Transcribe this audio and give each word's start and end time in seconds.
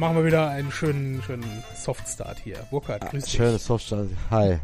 machen 0.00 0.16
wir 0.16 0.24
wieder 0.24 0.48
einen 0.48 0.72
schönen, 0.72 1.22
schönen 1.22 1.44
Softstart 1.76 2.38
hier. 2.38 2.56
Burkhard, 2.70 3.10
grüß 3.10 3.22
dich. 3.24 3.34
Schönes 3.34 3.66
Softstart. 3.66 4.08
Hi. 4.30 4.58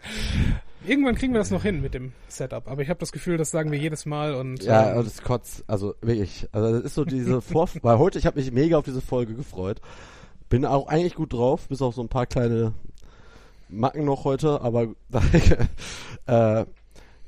Irgendwann 0.86 1.16
kriegen 1.16 1.34
wir 1.34 1.38
das 1.38 1.50
noch 1.50 1.62
hin 1.62 1.82
mit 1.82 1.92
dem 1.92 2.12
Setup, 2.28 2.66
aber 2.66 2.80
ich 2.80 2.88
habe 2.88 2.98
das 2.98 3.12
Gefühl, 3.12 3.36
das 3.36 3.50
sagen 3.50 3.70
wir 3.70 3.78
jedes 3.78 4.06
Mal 4.06 4.34
und 4.34 4.64
Ja, 4.64 4.92
ähm, 4.92 4.98
und 4.98 5.06
das 5.06 5.20
kotzt, 5.20 5.64
also 5.66 5.94
wirklich. 6.00 6.48
Also 6.50 6.72
das 6.72 6.82
ist 6.82 6.94
so 6.94 7.04
diese 7.04 7.42
Vor 7.42 7.68
weil 7.82 7.98
heute, 7.98 8.18
ich 8.18 8.24
habe 8.24 8.40
mich 8.40 8.50
mega 8.50 8.78
auf 8.78 8.86
diese 8.86 9.02
Folge 9.02 9.34
gefreut. 9.34 9.82
Bin 10.48 10.64
auch 10.64 10.88
eigentlich 10.88 11.14
gut 11.14 11.34
drauf, 11.34 11.68
bis 11.68 11.82
auf 11.82 11.94
so 11.94 12.00
ein 12.00 12.08
paar 12.08 12.24
kleine 12.24 12.72
Macken 13.68 14.06
noch 14.06 14.24
heute, 14.24 14.62
aber 14.62 14.94
äh, 16.26 16.64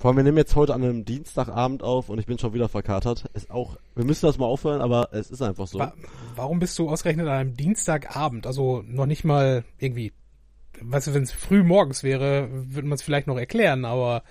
vor 0.00 0.08
allem, 0.08 0.16
wir 0.16 0.24
nehmen 0.24 0.38
jetzt 0.38 0.56
heute 0.56 0.72
an 0.72 0.82
einem 0.82 1.04
Dienstagabend 1.04 1.82
auf 1.82 2.08
und 2.08 2.18
ich 2.18 2.24
bin 2.24 2.38
schon 2.38 2.54
wieder 2.54 2.70
verkatert. 2.70 3.26
Ist 3.34 3.50
auch, 3.50 3.76
wir 3.94 4.04
müssen 4.06 4.24
das 4.24 4.38
mal 4.38 4.46
aufhören, 4.46 4.80
aber 4.80 5.10
es 5.12 5.30
ist 5.30 5.42
einfach 5.42 5.66
so. 5.66 5.78
wa 5.78 5.92
warum 6.36 6.58
bist 6.58 6.78
du 6.78 6.88
ausgerechnet 6.88 7.26
an 7.26 7.32
einem 7.34 7.54
Dienstagabend, 7.54 8.46
also 8.46 8.82
noch 8.86 9.04
nicht 9.04 9.24
mal 9.24 9.62
irgendwie, 9.78 10.14
weißt 10.80 11.08
du, 11.08 11.14
wenn 11.14 11.24
es 11.24 11.32
früh 11.32 11.62
morgens 11.62 12.02
wäre, 12.02 12.48
würde 12.50 12.88
man 12.88 12.96
es 12.96 13.02
vielleicht 13.02 13.26
noch 13.26 13.36
erklären, 13.36 13.84
aber 13.84 14.22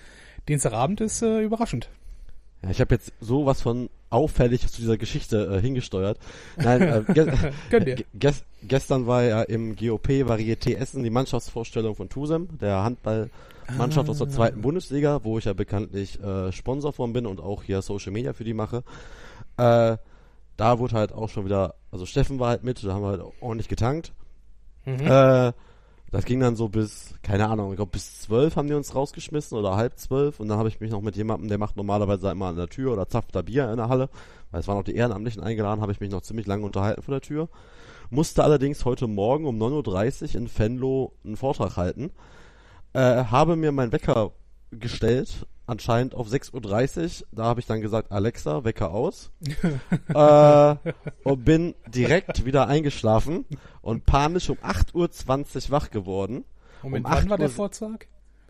Dienstagabend 0.48 1.00
ist 1.02 1.22
äh, 1.22 1.40
überraschend. 1.40 1.88
Ja, 2.64 2.70
ich 2.70 2.80
habe 2.80 2.96
jetzt 2.96 3.12
sowas 3.20 3.62
von 3.62 3.90
auffällig 4.10 4.66
zu 4.66 4.80
dieser 4.80 4.98
Geschichte 4.98 5.54
äh, 5.56 5.60
hingesteuert. 5.60 6.18
Nein, 6.56 6.82
äh, 6.82 7.12
ge 7.12 7.32
Gönn 7.70 7.84
dir. 7.84 7.94
ge 7.94 8.04
ges 8.14 8.44
gestern 8.64 9.06
war 9.06 9.22
ja 9.22 9.42
im 9.42 9.76
GOP 9.76 10.08
Varieté 10.24 10.74
Essen 10.74 11.04
die 11.04 11.10
Mannschaftsvorstellung 11.10 11.94
von 11.94 12.08
Tusem, 12.08 12.58
der 12.58 12.82
Handballmannschaft 13.70 14.08
aus 14.08 14.18
der 14.18 14.28
zweiten 14.28 14.60
Bundesliga, 14.60 15.20
wo 15.24 15.38
ich 15.38 15.44
ja 15.44 15.52
bekanntlich 15.52 16.20
äh, 16.20 16.52
Sponsor 16.52 16.92
von 16.92 17.12
bin 17.12 17.26
und 17.26 17.40
auch 17.40 17.62
hier 17.62 17.82
Social 17.82 18.12
Media 18.12 18.32
für 18.32 18.44
die 18.44 18.54
mache. 18.54 18.82
Äh, 19.56 19.96
da 20.56 20.78
wurde 20.78 20.94
halt 20.94 21.12
auch 21.12 21.28
schon 21.28 21.44
wieder, 21.44 21.74
also 21.90 22.06
Steffen 22.06 22.38
war 22.38 22.50
halt 22.50 22.64
mit, 22.64 22.84
da 22.84 22.92
haben 22.92 23.02
wir 23.02 23.08
halt 23.08 23.22
ordentlich 23.40 23.68
getankt. 23.68 24.12
Mhm. 24.84 25.06
Äh, 25.06 25.52
das 26.10 26.24
ging 26.24 26.40
dann 26.40 26.56
so 26.56 26.68
bis, 26.68 27.14
keine 27.22 27.48
Ahnung, 27.48 27.70
ich 27.70 27.76
glaube 27.76 27.92
bis 27.92 28.20
zwölf 28.20 28.56
haben 28.56 28.66
die 28.66 28.74
uns 28.74 28.94
rausgeschmissen 28.94 29.56
oder 29.56 29.76
halb 29.76 29.96
zwölf 29.96 30.40
und 30.40 30.48
dann 30.48 30.58
habe 30.58 30.68
ich 30.68 30.80
mich 30.80 30.90
noch 30.90 31.02
mit 31.02 31.16
jemandem, 31.16 31.48
der 31.48 31.58
macht 31.58 31.76
normalerweise 31.76 32.30
immer 32.30 32.46
an 32.46 32.56
der 32.56 32.68
Tür 32.68 32.92
oder 32.92 33.08
zapft 33.08 33.34
da 33.34 33.42
Bier 33.42 33.70
in 33.70 33.76
der 33.76 33.88
Halle, 33.88 34.08
weil 34.50 34.60
es 34.60 34.66
waren 34.66 34.76
auch 34.76 34.84
die 34.84 34.96
Ehrenamtlichen 34.96 35.42
eingeladen, 35.42 35.80
habe 35.80 35.92
ich 35.92 36.00
mich 36.00 36.10
noch 36.10 36.22
ziemlich 36.22 36.48
lange 36.48 36.66
unterhalten 36.66 37.02
vor 37.02 37.14
der 37.14 37.20
Tür. 37.20 37.48
Musste 38.10 38.42
allerdings 38.42 38.84
heute 38.84 39.06
Morgen 39.06 39.46
um 39.46 39.56
9.30 39.62 40.34
Uhr 40.34 40.34
in 40.40 40.50
Venlo 40.58 41.12
einen 41.24 41.36
Vortrag 41.36 41.76
halten. 41.76 42.10
Äh, 42.92 43.24
habe 43.24 43.56
mir 43.56 43.72
meinen 43.72 43.92
Wecker 43.92 44.32
gestellt, 44.72 45.46
anscheinend 45.66 46.14
auf 46.14 46.28
6.30 46.28 47.22
Uhr. 47.22 47.26
Da 47.32 47.44
habe 47.44 47.60
ich 47.60 47.66
dann 47.66 47.80
gesagt, 47.80 48.10
Alexa, 48.10 48.64
Wecker 48.64 48.90
aus. 48.90 49.30
äh, 50.08 50.76
und 51.24 51.44
bin 51.44 51.74
direkt 51.86 52.44
wieder 52.44 52.66
eingeschlafen 52.66 53.44
und 53.80 54.06
panisch 54.06 54.50
um 54.50 54.58
8.20 54.58 55.66
Uhr 55.66 55.70
wach 55.70 55.90
geworden. 55.90 56.44
Moment, 56.82 57.04
um 57.06 57.10
wann 57.10 57.18
8 57.18 57.30
war 57.30 57.38
der 57.38 57.50
Vortrag? 57.50 58.06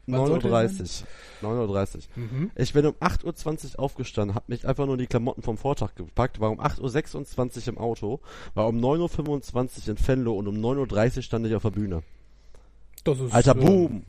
Wann 0.07 0.27
sollte 0.27 0.49
9.30 0.49 1.05
Uhr. 1.43 1.51
9.30 1.51 1.97
Uhr. 1.97 2.03
Mhm. 2.17 2.51
Ich 2.57 2.73
bin 2.73 2.87
um 2.87 2.95
8.20 2.95 3.75
Uhr 3.75 3.81
aufgestanden, 3.81 4.35
habe 4.35 4.47
mich 4.49 4.67
einfach 4.67 4.87
nur 4.87 4.97
die 4.97 5.07
Klamotten 5.07 5.43
vom 5.43 5.57
Vortrag 5.57 5.95
gepackt, 5.95 6.41
war 6.41 6.51
um 6.51 6.61
8.26 6.61 7.61
Uhr 7.61 7.69
im 7.69 7.79
Auto, 7.79 8.21
war 8.55 8.67
um 8.67 8.79
9.25 8.79 9.83
Uhr 9.83 9.89
in 9.89 10.09
Venlo 10.09 10.33
und 10.35 10.49
um 10.49 10.57
9.30 10.57 11.17
Uhr 11.17 11.23
stand 11.23 11.47
ich 11.47 11.55
auf 11.55 11.63
der 11.63 11.71
Bühne. 11.71 12.03
Das 13.05 13.21
ist, 13.21 13.33
Alter, 13.33 13.53
äh, 13.53 13.65
boom! 13.65 14.05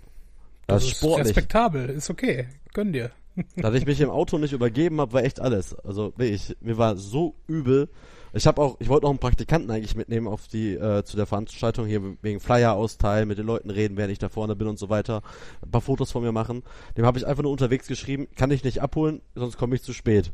Das, 0.71 0.83
Das 0.83 0.91
ist 0.91 0.97
sportlich. 0.97 1.27
respektabel, 1.27 1.89
ist 1.89 2.09
okay. 2.09 2.47
Gönn 2.73 2.93
dir. 2.93 3.11
Dass 3.55 3.73
ich 3.75 3.85
mich 3.85 4.01
im 4.01 4.09
Auto 4.09 4.37
nicht 4.37 4.51
übergeben 4.53 4.99
habe, 4.99 5.13
war 5.13 5.23
echt 5.23 5.39
alles. 5.39 5.73
Also 5.79 6.13
wirklich, 6.17 6.55
mir 6.61 6.77
war 6.77 6.97
so 6.97 7.35
übel. 7.47 7.89
Ich 8.33 8.47
habe 8.47 8.61
auch, 8.61 8.77
ich 8.79 8.87
wollte 8.87 9.07
auch 9.07 9.09
einen 9.09 9.19
Praktikanten 9.19 9.69
eigentlich 9.71 9.95
mitnehmen 9.95 10.27
auf 10.27 10.47
die 10.47 10.73
äh, 10.73 11.03
zu 11.03 11.17
der 11.17 11.25
Veranstaltung 11.25 11.85
hier 11.85 12.01
wegen 12.21 12.39
Flyer 12.39 12.73
austeilen, 12.73 13.27
mit 13.27 13.37
den 13.37 13.45
Leuten 13.45 13.69
reden, 13.69 13.97
während 13.97 14.11
ich 14.11 14.19
da 14.19 14.29
vorne 14.29 14.55
bin 14.55 14.67
und 14.67 14.79
so 14.79 14.89
weiter, 14.89 15.21
ein 15.61 15.71
paar 15.71 15.81
Fotos 15.81 16.11
von 16.11 16.23
mir 16.23 16.31
machen. 16.31 16.63
Dem 16.97 17.05
habe 17.05 17.17
ich 17.17 17.27
einfach 17.27 17.43
nur 17.43 17.51
unterwegs 17.51 17.87
geschrieben, 17.87 18.27
kann 18.35 18.51
ich 18.51 18.63
nicht 18.63 18.81
abholen, 18.81 19.21
sonst 19.35 19.57
komme 19.57 19.75
ich 19.75 19.83
zu 19.83 19.93
spät. 19.93 20.31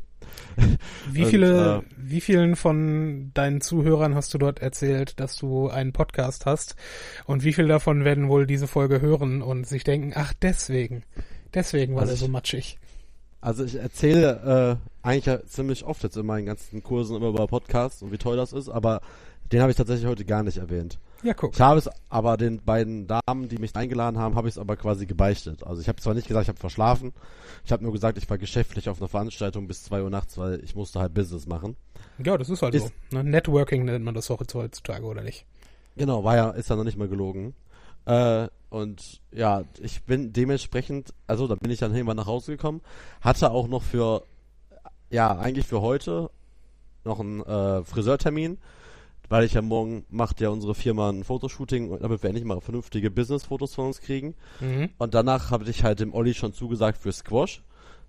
Wie 1.10 1.24
Und, 1.24 1.30
viele, 1.30 1.76
äh, 1.76 1.82
wie 1.96 2.20
vielen 2.20 2.54
von 2.54 3.30
deinen 3.34 3.60
Zuhörern 3.60 4.14
hast 4.14 4.32
du 4.34 4.38
dort 4.38 4.60
erzählt, 4.60 5.18
dass 5.20 5.36
du 5.36 5.68
einen 5.68 5.92
Podcast 5.92 6.46
hast? 6.46 6.76
Und 7.24 7.44
wie 7.44 7.52
viele 7.52 7.68
davon 7.68 8.04
werden 8.04 8.28
wohl 8.28 8.46
diese 8.46 8.66
Folge 8.66 9.00
hören 9.00 9.42
und 9.42 9.66
sich 9.66 9.84
denken, 9.84 10.12
ach 10.14 10.34
deswegen, 10.42 11.02
deswegen 11.54 11.94
war 11.94 12.02
Also 12.02 12.12
der 12.12 12.18
so 12.18 12.28
matschig. 12.28 12.78
Also 13.40 13.64
ich 13.64 13.76
erzähle 13.76 14.78
äh, 15.02 15.06
eigentlich 15.06 15.26
ja 15.26 15.44
ziemlich 15.44 15.84
oft 15.84 16.02
jetzt 16.02 16.16
in 16.16 16.26
meinen 16.26 16.46
ganzen 16.46 16.82
Kursen 16.82 17.16
immer 17.16 17.28
über 17.28 17.46
Podcasts 17.46 18.02
und 18.02 18.10
wie 18.12 18.18
toll 18.18 18.36
das 18.36 18.52
ist, 18.52 18.68
aber 18.68 19.00
den 19.52 19.60
habe 19.60 19.70
ich 19.70 19.76
tatsächlich 19.76 20.06
heute 20.06 20.24
gar 20.24 20.42
nicht 20.42 20.58
erwähnt. 20.58 20.98
Ja, 21.22 21.34
guck. 21.34 21.54
Ich 21.54 21.60
habe 21.60 21.78
es 21.78 21.88
aber 22.10 22.36
den 22.36 22.62
beiden 22.62 23.06
Damen, 23.06 23.48
die 23.48 23.58
mich 23.58 23.74
eingeladen 23.74 24.18
haben, 24.18 24.34
habe 24.34 24.48
ich 24.48 24.54
es 24.54 24.58
aber 24.58 24.76
quasi 24.76 25.06
gebeichtet. 25.06 25.64
Also 25.64 25.80
ich 25.80 25.88
habe 25.88 26.00
zwar 26.00 26.14
nicht 26.14 26.28
gesagt, 26.28 26.44
ich 26.44 26.48
habe 26.48 26.58
verschlafen, 26.58 27.12
ich 27.64 27.72
habe 27.72 27.82
nur 27.82 27.92
gesagt, 27.92 28.18
ich 28.18 28.28
war 28.28 28.38
geschäftlich 28.38 28.88
auf 28.88 29.00
einer 29.00 29.08
Veranstaltung 29.08 29.66
bis 29.66 29.82
zwei 29.84 30.02
Uhr 30.02 30.10
nachts, 30.10 30.36
weil 30.38 30.62
ich 30.62 30.74
musste 30.74 31.00
halt 31.00 31.14
Business 31.14 31.46
machen. 31.46 31.76
Ja, 32.24 32.36
das 32.36 32.50
ist 32.50 32.62
halt 32.62 32.74
Ist- 32.74 32.92
so. 33.10 33.16
Ne? 33.16 33.24
Networking 33.24 33.84
nennt 33.84 34.04
man 34.04 34.14
das 34.14 34.30
auch 34.30 34.40
heutzutage, 34.54 35.04
oder 35.04 35.22
nicht? 35.22 35.44
Genau, 35.96 36.22
war 36.22 36.36
ja, 36.36 36.50
ist 36.50 36.70
ja 36.70 36.76
noch 36.76 36.84
nicht 36.84 36.98
mal 36.98 37.08
gelogen. 37.08 37.54
Äh, 38.08 38.48
und 38.70 39.20
ja, 39.32 39.64
ich 39.80 40.02
bin 40.04 40.32
dementsprechend, 40.32 41.12
also 41.26 41.46
da 41.46 41.54
bin 41.54 41.70
ich 41.70 41.78
dann 41.78 41.94
irgendwann 41.94 42.16
nach 42.16 42.26
Hause 42.26 42.52
gekommen, 42.52 42.80
hatte 43.20 43.50
auch 43.50 43.68
noch 43.68 43.82
für, 43.82 44.22
ja, 45.10 45.36
eigentlich 45.38 45.66
für 45.66 45.80
heute 45.82 46.30
noch 47.04 47.20
einen 47.20 47.42
äh, 47.42 47.84
Friseurtermin, 47.84 48.58
weil 49.28 49.44
ich 49.44 49.54
ja 49.54 49.62
morgen 49.62 50.06
macht 50.08 50.40
ja 50.40 50.48
unsere 50.48 50.74
Firma 50.74 51.10
ein 51.10 51.24
Fotoshooting, 51.24 51.98
damit 52.00 52.22
wir 52.22 52.28
endlich 52.28 52.46
mal 52.46 52.60
vernünftige 52.60 53.10
Business-Fotos 53.10 53.74
von 53.74 53.86
uns 53.86 54.00
kriegen. 54.00 54.34
Mhm. 54.60 54.88
Und 54.96 55.12
danach 55.14 55.50
habe 55.50 55.68
ich 55.68 55.84
halt 55.84 56.00
dem 56.00 56.14
Olli 56.14 56.32
schon 56.32 56.54
zugesagt 56.54 56.98
für 56.98 57.12
Squash. 57.12 57.62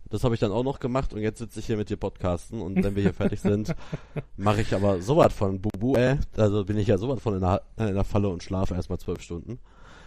Das 0.09 0.23
habe 0.23 0.33
ich 0.33 0.39
dann 0.39 0.51
auch 0.51 0.63
noch 0.63 0.79
gemacht 0.79 1.13
und 1.13 1.21
jetzt 1.21 1.39
sitze 1.39 1.59
ich 1.59 1.67
hier 1.67 1.77
mit 1.77 1.89
dir 1.89 1.97
podcasten 1.97 2.61
und 2.61 2.83
wenn 2.83 2.95
wir 2.95 3.03
hier 3.03 3.13
fertig 3.13 3.41
sind, 3.41 3.75
mache 4.37 4.61
ich 4.61 4.73
aber 4.73 5.01
sowas 5.01 5.33
von 5.33 5.61
Bubu, 5.61 5.95
äh, 5.95 6.17
also 6.35 6.65
bin 6.65 6.77
ich 6.77 6.87
ja 6.87 6.97
sowas 6.97 7.21
von 7.21 7.35
in 7.35 7.41
der, 7.41 7.61
in 7.77 7.93
der 7.93 8.03
Falle 8.05 8.29
und 8.29 8.41
schlafe 8.41 8.73
erstmal 8.73 8.97
zwölf 8.97 9.21
Stunden. 9.21 9.59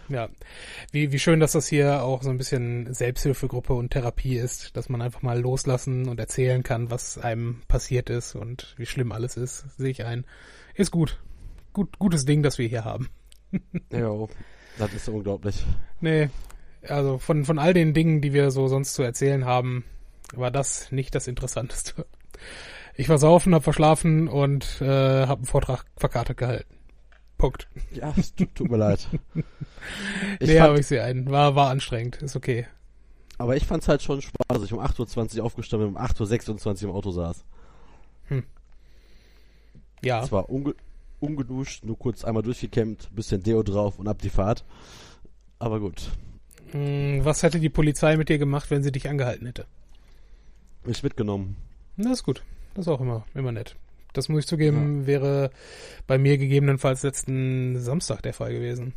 Ja. 0.09 0.29
Wie, 0.91 1.11
wie 1.11 1.19
schön, 1.19 1.39
dass 1.39 1.53
das 1.53 1.67
hier 1.67 2.03
auch 2.03 2.23
so 2.23 2.29
ein 2.29 2.37
bisschen 2.37 2.93
Selbsthilfegruppe 2.93 3.73
und 3.73 3.91
Therapie 3.91 4.37
ist, 4.37 4.75
dass 4.75 4.89
man 4.89 5.01
einfach 5.01 5.21
mal 5.21 5.39
loslassen 5.39 6.07
und 6.07 6.19
erzählen 6.19 6.63
kann, 6.63 6.91
was 6.91 7.17
einem 7.17 7.61
passiert 7.67 8.09
ist 8.09 8.35
und 8.35 8.75
wie 8.77 8.85
schlimm 8.85 9.11
alles 9.11 9.37
ist, 9.37 9.65
sehe 9.77 9.91
ich 9.91 10.05
ein. 10.05 10.25
Ist 10.75 10.91
gut. 10.91 11.21
Gut, 11.71 11.97
gutes 11.99 12.25
Ding, 12.25 12.43
das 12.43 12.57
wir 12.57 12.67
hier 12.67 12.85
haben. 12.85 13.09
Jo, 13.91 14.29
das 14.77 14.93
ist 14.93 15.07
unglaublich. 15.09 15.63
Nee, 16.01 16.29
also 16.87 17.17
von, 17.19 17.45
von 17.45 17.59
all 17.59 17.73
den 17.73 17.93
Dingen, 17.93 18.21
die 18.21 18.33
wir 18.33 18.51
so 18.51 18.67
sonst 18.67 18.93
zu 18.93 19.03
erzählen 19.03 19.45
haben, 19.45 19.83
war 20.33 20.51
das 20.51 20.91
nicht 20.91 21.13
das 21.15 21.27
Interessanteste. 21.27 22.05
Ich 22.95 23.09
war 23.09 23.17
saufen, 23.17 23.55
hab 23.55 23.63
verschlafen 23.63 24.27
und 24.27 24.81
äh, 24.81 24.85
hab 25.25 25.39
einen 25.39 25.45
Vortrag 25.45 25.85
verkartet 25.97 26.37
gehalten. 26.37 26.72
Punkt. 27.43 27.67
Ja, 27.93 28.13
es 28.17 28.33
tut, 28.33 28.55
tut 28.55 28.71
mir 28.71 28.77
leid. 28.77 29.05
Ich 30.39 30.47
nee, 30.47 30.57
fand, 30.59 30.79
ich 30.79 30.87
sehe 30.87 31.03
ein. 31.03 31.29
War, 31.29 31.55
war 31.55 31.69
anstrengend. 31.69 32.21
Ist 32.21 32.37
okay. 32.37 32.65
aber 33.37 33.57
ich 33.57 33.65
fand's 33.65 33.89
halt 33.89 34.01
schon 34.01 34.21
Spaß, 34.21 34.47
dass 34.47 34.63
ich 34.63 34.71
um 34.71 34.79
8.20 34.79 35.39
Uhr 35.39 35.43
aufgestanden 35.45 35.89
bin 35.93 35.97
und 35.97 36.01
um 36.01 36.07
8.26 36.25 36.83
Uhr 36.83 36.89
im 36.89 36.95
Auto 36.95 37.11
saß. 37.11 37.43
Ja. 40.01 40.23
Es 40.23 40.31
war 40.31 40.49
unge 40.49 40.73
ungeduscht, 41.19 41.83
nur 41.83 41.99
kurz 41.99 42.23
einmal 42.23 42.43
durchgekämmt, 42.43 43.13
bisschen 43.13 43.43
Deo 43.43 43.61
drauf 43.61 43.99
und 43.99 44.07
ab 44.07 44.21
die 44.21 44.29
Fahrt. 44.29 44.63
Aber 45.59 45.81
gut, 45.81 46.11
Hm, 46.71 47.19
Was 47.25 47.43
hätte 47.43 47.59
die 47.59 47.69
Polizei 47.69 48.15
mit 48.15 48.29
dir 48.29 48.37
gemacht, 48.37 48.71
wenn 48.71 48.83
sie 48.83 48.91
dich 48.93 49.09
angehalten 49.09 49.45
hätte? 49.47 49.65
mich 50.85 51.03
mitgenommen. 51.03 51.57
Das 51.97 52.11
ist 52.13 52.23
gut. 52.23 52.41
Das 52.73 52.85
ist 52.87 52.91
auch 52.91 53.01
immer, 53.01 53.25
immer 53.35 53.51
nett. 53.51 53.75
Das 54.13 54.29
muss 54.29 54.41
ich 54.41 54.47
zugeben, 54.47 55.07
wäre 55.07 55.49
bei 56.07 56.17
mir 56.17 56.37
gegebenenfalls 56.37 57.03
letzten 57.03 57.79
Samstag 57.79 58.21
der 58.21 58.33
Fall 58.33 58.53
gewesen. 58.53 58.93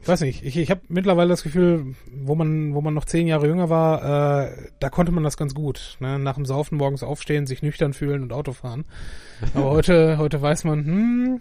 Ich 0.00 0.08
weiß 0.08 0.20
nicht, 0.22 0.44
ich, 0.44 0.56
ich 0.56 0.70
habe 0.70 0.80
mittlerweile 0.88 1.30
das 1.30 1.42
Gefühl, 1.42 1.94
wo 2.10 2.34
man, 2.34 2.74
wo 2.74 2.80
man 2.80 2.94
noch 2.94 3.04
zehn 3.04 3.26
Jahre 3.26 3.46
jünger 3.46 3.68
war, 3.68 4.46
äh, 4.46 4.70
da 4.80 4.90
konnte 4.90 5.12
man 5.12 5.24
das 5.24 5.36
ganz 5.36 5.54
gut. 5.54 5.96
Ne? 6.00 6.18
Nach 6.18 6.36
dem 6.36 6.46
Saufen 6.46 6.78
morgens 6.78 7.02
aufstehen, 7.02 7.46
sich 7.46 7.62
nüchtern 7.62 7.92
fühlen 7.92 8.22
und 8.22 8.32
Auto 8.32 8.52
fahren. 8.52 8.84
Aber 9.54 9.70
heute, 9.70 10.18
heute 10.18 10.40
weiß 10.40 10.64
man, 10.64 10.84
hm, 10.84 11.40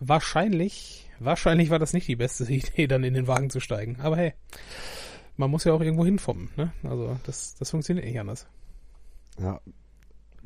wahrscheinlich, 0.00 1.08
wahrscheinlich 1.18 1.70
war 1.70 1.78
das 1.78 1.92
nicht 1.92 2.08
die 2.08 2.16
beste 2.16 2.44
Idee, 2.52 2.86
dann 2.86 3.04
in 3.04 3.14
den 3.14 3.26
Wagen 3.26 3.50
zu 3.50 3.60
steigen. 3.60 3.98
Aber 4.00 4.16
hey, 4.16 4.34
man 5.36 5.50
muss 5.50 5.64
ja 5.64 5.72
auch 5.72 5.80
irgendwo 5.80 6.04
hinfommen. 6.04 6.50
Ne? 6.56 6.72
Also 6.82 7.16
das, 7.24 7.54
das 7.54 7.70
funktioniert 7.70 8.06
nicht 8.06 8.20
anders. 8.20 8.46
Ja. 9.40 9.60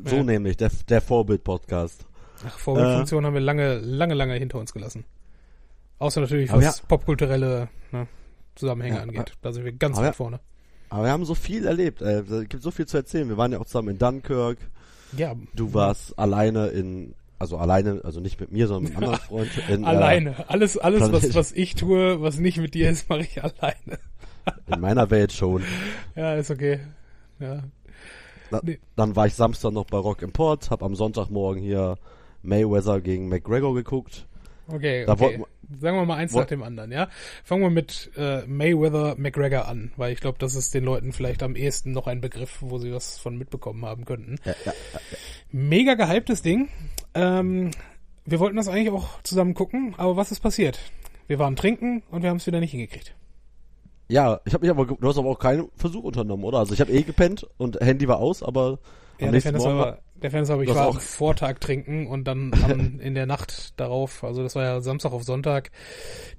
So 0.05 0.17
Ja. 0.17 0.23
nämlich, 0.23 0.57
der, 0.57 0.71
der 0.89 1.01
Vorbild-Podcast. 1.01 2.07
Ach, 2.47 2.59
Vorbildfunktion 2.59 3.25
haben 3.25 3.35
wir 3.35 3.41
lange, 3.41 3.79
lange, 3.79 4.15
lange 4.15 4.35
hinter 4.35 4.59
uns 4.59 4.73
gelassen. 4.73 5.05
Außer 5.99 6.21
natürlich, 6.21 6.53
was 6.53 6.81
popkulturelle 6.81 7.69
ne, 7.93 8.09
Zusammenhänge 8.55 8.97
Ja, 8.97 9.03
angeht. 9.03 9.33
Da 9.41 9.53
sind 9.53 9.65
wir 9.65 9.73
ganz 9.73 9.97
weit 9.99 10.07
ja. 10.07 10.13
vorne. 10.13 10.41
Aber 10.89 11.05
wir 11.05 11.11
haben 11.11 11.25
so 11.25 11.35
viel 11.35 11.65
erlebt. 11.65 12.03
Äh, 12.03 12.21
es 12.21 12.49
gibt 12.49 12.63
so 12.63 12.71
viel 12.71 12.87
zu 12.87 12.97
erzählen. 12.97 13.29
Wir 13.29 13.37
waren 13.37 13.53
ja 13.53 13.59
auch 13.61 13.65
zusammen 13.67 13.91
in 13.91 13.99
Dunkirk. 13.99 14.59
Ja, 15.17 15.35
Du 15.55 15.73
warst 15.75 16.19
alleine 16.19 16.69
in 16.69 17.15
also 17.43 17.57
alleine, 17.59 18.01
also 18.05 18.21
nicht 18.21 18.39
mit 18.41 18.53
mir, 18.53 18.69
sondern 18.69 18.85
mit 18.93 18.97
einem 18.97 19.11
anderen 19.11 19.27
Freund. 19.27 19.51
In, 19.69 19.85
alleine. 19.85 20.31
Äh, 20.31 20.45
alles, 20.47 20.79
alles, 20.79 21.11
was, 21.11 21.35
was 21.35 21.51
ich 21.51 21.75
tue, 21.75 22.23
was 22.23 22.39
nicht 22.39 22.59
mit 22.59 22.75
dir 22.75 22.89
ist, 22.89 23.09
mache 23.09 23.23
ich 23.23 23.43
alleine. 23.43 23.99
in 24.69 24.81
meiner 24.81 25.11
Welt 25.11 25.33
schon. 25.33 25.65
Ja, 26.15 26.37
ist 26.37 26.53
okay. 26.53 26.79
Ja. 27.41 27.65
Na, 28.53 28.61
nee. 28.63 28.79
Dann 28.97 29.17
war 29.17 29.27
ich 29.27 29.35
Samstag 29.35 29.73
noch 29.73 29.87
bei 29.87 29.99
Rock 29.99 30.23
Import, 30.23 30.71
hab 30.71 30.83
am 30.83 30.95
Sonntagmorgen 30.95 31.63
hier 31.63 31.97
Mayweather 32.43 33.01
gegen 33.01 33.29
McGregor 33.29 33.75
geguckt. 33.75 34.27
Okay, 34.69 35.05
da 35.07 35.13
okay. 35.13 35.43
Sagen 35.81 35.97
wir 35.97 36.05
mal 36.05 36.17
eins 36.17 36.35
nach 36.35 36.45
dem 36.45 36.63
anderen, 36.63 36.93
ja? 36.93 37.09
Fangen 37.45 37.63
wir 37.63 37.71
mit 37.71 38.11
äh, 38.17 38.43
Mayweather 38.47 39.15
McGregor 39.17 39.67
an, 39.67 39.93
weil 39.97 40.13
ich 40.13 40.21
glaube, 40.21 40.37
das 40.39 40.55
ist 40.55 40.75
den 40.75 40.85
Leuten 40.85 41.13
vielleicht 41.13 41.43
am 41.43 41.57
ehesten 41.57 41.93
noch 41.93 42.07
ein 42.07 42.21
Begriff, 42.21 42.59
wo 42.61 42.77
sie 42.79 42.93
was 42.93 43.19
von 43.19 43.39
mitbekommen 43.39 43.85
haben 43.87 44.05
könnten. 44.05 44.37
Ja, 44.45 44.55
ja, 44.67 44.73
ja, 44.93 45.01
Mega 45.51 45.95
gehyptes 45.95 46.43
Ding. 46.43 46.69
Ähm, 47.15 47.71
wir 48.27 48.39
wollten 48.39 48.57
das 48.57 48.69
eigentlich 48.69 48.91
auch 48.91 49.23
zusammen 49.23 49.55
gucken, 49.55 49.95
aber 49.97 50.17
was 50.17 50.31
ist 50.31 50.41
passiert? 50.41 50.79
Wir 51.27 51.39
waren 51.39 51.57
trinken 51.57 52.03
und 52.11 52.23
wir 52.23 52.29
haben 52.29 52.37
es 52.37 52.47
wieder 52.47 52.61
nicht 52.61 52.73
hingekriegt. 52.73 53.15
Ja, 54.13 54.43
ich 54.45 54.53
habe 54.53 54.67
mich 54.67 54.71
aber, 54.71 54.85
du 54.85 55.09
hast 55.09 55.17
aber 55.17 55.31
auch 55.31 55.39
keinen 55.39 55.71
Versuch 55.75 56.05
unternommen, 56.05 56.45
oder? 56.45 56.59
Also 56.59 56.75
ich 56.75 56.81
habe 56.83 56.93
eh 56.93 57.01
gepennt 57.01 57.47
und 57.57 57.81
Handy 57.81 58.07
war 58.07 58.19
aus, 58.19 58.43
aber 58.43 58.79
ja, 59.19 59.27
am 59.27 59.33
nächsten 59.33 59.57
Morgen 59.57 59.81
aber, 59.81 59.99
der 60.17 60.31
Fan 60.31 60.43
ist 60.43 60.51
aber, 60.51 60.63
ich 60.63 60.69
war 60.69 60.89
auch. 60.89 60.97
am 60.97 61.01
Vortag 61.01 61.61
trinken 61.61 62.07
und 62.07 62.25
dann 62.25 62.53
am, 62.63 63.01
in 63.01 63.15
der 63.15 63.25
Nacht 63.25 63.81
darauf, 63.81 64.23
also 64.23 64.43
das 64.43 64.55
war 64.55 64.65
ja 64.65 64.81
Samstag 64.83 65.13
auf 65.13 65.25
Sonntag, 65.25 65.71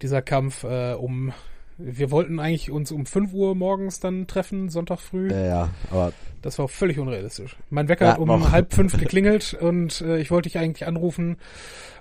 dieser 0.03 0.21
Kampf 0.21 0.63
äh, 0.65 0.93
um, 0.93 1.33
wir 1.79 2.11
wollten 2.11 2.39
eigentlich 2.39 2.69
uns 2.69 2.91
um 2.91 3.07
5 3.07 3.33
Uhr 3.33 3.55
morgens 3.55 3.99
dann 3.99 4.27
treffen, 4.27 4.69
Sonntag 4.69 4.99
früh. 4.99 5.31
Ja, 5.31 5.43
ja, 5.43 5.69
aber. 5.89 6.13
Das 6.43 6.59
war 6.59 6.67
völlig 6.67 6.99
unrealistisch. 6.99 7.55
Mein 7.71 7.87
Wecker 7.89 8.05
ja, 8.05 8.11
hat 8.11 8.19
um 8.19 8.27
noch. 8.27 8.51
halb 8.51 8.71
fünf 8.73 8.99
geklingelt 8.99 9.55
und 9.59 10.01
äh, 10.01 10.19
ich 10.19 10.29
wollte 10.29 10.47
dich 10.47 10.59
eigentlich 10.59 10.85
anrufen 10.85 11.37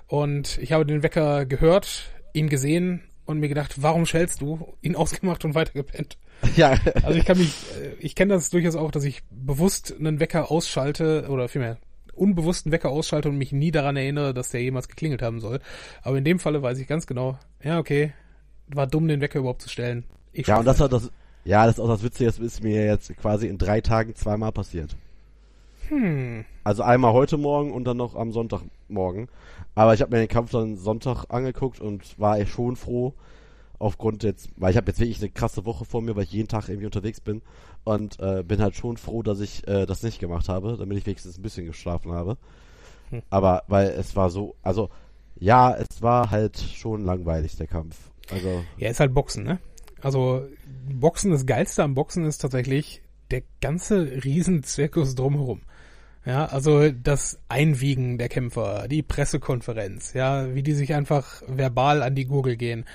und 0.05 0.59
ich 0.59 0.71
habe 0.71 0.85
den 0.85 1.01
Wecker 1.01 1.47
gehört, 1.47 2.11
ihn 2.33 2.47
gesehen 2.47 3.01
und 3.25 3.39
mir 3.39 3.49
gedacht, 3.49 3.81
warum 3.81 4.05
schellst 4.05 4.41
du? 4.41 4.75
Ihn 4.81 4.95
ausgemacht 4.95 5.45
und 5.45 5.55
weitergepennt. 5.55 6.17
Ja. 6.57 6.75
Also 7.03 7.17
ich 7.17 7.23
kann 7.23 7.37
mich, 7.37 7.53
äh, 7.81 7.93
ich 7.99 8.15
kenne 8.15 8.33
das 8.33 8.49
durchaus 8.49 8.75
auch, 8.75 8.91
dass 8.91 9.05
ich 9.05 9.23
bewusst 9.31 9.95
einen 9.97 10.19
Wecker 10.19 10.51
ausschalte 10.51 11.27
oder 11.29 11.47
vielmehr 11.47 11.77
unbewussten 12.13 12.71
Wecker 12.71 12.89
ausschalte 12.89 13.29
und 13.29 13.37
mich 13.37 13.51
nie 13.51 13.71
daran 13.71 13.95
erinnere, 13.95 14.33
dass 14.33 14.49
der 14.49 14.61
jemals 14.61 14.87
geklingelt 14.87 15.21
haben 15.21 15.39
soll. 15.39 15.59
Aber 16.01 16.17
in 16.17 16.23
dem 16.23 16.39
Falle 16.39 16.61
weiß 16.61 16.77
ich 16.79 16.87
ganz 16.87 17.07
genau, 17.07 17.37
ja, 17.63 17.79
okay, 17.79 18.13
war 18.67 18.87
dumm, 18.87 19.07
den 19.07 19.21
Wecker 19.21 19.39
überhaupt 19.39 19.61
zu 19.61 19.69
stellen. 19.69 20.03
Ich 20.31 20.47
ja, 20.47 20.59
und 20.59 20.65
das 20.65 20.79
hat 20.79 20.93
das, 20.93 21.11
ja, 21.45 21.65
das 21.65 21.75
ist 21.75 21.79
auch 21.79 21.87
das 21.87 22.03
Witzige, 22.03 22.25
das 22.25 22.39
ist 22.39 22.63
mir 22.63 22.85
jetzt 22.85 23.15
quasi 23.17 23.47
in 23.47 23.57
drei 23.57 23.81
Tagen 23.81 24.15
zweimal 24.15 24.51
passiert. 24.51 24.95
Hm. 25.89 26.45
Also 26.63 26.83
einmal 26.83 27.13
heute 27.13 27.37
Morgen 27.37 27.71
und 27.71 27.83
dann 27.85 27.97
noch 27.97 28.15
am 28.15 28.31
Sonntagmorgen. 28.31 29.27
Aber 29.75 29.93
ich 29.93 30.01
habe 30.01 30.11
mir 30.11 30.21
den 30.21 30.29
Kampf 30.29 30.51
dann 30.51 30.77
Sonntag 30.77 31.25
angeguckt 31.29 31.79
und 31.79 32.19
war 32.19 32.43
schon 32.45 32.75
froh, 32.75 33.13
aufgrund 33.79 34.23
jetzt, 34.23 34.49
weil 34.55 34.71
ich 34.71 34.77
habe 34.77 34.87
jetzt 34.89 34.99
wirklich 34.99 35.19
eine 35.19 35.29
krasse 35.29 35.65
Woche 35.65 35.83
vor 35.83 36.01
mir, 36.01 36.15
weil 36.15 36.23
ich 36.23 36.31
jeden 36.31 36.47
Tag 36.47 36.69
irgendwie 36.69 36.85
unterwegs 36.85 37.19
bin 37.19 37.41
und 37.83 38.19
äh, 38.19 38.43
bin 38.43 38.61
halt 38.61 38.75
schon 38.75 38.97
froh, 38.97 39.23
dass 39.23 39.41
ich 39.41 39.67
äh, 39.67 39.85
das 39.85 40.03
nicht 40.03 40.19
gemacht 40.19 40.47
habe, 40.47 40.77
damit 40.77 40.97
ich 40.97 41.05
wenigstens 41.05 41.37
ein 41.37 41.41
bisschen 41.41 41.65
geschlafen 41.65 42.13
habe. 42.13 42.37
Hm. 43.09 43.23
Aber 43.29 43.63
weil 43.67 43.89
es 43.89 44.15
war 44.15 44.29
so, 44.29 44.55
also 44.61 44.89
ja, 45.35 45.75
es 45.75 46.01
war 46.01 46.31
halt 46.31 46.57
schon 46.59 47.03
langweilig 47.03 47.57
der 47.57 47.67
Kampf. 47.67 47.97
Also 48.31 48.63
ja, 48.77 48.89
ist 48.89 49.01
halt 49.01 49.13
Boxen, 49.13 49.43
ne? 49.43 49.59
Also 50.01 50.47
Boxen, 50.89 51.31
das 51.31 51.45
Geilste 51.45 51.83
am 51.83 51.93
Boxen 51.95 52.25
ist 52.25 52.37
tatsächlich 52.37 53.01
der 53.31 53.43
ganze 53.59 54.23
Riesenzirkus 54.23 55.15
drumherum. 55.15 55.61
Ja, 56.25 56.45
also 56.45 56.89
das 56.89 57.39
Einwiegen 57.49 58.17
der 58.17 58.29
Kämpfer, 58.29 58.87
die 58.87 59.01
Pressekonferenz, 59.01 60.13
ja, 60.13 60.55
wie 60.55 60.63
die 60.63 60.73
sich 60.73 60.93
einfach 60.93 61.41
verbal 61.47 62.01
an 62.01 62.15
die 62.15 62.25
Gurgel 62.25 62.55
gehen, 62.55 62.85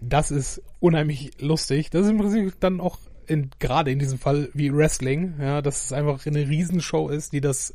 das 0.00 0.30
ist 0.30 0.62
unheimlich 0.80 1.32
lustig. 1.40 1.90
Das 1.90 2.06
ist 2.06 2.10
im 2.10 2.18
Prinzip 2.18 2.58
dann 2.60 2.80
auch 2.80 2.98
in, 3.26 3.50
gerade 3.58 3.90
in 3.90 3.98
diesem 3.98 4.18
Fall 4.18 4.48
wie 4.54 4.74
Wrestling, 4.74 5.34
ja, 5.38 5.60
dass 5.60 5.84
es 5.84 5.92
einfach 5.92 6.24
eine 6.26 6.48
Riesenshow 6.48 7.10
ist, 7.10 7.34
die 7.34 7.42
das 7.42 7.74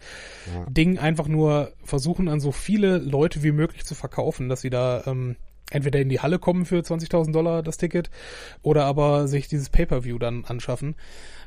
ja. 0.53 0.65
Ding 0.67 0.97
einfach 0.97 1.27
nur 1.27 1.73
versuchen 1.83 2.27
an 2.27 2.39
so 2.39 2.51
viele 2.51 2.97
Leute 2.97 3.43
wie 3.43 3.51
möglich 3.51 3.85
zu 3.85 3.93
verkaufen, 3.93 4.49
dass 4.49 4.61
sie 4.61 4.71
da 4.71 5.03
ähm, 5.05 5.35
entweder 5.69 5.99
in 5.99 6.09
die 6.09 6.19
Halle 6.19 6.39
kommen 6.39 6.65
für 6.65 6.79
20.000 6.79 7.31
Dollar 7.31 7.63
das 7.63 7.77
Ticket 7.77 8.09
oder 8.61 8.85
aber 8.85 9.27
sich 9.27 9.47
dieses 9.47 9.69
Pay-per-View 9.69 10.17
dann 10.17 10.45
anschaffen. 10.45 10.95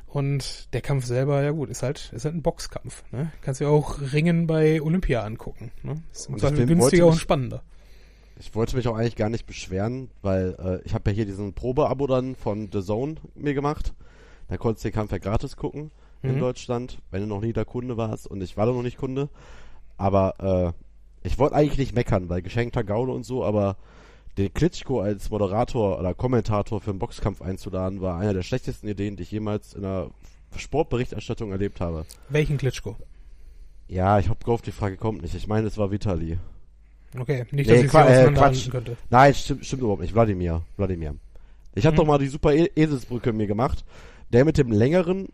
Und 0.07 0.73
der 0.73 0.81
Kampf 0.81 1.05
selber, 1.05 1.43
ja 1.43 1.51
gut, 1.51 1.69
ist 1.69 1.83
halt, 1.83 2.11
ist 2.13 2.25
halt 2.25 2.33
ein 2.33 2.41
Boxkampf. 2.41 3.03
Ne? 3.11 3.31
Kannst 3.41 3.59
du 3.59 3.65
ja 3.65 3.69
auch 3.69 3.99
Ringen 4.13 4.47
bei 4.47 4.81
Olympia 4.81 5.21
angucken. 5.21 5.71
Ne? 5.83 6.01
Ist 6.11 6.29
und 6.29 6.41
günstiger 6.41 7.07
und 7.07 7.17
spannender. 7.17 7.61
Ich 8.39 8.55
wollte 8.55 8.75
mich 8.75 8.87
auch 8.87 8.95
eigentlich 8.95 9.15
gar 9.15 9.29
nicht 9.29 9.45
beschweren, 9.45 10.09
weil 10.21 10.55
äh, 10.59 10.85
ich 10.85 10.93
habe 10.93 11.09
ja 11.09 11.15
hier 11.15 11.25
diesen 11.25 11.53
Probeabo 11.53 12.07
dann 12.07 12.35
von 12.35 12.69
The 12.71 12.81
Zone 12.81 13.15
mir 13.35 13.53
gemacht. 13.53 13.93
Da 14.47 14.57
konntest 14.57 14.85
du 14.85 14.89
den 14.89 14.95
Kampf 14.95 15.11
ja 15.11 15.17
gratis 15.17 15.57
gucken 15.57 15.91
mhm. 16.21 16.29
in 16.29 16.39
Deutschland, 16.39 16.99
wenn 17.11 17.21
du 17.21 17.27
noch 17.27 17.41
nie 17.41 17.53
da 17.53 17.65
Kunde 17.65 17.97
warst. 17.97 18.27
Und 18.27 18.41
ich 18.41 18.55
war 18.55 18.65
da 18.65 18.71
noch 18.71 18.83
nicht 18.83 18.97
Kunde. 18.97 19.29
Aber 19.97 20.73
äh, 20.73 21.27
ich 21.27 21.37
wollte 21.37 21.55
eigentlich 21.55 21.79
nicht 21.79 21.95
meckern, 21.95 22.29
weil 22.29 22.41
geschenkter 22.41 22.83
Gaule 22.83 23.11
und 23.11 23.23
so, 23.23 23.43
aber 23.43 23.75
den 24.37 24.53
Klitschko 24.53 25.01
als 25.01 25.29
Moderator 25.29 25.99
oder 25.99 26.13
Kommentator 26.13 26.79
für 26.79 26.91
einen 26.91 26.99
Boxkampf 26.99 27.41
einzuladen, 27.41 28.01
war 28.01 28.19
einer 28.19 28.33
der 28.33 28.43
schlechtesten 28.43 28.87
Ideen, 28.87 29.15
die 29.15 29.23
ich 29.23 29.31
jemals 29.31 29.73
in 29.73 29.83
einer 29.83 30.11
Sportberichterstattung 30.55 31.51
erlebt 31.51 31.81
habe. 31.81 32.05
Welchen 32.29 32.57
Klitschko? 32.57 32.95
Ja, 33.87 34.19
ich 34.19 34.29
hab 34.29 34.43
gehofft, 34.43 34.67
die 34.67 34.71
Frage 34.71 34.97
kommt 34.97 35.21
nicht. 35.21 35.33
Ich 35.33 35.47
meine, 35.47 35.67
es 35.67 35.77
war 35.77 35.91
Vitali. 35.91 36.37
Okay, 37.17 37.45
nicht, 37.51 37.69
dass 37.69 37.77
nee, 37.77 37.85
ich 37.85 37.91
sie 37.91 37.97
äh, 37.97 38.31
Quatsch. 38.31 38.69
könnte. 38.69 38.97
Nein, 39.09 39.33
stimmt, 39.33 39.65
stimmt 39.65 39.81
überhaupt 39.81 40.01
nicht. 40.01 40.13
Wladimir. 40.13 40.61
Wladimir. 40.75 41.15
Ich 41.73 41.85
hab 41.85 41.93
mhm. 41.93 41.97
doch 41.97 42.05
mal 42.05 42.17
die 42.17 42.27
super 42.27 42.53
e 42.53 42.69
Eselsbrücke 42.75 43.33
mir 43.33 43.47
gemacht. 43.47 43.85
Der 44.31 44.43
mit 44.45 44.57
dem 44.57 44.71
längeren 44.71 45.29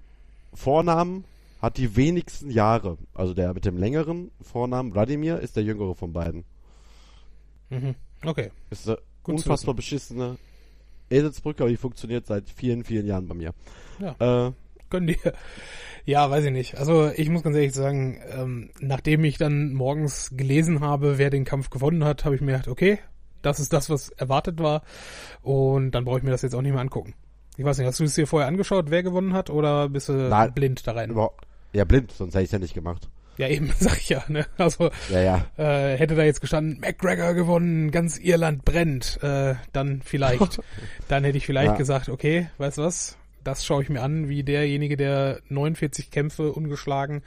Vornamen 0.53 1.25
hat 1.61 1.77
die 1.77 1.95
wenigsten 1.95 2.51
Jahre. 2.51 2.97
Also 3.13 3.33
der 3.33 3.53
mit 3.53 3.65
dem 3.65 3.77
längeren 3.77 4.31
Vornamen, 4.41 4.93
Wladimir, 4.93 5.39
ist 5.39 5.55
der 5.55 5.63
jüngere 5.63 5.95
von 5.95 6.13
beiden. 6.13 6.45
Mhm. 7.69 7.95
Okay. 8.23 8.51
Ist 8.69 8.87
eine 8.87 8.97
Gut 9.23 9.35
unfassbar 9.35 9.73
beschissene 9.73 10.37
Eselsbrücke, 11.09 11.63
aber 11.63 11.69
die 11.69 11.77
funktioniert 11.77 12.25
seit 12.25 12.49
vielen, 12.49 12.83
vielen 12.83 13.05
Jahren 13.05 13.27
bei 13.27 13.35
mir. 13.35 13.53
Ja. 13.99 14.47
Äh, 14.47 14.51
Können 14.89 15.07
die. 15.07 15.17
Ja, 16.05 16.29
weiß 16.29 16.43
ich 16.43 16.51
nicht. 16.51 16.75
Also 16.75 17.11
ich 17.15 17.29
muss 17.29 17.43
ganz 17.43 17.55
ehrlich 17.55 17.71
sagen, 17.71 18.19
ähm, 18.29 18.71
nachdem 18.81 19.23
ich 19.23 19.37
dann 19.37 19.71
morgens 19.71 20.31
gelesen 20.35 20.81
habe, 20.81 21.17
wer 21.17 21.29
den 21.29 21.45
Kampf 21.45 21.69
gewonnen 21.69 22.03
hat, 22.03 22.25
habe 22.25 22.35
ich 22.35 22.41
mir 22.41 22.51
gedacht, 22.51 22.67
okay, 22.67 22.99
das 23.41 23.61
ist 23.61 23.71
das, 23.71 23.89
was 23.89 24.09
erwartet 24.09 24.59
war. 24.59 24.81
Und 25.41 25.91
dann 25.91 26.03
brauche 26.03 26.17
ich 26.17 26.23
mir 26.23 26.31
das 26.31 26.41
jetzt 26.41 26.55
auch 26.55 26.61
nicht 26.61 26.73
mehr 26.73 26.81
angucken. 26.81 27.13
Ich 27.55 27.63
weiß 27.63 27.77
nicht, 27.77 27.87
hast 27.87 28.01
du 28.01 28.03
es 28.03 28.15
dir 28.15 28.27
vorher 28.27 28.49
angeschaut, 28.49 28.89
wer 28.89 29.01
gewonnen 29.01 29.31
hat, 29.31 29.49
oder 29.49 29.87
bist 29.87 30.09
du 30.09 30.13
Nein, 30.13 30.53
blind 30.53 30.85
da 30.85 30.91
rein? 30.91 31.15
Ja, 31.71 31.85
blind, 31.85 32.11
sonst 32.11 32.33
hätte 32.33 32.43
ich 32.43 32.49
es 32.49 32.51
ja 32.51 32.59
nicht 32.59 32.73
gemacht. 32.73 33.09
Ja, 33.37 33.47
eben, 33.47 33.71
sag 33.79 33.97
ich 33.97 34.09
ja. 34.09 34.23
Ne? 34.27 34.45
Also 34.57 34.91
ja, 35.09 35.21
ja. 35.21 35.45
Äh, 35.57 35.97
hätte 35.97 36.15
da 36.15 36.23
jetzt 36.23 36.41
gestanden, 36.41 36.79
McGregor 36.79 37.33
gewonnen, 37.33 37.91
ganz 37.91 38.17
Irland 38.17 38.65
brennt, 38.65 39.19
äh, 39.23 39.55
dann 39.71 40.01
vielleicht. 40.03 40.61
dann 41.07 41.23
hätte 41.23 41.37
ich 41.37 41.45
vielleicht 41.45 41.71
ja. 41.71 41.77
gesagt, 41.77 42.09
okay, 42.09 42.49
weißt 42.57 42.77
du 42.77 42.83
was, 42.83 43.17
das 43.43 43.65
schaue 43.65 43.83
ich 43.83 43.89
mir 43.89 44.01
an, 44.01 44.29
wie 44.29 44.43
derjenige, 44.43 44.97
der 44.97 45.41
49 45.49 46.11
Kämpfe 46.11 46.51
ungeschlagen 46.51 47.23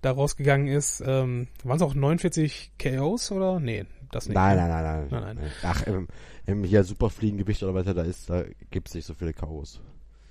da 0.00 0.12
rausgegangen 0.12 0.68
ist. 0.68 1.02
Ähm, 1.04 1.48
Waren 1.64 1.76
es 1.76 1.82
auch 1.82 1.94
49 1.94 2.72
KOs 2.80 3.30
oder? 3.32 3.60
Nee, 3.60 3.84
das 4.10 4.28
nicht. 4.28 4.34
Nein, 4.34 4.56
ne? 4.56 4.68
nein, 4.68 4.82
nein, 4.82 5.08
nein. 5.10 5.24
nein, 5.24 5.36
nein. 5.36 5.50
Ach, 5.62 5.82
im, 5.86 6.08
im 6.46 6.64
hier 6.64 6.84
Superfliegengewicht 6.84 7.62
oder 7.62 7.74
was 7.74 7.94
da 7.94 8.02
ist, 8.02 8.30
da 8.30 8.44
gibt's 8.70 8.94
nicht 8.94 9.06
so 9.06 9.14
viele 9.14 9.32
KOs. 9.32 9.80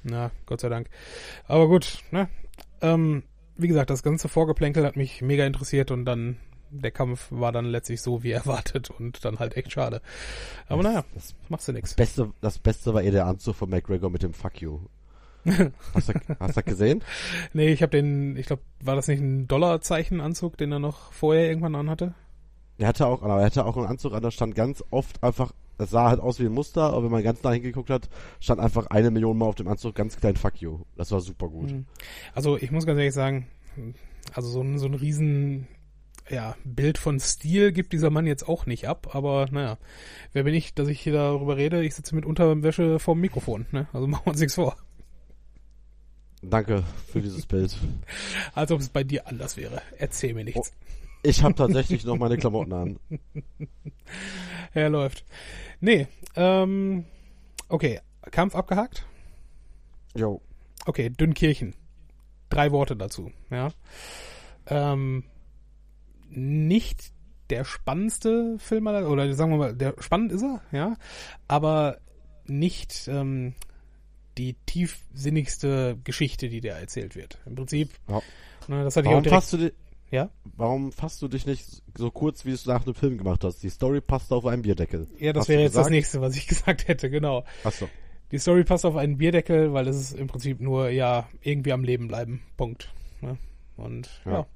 Na, 0.03 0.31
Gott 0.46 0.62
sei 0.62 0.69
Dank. 0.69 0.88
Aber 1.48 1.67
gut, 1.67 2.00
ne? 2.12 2.29
Ähm, 2.81 3.24
wie 3.58 3.68
gesagt, 3.68 3.90
das 3.90 4.04
ganze 4.04 4.28
Vorgeplänkel 4.28 4.86
hat 4.86 4.96
mich 4.96 5.22
mega 5.22 5.46
interessiert 5.46 5.92
und 5.92 6.06
dann 6.06 6.38
der 6.70 6.92
Kampf 6.92 7.28
war 7.30 7.52
dann 7.52 7.66
letztlich 7.66 8.02
so 8.02 8.24
wie 8.24 8.32
erwartet 8.34 8.90
und 8.90 9.24
dann 9.24 9.40
halt 9.40 9.58
echt 9.58 9.72
schade. 9.72 10.02
Aber 10.68 10.84
das, 10.84 10.92
naja, 10.92 11.06
das 11.14 11.36
machst 11.50 11.68
du 11.68 11.74
nix. 11.74 11.92
Das 11.92 11.96
Beste, 11.96 12.32
das 12.42 12.60
Beste 12.60 12.94
war 12.94 13.04
eh 13.04 13.12
der 13.12 13.26
Anzug 13.26 13.56
von 13.56 13.70
McGregor 13.70 14.10
mit 14.10 14.24
dem 14.24 14.34
Fuck 14.34 14.62
you. 14.62 14.80
Hast 15.94 16.10
du, 16.10 16.14
hast 16.42 16.58
du 16.58 16.64
gesehen? 16.64 17.02
nee, 17.54 17.70
ich 17.70 17.82
habe 17.82 17.92
den, 17.92 18.36
ich 18.36 18.48
glaube, 18.48 18.64
war 18.82 18.98
das 18.98 19.08
nicht 19.08 19.22
ein 19.22 19.48
Dollarzeichen-Anzug, 19.48 20.58
den 20.58 20.74
er 20.74 20.80
noch 20.80 21.14
vorher 21.14 21.48
irgendwann 21.48 21.76
anhatte? 21.76 22.16
Er 22.78 22.90
hatte 22.90 23.08
auch, 23.08 23.24
aber 23.24 23.40
er 23.40 23.46
hatte 23.46 23.66
auch 23.66 23.78
einen 23.78 23.86
Anzug 23.86 24.14
an, 24.14 24.22
da 24.22 24.30
stand 24.30 24.56
ganz 24.56 24.84
oft 24.92 25.24
einfach, 25.24 25.54
es 25.77 25.89
sah 25.89 26.10
halt 26.10 26.19
aus 26.19 26.39
wie 26.39 26.46
ein 26.46 26.51
Muster, 26.51 26.84
aber 26.84 27.03
wenn 27.03 27.12
man 27.12 27.24
ganz 27.24 27.43
nah 27.43 27.51
hingeguckt 27.51 27.89
hat, 27.89 28.10
stand 28.39 28.60
einfach 28.60 28.88
eine 28.88 29.12
Million 29.12 29.38
Mal 29.38 29.46
auf 29.46 29.55
dem 29.55 29.67
Anzug 29.67 29.96
ganz 29.96 30.17
klein 30.17 30.36
Fuck 30.36 30.62
you. 30.62 30.79
Das 30.96 31.12
war 31.12 31.22
super 31.22 31.50
gut. 31.50 31.72
Hm. 31.72 31.86
Also 32.34 32.57
ich 32.57 32.72
muss 32.72 32.86
ganz 32.86 32.98
ehrlich 32.98 33.13
sagen, 33.13 33.48
also 34.34 34.50
so 34.50 34.62
ein, 34.62 34.79
so 34.79 34.88
ein 34.88 34.93
riesen 34.93 35.67
ja, 36.29 36.55
Bild 36.65 36.98
von 36.98 37.19
Stil 37.19 37.72
gibt 37.72 37.93
dieser 37.93 38.10
Mann 38.10 38.27
jetzt 38.27 38.48
auch 38.48 38.65
nicht 38.65 38.88
ab, 38.88 39.15
aber 39.15 39.48
naja, 39.51 39.77
wer 40.34 40.43
bin 40.43 40.53
ich, 40.53 40.74
dass 40.74 40.88
ich 40.88 41.00
hier 41.00 41.13
darüber 41.13 41.57
rede? 41.57 41.84
Ich 41.84 41.96
sitze 41.96 42.15
mit 42.15 42.25
Unterwäsche 42.25 43.00
vorm 43.00 43.19
Mikrofon, 43.19 43.65
ne? 43.72 43.88
Also 43.93 44.07
machen 44.07 44.25
wir 44.25 44.31
uns 44.31 44.39
nichts 44.39 44.55
vor. 44.55 44.75
Danke 46.41 46.84
für 47.07 47.22
dieses 47.22 47.46
Bild. 47.48 47.77
Als 48.53 48.72
ob 48.72 48.81
es 48.81 48.89
bei 48.89 49.03
dir 49.03 49.27
anders 49.27 49.57
wäre. 49.57 49.81
Erzähl 49.98 50.34
mir 50.34 50.43
nichts. 50.43 50.74
Ich 51.24 51.43
habe 51.43 51.55
tatsächlich 51.55 52.03
noch 52.03 52.17
meine 52.17 52.38
Klamotten 52.38 52.74
an. 52.74 53.00
Er 54.77 54.89
läuft. 54.91 55.25
Nee, 55.79 56.07
ähm, 56.36 57.05
okay, 57.67 58.00
Kampf 58.29 58.53
abgehakt? 58.55 59.07
Jo. 60.15 60.39
Okay, 60.86 61.10
Dünnkirchen. 61.10 61.74
Drei 62.50 62.72
Worte 62.72 62.96
dazu, 62.96 63.31
ja. 63.50 63.72
Ähm, 64.67 65.24
nicht 66.29 67.12
der 67.50 67.65
spannendste 67.65 68.60
Film 68.60 68.86
aller, 68.86 69.10
oder 69.10 69.34
sagen 69.34 69.50
wir 69.50 69.57
mal, 69.57 69.75
der 69.75 69.96
spannend 69.98 70.31
ist 70.31 70.43
er, 70.43 70.62
ja, 70.72 70.96
aber 71.48 71.98
nicht 72.46 73.07
ähm, 73.07 73.55
die 74.38 74.53
tiefsinnigste 74.67 75.98
Geschichte, 76.03 76.50
die 76.50 76.62
der 76.62 76.75
erzählt 76.77 77.15
wird. 77.15 77.39
Im 77.48 77.55
Prinzip, 77.55 77.89
Ja. 78.07 78.22
ne, 78.67 78.84
das 78.84 78.96
hatte 78.96 79.05
ich 79.05 79.10
auch 79.10 79.13
Warum 79.13 79.24
direkt, 79.24 79.43
fasst, 79.43 79.53
du 79.53 79.72
ja, 80.10 80.30
warum 80.56 80.92
fasst 80.92 81.22
du 81.22 81.28
dich 81.28 81.46
nicht 81.46 81.84
so 81.98 82.12
kurz, 82.12 82.46
wie 82.46 82.50
du 82.50 82.56
es 82.56 82.66
nach 82.66 82.84
dem 82.84 82.96
Film 82.96 83.18
gemacht 83.18 83.44
hast? 83.44 83.62
Die 83.64 83.70
Story 83.70 84.02
passt 84.02 84.32
auf 84.32 84.46
einen 84.46 84.62
Bierdeckel. 84.62 85.08
ja, 85.20 85.34
das 85.34 85.42
Hast 85.42 85.50
wäre 85.50 85.62
jetzt 85.62 85.76
das 85.76 85.90
nächste, 85.90 86.22
was 86.22 86.36
ich 86.36 86.48
gesagt 86.48 86.88
hätte, 86.88 87.10
genau. 87.10 87.44
Achso. 87.64 87.90
Die 88.32 88.40
Story 88.40 88.64
passt 88.64 88.86
auf 88.86 88.96
einen 88.96 89.18
Bierdeckel, 89.18 89.74
weil 89.74 89.88
es 89.88 89.96
ist 89.98 90.14
im 90.14 90.28
Prinzip 90.28 90.60
nur, 90.60 90.90
ja, 90.90 91.28
irgendwie 91.42 91.74
am 91.74 91.84
Leben 91.84 92.08
bleiben. 92.08 92.42
Punkt. 92.58 92.94
Ne? 93.22 93.38
Und 93.78 94.10
ja. 94.26 94.32
Ja. 94.32 94.48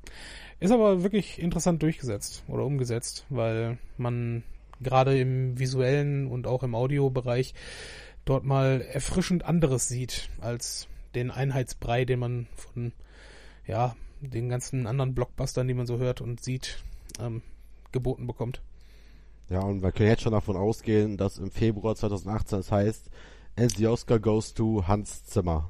Ist 0.60 0.72
aber 0.72 1.02
wirklich 1.04 1.40
interessant 1.42 1.82
durchgesetzt 1.82 2.44
oder 2.48 2.66
umgesetzt, 2.66 3.26
weil 3.30 3.78
man 3.98 4.44
gerade 4.80 5.18
im 5.20 5.58
visuellen 5.58 6.28
und 6.28 6.48
auch 6.48 6.64
im 6.64 6.76
Audiobereich 6.76 7.54
dort 8.26 8.44
mal 8.44 8.82
erfrischend 8.82 9.44
anderes 9.44 9.88
sieht 9.88 10.30
als 10.40 10.88
den 11.16 11.32
Einheitsbrei, 11.32 12.06
den 12.06 12.20
man 12.20 12.48
von 12.56 12.94
ja, 13.66 13.96
den 14.22 14.50
ganzen 14.50 14.88
anderen 14.88 15.14
Blockbustern, 15.16 15.68
die 15.68 15.74
man 15.74 15.88
so 15.88 15.98
hört 15.98 16.22
und 16.22 16.44
sieht, 16.44 16.84
ähm, 17.20 17.42
geboten 17.92 18.28
bekommt. 18.28 18.62
Ja, 19.50 19.60
und 19.62 19.82
wir 19.84 19.92
können 19.92 20.10
jetzt 20.10 20.22
schon 20.22 20.32
davon 20.32 20.56
ausgehen, 20.56 21.18
dass 21.18 21.38
im 21.38 21.52
Februar 21.52 21.96
2018 21.96 22.60
es 22.60 22.72
heißt, 22.72 23.10
and 23.58 23.72
the 23.76 23.88
Oscar 23.88 24.20
goes 24.20 24.54
to 24.54 24.84
Hans 24.88 25.26
Zimmer. 25.26 25.68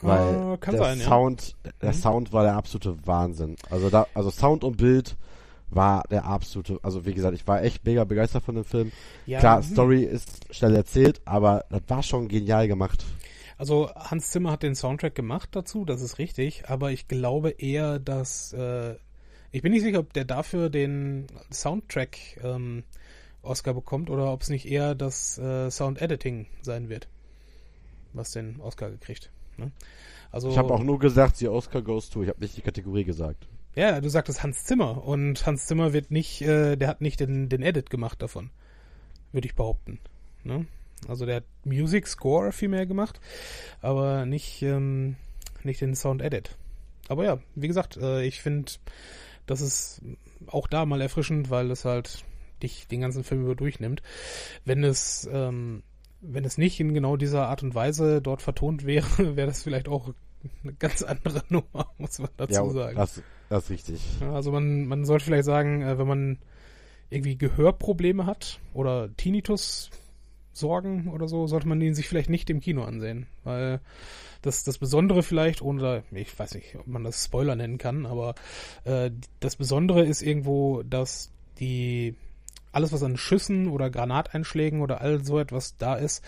Weil 0.00 0.54
Äh, 0.54 0.70
der 0.70 0.78
sein, 0.78 0.98
ja. 0.98 1.04
Sound, 1.06 1.56
der 1.80 1.90
Mhm. 1.90 1.94
Sound 1.94 2.32
war 2.32 2.42
der 2.42 2.56
absolute 2.56 2.96
Wahnsinn. 3.06 3.56
Also 3.70 3.90
da, 3.90 4.06
also 4.14 4.30
Sound 4.30 4.64
und 4.64 4.76
Bild 4.76 5.16
war 5.70 6.02
der 6.10 6.24
absolute, 6.24 6.78
also 6.82 7.06
wie 7.06 7.14
gesagt, 7.14 7.34
ich 7.34 7.46
war 7.46 7.62
echt 7.62 7.84
mega 7.84 8.04
begeistert 8.04 8.42
von 8.42 8.54
dem 8.56 8.64
Film. 8.64 8.92
Ja, 9.26 9.38
Klar, 9.40 9.62
hm. 9.62 9.70
Story 9.72 10.02
ist 10.02 10.52
schnell 10.54 10.74
erzählt, 10.74 11.20
aber 11.24 11.64
das 11.70 11.82
war 11.88 12.02
schon 12.02 12.28
genial 12.28 12.66
gemacht. 12.68 13.04
Also 13.56 13.90
Hans 13.94 14.30
Zimmer 14.30 14.50
hat 14.52 14.62
den 14.62 14.74
Soundtrack 14.74 15.14
gemacht 15.14 15.50
dazu, 15.52 15.84
das 15.84 16.02
ist 16.02 16.18
richtig, 16.18 16.68
aber 16.68 16.90
ich 16.90 17.08
glaube 17.08 17.50
eher, 17.50 17.98
dass 17.98 18.52
äh, 18.52 18.96
ich 19.52 19.62
bin 19.62 19.72
nicht 19.72 19.82
sicher, 19.82 20.00
ob 20.00 20.12
der 20.12 20.24
dafür 20.24 20.70
den 20.70 21.28
Soundtrack 21.52 22.18
ähm, 22.42 22.82
Oscar 23.42 23.74
bekommt 23.74 24.10
oder 24.10 24.32
ob 24.32 24.42
es 24.42 24.48
nicht 24.48 24.66
eher 24.66 24.94
das 24.94 25.38
äh, 25.38 25.70
Sound 25.70 26.02
Editing 26.02 26.46
sein 26.62 26.88
wird, 26.88 27.08
was 28.12 28.32
den 28.32 28.60
Oscar 28.60 28.90
gekriegt. 28.90 29.30
Ne? 29.56 29.70
Also 30.32 30.50
Ich 30.50 30.58
habe 30.58 30.74
auch 30.74 30.82
nur 30.82 30.98
gesagt, 30.98 31.36
the 31.36 31.48
Oscar 31.48 31.82
goes 31.82 32.10
to, 32.10 32.22
ich 32.24 32.28
habe 32.28 32.40
nicht 32.40 32.56
die 32.56 32.62
Kategorie 32.62 33.04
gesagt. 33.04 33.46
ja, 33.76 34.00
du 34.00 34.08
sagtest 34.08 34.42
Hans 34.42 34.64
Zimmer 34.64 35.04
und 35.04 35.46
Hans 35.46 35.66
Zimmer 35.66 35.92
wird 35.92 36.10
nicht, 36.10 36.42
äh, 36.42 36.74
der 36.76 36.88
hat 36.88 37.00
nicht 37.00 37.20
den, 37.20 37.48
den 37.48 37.62
Edit 37.62 37.90
gemacht 37.90 38.20
davon, 38.20 38.50
würde 39.30 39.46
ich 39.46 39.54
behaupten. 39.54 40.00
Ne? 40.42 40.66
Also 41.08 41.26
der 41.26 41.36
hat 41.36 41.44
Music 41.64 42.06
Score 42.06 42.52
viel 42.52 42.68
mehr 42.68 42.86
gemacht, 42.86 43.20
aber 43.80 44.26
nicht, 44.26 44.62
ähm, 44.62 45.16
nicht 45.62 45.80
den 45.80 45.94
Sound 45.94 46.22
Edit. 46.22 46.56
Aber 47.08 47.24
ja, 47.24 47.38
wie 47.54 47.68
gesagt, 47.68 47.96
äh, 47.96 48.24
ich 48.24 48.40
finde, 48.40 48.72
das 49.46 49.60
ist 49.60 50.02
auch 50.46 50.66
da 50.66 50.86
mal 50.86 51.00
erfrischend, 51.00 51.50
weil 51.50 51.70
es 51.70 51.84
halt 51.84 52.24
dich 52.62 52.86
den 52.88 53.00
ganzen 53.00 53.24
Film 53.24 53.42
über 53.42 53.54
durchnimmt. 53.54 54.02
Wenn 54.64 54.84
es, 54.84 55.28
ähm, 55.30 55.82
wenn 56.20 56.44
es 56.44 56.58
nicht 56.58 56.80
in 56.80 56.94
genau 56.94 57.16
dieser 57.16 57.48
Art 57.48 57.62
und 57.62 57.74
Weise 57.74 58.22
dort 58.22 58.42
vertont 58.42 58.86
wäre, 58.86 59.06
wäre 59.36 59.48
das 59.48 59.62
vielleicht 59.62 59.88
auch 59.88 60.14
eine 60.62 60.74
ganz 60.74 61.02
andere 61.02 61.42
Nummer, 61.48 61.92
muss 61.98 62.18
man 62.18 62.30
dazu 62.36 62.52
ja, 62.52 62.70
sagen. 62.70 62.96
das, 62.96 63.22
das 63.48 63.64
ist 63.64 63.70
richtig. 63.70 64.00
Also 64.20 64.52
man, 64.52 64.86
man 64.86 65.04
sollte 65.04 65.24
vielleicht 65.24 65.44
sagen, 65.44 65.82
äh, 65.82 65.98
wenn 65.98 66.06
man 66.08 66.38
irgendwie 67.10 67.36
Gehörprobleme 67.36 68.26
hat 68.26 68.60
oder 68.72 69.14
Tinnitus 69.16 69.90
Sorgen 70.56 71.08
oder 71.08 71.28
so, 71.28 71.46
sollte 71.46 71.68
man 71.68 71.80
ihn 71.80 71.94
sich 71.94 72.08
vielleicht 72.08 72.30
nicht 72.30 72.50
im 72.50 72.60
Kino 72.60 72.84
ansehen. 72.84 73.26
Weil 73.42 73.80
das, 74.42 74.64
das 74.64 74.78
Besondere 74.78 75.22
vielleicht, 75.22 75.62
ohne 75.62 76.04
ich 76.10 76.38
weiß 76.38 76.54
nicht, 76.54 76.76
ob 76.76 76.86
man 76.86 77.04
das 77.04 77.24
Spoiler 77.24 77.56
nennen 77.56 77.78
kann, 77.78 78.06
aber 78.06 78.34
äh, 78.84 79.10
das 79.40 79.56
Besondere 79.56 80.04
ist 80.04 80.22
irgendwo, 80.22 80.82
dass 80.82 81.30
die 81.58 82.14
alles, 82.74 82.92
was 82.92 83.02
an 83.02 83.16
Schüssen 83.16 83.68
oder 83.68 83.88
Granateinschlägen 83.88 84.82
oder 84.82 85.00
all 85.00 85.24
so 85.24 85.38
etwas 85.38 85.76
da 85.76 85.94
ist, 85.94 86.24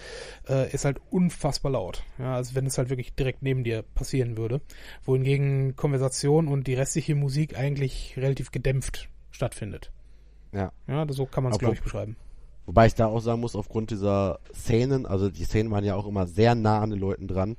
äh, 0.49 0.73
ist 0.73 0.85
halt 0.85 1.00
unfassbar 1.11 1.73
laut. 1.73 2.04
Ja, 2.18 2.37
also 2.37 2.54
wenn 2.54 2.66
es 2.66 2.78
halt 2.78 2.88
wirklich 2.88 3.14
direkt 3.14 3.42
neben 3.42 3.64
dir 3.64 3.83
passieren 3.83 4.37
würde. 4.37 4.61
Wohingegen 5.04 5.75
Konversation 5.76 6.47
und 6.49 6.66
die 6.66 6.75
restliche 6.75 7.14
Musik 7.14 7.59
eigentlich 7.59 8.14
relativ 8.16 8.52
gedämpft 8.52 9.09
stattfindet. 9.30 9.90
Ja. 10.52 10.73
Ja, 10.87 11.04
so 11.09 11.26
kann 11.26 11.42
man 11.42 11.52
es, 11.52 11.59
glaube 11.59 11.75
ich, 11.75 11.83
beschreiben. 11.83 12.16
Wobei 12.66 12.87
ich 12.87 12.94
da 12.94 13.06
auch 13.06 13.20
sagen 13.20 13.40
muss, 13.40 13.56
aufgrund 13.56 13.90
dieser 13.90 14.40
Szenen, 14.52 15.06
also 15.06 15.30
die 15.30 15.44
Szenen 15.44 15.70
waren 15.70 15.85
ja 15.85 15.94
auch 15.94 16.06
immer 16.06 16.26
sehr 16.26 16.54
nah 16.54 16.80
an 16.80 16.90
den 16.90 16.99
Leuten 16.99 17.28
dran. 17.28 17.56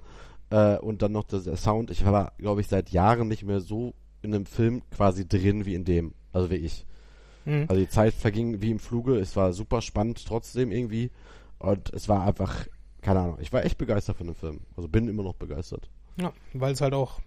Äh, 0.49 0.77
und 0.77 1.01
dann 1.01 1.13
noch 1.13 1.23
der 1.23 1.39
der 1.39 1.57
Sound. 1.57 1.91
Ich 1.91 2.05
war, 2.05 2.33
glaube 2.37 2.61
ich, 2.61 2.67
seit 2.67 2.89
Jahren 2.89 3.27
nicht 3.27 3.43
mehr 3.43 3.61
so 3.61 3.93
in 4.21 4.33
einem 4.33 4.45
Film 4.45 4.81
quasi 4.91 5.27
drin 5.27 5.65
wie 5.65 5.75
in 5.75 5.85
dem. 5.85 6.13
Also 6.33 6.49
wie 6.49 6.55
ich. 6.55 6.85
Mhm. 7.45 7.65
Also 7.67 7.81
die 7.81 7.89
Zeit 7.89 8.13
verging 8.13 8.61
wie 8.61 8.71
im 8.71 8.79
Fluge. 8.79 9.17
Es 9.17 9.35
war 9.35 9.53
super 9.53 9.81
spannend 9.81 10.25
trotzdem 10.25 10.71
irgendwie. 10.71 11.11
Und 11.59 11.91
es 11.93 12.07
war 12.09 12.25
einfach, 12.25 12.67
keine 13.01 13.21
Ahnung, 13.21 13.37
ich 13.39 13.51
war 13.53 13.65
echt 13.65 13.77
begeistert 13.77 14.17
von 14.17 14.27
dem 14.27 14.35
Film. 14.35 14.59
Also 14.75 14.89
bin 14.89 15.07
immer 15.07 15.23
noch 15.23 15.35
begeistert. 15.35 15.89
Ja, 16.17 16.33
weil 16.53 16.73
es 16.73 16.81
halt 16.81 16.93
auch, 16.93 17.19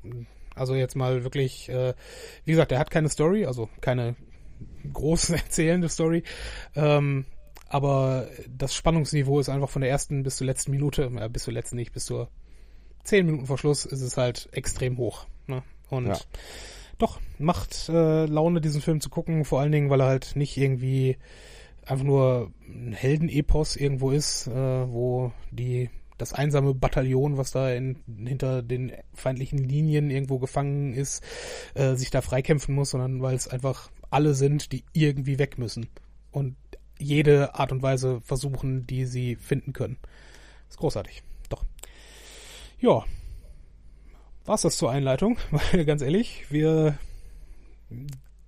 also 0.54 0.74
jetzt 0.74 0.96
mal 0.96 1.24
wirklich, 1.24 1.68
äh, 1.68 1.94
wie 2.44 2.52
gesagt, 2.52 2.72
er 2.72 2.78
hat 2.78 2.90
keine 2.90 3.08
Story, 3.08 3.46
also 3.46 3.68
keine 3.80 4.16
groß 4.92 5.30
erzählende 5.30 5.88
Story, 5.88 6.22
ähm, 6.74 7.24
aber 7.70 8.26
das 8.48 8.74
Spannungsniveau 8.74 9.38
ist 9.38 9.48
einfach 9.48 9.70
von 9.70 9.80
der 9.80 9.90
ersten 9.90 10.24
bis 10.24 10.36
zur 10.36 10.46
letzten 10.46 10.72
Minute, 10.72 11.04
äh, 11.18 11.28
bis 11.28 11.44
zur 11.44 11.54
letzten 11.54 11.76
nicht, 11.76 11.92
bis 11.92 12.04
zur 12.04 12.28
zehn 13.04 13.24
Minuten 13.24 13.46
vor 13.46 13.58
Schluss 13.58 13.86
ist 13.86 14.02
es 14.02 14.16
halt 14.16 14.48
extrem 14.52 14.98
hoch. 14.98 15.26
Ne? 15.46 15.62
Und 15.88 16.08
Ja. 16.08 16.18
doch, 16.98 17.20
macht 17.38 17.88
äh, 17.88 18.26
Laune, 18.26 18.60
diesen 18.60 18.82
Film 18.82 19.00
zu 19.00 19.08
gucken, 19.08 19.44
vor 19.44 19.60
allen 19.60 19.70
Dingen, 19.70 19.88
weil 19.88 20.00
er 20.00 20.08
halt 20.08 20.34
nicht 20.34 20.56
irgendwie 20.56 21.16
einfach 21.86 22.04
nur 22.04 22.52
ein 22.68 22.92
Heldenepos 22.92 23.76
irgendwo 23.76 24.10
ist, 24.10 24.48
äh, 24.48 24.52
wo 24.52 25.32
die 25.52 25.90
das 26.18 26.32
einsame 26.32 26.74
Bataillon, 26.74 27.36
was 27.36 27.52
da 27.52 27.70
in, 27.70 27.98
hinter 28.26 28.62
den 28.62 28.92
feindlichen 29.14 29.58
Linien 29.58 30.10
irgendwo 30.10 30.40
gefangen 30.40 30.92
ist, 30.92 31.22
äh, 31.74 31.94
sich 31.94 32.10
da 32.10 32.20
freikämpfen 32.20 32.74
muss, 32.74 32.90
sondern 32.90 33.22
weil 33.22 33.36
es 33.36 33.46
einfach 33.46 33.92
alle 34.10 34.34
sind, 34.34 34.72
die 34.72 34.84
irgendwie 34.92 35.38
weg 35.38 35.56
müssen 35.56 35.88
und 36.32 36.56
jede 37.00 37.54
Art 37.54 37.72
und 37.72 37.82
Weise 37.82 38.20
versuchen, 38.20 38.86
die 38.86 39.04
sie 39.06 39.36
finden 39.36 39.72
können. 39.72 39.98
Ist 40.68 40.78
großartig. 40.78 41.22
Doch. 41.48 41.64
Ja. 42.78 43.04
War's 44.44 44.62
das 44.62 44.76
zur 44.76 44.90
Einleitung? 44.90 45.38
Weil 45.50 45.84
ganz 45.84 46.02
ehrlich, 46.02 46.44
wir 46.50 46.98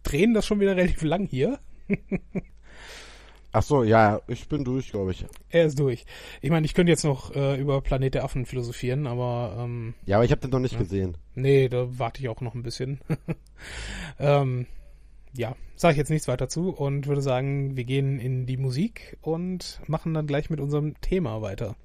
drehen 0.02 0.35
das 0.35 0.47
schon 0.47 0.61
wieder 0.61 0.76
relativ 0.76 1.02
lang 1.02 1.26
hier. 1.26 1.59
Ach 3.54 3.62
so, 3.62 3.82
ja, 3.85 4.21
ich 4.28 4.49
bin 4.49 4.64
durch, 4.64 4.90
glaube 4.92 5.11
ich. 5.11 5.26
Er 5.50 5.66
ist 5.66 5.78
durch. 5.78 6.06
Ich 6.40 6.49
meine, 6.50 6.64
ich 6.64 6.73
könnte 6.73 6.90
jetzt 6.90 7.04
noch 7.04 7.35
äh, 7.35 7.61
über 7.61 7.82
Planet 7.82 8.14
der 8.14 8.25
Affen 8.25 8.47
philosophieren, 8.47 9.06
aber 9.06 9.56
ähm, 9.59 9.92
Ja, 10.06 10.16
aber 10.16 10.25
ich 10.25 10.30
habe 10.30 10.40
den 10.40 10.50
noch 10.50 10.59
nicht 10.59 10.73
Ja. 10.73 10.78
gesehen. 10.78 11.18
nee, 11.35 11.68
da 11.68 11.87
warte 11.99 12.23
ich 12.23 12.30
auch 12.30 12.40
noch 12.40 12.54
ein 12.54 12.62
bisschen. 12.62 13.00
ähm, 14.18 14.66
ja, 15.34 15.56
sage 15.76 15.92
ich 15.92 15.98
jetzt 15.98 16.10
nichts 16.10 16.28
weiter 16.28 16.48
zu 16.48 16.70
und 16.70 17.06
würde 17.06 17.22
sagen, 17.22 17.76
wir 17.76 17.84
gehen 17.84 18.18
in 18.18 18.46
die 18.46 18.56
Musik 18.56 19.16
und 19.22 19.80
machen 19.86 20.14
dann 20.14 20.26
gleich 20.26 20.50
mit 20.50 20.60
unserem 20.60 21.00
Thema 21.00 21.40
weiter. 21.42 21.76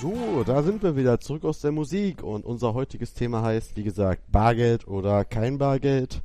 So, 0.00 0.44
da 0.44 0.62
sind 0.62 0.82
wir 0.82 0.96
wieder 0.96 1.18
zurück 1.18 1.44
aus 1.44 1.60
der 1.60 1.72
Musik 1.72 2.22
und 2.22 2.44
unser 2.44 2.72
heutiges 2.74 3.14
Thema 3.14 3.42
heißt, 3.42 3.76
wie 3.76 3.82
gesagt, 3.82 4.22
Bargeld 4.30 4.86
oder 4.86 5.24
kein 5.24 5.58
Bargeld. 5.58 6.22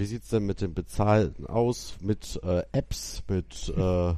Wie 0.00 0.06
sieht's 0.06 0.28
denn 0.30 0.46
mit 0.46 0.62
dem 0.62 0.72
Bezahlten 0.72 1.46
aus? 1.46 1.96
Mit 2.00 2.40
äh, 2.42 2.62
Apps, 2.72 3.22
mit 3.28 3.70
äh, 3.76 4.14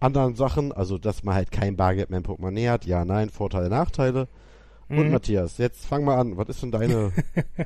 anderen 0.00 0.34
Sachen, 0.34 0.72
also 0.72 0.96
dass 0.96 1.22
man 1.24 1.34
halt 1.34 1.50
kein 1.50 1.76
Bargeld 1.76 2.08
mehr 2.08 2.16
im 2.16 2.22
Portemonnaie 2.22 2.70
hat. 2.70 2.86
Ja, 2.86 3.04
nein, 3.04 3.28
Vorteile, 3.28 3.68
Nachteile. 3.68 4.28
Und 4.88 4.96
Mhm. 5.08 5.10
Matthias, 5.10 5.58
jetzt 5.58 5.84
fang 5.84 6.04
mal 6.04 6.18
an. 6.18 6.38
Was 6.38 6.48
ist 6.48 6.62
denn 6.62 6.70
deine. 6.70 7.12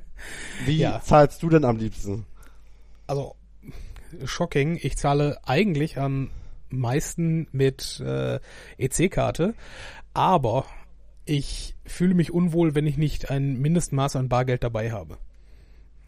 Wie 0.66 0.78
Ja. 0.78 1.00
zahlst 1.00 1.40
du 1.44 1.48
denn 1.48 1.64
am 1.64 1.76
liebsten? 1.76 2.26
Also, 3.06 3.36
shocking. 4.24 4.76
Ich 4.82 4.96
zahle 4.96 5.38
eigentlich 5.46 5.98
am 5.98 6.30
meisten 6.70 7.46
mit 7.52 8.00
äh, 8.00 8.40
EC-Karte, 8.78 9.54
aber 10.12 10.64
ich 11.24 11.76
fühle 11.86 12.14
mich 12.14 12.32
unwohl, 12.32 12.74
wenn 12.74 12.88
ich 12.88 12.96
nicht 12.96 13.30
ein 13.30 13.60
Mindestmaß 13.60 14.16
an 14.16 14.28
Bargeld 14.28 14.64
dabei 14.64 14.90
habe. 14.90 15.18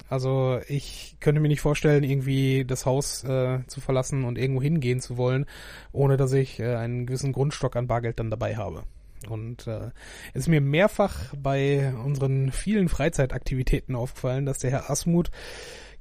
Also 0.09 0.61
ich 0.69 1.17
könnte 1.21 1.41
mir 1.41 1.49
nicht 1.49 1.61
vorstellen, 1.61 2.05
irgendwie 2.05 2.65
das 2.65 2.87
Haus 2.87 3.25
äh, 3.25 3.61
zu 3.67 3.81
verlassen 3.81 4.25
und 4.25 4.39
irgendwo 4.39 4.63
hingehen 4.63 5.01
zu 5.01 5.17
wollen, 5.17 5.47
ohne 5.93 6.17
dass 6.17 6.33
ich 6.33 6.61
äh, 6.61 6.77
einen 6.77 7.07
gewissen 7.07 7.33
Grundstock 7.33 7.77
an 7.77 7.87
Bargeld 7.87 8.21
dann 8.21 8.31
dabei 8.31 8.57
habe. 8.57 8.85
Und 9.29 9.67
äh, 9.67 9.91
es 10.35 10.43
ist 10.43 10.49
mir 10.49 10.61
mehrfach 10.61 11.35
bei 11.35 11.95
unseren 12.05 12.53
vielen 12.53 12.89
Freizeitaktivitäten 12.89 13.95
aufgefallen, 13.95 14.47
dass 14.47 14.59
der 14.59 14.71
Herr 14.71 14.91
Asmuth 14.91 15.31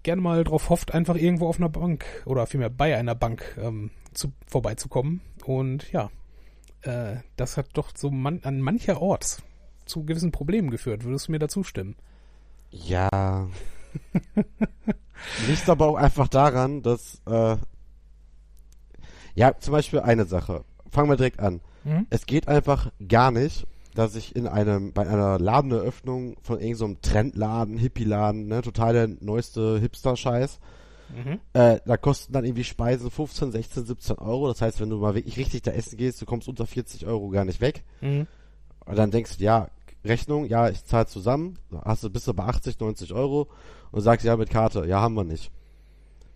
gerne 0.03 0.21
mal 0.21 0.43
drauf 0.43 0.69
hofft, 0.69 0.93
einfach 0.93 1.15
irgendwo 1.15 1.47
auf 1.47 1.57
einer 1.57 1.69
Bank 1.69 2.05
oder 2.25 2.45
vielmehr 2.45 2.69
bei 2.69 2.97
einer 2.97 3.15
Bank 3.15 3.57
ähm, 3.57 3.89
zu, 4.13 4.33
vorbeizukommen. 4.45 5.21
Und 5.45 5.91
ja, 5.91 6.11
äh, 6.81 7.17
das 7.37 7.57
hat 7.57 7.69
doch 7.73 7.91
so 7.95 8.11
man, 8.11 8.41
an 8.43 8.59
mancher 8.59 9.01
Ort 9.01 9.41
zu 9.85 10.05
gewissen 10.05 10.31
Problemen 10.31 10.69
geführt. 10.69 11.03
Würdest 11.03 11.27
du 11.27 11.31
mir 11.31 11.39
dazu 11.39 11.63
stimmen? 11.63 11.95
Ja. 12.69 13.47
Liegt 15.47 15.69
aber 15.69 15.87
auch 15.87 15.95
einfach 15.95 16.27
daran, 16.27 16.81
dass. 16.81 17.21
Äh, 17.25 17.57
ja, 19.35 19.57
zum 19.59 19.71
Beispiel 19.71 19.99
eine 19.99 20.25
Sache. 20.25 20.63
Fangen 20.91 21.09
wir 21.09 21.15
direkt 21.17 21.39
an. 21.39 21.61
Mhm. 21.83 22.05
Es 22.09 22.25
geht 22.25 22.47
einfach 22.47 22.91
gar 23.07 23.31
nicht, 23.31 23.65
dass 23.95 24.15
ich 24.15 24.35
in 24.35 24.47
einem, 24.47 24.93
bei 24.93 25.07
einer 25.07 25.39
Ladeneröffnung 25.39 26.35
von 26.41 26.55
irgendeinem 26.59 26.75
so 26.75 26.85
einem 26.85 27.01
Trendladen, 27.01 27.77
Hippie-Laden, 27.77 28.47
ne, 28.47 28.61
total 28.61 28.93
der 28.93 29.07
neueste 29.07 29.79
Hipster-Scheiß, 29.79 30.59
Mhm. 31.13 31.39
äh, 31.53 31.79
da 31.85 31.97
kosten 31.97 32.33
dann 32.33 32.43
irgendwie 32.45 32.63
Speisen 32.63 33.11
15, 33.11 33.51
16, 33.51 33.85
17 33.85 34.17
Euro. 34.17 34.47
Das 34.47 34.61
heißt, 34.61 34.79
wenn 34.81 34.89
du 34.89 34.97
mal 34.97 35.13
wirklich 35.13 35.37
richtig 35.37 35.61
da 35.61 35.71
essen 35.71 35.97
gehst, 35.97 36.19
du 36.21 36.25
kommst 36.25 36.47
unter 36.47 36.65
40 36.65 37.05
Euro 37.05 37.29
gar 37.29 37.45
nicht 37.45 37.61
weg. 37.61 37.83
Mhm. 38.01 38.25
Und 38.85 38.95
dann 38.97 39.11
denkst 39.11 39.37
du, 39.37 39.43
ja, 39.43 39.67
Rechnung, 40.05 40.45
ja, 40.45 40.69
ich 40.69 40.83
zahle 40.85 41.05
zusammen, 41.05 41.57
hast 41.85 42.03
du 42.03 42.09
bist 42.09 42.27
du 42.27 42.33
bei 42.33 42.43
80, 42.43 42.79
90 42.79 43.13
Euro 43.13 43.49
und 43.91 44.01
sagst, 44.01 44.25
ja, 44.25 44.35
mit 44.35 44.49
Karte, 44.49 44.85
ja, 44.85 45.01
haben 45.01 45.15
wir 45.15 45.23
nicht. 45.23 45.51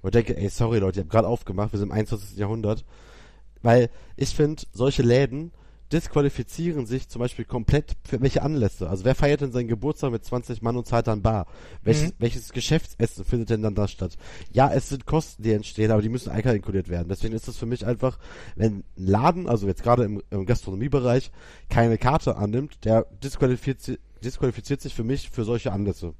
Und 0.02 0.16
ich 0.16 0.24
denke, 0.24 0.42
ey, 0.42 0.50
sorry 0.50 0.80
Leute, 0.80 1.00
ihr 1.00 1.04
habt 1.04 1.12
gerade 1.12 1.28
aufgemacht, 1.28 1.74
wir 1.74 1.80
sind 1.80 1.90
im 1.90 1.96
21. 1.96 2.38
Jahrhundert. 2.38 2.86
Weil 3.62 3.90
ich 4.16 4.36
finde, 4.36 4.64
solche 4.72 5.02
Läden 5.02 5.52
disqualifizieren 5.94 6.86
sich 6.86 7.08
zum 7.08 7.20
Beispiel 7.20 7.46
komplett 7.46 7.94
für 8.04 8.22
welche 8.22 8.42
Anlässe. 8.42 8.90
Also 8.90 9.06
wer 9.06 9.16
feiert 9.16 9.42
denn 9.42 9.52
seinen 9.52 9.68
Geburtstag 9.68 10.12
mit 10.12 10.24
20 10.26 10.62
Mann 10.62 10.76
und 10.78 10.86
zahlt 10.86 11.08
dann 11.08 11.22
bar? 11.22 11.48
Welches, 11.84 12.10
Mhm. 12.10 12.14
welches 12.20 12.52
Geschäftsessen 12.54 13.26
findet 13.26 13.50
denn 13.50 13.62
dann 13.62 13.76
da 13.76 13.88
statt? 13.88 14.18
Ja, 14.52 14.72
es 14.72 14.90
sind 14.90 15.06
Kosten, 15.06 15.44
die 15.44 15.52
entstehen, 15.54 15.92
aber 15.92 16.02
die 16.02 16.10
müssen 16.10 16.30
einkalkuliert 16.30 16.90
werden. 16.90 17.08
Deswegen 17.10 17.34
ist 17.34 17.48
es 17.48 17.58
für 17.58 17.66
mich 17.66 17.86
einfach, 17.86 18.20
wenn 18.56 18.78
ein 18.78 18.84
Laden, 18.96 19.48
also 19.48 19.68
jetzt 19.68 19.84
gerade 19.84 20.04
im, 20.04 20.22
im 20.30 20.46
Gastronomiebereich, 20.46 21.32
keine 21.70 21.98
Karte 21.98 22.36
annimmt, 22.38 22.84
der 22.86 23.06
disqualifiziert, 23.24 24.00
disqualifiziert 24.24 24.82
sich 24.82 24.94
für 24.94 25.04
mich 25.04 25.30
für 25.30 25.44
solche 25.44 25.72
Anlässe. 25.72 26.14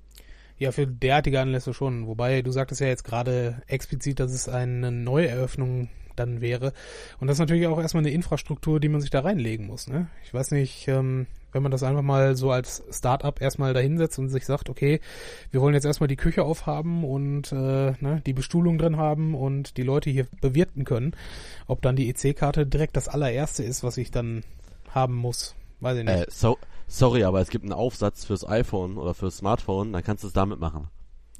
Ja, 0.60 0.72
für 0.72 0.88
derartige 0.88 1.40
Anlässe 1.40 1.74
schon. 1.74 2.08
Wobei, 2.08 2.42
du 2.42 2.52
sagtest 2.52 2.82
ja 2.82 2.88
jetzt 2.88 3.04
gerade 3.04 3.62
explizit, 3.68 4.20
dass 4.20 4.32
es 4.32 4.50
eine 4.50 4.92
Neueröffnung 4.92 5.90
dann 6.20 6.42
wäre. 6.42 6.74
Und 7.20 7.28
das 7.28 7.36
ist 7.36 7.40
natürlich 7.40 7.68
auch 7.68 7.80
erstmal 7.80 8.04
eine 8.04 8.12
Infrastruktur, 8.12 8.80
die 8.80 8.90
man 8.90 9.02
sich 9.02 9.10
da 9.10 9.22
reinlegen 9.22 9.68
muss. 9.68 9.88
Ne? 9.88 10.08
Ich 10.24 10.34
weiß 10.34 10.52
nicht, 10.52 10.88
ähm, 10.88 11.28
wenn 11.52 11.64
man 11.64 11.72
das 11.72 11.84
einfach 11.84 12.02
mal 12.02 12.36
so 12.36 12.52
als 12.52 12.84
Start-up 12.92 13.42
erstmal 13.42 13.74
dahinsetzt 13.74 14.20
und 14.20 14.30
sich 14.30 14.46
sagt, 14.46 14.70
okay, 14.70 15.00
wir 15.52 15.62
wollen 15.62 15.74
jetzt 15.74 15.86
erstmal 15.86 16.08
die 16.08 16.16
Küche 16.16 16.44
aufhaben 16.44 17.04
und 17.04 17.52
äh, 17.52 17.94
ne, 18.00 18.22
die 18.26 18.34
Bestuhlung 18.34 18.78
drin 18.78 18.98
haben 18.98 19.34
und 19.34 19.78
die 19.78 19.84
Leute 19.84 20.10
hier 20.10 20.28
bewirten 20.42 20.84
können, 20.84 21.16
ob 21.66 21.82
dann 21.82 21.96
die 21.96 22.10
EC-Karte 22.10 22.68
direkt 22.68 22.96
das 22.96 23.08
allererste 23.08 23.64
ist, 23.64 23.84
was 23.84 23.98
ich 23.98 24.12
dann 24.12 24.44
haben 24.90 25.16
muss. 25.16 25.56
Weiß 25.80 25.98
ich 25.98 26.04
nicht. 26.04 26.16
Äh, 26.16 26.26
so, 26.30 26.58
sorry, 26.88 27.24
aber 27.24 27.42
es 27.42 27.50
gibt 27.50 27.64
einen 27.64 27.74
Aufsatz 27.74 28.26
fürs 28.26 28.48
iPhone 28.48 28.98
oder 28.98 29.14
fürs 29.14 29.38
Smartphone, 29.38 29.94
dann 29.94 30.04
kannst 30.04 30.24
du 30.24 30.28
es 30.28 30.34
damit 30.34 30.60
machen. 30.60 30.90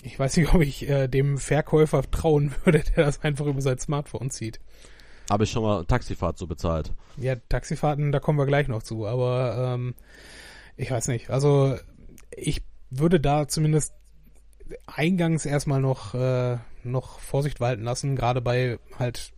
Ich 0.08 0.18
weiß 0.18 0.38
nicht, 0.38 0.52
ob 0.54 0.62
ich 0.62 0.88
äh, 0.90 1.08
dem 1.08 1.38
Verkäufer 1.38 2.02
trauen 2.10 2.54
würde, 2.64 2.84
der 2.96 3.06
das 3.06 3.22
einfach 3.24 3.46
über 3.46 3.62
sein 3.62 3.78
Smartphone 3.78 4.30
zieht. 4.30 4.60
Habe 5.30 5.44
ich 5.44 5.52
schon 5.52 5.64
mal 5.64 5.86
Taxifahrt 5.86 6.38
so 6.38 6.48
bezahlt. 6.48 6.94
Ja, 7.18 7.36
Taxifahrten, 7.36 8.12
da 8.12 8.20
kommen 8.20 8.40
wir 8.40 8.46
gleich 8.46 8.70
noch 8.70 8.82
zu, 8.82 9.06
aber 9.06 9.74
ähm, 9.76 9.94
ich 10.78 10.90
weiß 10.90 11.10
nicht. 11.10 11.30
Also 11.30 11.76
ich 12.32 12.64
würde 12.90 13.20
da 13.20 13.48
zumindest 13.48 13.94
eingangs 14.86 15.46
erstmal 15.46 15.82
noch, 15.82 16.14
äh, 16.14 16.58
noch 16.84 17.20
Vorsicht 17.20 17.60
walten 17.60 17.84
lassen, 17.84 18.16
gerade 18.16 18.42
bei 18.42 18.80
halt 18.98 19.34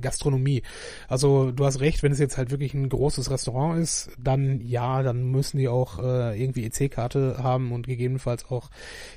Gastronomie. 0.00 0.62
Also 1.08 1.50
du 1.50 1.64
hast 1.64 1.80
recht, 1.80 2.02
wenn 2.02 2.12
es 2.12 2.18
jetzt 2.18 2.36
halt 2.36 2.50
wirklich 2.50 2.74
ein 2.74 2.88
großes 2.88 3.30
Restaurant 3.30 3.78
ist, 3.80 4.10
dann 4.18 4.60
ja, 4.60 5.02
dann 5.02 5.30
müssen 5.30 5.58
die 5.58 5.68
auch 5.68 5.98
äh, 5.98 6.40
irgendwie 6.40 6.64
EC-Karte 6.64 7.38
haben 7.42 7.72
und 7.72 7.86
gegebenenfalls 7.86 8.50
auch 8.50 8.70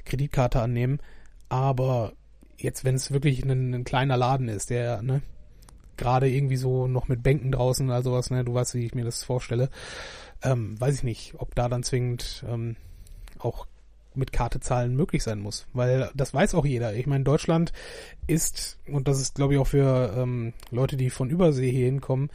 Kreditkarte 0.05 0.61
annehmen. 0.61 0.99
Aber 1.49 2.13
jetzt, 2.57 2.83
wenn 2.83 2.95
es 2.95 3.11
wirklich 3.11 3.43
ein, 3.43 3.73
ein 3.73 3.83
kleiner 3.83 4.17
Laden 4.17 4.49
ist, 4.49 4.69
der, 4.69 5.01
ne, 5.01 5.21
gerade 5.95 6.29
irgendwie 6.29 6.57
so 6.57 6.87
noch 6.87 7.07
mit 7.07 7.23
Bänken 7.23 7.51
draußen 7.51 7.87
oder 7.87 8.01
sowas, 8.01 8.29
ne, 8.29 8.43
du 8.43 8.53
weißt, 8.53 8.75
wie 8.75 8.85
ich 8.85 8.95
mir 8.95 9.05
das 9.05 9.23
vorstelle, 9.23 9.69
ähm, 10.43 10.79
weiß 10.79 10.95
ich 10.95 11.03
nicht, 11.03 11.33
ob 11.37 11.55
da 11.55 11.69
dann 11.69 11.83
zwingend 11.83 12.43
ähm, 12.47 12.75
auch 13.39 13.67
mit 14.17 14.31
Karte 14.31 14.59
zahlen 14.59 14.95
möglich 14.95 15.23
sein 15.23 15.39
muss, 15.39 15.67
weil 15.73 16.09
das 16.15 16.33
weiß 16.33 16.55
auch 16.55 16.65
jeder. 16.65 16.93
Ich 16.95 17.07
meine, 17.07 17.23
Deutschland 17.23 17.71
ist, 18.27 18.79
und 18.87 19.07
das 19.07 19.21
ist 19.21 19.35
glaube 19.35 19.53
ich 19.53 19.59
auch 19.59 19.67
für 19.67 20.13
ähm, 20.17 20.53
Leute, 20.71 20.97
die 20.97 21.09
von 21.09 21.29
Übersee 21.29 21.71
hier 21.71 21.85
hinkommen, 21.85 22.29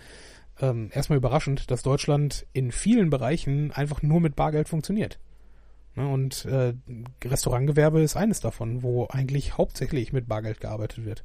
ähm, 0.60 0.90
erstmal 0.92 1.16
überraschend, 1.18 1.70
dass 1.70 1.82
Deutschland 1.82 2.46
in 2.52 2.72
vielen 2.72 3.10
Bereichen 3.10 3.72
einfach 3.72 4.02
nur 4.02 4.20
mit 4.20 4.36
Bargeld 4.36 4.68
funktioniert. 4.68 5.18
Ne, 5.94 6.08
und 6.08 6.46
äh, 6.46 6.74
Restaurantgewerbe 7.24 8.00
ist 8.00 8.16
eines 8.16 8.40
davon, 8.40 8.82
wo 8.82 9.08
eigentlich 9.08 9.58
hauptsächlich 9.58 10.12
mit 10.12 10.26
Bargeld 10.26 10.60
gearbeitet 10.60 11.04
wird. 11.04 11.24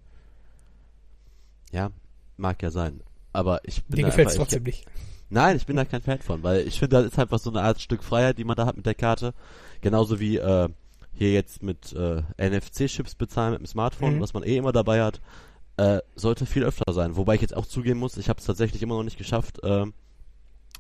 Ja, 1.72 1.92
mag 2.36 2.62
ja 2.62 2.72
sein. 2.72 3.02
Aber 3.32 3.62
ich 3.64 3.84
bin 3.86 3.98
Dir 3.98 4.02
da 4.04 4.08
gefällt 4.10 4.30
es 4.30 4.36
trotzdem 4.36 4.64
nicht. 4.64 4.86
Nein, 5.30 5.58
ich 5.58 5.66
bin 5.66 5.76
da 5.76 5.86
kein 5.86 6.02
Fan 6.02 6.20
von, 6.20 6.44
weil 6.44 6.68
ich 6.68 6.80
finde, 6.80 6.98
das 6.98 7.06
ist 7.06 7.20
einfach 7.20 7.40
so 7.40 7.50
eine 7.50 7.62
Art 7.62 7.82
Stück 7.82 8.04
Freiheit, 8.04 8.38
die 8.38 8.46
man 8.46 8.56
da 8.56 8.66
hat 8.66 8.78
mit 8.78 8.86
der 8.86 8.96
Karte. 8.96 9.34
Genauso 9.82 10.20
wie 10.20 10.38
äh, 10.38 10.70
hier 11.14 11.32
jetzt 11.34 11.64
mit 11.64 11.94
äh, 11.94 12.22
NFC-Chips 12.38 13.16
bezahlen 13.16 13.52
mit 13.54 13.62
dem 13.62 13.66
Smartphone, 13.68 14.16
Mhm. 14.18 14.22
was 14.22 14.34
man 14.34 14.44
eh 14.44 14.58
immer 14.58 14.72
dabei 14.72 15.02
hat, 15.04 15.22
äh, 15.78 16.00
sollte 16.16 16.46
viel 16.46 16.64
öfter 16.64 16.92
sein. 16.94 17.16
Wobei 17.16 17.36
ich 17.36 17.42
jetzt 17.42 17.56
auch 17.56 17.66
zugeben 17.66 18.00
muss, 18.00 18.18
ich 18.18 18.30
habe 18.30 18.40
es 18.40 18.46
tatsächlich 18.46 18.82
immer 18.82 18.96
noch 18.96 19.04
nicht 19.04 19.18
geschafft, 19.18 19.64
äh, 19.64 19.86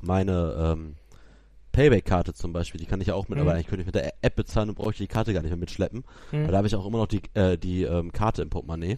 meine 0.01 0.55
ähm, 0.77 0.95
Payback-Karte 1.71 2.33
zum 2.33 2.53
Beispiel, 2.53 2.79
die 2.79 2.85
kann 2.87 3.01
ich 3.01 3.07
ja 3.07 3.13
auch 3.15 3.27
mit, 3.29 3.37
Mhm. 3.37 3.41
aber 3.43 3.53
eigentlich 3.53 3.67
könnte 3.67 3.81
ich 3.81 3.85
mit 3.87 3.95
der 3.95 4.13
App 4.23 4.35
bezahlen 4.35 4.69
und 4.69 4.75
brauche 4.75 4.91
ich 4.91 4.97
die 4.97 5.07
Karte 5.07 5.33
gar 5.33 5.41
nicht 5.41 5.51
mehr 5.51 5.57
mitschleppen. 5.57 6.03
Mhm. 6.31 6.47
Da 6.47 6.57
habe 6.57 6.67
ich 6.67 6.75
auch 6.75 6.85
immer 6.85 6.97
noch 6.99 7.07
die, 7.07 7.21
äh, 7.33 7.57
die 7.57 7.83
ähm, 7.83 8.11
Karte 8.11 8.41
im 8.41 8.49
Portemonnaie. 8.49 8.97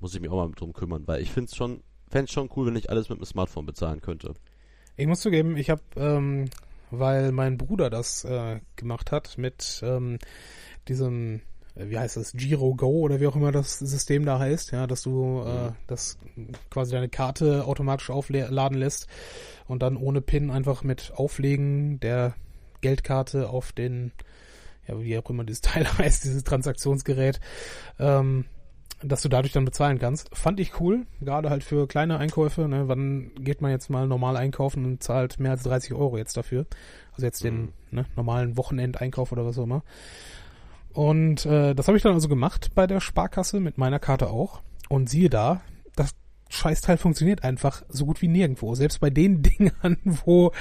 Muss 0.00 0.14
ich 0.14 0.20
mich 0.20 0.30
auch 0.30 0.46
mal 0.46 0.52
drum 0.54 0.72
kümmern, 0.72 1.06
weil 1.06 1.22
ich 1.22 1.30
finde 1.30 1.48
es 1.50 1.56
schon, 1.56 1.82
fände 2.08 2.30
schon 2.30 2.50
cool, 2.56 2.66
wenn 2.66 2.76
ich 2.76 2.90
alles 2.90 3.08
mit 3.08 3.18
dem 3.18 3.24
Smartphone 3.24 3.66
bezahlen 3.66 4.00
könnte. 4.00 4.34
Ich 4.96 5.06
muss 5.06 5.20
zugeben, 5.20 5.56
ich 5.56 5.70
habe, 5.70 5.80
ähm, 5.96 6.50
weil 6.92 7.32
mein 7.32 7.58
Bruder 7.58 7.90
das 7.90 8.24
äh, 8.24 8.60
gemacht 8.76 9.10
hat 9.10 9.38
mit 9.38 9.80
ähm, 9.82 10.18
diesem, 10.88 11.40
äh, 11.74 11.88
wie 11.88 11.98
heißt 11.98 12.16
das, 12.16 12.32
Giro 12.32 12.74
Go 12.74 13.00
oder 13.00 13.18
wie 13.18 13.26
auch 13.26 13.34
immer 13.34 13.50
das 13.50 13.78
System 13.78 14.24
da 14.24 14.38
heißt, 14.38 14.72
ja, 14.72 14.86
dass 14.86 15.02
du 15.02 15.42
äh, 15.44 15.70
Mhm. 15.70 15.76
das 15.86 16.18
quasi 16.70 16.92
deine 16.92 17.08
Karte 17.08 17.64
automatisch 17.66 18.10
aufladen 18.10 18.78
lässt 18.78 19.06
und 19.66 19.82
dann 19.82 19.96
ohne 19.96 20.20
PIN 20.20 20.50
einfach 20.50 20.82
mit 20.84 21.12
Auflegen 21.16 21.98
der 22.00 22.34
Geldkarte 22.82 23.48
auf 23.48 23.72
den, 23.72 24.12
ja, 24.86 25.00
wie 25.00 25.16
auch 25.18 25.30
immer 25.30 25.44
dieses 25.44 25.60
Teil 25.62 25.86
heißt, 25.98 26.24
dieses 26.24 26.44
Transaktionsgerät, 26.44 27.40
ähm, 27.98 28.44
dass 29.04 29.22
du 29.22 29.28
dadurch 29.28 29.52
dann 29.52 29.64
bezahlen 29.64 29.98
kannst. 29.98 30.28
Fand 30.36 30.60
ich 30.60 30.80
cool, 30.80 31.06
gerade 31.20 31.50
halt 31.50 31.64
für 31.64 31.86
kleine 31.88 32.18
Einkäufe. 32.18 32.68
Ne? 32.68 32.88
Wann 32.88 33.32
geht 33.36 33.60
man 33.60 33.70
jetzt 33.70 33.90
mal 33.90 34.06
normal 34.06 34.36
einkaufen 34.36 34.84
und 34.84 35.02
zahlt 35.02 35.40
mehr 35.40 35.50
als 35.52 35.62
30 35.64 35.92
Euro 35.94 36.16
jetzt 36.18 36.36
dafür? 36.36 36.66
Also 37.12 37.26
jetzt 37.26 37.42
den 37.44 37.60
Mhm. 37.62 37.68
ne, 37.90 38.06
normalen 38.16 38.56
Wochenendeinkauf 38.56 39.32
oder 39.32 39.44
was 39.44 39.58
auch 39.58 39.64
immer. 39.64 39.82
Und 40.92 41.46
äh, 41.46 41.74
das 41.74 41.88
habe 41.88 41.96
ich 41.96 42.02
dann 42.02 42.12
also 42.14 42.28
gemacht 42.28 42.70
bei 42.74 42.86
der 42.86 43.00
Sparkasse 43.00 43.60
mit 43.60 43.78
meiner 43.78 43.98
Karte 43.98 44.28
auch. 44.30 44.60
Und 44.88 45.08
siehe 45.08 45.30
da, 45.30 45.62
das 45.96 46.14
Scheißteil 46.50 46.98
funktioniert 46.98 47.44
einfach 47.44 47.82
so 47.88 48.04
gut 48.04 48.20
wie 48.20 48.28
nirgendwo. 48.28 48.74
Selbst 48.74 49.00
bei 49.00 49.10
den 49.10 49.42
Dingern, 49.42 49.96
wo 50.04 50.52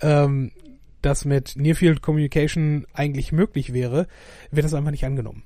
ähm, 0.00 0.52
das 1.00 1.24
mit 1.24 1.54
Near 1.56 1.74
Field 1.76 2.02
Communication 2.02 2.86
eigentlich 2.92 3.32
möglich 3.32 3.72
wäre, 3.72 4.06
wird 4.50 4.64
das 4.64 4.74
einfach 4.74 4.90
nicht 4.90 5.04
angenommen. 5.04 5.42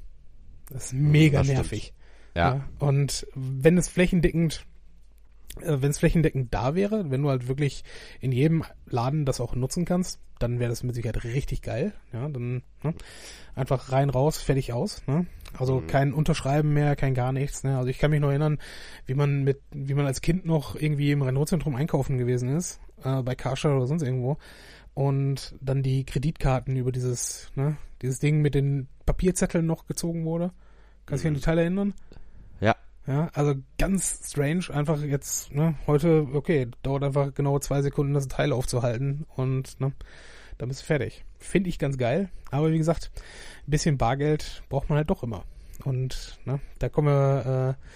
Das 0.70 0.86
ist 0.86 0.92
mega 0.94 1.38
das 1.38 1.48
nervig. 1.48 1.92
Ja. 2.34 2.64
Und 2.78 3.26
wenn 3.34 3.76
es 3.78 3.88
flächendeckend 3.88 4.64
äh, 5.60 5.82
wenn 5.82 5.90
es 5.90 5.98
flächendeckend 5.98 6.52
da 6.54 6.74
wäre, 6.74 7.10
wenn 7.10 7.22
du 7.22 7.28
halt 7.28 7.46
wirklich 7.48 7.84
in 8.20 8.32
jedem 8.32 8.64
Laden 8.86 9.26
das 9.26 9.40
auch 9.40 9.54
nutzen 9.54 9.84
kannst, 9.84 10.18
dann 10.38 10.58
wäre 10.58 10.70
das 10.70 10.82
mit 10.82 10.94
Sicherheit 10.94 11.22
richtig 11.24 11.62
geil. 11.62 11.92
Ja, 12.12 12.26
dann 12.28 12.62
ne? 12.82 12.94
einfach 13.54 13.92
rein, 13.92 14.10
raus, 14.10 14.38
fertig 14.38 14.72
aus. 14.72 15.06
Ne? 15.06 15.26
Also 15.56 15.80
Mhm. 15.80 15.86
kein 15.86 16.12
Unterschreiben 16.14 16.72
mehr, 16.72 16.96
kein 16.96 17.14
gar 17.14 17.32
nichts. 17.32 17.62
Ne? 17.64 17.76
Also 17.76 17.90
ich 17.90 17.98
kann 17.98 18.10
mich 18.10 18.20
noch 18.20 18.30
erinnern, 18.30 18.58
wie 19.06 19.14
man 19.14 19.44
mit, 19.44 19.60
wie 19.70 19.94
man 19.94 20.06
als 20.06 20.20
Kind 20.22 20.46
noch 20.46 20.74
irgendwie 20.74 21.12
im 21.12 21.22
Renault-Zentrum 21.22 21.76
einkaufen 21.76 22.16
gewesen 22.18 22.48
ist, 22.56 22.80
äh, 23.04 23.22
bei 23.22 23.34
Karstadt 23.34 23.72
oder 23.72 23.86
sonst 23.86 24.02
irgendwo. 24.02 24.38
Und 24.94 25.54
dann 25.60 25.82
die 25.82 26.04
Kreditkarten 26.04 26.76
über 26.76 26.92
dieses, 26.92 27.50
ne, 27.54 27.76
dieses 28.00 28.18
Ding 28.18 28.40
mit 28.40 28.54
den 28.54 28.88
Papierzetteln 29.06 29.64
noch 29.64 29.86
gezogen 29.86 30.24
wurde. 30.24 30.50
Kannst 31.06 31.24
du 31.24 31.26
dich 31.26 31.26
an 31.28 31.32
Mhm. 31.32 31.36
die 31.36 31.44
Teile 31.44 31.60
erinnern? 31.60 31.94
Ja. 32.62 32.77
Ja, 33.07 33.29
also 33.35 33.55
ganz 33.79 34.31
strange, 34.31 34.66
einfach 34.72 35.03
jetzt, 35.03 35.53
ne, 35.53 35.75
heute, 35.88 36.29
okay, 36.33 36.68
dauert 36.85 37.03
einfach 37.03 37.35
genau 37.35 37.59
zwei 37.59 37.83
Sekunden, 37.83 38.14
das 38.14 38.29
Teil 38.29 38.53
aufzuhalten 38.53 39.27
und, 39.35 39.81
ne, 39.81 39.92
dann 40.57 40.68
bist 40.68 40.83
du 40.83 40.87
fertig. 40.87 41.25
Finde 41.38 41.68
ich 41.68 41.81
ganz 41.81 41.98
geil, 41.98 42.31
aber 42.53 42.70
wie 42.70 42.79
gesagt, 42.79 43.11
ein 43.66 43.70
bisschen 43.72 43.98
Bargeld 43.98 44.62
braucht 44.68 44.88
man 44.88 44.98
halt 44.98 45.11
doch 45.11 45.25
immer. 45.25 45.44
Und, 45.85 46.38
ne, 46.44 46.61
da 46.79 46.88
kommen 46.88 47.09
wir 47.09 47.77
äh, 47.77 47.87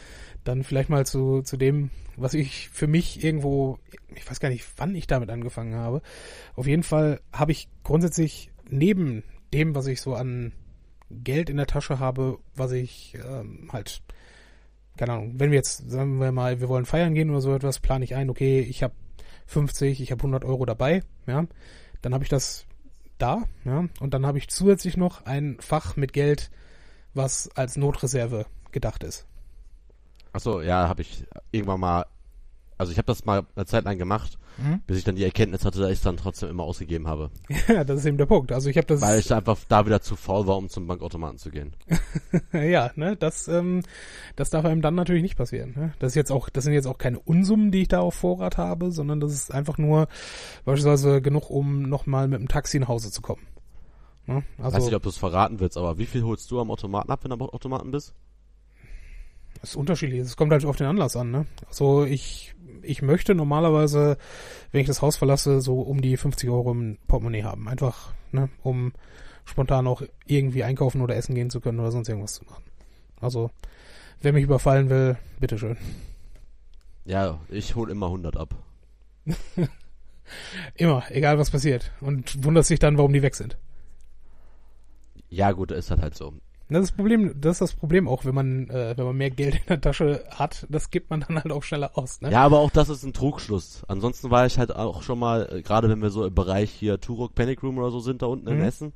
dann 0.42 0.64
vielleicht 0.64 0.88
mal 0.88 1.06
zu, 1.06 1.42
zu 1.42 1.56
dem, 1.56 1.90
was 2.16 2.34
ich 2.34 2.68
für 2.70 2.88
mich 2.88 3.22
irgendwo, 3.22 3.78
ich 4.12 4.28
weiß 4.28 4.40
gar 4.40 4.48
nicht, 4.48 4.66
wann 4.76 4.96
ich 4.96 5.06
damit 5.06 5.30
angefangen 5.30 5.76
habe. 5.76 6.02
Auf 6.56 6.66
jeden 6.66 6.82
Fall 6.82 7.20
habe 7.32 7.52
ich 7.52 7.68
grundsätzlich 7.84 8.50
neben 8.68 9.22
dem, 9.54 9.76
was 9.76 9.86
ich 9.86 10.00
so 10.00 10.16
an 10.16 10.52
Geld 11.10 11.48
in 11.48 11.58
der 11.58 11.66
Tasche 11.66 12.00
habe, 12.00 12.38
was 12.56 12.72
ich 12.72 13.16
ähm, 13.24 13.68
halt 13.72 14.02
keine 14.96 15.12
Ahnung, 15.12 15.34
wenn 15.38 15.50
wir 15.50 15.56
jetzt, 15.56 15.90
sagen 15.90 16.20
wir 16.20 16.32
mal, 16.32 16.60
wir 16.60 16.68
wollen 16.68 16.86
feiern 16.86 17.14
gehen 17.14 17.30
oder 17.30 17.40
so 17.40 17.54
etwas, 17.54 17.80
plane 17.80 18.04
ich 18.04 18.14
ein, 18.14 18.30
okay, 18.30 18.60
ich 18.60 18.82
habe 18.82 18.94
50, 19.46 20.00
ich 20.00 20.10
habe 20.10 20.20
100 20.20 20.44
Euro 20.44 20.64
dabei, 20.64 21.02
ja, 21.26 21.46
dann 22.02 22.14
habe 22.14 22.24
ich 22.24 22.30
das 22.30 22.66
da, 23.18 23.44
ja, 23.64 23.86
und 24.00 24.14
dann 24.14 24.26
habe 24.26 24.38
ich 24.38 24.48
zusätzlich 24.48 24.96
noch 24.96 25.24
ein 25.24 25.56
Fach 25.60 25.96
mit 25.96 26.12
Geld, 26.12 26.50
was 27.14 27.48
als 27.56 27.76
Notreserve 27.76 28.46
gedacht 28.72 29.04
ist. 29.04 29.26
Achso, 30.32 30.60
ja, 30.60 30.88
habe 30.88 31.02
ich 31.02 31.24
irgendwann 31.50 31.80
mal, 31.80 32.06
also 32.78 32.92
ich 32.92 32.98
habe 32.98 33.06
das 33.06 33.24
mal 33.24 33.46
eine 33.54 33.66
Zeit 33.66 33.84
lang 33.84 33.98
gemacht, 33.98 34.38
bis 34.86 34.98
ich 34.98 35.04
dann 35.04 35.16
die 35.16 35.24
Erkenntnis 35.24 35.64
hatte, 35.64 35.80
dass 35.80 35.90
ich 35.90 35.98
es 35.98 36.02
dann 36.02 36.16
trotzdem 36.16 36.48
immer 36.48 36.62
ausgegeben 36.62 37.06
habe. 37.06 37.30
Ja, 37.68 37.84
das 37.84 38.00
ist 38.00 38.06
eben 38.06 38.16
der 38.16 38.26
Punkt. 38.26 38.52
Also 38.52 38.70
ich 38.70 38.76
habe 38.76 38.86
das, 38.86 39.00
Weil 39.00 39.18
ich 39.18 39.32
einfach 39.32 39.58
da 39.68 39.84
wieder 39.86 40.00
zu 40.00 40.14
faul 40.14 40.46
war, 40.46 40.56
um 40.56 40.68
zum 40.68 40.86
Bankautomaten 40.86 41.38
zu 41.38 41.50
gehen. 41.50 41.74
ja, 42.52 42.90
ne, 42.94 43.16
das, 43.16 43.48
ähm, 43.48 43.82
das 44.36 44.50
darf 44.50 44.64
einem 44.64 44.82
dann 44.82 44.94
natürlich 44.94 45.22
nicht 45.22 45.36
passieren. 45.36 45.74
Ne? 45.76 45.92
Das 45.98 46.12
ist 46.12 46.14
jetzt 46.14 46.30
auch, 46.30 46.48
das 46.48 46.64
sind 46.64 46.74
jetzt 46.74 46.86
auch 46.86 46.98
keine 46.98 47.18
Unsummen, 47.18 47.72
die 47.72 47.82
ich 47.82 47.88
da 47.88 48.00
auf 48.00 48.14
Vorrat 48.14 48.56
habe, 48.56 48.92
sondern 48.92 49.20
das 49.20 49.32
ist 49.32 49.52
einfach 49.52 49.78
nur 49.78 50.08
beispielsweise 50.64 51.20
genug, 51.20 51.50
um 51.50 51.82
nochmal 51.82 52.28
mit 52.28 52.40
dem 52.40 52.48
Taxi 52.48 52.78
nach 52.78 52.88
Hause 52.88 53.10
zu 53.10 53.20
kommen. 53.20 53.42
Ne? 54.26 54.44
Also 54.58 54.76
Weiß 54.76 54.84
nicht, 54.84 54.94
ob 54.94 55.02
du 55.02 55.08
es 55.08 55.18
verraten 55.18 55.60
willst, 55.60 55.76
aber 55.76 55.98
wie 55.98 56.06
viel 56.06 56.22
holst 56.22 56.50
du 56.50 56.60
am 56.60 56.70
Automaten 56.70 57.10
ab, 57.10 57.20
wenn 57.22 57.30
du 57.30 57.34
am 57.34 57.42
Automaten 57.42 57.90
bist? 57.90 58.14
Das 59.60 59.70
ist 59.70 59.76
unterschiedlich. 59.76 60.20
Es 60.20 60.36
kommt 60.36 60.52
halt 60.52 60.64
auf 60.64 60.76
den 60.76 60.86
Anlass 60.86 61.16
an, 61.16 61.30
ne? 61.30 61.46
Also 61.66 62.04
ich, 62.04 62.54
ich 62.82 63.02
möchte 63.02 63.34
normalerweise, 63.34 64.18
wenn 64.72 64.80
ich 64.80 64.86
das 64.86 65.02
Haus 65.02 65.16
verlasse, 65.16 65.60
so 65.60 65.80
um 65.80 66.00
die 66.00 66.16
50 66.16 66.48
Euro 66.50 66.72
im 66.72 66.98
Portemonnaie 67.06 67.44
haben. 67.44 67.68
Einfach, 67.68 68.12
ne, 68.32 68.48
um 68.62 68.92
spontan 69.44 69.86
auch 69.86 70.02
irgendwie 70.26 70.64
einkaufen 70.64 71.00
oder 71.00 71.16
essen 71.16 71.34
gehen 71.34 71.50
zu 71.50 71.60
können 71.60 71.80
oder 71.80 71.90
sonst 71.90 72.08
irgendwas 72.08 72.34
zu 72.34 72.44
machen. 72.44 72.64
Also, 73.20 73.50
wer 74.20 74.32
mich 74.32 74.44
überfallen 74.44 74.90
will, 74.90 75.16
bitteschön. 75.40 75.76
Ja, 77.04 77.40
ich 77.48 77.76
hol 77.76 77.90
immer 77.90 78.06
100 78.06 78.36
ab. 78.36 78.54
Immer, 80.74 81.04
egal 81.10 81.38
was 81.38 81.50
passiert. 81.50 81.92
Und 82.00 82.44
wundert 82.44 82.66
sich 82.66 82.80
dann, 82.80 82.98
warum 82.98 83.12
die 83.12 83.22
weg 83.22 83.36
sind. 83.36 83.56
Ja, 85.28 85.52
gut, 85.52 85.70
ist 85.70 85.90
halt 85.90 86.02
halt 86.02 86.14
so. 86.16 86.34
Das 86.68 86.82
ist 86.82 86.90
das 86.90 86.96
Problem, 86.96 87.40
das 87.40 87.52
ist 87.52 87.60
das 87.60 87.74
Problem 87.74 88.08
auch, 88.08 88.24
wenn 88.24 88.34
man, 88.34 88.68
äh, 88.70 88.94
wenn 88.96 89.04
man 89.04 89.16
mehr 89.16 89.30
Geld 89.30 89.54
in 89.54 89.62
der 89.68 89.80
Tasche 89.80 90.24
hat, 90.30 90.66
das 90.68 90.90
gibt 90.90 91.10
man 91.10 91.20
dann 91.20 91.36
halt 91.36 91.52
auch 91.52 91.62
schneller 91.62 91.92
aus, 91.94 92.20
ne? 92.20 92.30
Ja, 92.32 92.42
aber 92.42 92.58
auch 92.58 92.70
das 92.70 92.88
ist 92.88 93.04
ein 93.04 93.12
Trugschluss. 93.12 93.82
Ansonsten 93.86 94.30
war 94.30 94.46
ich 94.46 94.58
halt 94.58 94.74
auch 94.74 95.02
schon 95.02 95.18
mal, 95.18 95.48
äh, 95.52 95.62
gerade 95.62 95.88
wenn 95.88 96.02
wir 96.02 96.10
so 96.10 96.24
im 96.24 96.34
Bereich 96.34 96.70
hier 96.72 97.00
Turok 97.00 97.34
Panic 97.36 97.62
Room 97.62 97.78
oder 97.78 97.90
so 97.90 98.00
sind, 98.00 98.22
da 98.22 98.26
unten 98.26 98.48
in 98.48 98.56
Mhm. 98.58 98.62
Essen, 98.64 98.92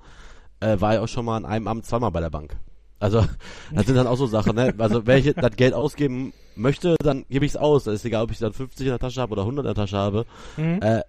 äh, 0.60 0.80
war 0.80 0.94
ich 0.94 0.98
auch 0.98 1.08
schon 1.08 1.24
mal 1.24 1.36
an 1.36 1.44
einem 1.44 1.68
Abend 1.68 1.86
zweimal 1.86 2.10
bei 2.10 2.20
der 2.20 2.30
Bank. 2.30 2.56
Also, 2.98 3.24
das 3.72 3.86
sind 3.86 3.94
dann 3.94 4.08
auch 4.08 4.16
so 4.16 4.26
Sachen, 4.26 4.56
ne? 4.56 4.74
Also, 4.78 5.06
wenn 5.06 5.24
ich 5.24 5.32
das 5.32 5.56
Geld 5.56 5.72
ausgeben 5.72 6.32
möchte, 6.56 6.96
dann 7.02 7.24
gebe 7.30 7.44
ich 7.46 7.52
es 7.52 7.56
aus. 7.56 7.84
Das 7.84 7.94
ist 7.94 8.04
egal, 8.04 8.24
ob 8.24 8.32
ich 8.32 8.38
dann 8.38 8.52
50 8.52 8.86
in 8.86 8.90
der 8.90 8.98
Tasche 8.98 9.20
habe 9.20 9.32
oder 9.32 9.42
100 9.42 9.64
in 9.64 9.68
der 9.68 9.74
Tasche 9.74 9.96
habe. 9.96 10.26
Mhm. 10.56 10.80
Äh, 10.82 11.02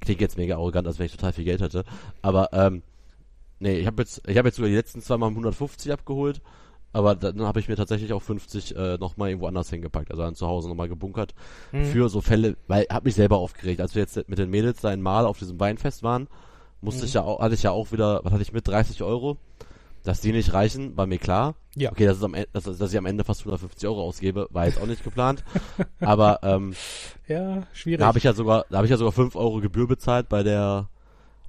klingt 0.00 0.20
jetzt 0.20 0.36
mega 0.36 0.56
arrogant, 0.56 0.86
als 0.86 0.98
wenn 0.98 1.06
ich 1.06 1.12
total 1.12 1.32
viel 1.32 1.44
Geld 1.44 1.62
hätte. 1.62 1.84
Aber, 2.20 2.50
ähm, 2.52 2.82
nee, 3.62 3.78
ich 3.78 3.86
habe 3.86 4.02
jetzt, 4.02 4.22
ich 4.28 4.36
habe 4.36 4.48
jetzt 4.48 4.56
sogar 4.56 4.68
die 4.68 4.76
letzten 4.76 5.00
zwei 5.00 5.16
Mal 5.16 5.28
150 5.28 5.92
abgeholt. 5.92 6.40
Aber 6.94 7.14
dann 7.14 7.40
habe 7.40 7.58
ich 7.58 7.68
mir 7.68 7.76
tatsächlich 7.76 8.12
auch 8.12 8.20
50 8.20 8.76
äh, 8.76 8.98
nochmal 8.98 9.30
irgendwo 9.30 9.46
anders 9.46 9.70
hingepackt, 9.70 10.10
also 10.10 10.22
dann 10.24 10.34
zu 10.34 10.46
Hause 10.46 10.68
nochmal 10.68 10.90
gebunkert 10.90 11.34
Mhm. 11.72 11.84
für 11.86 12.08
so 12.10 12.20
Fälle, 12.20 12.58
weil 12.68 12.84
hab 12.90 13.06
mich 13.06 13.14
selber 13.14 13.38
aufgeregt, 13.38 13.80
als 13.80 13.94
wir 13.94 14.02
jetzt 14.02 14.28
mit 14.28 14.38
den 14.38 14.50
Mädels 14.50 14.82
da 14.82 14.90
einmal 14.90 15.24
auf 15.24 15.38
diesem 15.38 15.58
Weinfest 15.58 16.02
waren, 16.02 16.28
musste 16.82 17.00
Mhm. 17.00 17.06
ich 17.06 17.14
ja 17.14 17.22
auch, 17.22 17.40
hatte 17.40 17.54
ich 17.54 17.62
ja 17.62 17.70
auch 17.70 17.92
wieder, 17.92 18.20
was 18.24 18.32
hatte 18.34 18.42
ich 18.42 18.52
mit 18.52 18.68
30 18.68 19.02
Euro, 19.02 19.38
dass 20.04 20.20
die 20.20 20.32
nicht 20.32 20.52
reichen, 20.52 20.94
war 20.98 21.06
mir 21.06 21.16
klar. 21.16 21.54
Ja. 21.76 21.92
Okay, 21.92 22.04
das 22.04 22.18
ist 22.18 22.24
am 22.24 22.34
Ende, 22.34 22.48
dass, 22.52 22.64
dass 22.64 22.92
ich 22.92 22.98
am 22.98 23.06
Ende 23.06 23.24
fast 23.24 23.40
150 23.40 23.88
Euro 23.88 24.02
ausgebe, 24.02 24.48
war 24.50 24.66
jetzt 24.66 24.78
auch 24.78 24.86
nicht 24.86 25.02
geplant. 25.02 25.44
Aber 26.00 26.40
ähm, 26.42 26.74
Ja, 27.26 27.62
schwierig. 27.72 28.00
da 28.00 28.06
habe 28.08 28.18
ich 28.18 28.24
ja 28.24 28.34
sogar, 28.34 28.66
da 28.68 28.76
habe 28.76 28.86
ich 28.86 28.90
ja 28.90 28.98
sogar 28.98 29.12
5 29.12 29.34
Euro 29.34 29.60
Gebühr 29.62 29.88
bezahlt 29.88 30.28
bei 30.28 30.42
der 30.42 30.90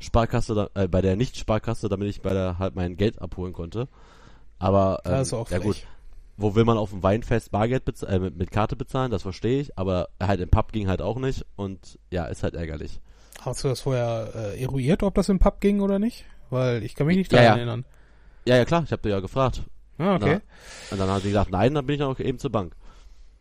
Sparkasse, 0.03 0.69
äh, 0.75 0.87
bei 0.87 1.01
der 1.01 1.15
Nicht-Sparkasse, 1.15 1.89
damit 1.89 2.07
ich 2.09 2.21
bei 2.21 2.33
der 2.33 2.59
halt 2.59 2.75
mein 2.75 2.95
Geld 2.97 3.21
abholen 3.21 3.53
konnte. 3.53 3.87
Aber 4.59 5.01
ähm, 5.05 5.11
das 5.11 5.27
ist 5.27 5.33
auch 5.33 5.49
ja 5.49 5.57
frech. 5.57 5.65
gut, 5.65 5.87
wo 6.37 6.55
will 6.55 6.65
man 6.65 6.77
auf 6.77 6.91
dem 6.91 7.03
Weinfest 7.03 7.51
Bargeld 7.51 7.83
äh, 8.03 8.19
mit, 8.19 8.37
mit 8.37 8.51
Karte 8.51 8.75
bezahlen, 8.75 9.11
das 9.11 9.23
verstehe 9.23 9.59
ich, 9.61 9.77
aber 9.77 10.09
halt 10.21 10.39
im 10.39 10.49
Pub 10.49 10.71
ging 10.71 10.87
halt 10.87 11.01
auch 11.01 11.17
nicht 11.17 11.45
und 11.55 11.99
ja, 12.11 12.25
ist 12.25 12.43
halt 12.43 12.53
ärgerlich. 12.53 12.99
Hast 13.41 13.63
du 13.63 13.67
das 13.67 13.81
vorher 13.81 14.29
äh, 14.35 14.61
eruiert, 14.61 15.03
ob 15.03 15.15
das 15.15 15.29
im 15.29 15.39
Pub 15.39 15.59
ging 15.59 15.81
oder 15.81 15.99
nicht? 15.99 16.25
Weil 16.49 16.83
ich 16.83 16.95
kann 16.95 17.07
mich 17.07 17.17
nicht 17.17 17.31
Ja, 17.33 17.39
daran 17.39 17.51
ja. 17.51 17.57
erinnern. 17.57 17.85
Ja, 18.45 18.55
ja 18.57 18.65
klar, 18.65 18.83
ich 18.85 18.91
habe 18.91 19.01
dir 19.01 19.09
ja 19.09 19.19
gefragt. 19.19 19.63
Ah, 19.97 20.15
okay. 20.15 20.39
Und 20.91 20.99
dann 20.99 21.09
hat 21.09 21.21
sie 21.21 21.29
gesagt, 21.29 21.51
nein, 21.51 21.73
dann 21.73 21.85
bin 21.85 21.95
ich 21.97 22.01
auch 22.03 22.19
eben 22.19 22.39
zur 22.39 22.51
Bank. 22.51 22.75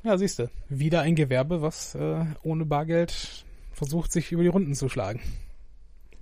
Ja, 0.02 0.18
siehst 0.18 0.38
du. 0.40 0.50
Wieder 0.68 1.02
ein 1.02 1.14
Gewerbe, 1.14 1.62
was 1.62 1.94
äh, 1.94 2.24
ohne 2.42 2.64
Bargeld 2.66 3.44
versucht, 3.72 4.12
sich 4.12 4.32
über 4.32 4.42
die 4.42 4.48
Runden 4.48 4.74
zu 4.74 4.88
schlagen. 4.88 5.20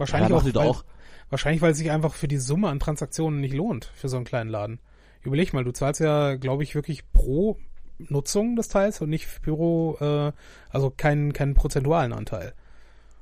Wahrscheinlich 0.00 0.30
Ja, 0.30 0.36
auch, 0.36 0.44
weil, 0.44 0.56
auch. 0.56 0.84
wahrscheinlich, 1.28 1.62
weil 1.62 1.72
es 1.72 1.78
sich 1.78 1.90
einfach 1.90 2.14
für 2.14 2.26
die 2.26 2.38
Summe 2.38 2.68
an 2.68 2.80
Transaktionen 2.80 3.40
nicht 3.40 3.54
lohnt 3.54 3.84
für 3.94 4.08
so 4.08 4.16
einen 4.16 4.24
kleinen 4.24 4.50
Laden. 4.50 4.80
Überleg 5.22 5.52
mal, 5.52 5.62
du 5.64 5.72
zahlst 5.72 6.00
ja, 6.00 6.34
glaube 6.36 6.62
ich, 6.62 6.74
wirklich 6.74 7.12
pro 7.12 7.56
Nutzung 7.98 8.56
des 8.56 8.68
Teils 8.68 9.00
und 9.02 9.10
nicht 9.10 9.28
pro, 9.42 9.96
äh, 10.00 10.32
also 10.70 10.90
keinen 10.90 11.32
keinen 11.34 11.54
prozentualen 11.54 12.12
Anteil. 12.14 12.54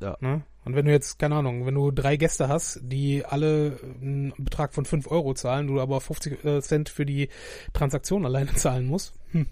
Ja. 0.01 0.17
Ne? 0.21 0.43
Und 0.65 0.77
wenn 0.77 0.85
du 0.85 0.93
jetzt, 0.93 1.19
keine 1.19 1.35
Ahnung, 1.37 1.67
wenn 1.67 1.75
du 1.75 1.91
drei 1.91 2.17
Gäste 2.17 2.47
hast, 2.49 2.79
die 2.83 3.25
alle 3.25 3.79
einen 4.01 4.33
Betrag 4.39 4.73
von 4.75 4.85
5 4.85 5.11
Euro 5.11 5.35
zahlen, 5.35 5.67
du 5.67 5.81
aber 5.81 6.01
50 6.01 6.45
äh, 6.45 6.61
Cent 6.63 6.89
für 6.91 7.05
die 7.07 7.29
Transaktion 7.73 8.25
alleine 8.25 8.53
zahlen 8.55 8.87
musst, 8.87 9.15
hm, 9.33 9.47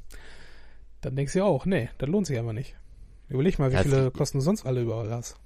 dann 1.00 1.16
denkst 1.16 1.32
du 1.32 1.40
ja 1.40 1.44
auch, 1.44 1.66
nee, 1.66 1.88
das 1.98 2.08
lohnt 2.08 2.26
sich 2.28 2.38
einfach 2.38 2.52
nicht. 2.52 2.76
Überleg 3.28 3.58
mal, 3.58 3.70
wie 3.70 3.74
Ja, 3.74 3.80
es 3.80 3.86
viele 3.86 4.10
Kosten 4.12 4.38
du 4.38 4.44
sonst 4.44 4.64
alle 4.66 4.82
überall 4.82 5.10
hast. 5.10 5.36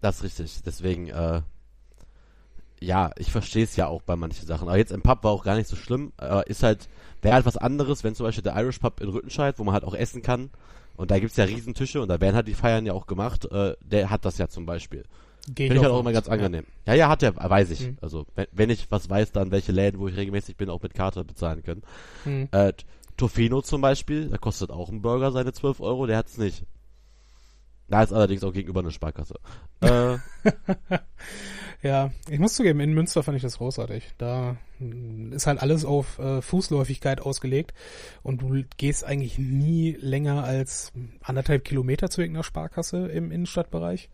Das 0.00 0.16
ist 0.16 0.22
richtig. 0.24 0.62
Deswegen, 0.64 1.08
äh, 1.08 1.42
ja, 2.80 3.10
ich 3.18 3.30
verstehe 3.30 3.64
es 3.64 3.76
ja 3.76 3.86
auch 3.86 4.02
bei 4.02 4.16
manchen 4.16 4.46
Sachen. 4.46 4.68
Aber 4.68 4.78
jetzt 4.78 4.92
im 4.92 5.02
Pub 5.02 5.22
war 5.24 5.32
auch 5.32 5.44
gar 5.44 5.56
nicht 5.56 5.68
so 5.68 5.76
schlimm. 5.76 6.12
Aber 6.16 6.46
ist 6.46 6.62
halt, 6.62 6.88
wäre 7.22 7.34
halt 7.34 7.46
was 7.46 7.56
anderes, 7.56 8.04
wenn 8.04 8.14
zum 8.14 8.24
Beispiel 8.24 8.42
der 8.42 8.56
Irish 8.56 8.78
Pub 8.78 9.00
in 9.00 9.08
Rüttenscheid, 9.08 9.58
wo 9.58 9.64
man 9.64 9.74
halt 9.74 9.84
auch 9.84 9.94
essen 9.94 10.22
kann. 10.22 10.50
Und 10.96 11.10
da 11.10 11.18
gibt's 11.18 11.36
ja 11.36 11.44
Riesentische 11.44 12.02
und 12.02 12.08
da 12.08 12.20
werden 12.20 12.36
halt 12.36 12.48
die 12.48 12.54
Feiern 12.54 12.86
ja 12.86 12.92
auch 12.92 13.06
gemacht. 13.06 13.50
Äh, 13.50 13.74
der 13.80 14.10
hat 14.10 14.24
das 14.24 14.38
ja 14.38 14.48
zum 14.48 14.66
Beispiel. 14.66 15.04
Geh 15.48 15.66
Finde 15.66 15.76
ich 15.76 15.82
halt 15.82 15.92
auch 15.92 16.00
immer 16.00 16.12
ganz 16.12 16.28
angenehm. 16.28 16.64
Ja, 16.86 16.94
ja, 16.94 17.08
hat 17.08 17.22
er, 17.22 17.34
weiß 17.36 17.70
ich. 17.70 17.88
Mhm. 17.88 17.98
Also, 18.00 18.26
wenn, 18.34 18.46
wenn 18.52 18.70
ich 18.70 18.90
was 18.90 19.08
weiß, 19.08 19.32
dann 19.32 19.50
welche 19.50 19.72
Läden, 19.72 19.98
wo 19.98 20.08
ich 20.08 20.16
regelmäßig 20.16 20.56
bin, 20.56 20.68
auch 20.68 20.82
mit 20.82 20.94
Karte 20.94 21.24
bezahlen 21.24 21.62
können. 21.62 21.82
Ja. 22.24 22.30
Hm. 22.30 22.48
Äh, 22.52 22.72
Tofino 23.16 23.60
zum 23.60 23.82
Beispiel, 23.82 24.28
da 24.28 24.38
kostet 24.38 24.70
auch 24.70 24.88
ein 24.88 25.02
Burger 25.02 25.30
seine 25.32 25.52
12 25.52 25.80
Euro, 25.80 26.06
der 26.06 26.16
hat's 26.16 26.38
nicht. 26.38 26.64
Da 27.90 28.02
ist 28.02 28.12
allerdings 28.12 28.42
auch 28.44 28.52
gegenüber 28.52 28.80
eine 28.80 28.90
Sparkasse. 28.90 29.34
Äh, 29.82 30.18
Ja, 31.82 32.10
ich 32.28 32.38
muss 32.38 32.54
zugeben, 32.54 32.80
in 32.80 32.92
Münster 32.92 33.22
fand 33.22 33.36
ich 33.36 33.42
das 33.42 33.56
großartig. 33.56 34.10
Da 34.18 34.56
mm, 34.78 35.32
ist 35.32 35.46
halt 35.46 35.62
alles 35.62 35.86
auf 35.86 36.18
äh, 36.18 36.42
Fußläufigkeit 36.42 37.22
ausgelegt 37.22 37.72
und 38.22 38.42
du 38.42 38.62
gehst 38.76 39.04
eigentlich 39.04 39.38
nie 39.38 39.96
länger 39.98 40.44
als 40.44 40.92
anderthalb 41.22 41.64
Kilometer 41.64 42.10
zu 42.10 42.20
irgendeiner 42.20 42.44
Sparkasse 42.44 43.06
im 43.08 43.30
Innenstadtbereich. 43.30 44.10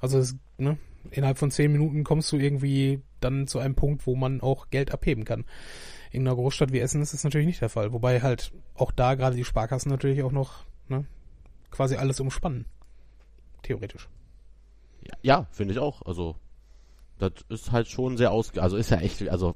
Also 0.00 0.18
es, 0.18 0.36
ne, 0.58 0.78
innerhalb 1.12 1.38
von 1.38 1.52
zehn 1.52 1.70
Minuten 1.70 2.02
kommst 2.02 2.32
du 2.32 2.38
irgendwie 2.38 3.00
dann 3.20 3.46
zu 3.46 3.60
einem 3.60 3.76
Punkt, 3.76 4.06
wo 4.08 4.16
man 4.16 4.40
auch 4.40 4.70
Geld 4.70 4.90
abheben 4.90 5.24
kann. 5.24 5.44
In 6.10 6.26
einer 6.26 6.34
Großstadt 6.34 6.72
wie 6.72 6.80
Essen 6.80 7.02
ist 7.02 7.14
das 7.14 7.22
natürlich 7.22 7.46
nicht 7.46 7.60
der 7.60 7.68
Fall. 7.68 7.92
Wobei 7.92 8.20
halt 8.20 8.52
auch 8.74 8.90
da 8.90 9.14
gerade 9.14 9.36
die 9.36 9.44
Sparkassen 9.44 9.90
natürlich 9.90 10.24
auch 10.24 10.32
noch 10.32 10.64
ne, 10.88 11.04
quasi 11.70 11.94
alles 11.94 12.18
umspannen. 12.18 12.66
Theoretisch. 13.66 14.08
Ja, 15.02 15.14
ja 15.22 15.46
finde 15.50 15.74
ich 15.74 15.80
auch. 15.80 16.02
Also, 16.02 16.36
das 17.18 17.32
ist 17.48 17.72
halt 17.72 17.88
schon 17.88 18.16
sehr 18.16 18.32
ausge... 18.32 18.62
Also 18.62 18.76
ist 18.76 18.90
ja 18.90 18.98
echt... 18.98 19.26
Also, 19.28 19.54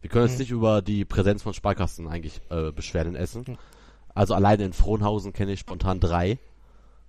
wir 0.00 0.10
können 0.10 0.24
uns 0.24 0.32
Mhm. 0.34 0.38
nicht 0.38 0.50
über 0.50 0.82
die 0.82 1.04
Präsenz 1.04 1.42
von 1.42 1.54
Sparkassen 1.54 2.08
eigentlich 2.08 2.40
äh, 2.50 2.72
beschweren 2.72 3.08
in 3.08 3.14
Essen. 3.16 3.44
Mhm. 3.46 3.58
Also 4.14 4.34
alleine 4.34 4.64
in 4.64 4.72
Frohnhausen 4.72 5.32
kenne 5.32 5.52
ich 5.52 5.60
spontan 5.60 6.00
drei. 6.00 6.38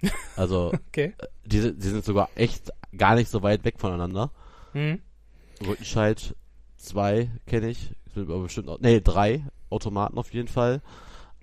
Also, 0.35 0.71
Okay. 0.89 1.13
die, 1.45 1.59
sind- 1.59 1.81
die 1.83 1.87
sind 1.89 2.03
sogar 2.05 2.29
echt 2.35 2.71
gar 2.97 3.15
nicht 3.15 3.29
so 3.29 3.41
weit 3.41 3.63
weg 3.63 3.75
voneinander. 3.79 4.31
Mhm. 4.73 4.99
Rüttenscheid 5.65 6.35
zwei 6.77 7.29
kenne 7.45 7.69
ich. 7.69 7.91
Sind 8.13 8.27
bestimmt 8.27 8.69
nee, 8.81 8.99
drei 9.01 9.43
Automaten 9.69 10.17
auf 10.17 10.33
jeden 10.33 10.47
Fall. 10.49 10.81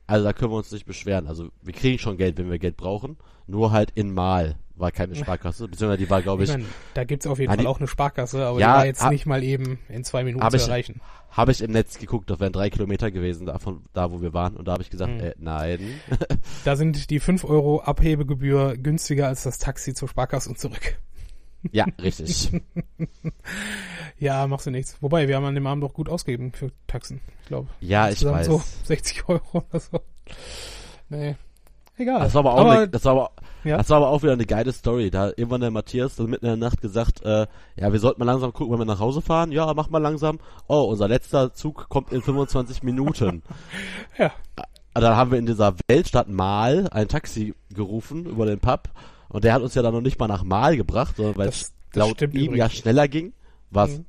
Also 0.07 0.25
da 0.25 0.33
können 0.33 0.53
wir 0.53 0.57
uns 0.59 0.71
nicht 0.73 0.87
beschweren. 0.87 1.27
Also 1.27 1.49
wir 1.63 1.73
kriegen 1.73 1.99
schon 1.99 2.17
Geld, 2.17 2.37
wenn 2.39 2.51
wir 2.51 2.59
Geld 2.59 2.77
brauchen. 2.77 3.17
Nur 3.47 3.73
halt 3.73 3.91
in 3.95 4.13
Mal 4.13 4.57
war 4.81 4.91
keine 4.93 5.15
Sparkasse. 5.15 5.69
Beziehungsweise 5.69 5.99
die 6.03 6.11
war, 6.11 6.23
glaube 6.23 6.43
Ich 6.45 6.51
ich, 6.51 6.57
meine, 6.57 6.69
da 6.95 7.05
gibt's 7.05 7.27
auf 7.27 7.39
jeden 7.39 7.51
Fall 7.51 7.59
die- 7.59 7.67
auch 7.67 7.79
eine 7.79 7.87
Sparkasse, 7.89 8.45
aber 8.47 8.59
Ja, 8.59 8.73
die 8.75 8.79
war 8.79 8.87
jetzt 8.87 9.03
hab- 9.03 9.13
nicht 9.13 9.27
mal 9.27 9.43
eben 9.45 9.79
in 9.89 10.05
zwei 10.05 10.25
Minuten 10.25 10.49
zu 10.51 10.57
ich- 10.57 10.63
erreichen. 10.63 11.01
habe 11.31 11.53
ich 11.53 11.61
im 11.63 11.71
Netz 11.73 11.99
geguckt, 11.99 12.29
das 12.31 12.41
wären 12.41 12.53
drei 12.53 12.71
Kilometer 12.71 13.11
gewesen, 13.11 13.47
davon, 13.47 13.83
da 13.93 14.11
wo 14.11 14.21
wir 14.23 14.33
waren. 14.33 14.57
Und 14.57 14.67
da 14.67 14.73
habe 14.73 14.83
ich 14.83 14.91
gesagt, 14.91 15.13
Mhm. 15.13 15.21
äh, 15.21 15.35
nein. 15.39 15.81
Da 16.65 16.77
sind 16.77 17.11
die 17.11 17.21
5 17.21 17.45
Euro 17.45 17.81
Abhebegebühr 17.83 18.77
günstiger 18.77 19.29
als 19.29 19.43
das 19.45 19.59
Taxi 19.59 19.95
zur 19.95 20.09
Sparkasse 20.09 20.49
und 20.49 20.59
zurück. 20.59 20.99
ja, 21.73 21.87
richtig. 22.01 22.51
Ja, 24.19 24.47
machst 24.47 24.67
du 24.67 24.71
nichts. 24.71 24.97
Wobei, 25.01 25.29
wir 25.29 25.37
haben 25.37 25.45
an 25.47 25.55
dem 25.55 25.67
Abend 25.67 25.83
doch 25.83 25.95
gut 25.95 26.09
ausgegeben 26.11 26.53
für 26.53 26.71
Taxen. 26.87 27.21
Ich 27.43 27.49
glaube. 27.49 27.69
Ja, 27.81 28.11
ich 28.11 28.23
weiß. 28.23 28.47
so 28.47 28.63
60 28.85 29.27
Euro 29.29 29.65
oder 29.71 29.81
so. 29.81 30.01
Nee. 31.09 31.37
Egal. 32.01 32.21
Das 32.21 32.35
war 32.35 32.41
aber 32.41 32.55
auch, 32.55 32.59
aber, 32.61 32.75
ne, 32.81 32.89
das 32.89 33.05
war 33.05 33.13
aber, 33.13 33.31
Ja? 33.63 33.77
das 33.77 33.91
war 33.91 33.99
aber 33.99 34.09
auch 34.09 34.23
wieder 34.23 34.33
eine 34.33 34.47
geile 34.47 34.73
Story. 34.73 35.11
Da 35.11 35.21
hat 35.27 35.39
irgendwann 35.39 35.61
der 35.61 35.71
Matthias 35.71 36.17
dann 36.17 36.31
mitten 36.31 36.47
in 36.47 36.59
der 36.59 36.69
Nacht 36.69 36.81
gesagt, 36.81 37.23
äh, 37.25 37.47
ja, 37.77 37.93
wir 37.93 37.99
sollten 38.01 38.21
mal 38.21 38.25
langsam 38.25 38.53
gucken, 38.53 38.73
wenn 38.73 38.81
wir 38.81 38.85
nach 38.93 39.01
Hause 39.01 39.21
fahren. 39.21 39.53
Ja, 39.53 39.73
mach 39.75 39.91
mal 39.91 39.99
langsam. 39.99 40.39
Oh, 40.67 40.83
unser 40.85 41.09
letzter 41.09 41.53
Zug 41.53 41.89
kommt 41.91 42.11
in 42.13 42.23
25 42.23 42.83
Minuten. 42.83 43.43
Ja. 44.19 44.33
dann 44.95 45.17
haben 45.17 45.31
wir 45.31 45.39
in 45.39 45.47
dieser 45.47 45.75
Weltstadt 45.89 46.29
Mal 46.29 46.89
ein 46.91 47.07
Taxi 47.09 47.55
gerufen 47.73 48.27
über 48.27 48.45
den 48.45 48.59
Pub 48.59 48.89
und 49.29 49.45
der 49.45 49.53
hat 49.55 49.63
uns 49.63 49.75
ja 49.75 49.83
dann 49.83 49.95
noch 49.95 50.01
nicht 50.01 50.19
mal 50.19 50.27
nach 50.27 50.43
Mal 50.43 50.77
gebracht, 50.77 51.17
sondern 51.17 51.37
weil 51.37 51.49
es 51.49 51.73
laut 51.95 52.21
ihm 52.21 52.33
ja 52.33 52.43
übrigens. 52.47 52.73
schneller 52.75 53.07
ging. 53.09 53.33
Was? 53.71 53.99
Mhm. 53.99 54.05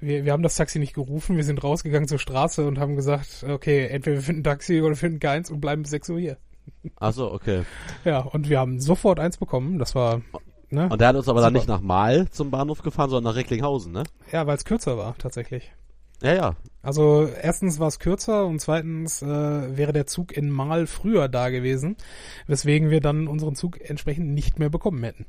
Wir, 0.00 0.24
wir 0.24 0.32
haben 0.32 0.42
das 0.42 0.54
Taxi 0.56 0.78
nicht 0.78 0.94
gerufen, 0.94 1.36
wir 1.36 1.44
sind 1.44 1.62
rausgegangen 1.64 2.06
zur 2.08 2.18
Straße 2.18 2.66
und 2.66 2.78
haben 2.78 2.96
gesagt, 2.96 3.44
okay, 3.48 3.86
entweder 3.86 4.16
wir 4.16 4.22
finden 4.22 4.40
ein 4.40 4.44
Taxi 4.44 4.80
oder 4.80 4.90
wir 4.90 4.96
finden 4.96 5.20
keins 5.20 5.50
und 5.50 5.60
bleiben 5.60 5.82
bis 5.82 5.90
6 5.90 6.10
Uhr 6.10 6.20
hier. 6.20 6.36
Ach 6.96 7.12
so, 7.12 7.32
okay. 7.32 7.64
Ja, 8.04 8.20
und 8.20 8.48
wir 8.48 8.58
haben 8.58 8.80
sofort 8.80 9.18
eins 9.20 9.36
bekommen. 9.36 9.78
Das 9.78 9.94
war, 9.94 10.22
ne? 10.70 10.88
Und 10.88 11.00
der 11.00 11.08
hat 11.08 11.16
uns 11.16 11.28
aber 11.28 11.40
dann 11.40 11.54
Super. 11.54 11.58
nicht 11.58 11.68
nach 11.68 11.80
Mal 11.80 12.28
zum 12.30 12.50
Bahnhof 12.50 12.82
gefahren, 12.82 13.10
sondern 13.10 13.32
nach 13.32 13.38
Recklinghausen, 13.38 13.92
ne? 13.92 14.04
Ja, 14.32 14.46
weil 14.46 14.56
es 14.56 14.64
kürzer 14.64 14.96
war, 14.98 15.16
tatsächlich. 15.18 15.72
Ja, 16.22 16.34
ja. 16.34 16.56
Also 16.82 17.26
erstens 17.26 17.78
war 17.78 17.88
es 17.88 17.98
kürzer 17.98 18.46
und 18.46 18.60
zweitens 18.60 19.22
äh, 19.22 19.26
wäre 19.76 19.92
der 19.92 20.06
Zug 20.06 20.36
in 20.36 20.50
Mal 20.50 20.86
früher 20.86 21.28
da 21.28 21.50
gewesen, 21.50 21.96
weswegen 22.46 22.90
wir 22.90 23.00
dann 23.00 23.26
unseren 23.26 23.54
Zug 23.54 23.80
entsprechend 23.80 24.28
nicht 24.30 24.58
mehr 24.58 24.70
bekommen 24.70 25.02
hätten. 25.02 25.26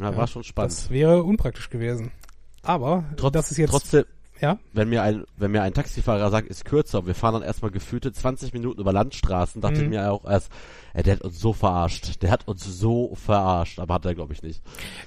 ja 0.00 0.10
Ja, 0.10 0.16
war 0.16 0.26
schon 0.26 0.44
spannend. 0.44 0.72
Das 0.72 0.90
wäre 0.90 1.22
unpraktisch 1.22 1.70
gewesen. 1.70 2.12
Aber 2.62 3.04
Trotz, 3.16 3.32
das 3.32 3.50
ist 3.50 3.58
jetzt 3.58 3.70
trotzdem, 3.70 4.04
ja 4.40 4.58
wenn 4.72 4.88
mir 4.88 5.02
ein, 5.02 5.24
wenn 5.36 5.50
mir 5.50 5.62
ein 5.62 5.72
Taxifahrer 5.74 6.30
sagt, 6.30 6.48
ist 6.48 6.64
kürzer 6.64 6.98
und 7.00 7.06
wir 7.06 7.14
fahren 7.14 7.34
dann 7.34 7.42
erstmal 7.42 7.70
gefühlte 7.70 8.12
20 8.12 8.52
Minuten 8.52 8.80
über 8.80 8.92
Landstraßen, 8.92 9.60
dachte 9.62 9.76
Mhm. 9.78 9.82
ich 9.84 9.88
mir 9.90 10.12
auch 10.12 10.24
erst, 10.24 10.50
ey, 10.94 11.02
der 11.02 11.14
hat 11.16 11.22
uns 11.22 11.40
so 11.40 11.52
verarscht. 11.52 12.22
Der 12.22 12.30
hat 12.30 12.46
uns 12.48 12.64
so 12.64 13.14
verarscht, 13.14 13.78
aber 13.78 13.94
hat 13.94 14.04
er 14.04 14.14
glaube 14.14 14.32
ich 14.32 14.42
nicht. 14.42 14.62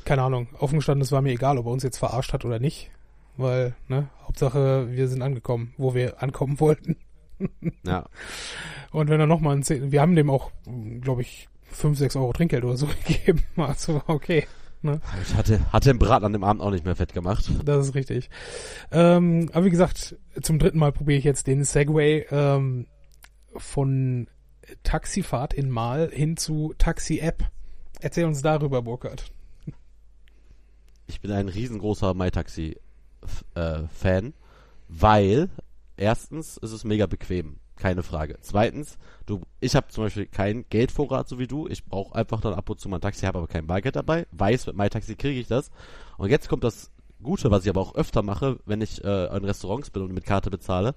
keine 0.05 0.21
Ahnung. 0.23 0.47
Offen 0.59 0.77
gestanden, 0.79 1.01
es 1.03 1.11
war 1.11 1.21
mir 1.21 1.31
egal, 1.33 1.57
ob 1.57 1.65
er 1.65 1.71
uns 1.71 1.83
jetzt 1.83 1.97
verarscht 1.97 2.33
hat 2.33 2.45
oder 2.45 2.59
nicht, 2.59 2.91
weil 3.37 3.75
ne 3.87 4.09
Hauptsache 4.25 4.87
wir 4.91 5.07
sind 5.07 5.21
angekommen, 5.21 5.73
wo 5.77 5.93
wir 5.93 6.21
ankommen 6.23 6.59
wollten. 6.59 6.97
Ja. 7.85 8.05
Und 8.91 9.09
wenn 9.09 9.19
er 9.19 9.27
noch 9.27 9.39
mal 9.39 9.55
ein 9.55 9.63
Zehn, 9.63 9.91
wir 9.91 10.01
haben 10.01 10.15
dem 10.15 10.29
auch, 10.29 10.51
glaube 11.01 11.21
ich, 11.21 11.47
fünf, 11.71 11.97
sechs 11.97 12.15
Euro 12.15 12.33
Trinkgeld 12.33 12.65
oder 12.65 12.75
so 12.77 12.87
gegeben. 13.07 13.43
Also 13.55 13.95
war 13.95 14.15
okay. 14.83 14.99
Ich 15.23 15.35
hatte, 15.35 15.59
hatte 15.71 15.89
den 15.89 15.99
Braten 15.99 16.25
an 16.25 16.33
dem 16.33 16.43
Abend 16.43 16.61
auch 16.61 16.71
nicht 16.71 16.85
mehr 16.85 16.95
fett 16.95 17.13
gemacht. 17.13 17.49
Das 17.65 17.87
ist 17.87 17.95
richtig. 17.95 18.29
Ähm, 18.91 19.49
aber 19.53 19.65
wie 19.65 19.69
gesagt, 19.69 20.15
zum 20.41 20.59
dritten 20.59 20.79
Mal 20.79 20.91
probiere 20.91 21.17
ich 21.17 21.25
jetzt 21.25 21.47
den 21.47 21.63
Segway 21.63 22.25
ähm, 22.31 22.87
von 23.55 24.27
Taxifahrt 24.83 25.53
in 25.53 25.69
Mal 25.69 26.09
hin 26.11 26.35
zu 26.37 26.73
Taxi-App. 26.77 27.49
Erzähl 28.01 28.25
uns 28.25 28.41
darüber, 28.41 28.81
Burkhard. 28.81 29.31
Ich 31.07 31.21
bin 31.21 31.31
ein 31.31 31.47
riesengroßer 31.49 32.13
MyTaxi-Fan, 32.13 34.33
weil 34.87 35.49
erstens 35.97 36.57
ist 36.57 36.71
es 36.71 36.83
mega 36.83 37.07
bequem, 37.07 37.57
keine 37.79 38.03
Frage. 38.03 38.37
Zweitens, 38.41 38.97
du, 39.25 39.41
ich 39.59 39.75
habe 39.75 39.87
zum 39.87 40.03
Beispiel 40.03 40.27
keinen 40.27 40.65
Geldvorrat 40.69 41.27
so 41.27 41.39
wie 41.39 41.47
du. 41.47 41.67
Ich 41.67 41.85
brauche 41.85 42.13
einfach 42.13 42.41
dann 42.41 42.53
ab 42.53 42.69
und 42.69 42.79
zu 42.79 42.89
mal 42.89 42.97
ein 42.97 43.01
Taxi, 43.01 43.25
habe 43.25 43.39
aber 43.39 43.47
kein 43.47 43.65
Bargeld 43.65 43.95
dabei. 43.95 44.27
Weiß, 44.31 44.67
mit 44.67 44.75
MyTaxi 44.75 45.15
kriege 45.15 45.39
ich 45.39 45.47
das. 45.47 45.71
Und 46.17 46.29
jetzt 46.29 46.49
kommt 46.49 46.63
das 46.63 46.91
Gute, 47.23 47.49
was 47.51 47.63
ich 47.63 47.69
aber 47.69 47.81
auch 47.81 47.95
öfter 47.95 48.21
mache, 48.21 48.59
wenn 48.65 48.81
ich 48.81 49.03
äh, 49.03 49.35
in 49.35 49.43
Restaurants 49.43 49.89
bin 49.89 50.03
und 50.03 50.13
mit 50.13 50.25
Karte 50.25 50.49
bezahle, 50.49 50.95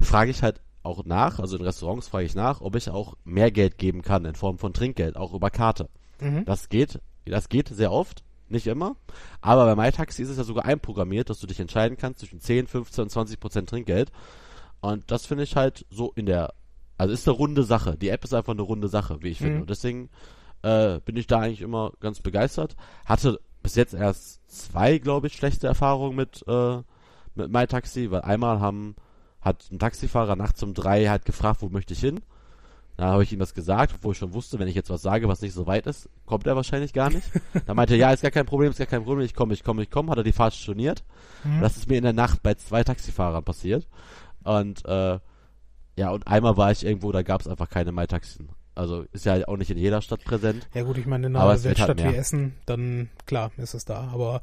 frage 0.00 0.30
ich 0.30 0.42
halt 0.42 0.60
auch 0.82 1.04
nach, 1.04 1.40
also 1.40 1.56
in 1.56 1.64
Restaurants 1.64 2.08
frage 2.08 2.24
ich 2.24 2.34
nach, 2.34 2.60
ob 2.60 2.76
ich 2.76 2.88
auch 2.88 3.16
mehr 3.24 3.50
Geld 3.50 3.76
geben 3.76 4.02
kann 4.02 4.24
in 4.24 4.34
Form 4.34 4.58
von 4.58 4.72
Trinkgeld, 4.72 5.16
auch 5.16 5.34
über 5.34 5.50
Karte. 5.50 5.88
Mhm. 6.20 6.44
Das 6.44 6.68
geht, 6.68 7.00
das 7.26 7.48
geht 7.48 7.68
sehr 7.68 7.92
oft, 7.92 8.22
nicht 8.48 8.66
immer. 8.66 8.96
Aber 9.40 9.66
bei 9.66 9.84
MyTaxi 9.84 10.22
ist 10.22 10.30
es 10.30 10.38
ja 10.38 10.44
sogar 10.44 10.64
einprogrammiert, 10.64 11.28
dass 11.28 11.40
du 11.40 11.46
dich 11.46 11.60
entscheiden 11.60 11.98
kannst 11.98 12.20
zwischen 12.20 12.40
10, 12.40 12.66
15 12.66 13.02
und 13.02 13.10
20 13.10 13.40
Prozent 13.40 13.68
Trinkgeld. 13.68 14.10
Und 14.80 15.10
das 15.10 15.26
finde 15.26 15.44
ich 15.44 15.56
halt 15.56 15.86
so 15.90 16.12
in 16.14 16.26
der, 16.26 16.54
also 16.96 17.12
ist 17.12 17.28
eine 17.28 17.36
runde 17.36 17.62
Sache. 17.64 17.96
Die 17.96 18.08
App 18.08 18.24
ist 18.24 18.34
einfach 18.34 18.52
eine 18.52 18.62
runde 18.62 18.88
Sache, 18.88 19.22
wie 19.22 19.28
ich 19.28 19.38
finde. 19.38 19.56
Mhm. 19.56 19.60
Und 19.62 19.70
deswegen 19.70 20.08
äh, 20.62 21.00
bin 21.00 21.16
ich 21.16 21.26
da 21.26 21.40
eigentlich 21.40 21.62
immer 21.62 21.92
ganz 22.00 22.20
begeistert. 22.20 22.76
Hatte 23.04 23.40
bis 23.62 23.74
jetzt 23.74 23.94
erst 23.94 24.48
zwei, 24.48 24.98
glaube 24.98 25.26
ich, 25.26 25.34
schlechte 25.34 25.66
Erfahrungen 25.66 26.16
mit, 26.16 26.44
äh, 26.46 26.78
mit 27.34 27.50
MyTaxi, 27.50 28.10
weil 28.10 28.22
einmal 28.22 28.60
haben, 28.60 28.96
hat 29.40 29.70
ein 29.70 29.78
Taxifahrer 29.78 30.36
nachts 30.36 30.62
um 30.62 30.74
drei 30.74 31.06
halt 31.06 31.24
gefragt, 31.24 31.62
wo 31.62 31.68
möchte 31.68 31.92
ich 31.92 32.00
hin? 32.00 32.20
Da 32.96 33.12
habe 33.12 33.22
ich 33.22 33.32
ihm 33.32 33.38
das 33.38 33.54
gesagt, 33.54 33.94
obwohl 33.94 34.10
ich 34.12 34.18
schon 34.18 34.34
wusste, 34.34 34.58
wenn 34.58 34.66
ich 34.66 34.74
jetzt 34.74 34.90
was 34.90 35.02
sage, 35.02 35.28
was 35.28 35.40
nicht 35.40 35.52
so 35.52 35.68
weit 35.68 35.86
ist, 35.86 36.08
kommt 36.26 36.48
er 36.48 36.56
wahrscheinlich 36.56 36.92
gar 36.92 37.10
nicht. 37.10 37.30
Da 37.66 37.72
meinte 37.74 37.94
er, 37.94 37.98
ja, 37.98 38.12
ist 38.12 38.22
gar 38.22 38.32
kein 38.32 38.46
Problem, 38.46 38.70
ist 38.70 38.78
gar 38.78 38.88
kein 38.88 39.04
Problem, 39.04 39.24
ich 39.24 39.34
komme, 39.34 39.54
ich 39.54 39.62
komme, 39.62 39.82
ich 39.82 39.90
komme, 39.90 40.10
hat 40.10 40.18
er 40.18 40.24
die 40.24 40.32
Fahrt 40.32 40.54
storniert. 40.54 41.04
Mhm. 41.44 41.60
Das 41.60 41.76
ist 41.76 41.88
mir 41.88 41.96
in 41.96 42.02
der 42.02 42.12
Nacht 42.12 42.42
bei 42.42 42.54
zwei 42.54 42.82
Taxifahrern 42.82 43.44
passiert. 43.44 43.86
Und 44.44 44.84
äh, 44.84 45.18
ja, 45.96 46.10
und 46.10 46.26
einmal 46.26 46.56
war 46.56 46.70
ich 46.70 46.84
irgendwo, 46.84 47.12
da 47.12 47.22
gab 47.22 47.40
es 47.40 47.48
einfach 47.48 47.68
keine 47.68 47.92
MyTaxen. 47.92 48.50
Also 48.78 49.04
ist 49.12 49.24
ja 49.24 49.48
auch 49.48 49.56
nicht 49.56 49.72
in 49.72 49.78
jeder 49.78 50.00
Stadt 50.00 50.22
präsent. 50.22 50.68
Ja 50.72 50.84
gut, 50.84 50.98
ich 50.98 51.06
meine, 51.06 51.26
in 51.26 51.34
einer 51.34 51.64
Weltstadt 51.64 52.00
halt 52.00 52.12
wie. 52.12 52.16
Essen, 52.16 52.54
dann 52.64 53.08
klar 53.26 53.50
ist 53.56 53.74
es 53.74 53.84
da. 53.84 54.08
Aber 54.12 54.40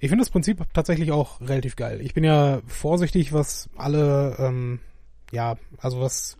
ich 0.00 0.08
finde 0.08 0.22
das 0.22 0.30
Prinzip 0.30 0.60
tatsächlich 0.74 1.12
auch 1.12 1.40
relativ 1.40 1.76
geil. 1.76 2.00
Ich 2.00 2.12
bin 2.12 2.24
ja 2.24 2.60
vorsichtig, 2.66 3.32
was 3.32 3.70
alle, 3.76 4.34
ähm, 4.40 4.80
ja, 5.30 5.56
also 5.78 6.00
was 6.00 6.36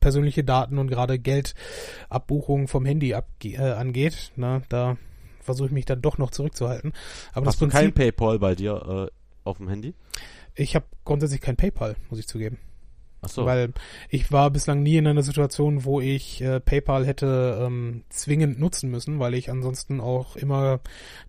persönliche 0.00 0.42
Daten 0.42 0.78
und 0.78 0.88
gerade 0.88 1.20
Geldabbuchungen 1.20 2.66
vom 2.66 2.84
Handy 2.84 3.14
abge 3.14 3.50
äh, 3.50 3.72
angeht. 3.74 4.32
Na, 4.34 4.62
da 4.68 4.96
versuche 5.40 5.68
ich 5.68 5.72
mich 5.72 5.84
dann 5.84 6.02
doch 6.02 6.18
noch 6.18 6.32
zurückzuhalten. 6.32 6.92
Aber 7.32 7.46
Hast 7.46 7.62
das 7.62 7.68
du 7.68 7.72
kein 7.72 7.92
Prinzip, 7.92 8.16
PayPal 8.16 8.40
bei 8.40 8.56
dir 8.56 9.08
äh, 9.08 9.48
auf 9.48 9.58
dem 9.58 9.68
Handy? 9.68 9.94
Ich 10.58 10.74
habe 10.74 10.86
grundsätzlich 11.04 11.40
kein 11.40 11.56
PayPal, 11.56 11.96
muss 12.10 12.18
ich 12.18 12.26
zugeben. 12.26 12.58
Achso. 13.20 13.44
Weil 13.46 13.72
ich 14.10 14.30
war 14.30 14.48
bislang 14.50 14.82
nie 14.84 14.96
in 14.96 15.06
einer 15.06 15.22
Situation, 15.24 15.84
wo 15.84 16.00
ich 16.00 16.40
äh, 16.40 16.60
PayPal 16.60 17.04
hätte 17.04 17.58
ähm, 17.60 18.04
zwingend 18.10 18.60
nutzen 18.60 18.90
müssen, 18.92 19.18
weil 19.18 19.34
ich 19.34 19.50
ansonsten 19.50 20.00
auch 20.00 20.36
immer 20.36 20.78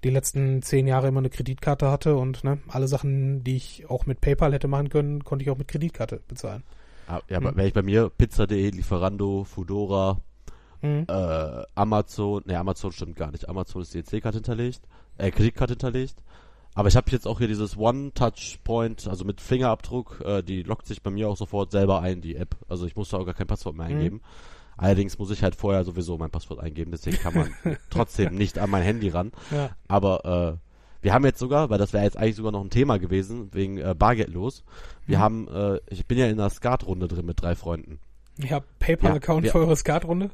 die 0.04 0.12
letzten 0.12 0.62
zehn 0.62 0.86
Jahre 0.86 1.08
immer 1.08 1.20
eine 1.20 1.32
Kreditkarte 1.32 1.90
hatte 1.90 2.16
und 2.16 2.44
ne, 2.44 2.60
alle 2.68 2.88
Sachen, 2.88 3.44
die 3.44 3.56
ich 3.56 3.90
auch 3.90 4.06
mit 4.06 4.22
PayPal 4.22 4.54
hätte 4.54 4.68
machen 4.68 4.90
können, 4.90 5.24
konnte 5.24 5.44
ich 5.44 5.50
auch 5.50 5.58
mit 5.58 5.68
Kreditkarte 5.68 6.22
bezahlen. 6.28 6.62
Ah, 7.08 7.22
ja, 7.28 7.40
Hm. 7.42 7.54
wenn 7.56 7.66
ich 7.66 7.74
bei 7.74 7.82
mir 7.82 8.10
Pizza.de, 8.10 8.70
Lieferando, 8.70 9.44
Foodora, 9.44 10.20
Mhm. 10.82 11.06
äh, 11.10 11.64
Amazon, 11.76 12.44
ne, 12.46 12.58
Amazon 12.58 12.92
stimmt 12.92 13.16
gar 13.16 13.32
nicht. 13.32 13.50
Amazon 13.50 13.82
ist 13.82 13.94
die 13.96 14.00
EC-Karte 14.00 14.38
hinterlegt, 14.38 14.82
äh, 15.18 15.32
Kreditkarte 15.32 15.74
hinterlegt. 15.74 16.16
Aber 16.80 16.88
ich 16.88 16.96
habe 16.96 17.12
jetzt 17.12 17.28
auch 17.28 17.40
hier 17.40 17.50
dieses 17.50 17.76
One-Touch-Point, 17.78 19.08
also 19.10 19.26
mit 19.26 19.42
Fingerabdruck, 19.42 20.22
äh, 20.24 20.42
die 20.44 20.64
lockt 20.64 20.88
sich 20.88 21.02
bei 21.02 21.10
mir 21.10 21.28
auch 21.28 21.36
sofort 21.36 21.72
selber 21.72 22.02
ein, 22.02 22.22
die 22.22 22.36
App. 22.38 22.56
Also 22.70 22.86
ich 22.86 22.96
muss 22.96 23.10
da 23.10 23.18
auch 23.18 23.26
gar 23.26 23.34
kein 23.34 23.48
Passwort 23.48 23.76
mehr 23.76 23.88
Mhm. 23.90 23.96
eingeben. 23.96 24.22
Allerdings 24.78 25.20
muss 25.20 25.30
ich 25.30 25.44
halt 25.44 25.56
vorher 25.56 25.84
sowieso 25.84 26.18
mein 26.18 26.30
Passwort 26.32 26.62
eingeben, 26.62 26.92
deswegen 26.92 27.18
kann 27.18 27.34
man 27.34 27.54
trotzdem 27.90 28.34
nicht 28.36 28.60
an 28.60 28.70
mein 28.70 28.84
Handy 28.84 29.10
ran. 29.10 29.34
Ja. 29.52 29.72
Aber 29.90 30.60
äh, 30.62 31.04
wir 31.04 31.14
haben 31.14 31.26
jetzt 31.26 31.40
sogar, 31.40 31.70
weil 31.70 31.80
das 31.80 31.92
wäre 31.92 32.06
jetzt 32.06 32.16
eigentlich 32.16 32.38
sogar 32.38 32.54
noch 32.54 32.64
ein 32.64 32.70
Thema 32.70 32.98
gewesen, 32.98 33.50
wegen 33.54 33.78
äh, 33.78 33.94
Bargeldlos. 33.94 34.64
Wir 35.06 35.18
Mhm. 35.18 35.22
haben, 35.22 35.48
äh, 35.50 35.80
ich 35.90 36.06
bin 36.06 36.18
ja 36.18 36.28
in 36.28 36.40
einer 36.40 36.50
Skat-Runde 36.50 37.10
drin 37.10 37.26
mit 37.26 37.42
drei 37.42 37.56
Freunden. 37.56 38.00
Ich 38.38 38.54
habe 38.54 38.66
PayPal-Account 38.80 39.46
Ja, 39.48 39.52
für 39.52 39.60
eure 39.60 39.76
Skatrunde. 39.76 40.30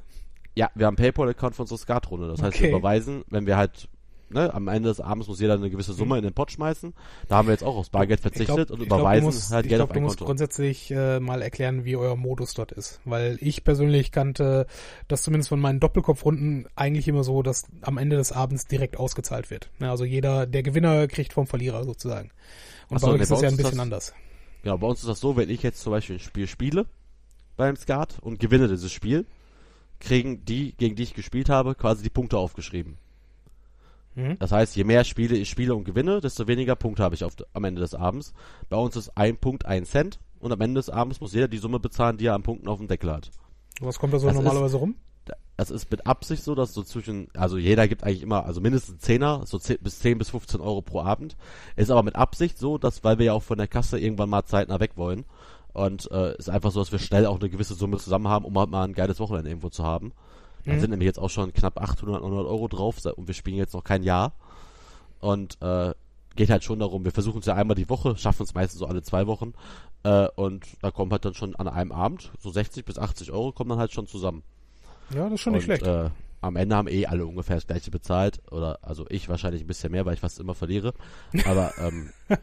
Ja, 0.55 0.69
wir 0.75 0.85
haben 0.85 0.95
PayPal-Account 0.95 1.55
für 1.55 1.63
unsere 1.63 1.79
Skatrunde. 1.79 2.27
Das 2.27 2.39
heißt, 2.43 2.55
Okay. 2.55 2.65
wir 2.65 2.69
überweisen, 2.77 3.23
wenn 3.31 3.47
wir 3.47 3.57
halt, 3.57 3.89
ne, 4.29 4.53
am 4.53 4.67
Ende 4.67 4.89
des 4.89 4.99
Abends 4.99 5.27
muss 5.27 5.39
jeder 5.39 5.53
eine 5.55 5.69
gewisse 5.69 5.93
Summe 5.93 6.17
in 6.17 6.23
den 6.23 6.33
Pot 6.33 6.51
schmeißen. 6.51 6.93
Da 7.27 7.35
haben 7.37 7.47
wir 7.47 7.53
jetzt 7.53 7.63
auch 7.63 7.75
aufs 7.75 7.89
Bargeld 7.89 8.19
Mhm. 8.23 8.27
Ich 8.27 8.35
verzichtet 8.35 8.67
glaub- 8.67 8.71
und 8.77 8.81
ich 8.83 8.87
glaub, 8.87 8.99
überweisen 8.99 9.21
du 9.29 9.35
musst, 9.35 9.51
halt 9.51 9.65
ich 9.65 9.69
Geld 9.69 9.79
glaub, 9.79 9.89
auf 9.89 9.93
du 9.93 9.99
ein 9.99 10.03
musst 10.03 10.17
Konto. 10.17 10.25
grundsätzlich 10.25 10.91
äh, 10.91 11.19
mal 11.19 11.41
erklären, 11.41 11.85
wie 11.85 11.95
euer 11.95 12.15
Modus 12.15 12.53
dort 12.53 12.71
ist. 12.71 12.99
Weil 13.05 13.37
ich 13.41 13.63
persönlich 13.63 14.11
kannte 14.11 14.67
das 15.07 15.23
zumindest 15.23 15.49
von 15.49 15.59
meinen 15.59 15.79
Doppelkopfrunden 15.79 16.67
eigentlich 16.75 17.07
immer 17.07 17.23
so, 17.23 17.41
dass 17.43 17.65
am 17.81 17.97
Ende 17.97 18.15
des 18.17 18.31
Abends 18.31 18.65
direkt 18.67 18.97
ausgezahlt 18.97 19.49
wird. 19.51 19.69
Ne, 19.79 19.89
also 19.89 20.05
jeder, 20.05 20.45
der 20.47 20.63
Gewinner 20.63 21.07
kriegt 21.07 21.33
vom 21.33 21.47
Verlierer 21.47 21.83
sozusagen. 21.83 22.31
Und 22.89 22.99
so, 22.99 23.07
bei 23.07 23.13
euch 23.13 23.17
nee, 23.17 23.23
ist 23.23 23.31
das 23.31 23.41
ja 23.41 23.47
ein 23.49 23.57
bisschen 23.57 23.71
das- 23.71 23.79
anders. 23.79 24.13
Genau, 24.63 24.77
bei 24.79 24.87
uns 24.87 24.99
ist 25.01 25.07
das 25.09 25.19
so, 25.19 25.35
wenn 25.37 25.49
ich 25.49 25.61
jetzt 25.61 25.81
zum 25.81 25.91
Beispiel 25.91 26.15
ein 26.15 26.19
Spiel 26.19 26.47
spiele 26.47 26.85
beim 27.55 27.75
Skat 27.75 28.17
und 28.21 28.39
gewinne 28.39 28.67
dieses 28.67 28.91
Spiel, 28.91 29.25
kriegen 29.99 30.43
die, 30.43 30.73
gegen 30.77 30.95
die 30.95 31.03
ich 31.03 31.13
gespielt 31.13 31.49
habe, 31.49 31.75
quasi 31.75 32.03
die 32.03 32.09
Punkte 32.09 32.37
aufgeschrieben. 32.37 32.97
Mhm. 34.15 34.37
Das 34.39 34.51
heißt, 34.51 34.75
je 34.75 34.83
mehr 34.83 35.03
Spiele 35.03 35.35
ich 35.35 35.49
spiele 35.49 35.75
und 35.75 35.83
gewinne, 35.83 36.21
desto 36.21 36.47
weniger 36.47 36.75
Punkte 36.75 37.03
habe 37.03 37.15
ich 37.15 37.23
auf, 37.23 37.33
am 37.53 37.63
Ende 37.63 37.81
des 37.81 37.93
Abends. 37.93 38.33
Bei 38.69 38.77
uns 38.77 38.95
ist 38.95 39.15
ein 39.17 39.37
Punkt 39.37 39.65
ein 39.65 39.85
Cent 39.85 40.19
und 40.39 40.51
am 40.51 40.61
Ende 40.61 40.79
des 40.79 40.89
Abends 40.89 41.21
muss 41.21 41.33
jeder 41.33 41.47
die 41.47 41.57
Summe 41.57 41.79
bezahlen, 41.79 42.17
die 42.17 42.27
er 42.27 42.35
an 42.35 42.43
Punkten 42.43 42.67
auf 42.67 42.79
dem 42.79 42.87
Deckel 42.87 43.11
hat. 43.11 43.31
Was 43.81 43.99
kommt 43.99 44.13
da 44.13 44.19
so 44.19 44.27
Das 44.27 44.35
normalerweise 44.35 44.77
rum? 44.77 44.95
Das 45.57 45.71
ist 45.71 45.89
mit 45.89 46.05
Absicht 46.05 46.43
so, 46.43 46.53
dass 46.53 46.73
so 46.73 46.83
zwischen, 46.83 47.29
also 47.33 47.57
jeder 47.57 47.87
gibt 47.87 48.03
eigentlich 48.03 48.23
immer, 48.23 48.45
also 48.45 48.59
mindestens 48.59 48.99
Zehner, 48.99 49.43
so 49.45 49.57
10 49.57 49.77
bis 49.79 49.99
10 49.99 50.17
bis 50.17 50.29
15 50.29 50.59
Euro 50.59 50.81
pro 50.81 51.01
Abend. 51.01 51.37
Ist 51.77 51.91
aber 51.91 52.03
mit 52.03 52.15
Absicht 52.15 52.57
so, 52.57 52.77
dass, 52.77 53.03
weil 53.03 53.19
wir 53.19 53.27
ja 53.27 53.33
auch 53.33 53.43
von 53.43 53.57
der 53.57 53.67
Kasse 53.67 53.97
irgendwann 53.97 54.29
mal 54.29 54.43
zeitnah 54.43 54.79
weg 54.81 54.91
wollen. 54.95 55.23
Und 55.73 56.09
äh, 56.11 56.37
ist 56.37 56.49
einfach 56.49 56.71
so, 56.71 56.79
dass 56.79 56.91
wir 56.91 56.99
schnell 56.99 57.25
auch 57.25 57.39
eine 57.39 57.49
gewisse 57.49 57.73
Summe 57.73 57.97
zusammen 57.97 58.27
haben, 58.27 58.45
um 58.45 58.57
halt 58.57 58.69
mal 58.69 58.83
ein 58.83 58.93
geiles 58.93 59.19
Wochenende 59.19 59.49
irgendwo 59.49 59.69
zu 59.69 59.83
haben. 59.83 60.13
Da 60.65 60.73
Mhm. 60.73 60.79
sind 60.79 60.89
nämlich 60.91 61.05
jetzt 61.07 61.19
auch 61.19 61.29
schon 61.29 61.53
knapp 61.53 61.79
800, 61.79 62.21
900 62.21 62.47
Euro 62.47 62.67
drauf 62.67 62.97
und 63.15 63.27
wir 63.27 63.33
spielen 63.35 63.57
jetzt 63.57 63.73
noch 63.73 63.83
kein 63.83 64.03
Jahr. 64.03 64.33
Und 65.19 65.61
äh, 65.61 65.93
geht 66.35 66.49
halt 66.49 66.63
schon 66.63 66.79
darum, 66.79 67.05
wir 67.05 67.11
versuchen 67.11 67.39
es 67.39 67.45
ja 67.45 67.53
einmal 67.55 67.75
die 67.75 67.89
Woche, 67.89 68.17
schaffen 68.17 68.43
es 68.43 68.53
meistens 68.53 68.79
so 68.79 68.87
alle 68.87 69.01
zwei 69.01 69.27
Wochen. 69.27 69.53
Äh, 70.03 70.27
und 70.35 70.65
da 70.81 70.91
kommt 70.91 71.11
halt 71.11 71.23
dann 71.25 71.33
schon 71.33 71.55
an 71.55 71.67
einem 71.67 71.91
Abend, 71.91 72.31
so 72.39 72.51
60 72.51 72.83
bis 72.85 72.97
80 72.97 73.31
Euro 73.31 73.51
kommen 73.51 73.69
dann 73.69 73.79
halt 73.79 73.91
schon 73.93 74.07
zusammen. 74.07 74.43
Ja, 75.13 75.23
das 75.25 75.33
ist 75.33 75.41
schon 75.41 75.53
nicht 75.53 75.69
und, 75.69 75.77
schlecht. 75.77 75.83
Äh, 75.83 76.09
am 76.45 76.55
Ende 76.55 76.75
haben 76.75 76.87
eh 76.87 77.05
alle 77.05 77.25
ungefähr 77.25 77.55
das 77.57 77.67
gleiche 77.67 77.91
bezahlt. 77.91 78.41
Oder 78.51 78.79
also 78.81 79.05
ich 79.09 79.27
wahrscheinlich 79.29 79.63
ein 79.63 79.67
bisschen 79.67 79.91
mehr, 79.91 80.05
weil 80.05 80.13
ich 80.13 80.19
fast 80.19 80.39
immer 80.39 80.55
verliere. 80.55 80.93
Aber 81.45 81.73
ähm, 81.79 82.09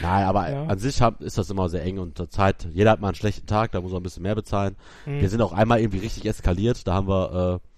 nein, 0.00 0.24
aber 0.24 0.50
Ja. 0.50 0.64
an 0.66 0.78
sich 0.78 1.02
hab, 1.02 1.20
ist 1.20 1.38
das 1.38 1.50
immer 1.50 1.68
sehr 1.68 1.82
eng 1.84 1.98
und 1.98 2.16
zur 2.16 2.30
Zeit, 2.30 2.66
jeder 2.72 2.90
hat 2.92 3.00
mal 3.00 3.08
einen 3.08 3.14
schlechten 3.14 3.46
Tag, 3.46 3.72
da 3.72 3.80
muss 3.80 3.92
er 3.92 3.98
ein 3.98 4.02
bisschen 4.02 4.22
mehr 4.22 4.34
bezahlen. 4.34 4.76
Mhm. 5.04 5.20
Wir 5.20 5.28
sind 5.28 5.40
auch 5.42 5.52
einmal 5.52 5.80
irgendwie 5.80 5.98
richtig 5.98 6.26
eskaliert, 6.26 6.86
da 6.86 6.94
haben 6.94 7.08
wir, 7.08 7.60
äh, 7.60 7.68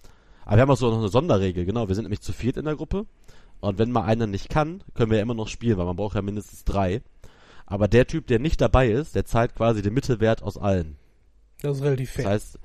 aber 0.44 0.56
wir 0.56 0.62
haben 0.62 0.70
auch 0.70 0.76
so 0.76 0.90
noch 0.90 0.98
eine 0.98 1.08
Sonderregel, 1.08 1.64
genau, 1.64 1.88
wir 1.88 1.94
sind 1.94 2.04
nämlich 2.04 2.20
zu 2.22 2.32
viert 2.32 2.56
in 2.56 2.64
der 2.64 2.76
Gruppe. 2.76 3.06
Und 3.60 3.78
wenn 3.78 3.90
mal 3.90 4.04
einer 4.04 4.26
nicht 4.26 4.50
kann, 4.50 4.84
können 4.94 5.10
wir 5.10 5.16
ja 5.18 5.22
immer 5.22 5.34
noch 5.34 5.48
spielen, 5.48 5.78
weil 5.78 5.86
man 5.86 5.96
braucht 5.96 6.14
ja 6.14 6.22
mindestens 6.22 6.64
drei. 6.64 7.02
Aber 7.66 7.88
der 7.88 8.06
Typ, 8.06 8.26
der 8.28 8.38
nicht 8.38 8.60
dabei 8.60 8.88
ist, 8.88 9.14
der 9.14 9.24
zahlt 9.24 9.54
quasi 9.54 9.82
den 9.82 9.94
Mittelwert 9.94 10.42
aus 10.42 10.56
allen. 10.56 10.96
Das 11.60 11.78
ist 11.78 11.82
relativ 11.82 12.10
fair. 12.12 12.24
Das 12.24 12.32
heißt, 12.32 12.58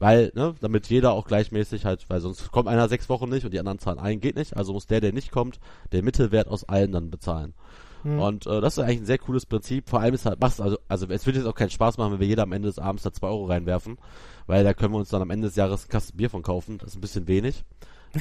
weil, 0.00 0.32
ne, 0.34 0.54
damit 0.60 0.88
jeder 0.88 1.12
auch 1.12 1.26
gleichmäßig 1.26 1.84
halt, 1.84 2.08
weil 2.08 2.20
sonst 2.20 2.50
kommt 2.50 2.68
einer 2.68 2.88
sechs 2.88 3.08
Wochen 3.08 3.28
nicht 3.28 3.44
und 3.44 3.52
die 3.52 3.60
anderen 3.60 3.78
zahlen 3.78 3.98
ein, 3.98 4.18
geht 4.18 4.34
nicht. 4.34 4.56
Also 4.56 4.72
muss 4.72 4.86
der, 4.86 5.00
der 5.00 5.12
nicht 5.12 5.30
kommt, 5.30 5.60
den 5.92 6.04
Mittelwert 6.04 6.48
aus 6.48 6.64
allen 6.64 6.90
dann 6.90 7.10
bezahlen. 7.10 7.54
Mhm. 8.02 8.18
Und 8.18 8.46
äh, 8.46 8.62
das 8.62 8.78
ist 8.78 8.82
eigentlich 8.82 9.00
ein 9.00 9.06
sehr 9.06 9.18
cooles 9.18 9.44
Prinzip. 9.44 9.90
Vor 9.90 10.00
allem 10.00 10.14
ist 10.14 10.24
halt, 10.24 10.40
macht's 10.40 10.58
also, 10.58 10.78
also 10.88 11.06
es 11.10 11.26
wird 11.26 11.36
jetzt 11.36 11.44
auch 11.44 11.54
keinen 11.54 11.68
Spaß 11.68 11.98
machen, 11.98 12.14
wenn 12.14 12.20
wir 12.20 12.26
jeder 12.26 12.44
am 12.44 12.52
Ende 12.52 12.68
des 12.68 12.78
Abends 12.78 13.02
da 13.02 13.12
zwei 13.12 13.28
Euro 13.28 13.44
reinwerfen, 13.44 13.98
weil 14.46 14.64
da 14.64 14.72
können 14.72 14.94
wir 14.94 14.98
uns 14.98 15.10
dann 15.10 15.20
am 15.20 15.30
Ende 15.30 15.48
des 15.48 15.56
Jahres 15.56 15.82
einen 15.82 15.90
Kasten 15.90 16.16
Bier 16.16 16.30
von 16.30 16.42
kaufen. 16.42 16.78
Das 16.78 16.88
ist 16.88 16.96
ein 16.96 17.02
bisschen 17.02 17.28
wenig. 17.28 17.64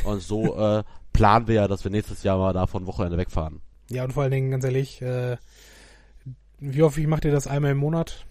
Und 0.03 0.21
so 0.21 0.57
äh, 0.59 0.83
planen 1.13 1.47
wir 1.47 1.55
ja, 1.55 1.67
dass 1.69 1.85
wir 1.85 1.91
nächstes 1.91 2.23
Jahr 2.23 2.37
mal 2.37 2.51
da 2.51 2.67
von 2.67 2.87
Wochenende 2.87 3.17
wegfahren. 3.17 3.61
Ja, 3.89 4.03
und 4.03 4.11
vor 4.11 4.23
allen 4.23 4.33
Dingen, 4.33 4.51
ganz 4.51 4.65
ehrlich, 4.65 5.01
äh, 5.01 5.37
wie 6.59 6.83
häufig 6.83 7.07
macht 7.07 7.23
ihr 7.23 7.31
das 7.31 7.47
einmal 7.47 7.71
im 7.71 7.77
Monat? 7.77 8.25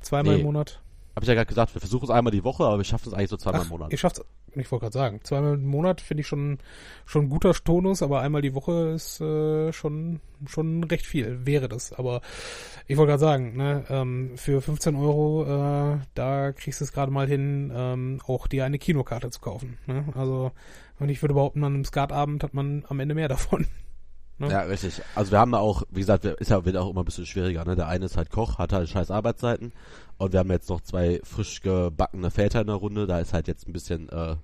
Zweimal 0.00 0.34
Nee. 0.34 0.40
im 0.40 0.46
Monat? 0.46 0.82
Hab 1.18 1.24
ich 1.24 1.28
ja 1.28 1.34
gerade 1.34 1.48
gesagt, 1.48 1.74
wir 1.74 1.80
versuchen 1.80 2.04
es 2.04 2.10
einmal 2.10 2.30
die 2.30 2.44
Woche, 2.44 2.62
aber 2.62 2.76
wir 2.76 2.84
schaffen 2.84 3.08
es 3.08 3.12
eigentlich 3.12 3.30
so 3.30 3.36
zweimal 3.36 3.62
im 3.62 3.66
Ach, 3.66 3.70
Monat. 3.70 3.90
Ihr 3.90 3.98
schafft's, 3.98 4.24
ich 4.54 4.70
wollte 4.70 4.84
gerade 4.84 4.92
sagen, 4.92 5.20
zweimal 5.24 5.54
im 5.54 5.66
Monat 5.66 6.00
finde 6.00 6.20
ich 6.20 6.28
schon 6.28 6.58
schon 7.06 7.24
ein 7.24 7.28
guter 7.28 7.52
Tonus, 7.52 8.04
aber 8.04 8.20
einmal 8.20 8.40
die 8.40 8.54
Woche 8.54 8.92
ist 8.94 9.20
äh, 9.20 9.72
schon 9.72 10.20
schon 10.46 10.84
recht 10.84 11.06
viel, 11.06 11.44
wäre 11.44 11.68
das. 11.68 11.92
Aber 11.92 12.20
ich 12.86 12.96
wollte 12.96 13.10
gerade 13.10 13.20
sagen, 13.20 13.56
ne, 13.56 13.84
ähm, 13.88 14.36
für 14.36 14.62
15 14.62 14.94
Euro, 14.94 15.42
äh, 15.42 15.98
da 16.14 16.52
kriegst 16.52 16.80
du 16.80 16.84
es 16.84 16.92
gerade 16.92 17.10
mal 17.10 17.26
hin, 17.26 17.72
ähm, 17.74 18.20
auch 18.28 18.46
dir 18.46 18.64
eine 18.64 18.78
Kinokarte 18.78 19.30
zu 19.30 19.40
kaufen. 19.40 19.76
Ne? 19.88 20.04
Also 20.14 20.52
und 21.00 21.08
ich 21.08 21.20
würde 21.20 21.34
behaupten, 21.34 21.64
an 21.64 21.74
einem 21.74 21.84
Skatabend 21.84 22.44
hat 22.44 22.54
man 22.54 22.84
am 22.88 23.00
Ende 23.00 23.16
mehr 23.16 23.28
davon. 23.28 23.66
Ne? 24.38 24.52
Ja, 24.52 24.60
richtig. 24.60 25.02
Also 25.16 25.32
wir 25.32 25.40
haben 25.40 25.50
da 25.50 25.58
auch, 25.58 25.82
wie 25.90 25.98
gesagt, 25.98 26.24
ist 26.24 26.52
ja 26.52 26.64
wird 26.64 26.76
auch 26.76 26.88
immer 26.88 27.02
ein 27.02 27.04
bisschen 27.04 27.26
schwieriger, 27.26 27.64
ne? 27.64 27.74
Der 27.74 27.88
eine 27.88 28.04
ist 28.04 28.16
halt 28.16 28.30
Koch, 28.30 28.58
hat 28.58 28.72
halt 28.72 28.88
scheiß 28.88 29.10
Arbeitszeiten 29.10 29.72
und 30.18 30.32
wir 30.32 30.40
haben 30.40 30.50
jetzt 30.50 30.68
noch 30.68 30.80
zwei 30.80 31.20
frisch 31.24 31.60
gebackene 31.62 32.30
Väter 32.30 32.60
in 32.60 32.66
der 32.66 32.76
Runde, 32.76 33.06
da 33.06 33.18
ist 33.20 33.32
halt 33.32 33.48
jetzt 33.48 33.66
ein 33.68 33.72
bisschen 33.72 34.08
äh, 34.08 34.36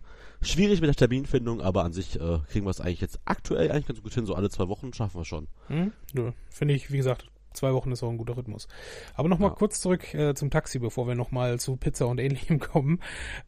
schwierig 0.42 0.80
mit 0.80 0.88
der 0.88 0.94
Terminfindung, 0.96 1.60
aber 1.60 1.84
an 1.84 1.92
sich 1.92 2.16
äh, 2.20 2.38
kriegen 2.48 2.66
wir 2.66 2.70
es 2.70 2.80
eigentlich 2.80 3.00
jetzt 3.00 3.18
aktuell 3.24 3.70
eigentlich 3.70 3.87
ganz 3.87 4.02
gut 4.02 4.14
hin, 4.14 4.26
so 4.26 4.34
alle 4.34 4.50
zwei 4.50 4.68
Wochen 4.68 4.92
schaffen 4.92 5.20
wir 5.20 5.24
schon. 5.24 5.48
Hm? 5.68 5.92
Ja, 6.14 6.32
Finde 6.50 6.74
ich, 6.74 6.90
wie 6.92 6.96
gesagt, 6.98 7.26
zwei 7.52 7.72
Wochen 7.72 7.92
ist 7.92 8.02
auch 8.02 8.10
ein 8.10 8.18
guter 8.18 8.37
Rhythmus. 8.37 8.68
Aber 9.14 9.28
nochmal 9.28 9.50
Ja. 9.50 9.56
kurz 9.56 9.80
zurück 9.80 10.12
äh, 10.14 10.34
zum 10.34 10.50
Taxi, 10.50 10.78
bevor 10.78 11.06
wir 11.06 11.14
nochmal 11.14 11.58
zu 11.60 11.76
Pizza 11.76 12.06
und 12.06 12.18
ähnlichem 12.18 12.58
kommen. 12.60 13.00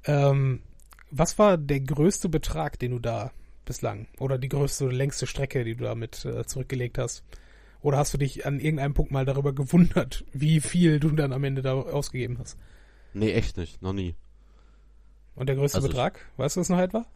Ähm, 0.05 0.63
was 1.11 1.39
war 1.39 1.57
der 1.57 1.81
größte 1.81 2.29
Betrag, 2.29 2.79
den 2.79 2.93
du 2.93 2.99
da 2.99 3.31
bislang, 3.65 4.07
oder 4.19 4.39
die 4.39 4.49
größte 4.49 4.85
oder 4.87 4.95
längste 4.95 5.27
Strecke, 5.27 5.65
die 5.65 5.75
du 5.77 5.85
damit 5.85 6.25
äh, 6.25 6.45
zurückgelegt 6.47 6.99
hast? 6.99 7.25
Oder 7.87 7.99
hast 7.99 8.13
du 8.13 8.19
dich 8.19 8.45
an 8.45 8.59
irgendeinem 8.59 8.95
Punkt 8.95 9.13
mal 9.13 9.25
darüber 9.25 9.53
gewundert, 9.53 10.25
wie 10.33 10.61
viel 10.61 10.99
du 10.99 11.11
dann 11.11 11.33
am 11.33 11.45
Ende 11.45 11.63
da 11.63 11.75
ausgegeben 11.75 12.37
hast? 12.41 12.59
Nee, 13.15 13.31
echt 13.31 13.57
nicht, 13.59 13.81
noch 13.81 13.93
nie. 13.93 14.17
Und 15.37 15.49
der 15.49 15.55
größte 15.55 15.79
Also 15.79 15.87
ich- 15.87 15.93
Betrag, 15.95 16.19
weißt 16.37 16.57
du 16.57 16.61
das 16.61 16.69
noch 16.69 16.81
etwa? 16.81 17.07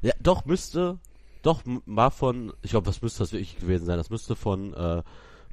Ja, 0.00 0.12
doch, 0.20 0.44
müsste, 0.44 1.00
doch, 1.42 1.62
war 1.86 2.12
von, 2.12 2.52
ich 2.62 2.70
glaube, 2.70 2.86
was 2.86 3.02
müsste 3.02 3.18
das 3.18 3.32
wirklich 3.32 3.58
gewesen 3.58 3.84
sein? 3.86 3.96
Das 3.98 4.10
müsste 4.10 4.36
von, 4.36 4.72
äh, 4.74 5.02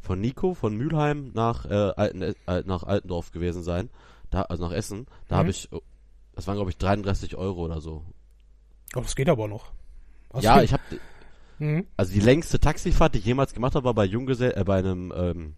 von 0.04 0.22
Nico, 0.22 0.54
von 0.54 0.78
Mülheim 0.78 1.32
nach, 1.34 1.66
äh, 1.66 1.74
Alten, 1.96 2.22
äh, 2.22 2.36
nach 2.68 2.84
Altendorf 2.84 3.32
gewesen 3.32 3.64
sein. 3.64 3.90
Da, 4.30 4.44
also 4.44 4.66
nach 4.68 4.74
Essen. 4.74 5.08
Da 5.30 5.38
Mhm. 5.38 5.40
habe 5.40 5.50
ich, 5.50 5.68
das 6.36 6.46
waren, 6.46 6.58
glaube 6.58 6.70
ich, 6.70 6.78
33 6.78 7.36
Euro 7.38 7.66
oder 7.66 7.82
so. 7.82 8.04
Oh, 8.96 9.02
das 9.02 9.16
geht 9.16 9.30
aber 9.30 9.48
noch. 9.48 9.72
Also, 10.30 10.46
ja, 10.46 10.62
ich 10.62 10.74
habe 10.74 10.84
Mhm. 11.60 11.86
Also 11.98 12.14
die 12.14 12.20
längste 12.20 12.60
Taxifahrt, 12.60 13.16
die 13.16 13.20
ich 13.20 13.26
jemals 13.26 13.54
gemacht 13.54 13.76
habe, 13.76 13.86
war 13.86 13.94
bei 13.94 14.06
Junggesell, 14.06 14.54
äh, 14.56 14.64
bei 14.64 14.80
einem, 14.80 15.14
ähm, 15.16 15.54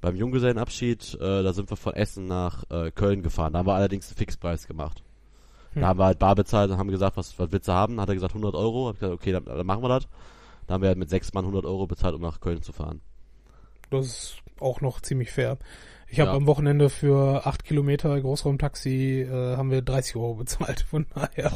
beim 0.00 0.16
Junggesellenabschied, 0.16 1.14
äh, 1.14 1.42
da 1.42 1.52
sind 1.52 1.70
wir 1.70 1.76
von 1.76 1.94
Essen 1.94 2.26
nach 2.26 2.64
äh, 2.70 2.90
Köln 2.90 3.22
gefahren. 3.22 3.52
Da 3.52 3.60
haben 3.60 3.66
wir 3.66 3.74
allerdings 3.74 4.08
einen 4.08 4.16
Fixpreis 4.16 4.66
gemacht. 4.66 5.02
Hm. 5.72 5.82
Da 5.82 5.88
haben 5.88 5.98
wir 5.98 6.04
halt 6.04 6.18
bar 6.18 6.34
bezahlt 6.34 6.70
und 6.70 6.78
haben 6.78 6.90
gesagt, 6.90 7.16
was, 7.16 7.38
was 7.38 7.52
willst 7.52 7.68
du 7.68 7.72
haben? 7.72 8.00
Hat 8.00 8.08
er 8.08 8.14
gesagt 8.14 8.32
100 8.32 8.54
Euro. 8.54 8.88
Hab 8.88 8.94
ich 8.94 9.00
gesagt, 9.00 9.20
okay, 9.20 9.32
dann, 9.32 9.44
dann 9.44 9.66
machen 9.66 9.82
wir 9.82 9.88
das. 9.88 10.08
Da 10.66 10.74
haben 10.74 10.82
wir 10.82 10.88
halt 10.88 10.98
mit 10.98 11.10
sechs 11.10 11.32
Mann 11.34 11.44
100 11.44 11.64
Euro 11.64 11.86
bezahlt, 11.86 12.14
um 12.14 12.22
nach 12.22 12.40
Köln 12.40 12.62
zu 12.62 12.72
fahren. 12.72 13.00
Das 13.90 14.06
ist 14.06 14.36
auch 14.60 14.80
noch 14.80 15.00
ziemlich 15.00 15.30
fair. 15.30 15.58
Ich 16.08 16.20
habe 16.20 16.30
Ja. 16.30 16.36
am 16.36 16.46
Wochenende 16.46 16.90
für 16.90 17.46
acht 17.46 17.64
Kilometer 17.64 18.20
Großraumtaxi 18.20 19.22
äh, 19.22 19.56
haben 19.56 19.70
wir 19.70 19.82
30 19.82 20.16
Euro 20.16 20.34
bezahlt. 20.34 20.80
Von 20.90 21.06
daher. 21.14 21.50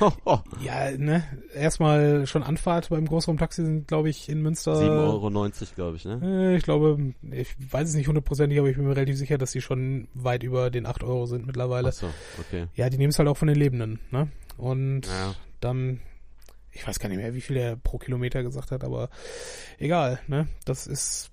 Ja, 0.62 0.90
ne? 0.96 1.24
Erstmal 1.54 2.26
schon 2.26 2.42
Anfahrt 2.42 2.88
beim 2.88 3.06
Großraumtaxi 3.06 3.62
sind, 3.64 3.88
glaube 3.88 4.08
ich, 4.08 4.28
in 4.28 4.40
Münster. 4.40 4.74
7,90 4.74 4.96
Euro, 4.96 5.30
glaube 5.74 5.96
ich, 5.96 6.04
ne? 6.04 6.20
Äh, 6.22 6.56
ich 6.56 6.62
glaube, 6.62 7.12
ich 7.32 7.54
weiß 7.72 7.88
es 7.88 7.94
nicht 7.94 8.08
hundertprozentig, 8.08 8.58
aber 8.58 8.68
ich 8.68 8.76
bin 8.76 8.86
mir 8.86 8.96
relativ 8.96 9.16
sicher, 9.18 9.36
dass 9.36 9.52
die 9.52 9.60
schon 9.60 10.08
weit 10.14 10.42
über 10.42 10.70
den 10.70 10.86
8 10.86 11.02
Euro 11.02 11.26
sind 11.26 11.46
mittlerweile. 11.46 11.88
Achso, 11.88 12.06
okay. 12.38 12.66
Ja, 12.74 12.88
die 12.88 12.96
nehmen 12.98 13.10
es 13.10 13.18
halt 13.18 13.28
auch 13.28 13.36
von 13.36 13.48
den 13.48 13.56
Lebenden, 13.58 14.00
ne? 14.10 14.28
Und 14.56 15.06
Ja. 15.06 15.34
dann, 15.60 16.00
ich 16.72 16.86
weiß 16.86 16.98
gar 16.98 17.08
nicht 17.08 17.18
mehr, 17.18 17.34
wie 17.34 17.40
viel 17.40 17.56
er 17.56 17.76
pro 17.76 17.98
Kilometer 17.98 18.42
gesagt 18.42 18.70
hat, 18.70 18.84
aber 18.84 19.10
egal, 19.78 20.20
ne? 20.28 20.46
Das 20.64 20.86
ist, 20.86 21.30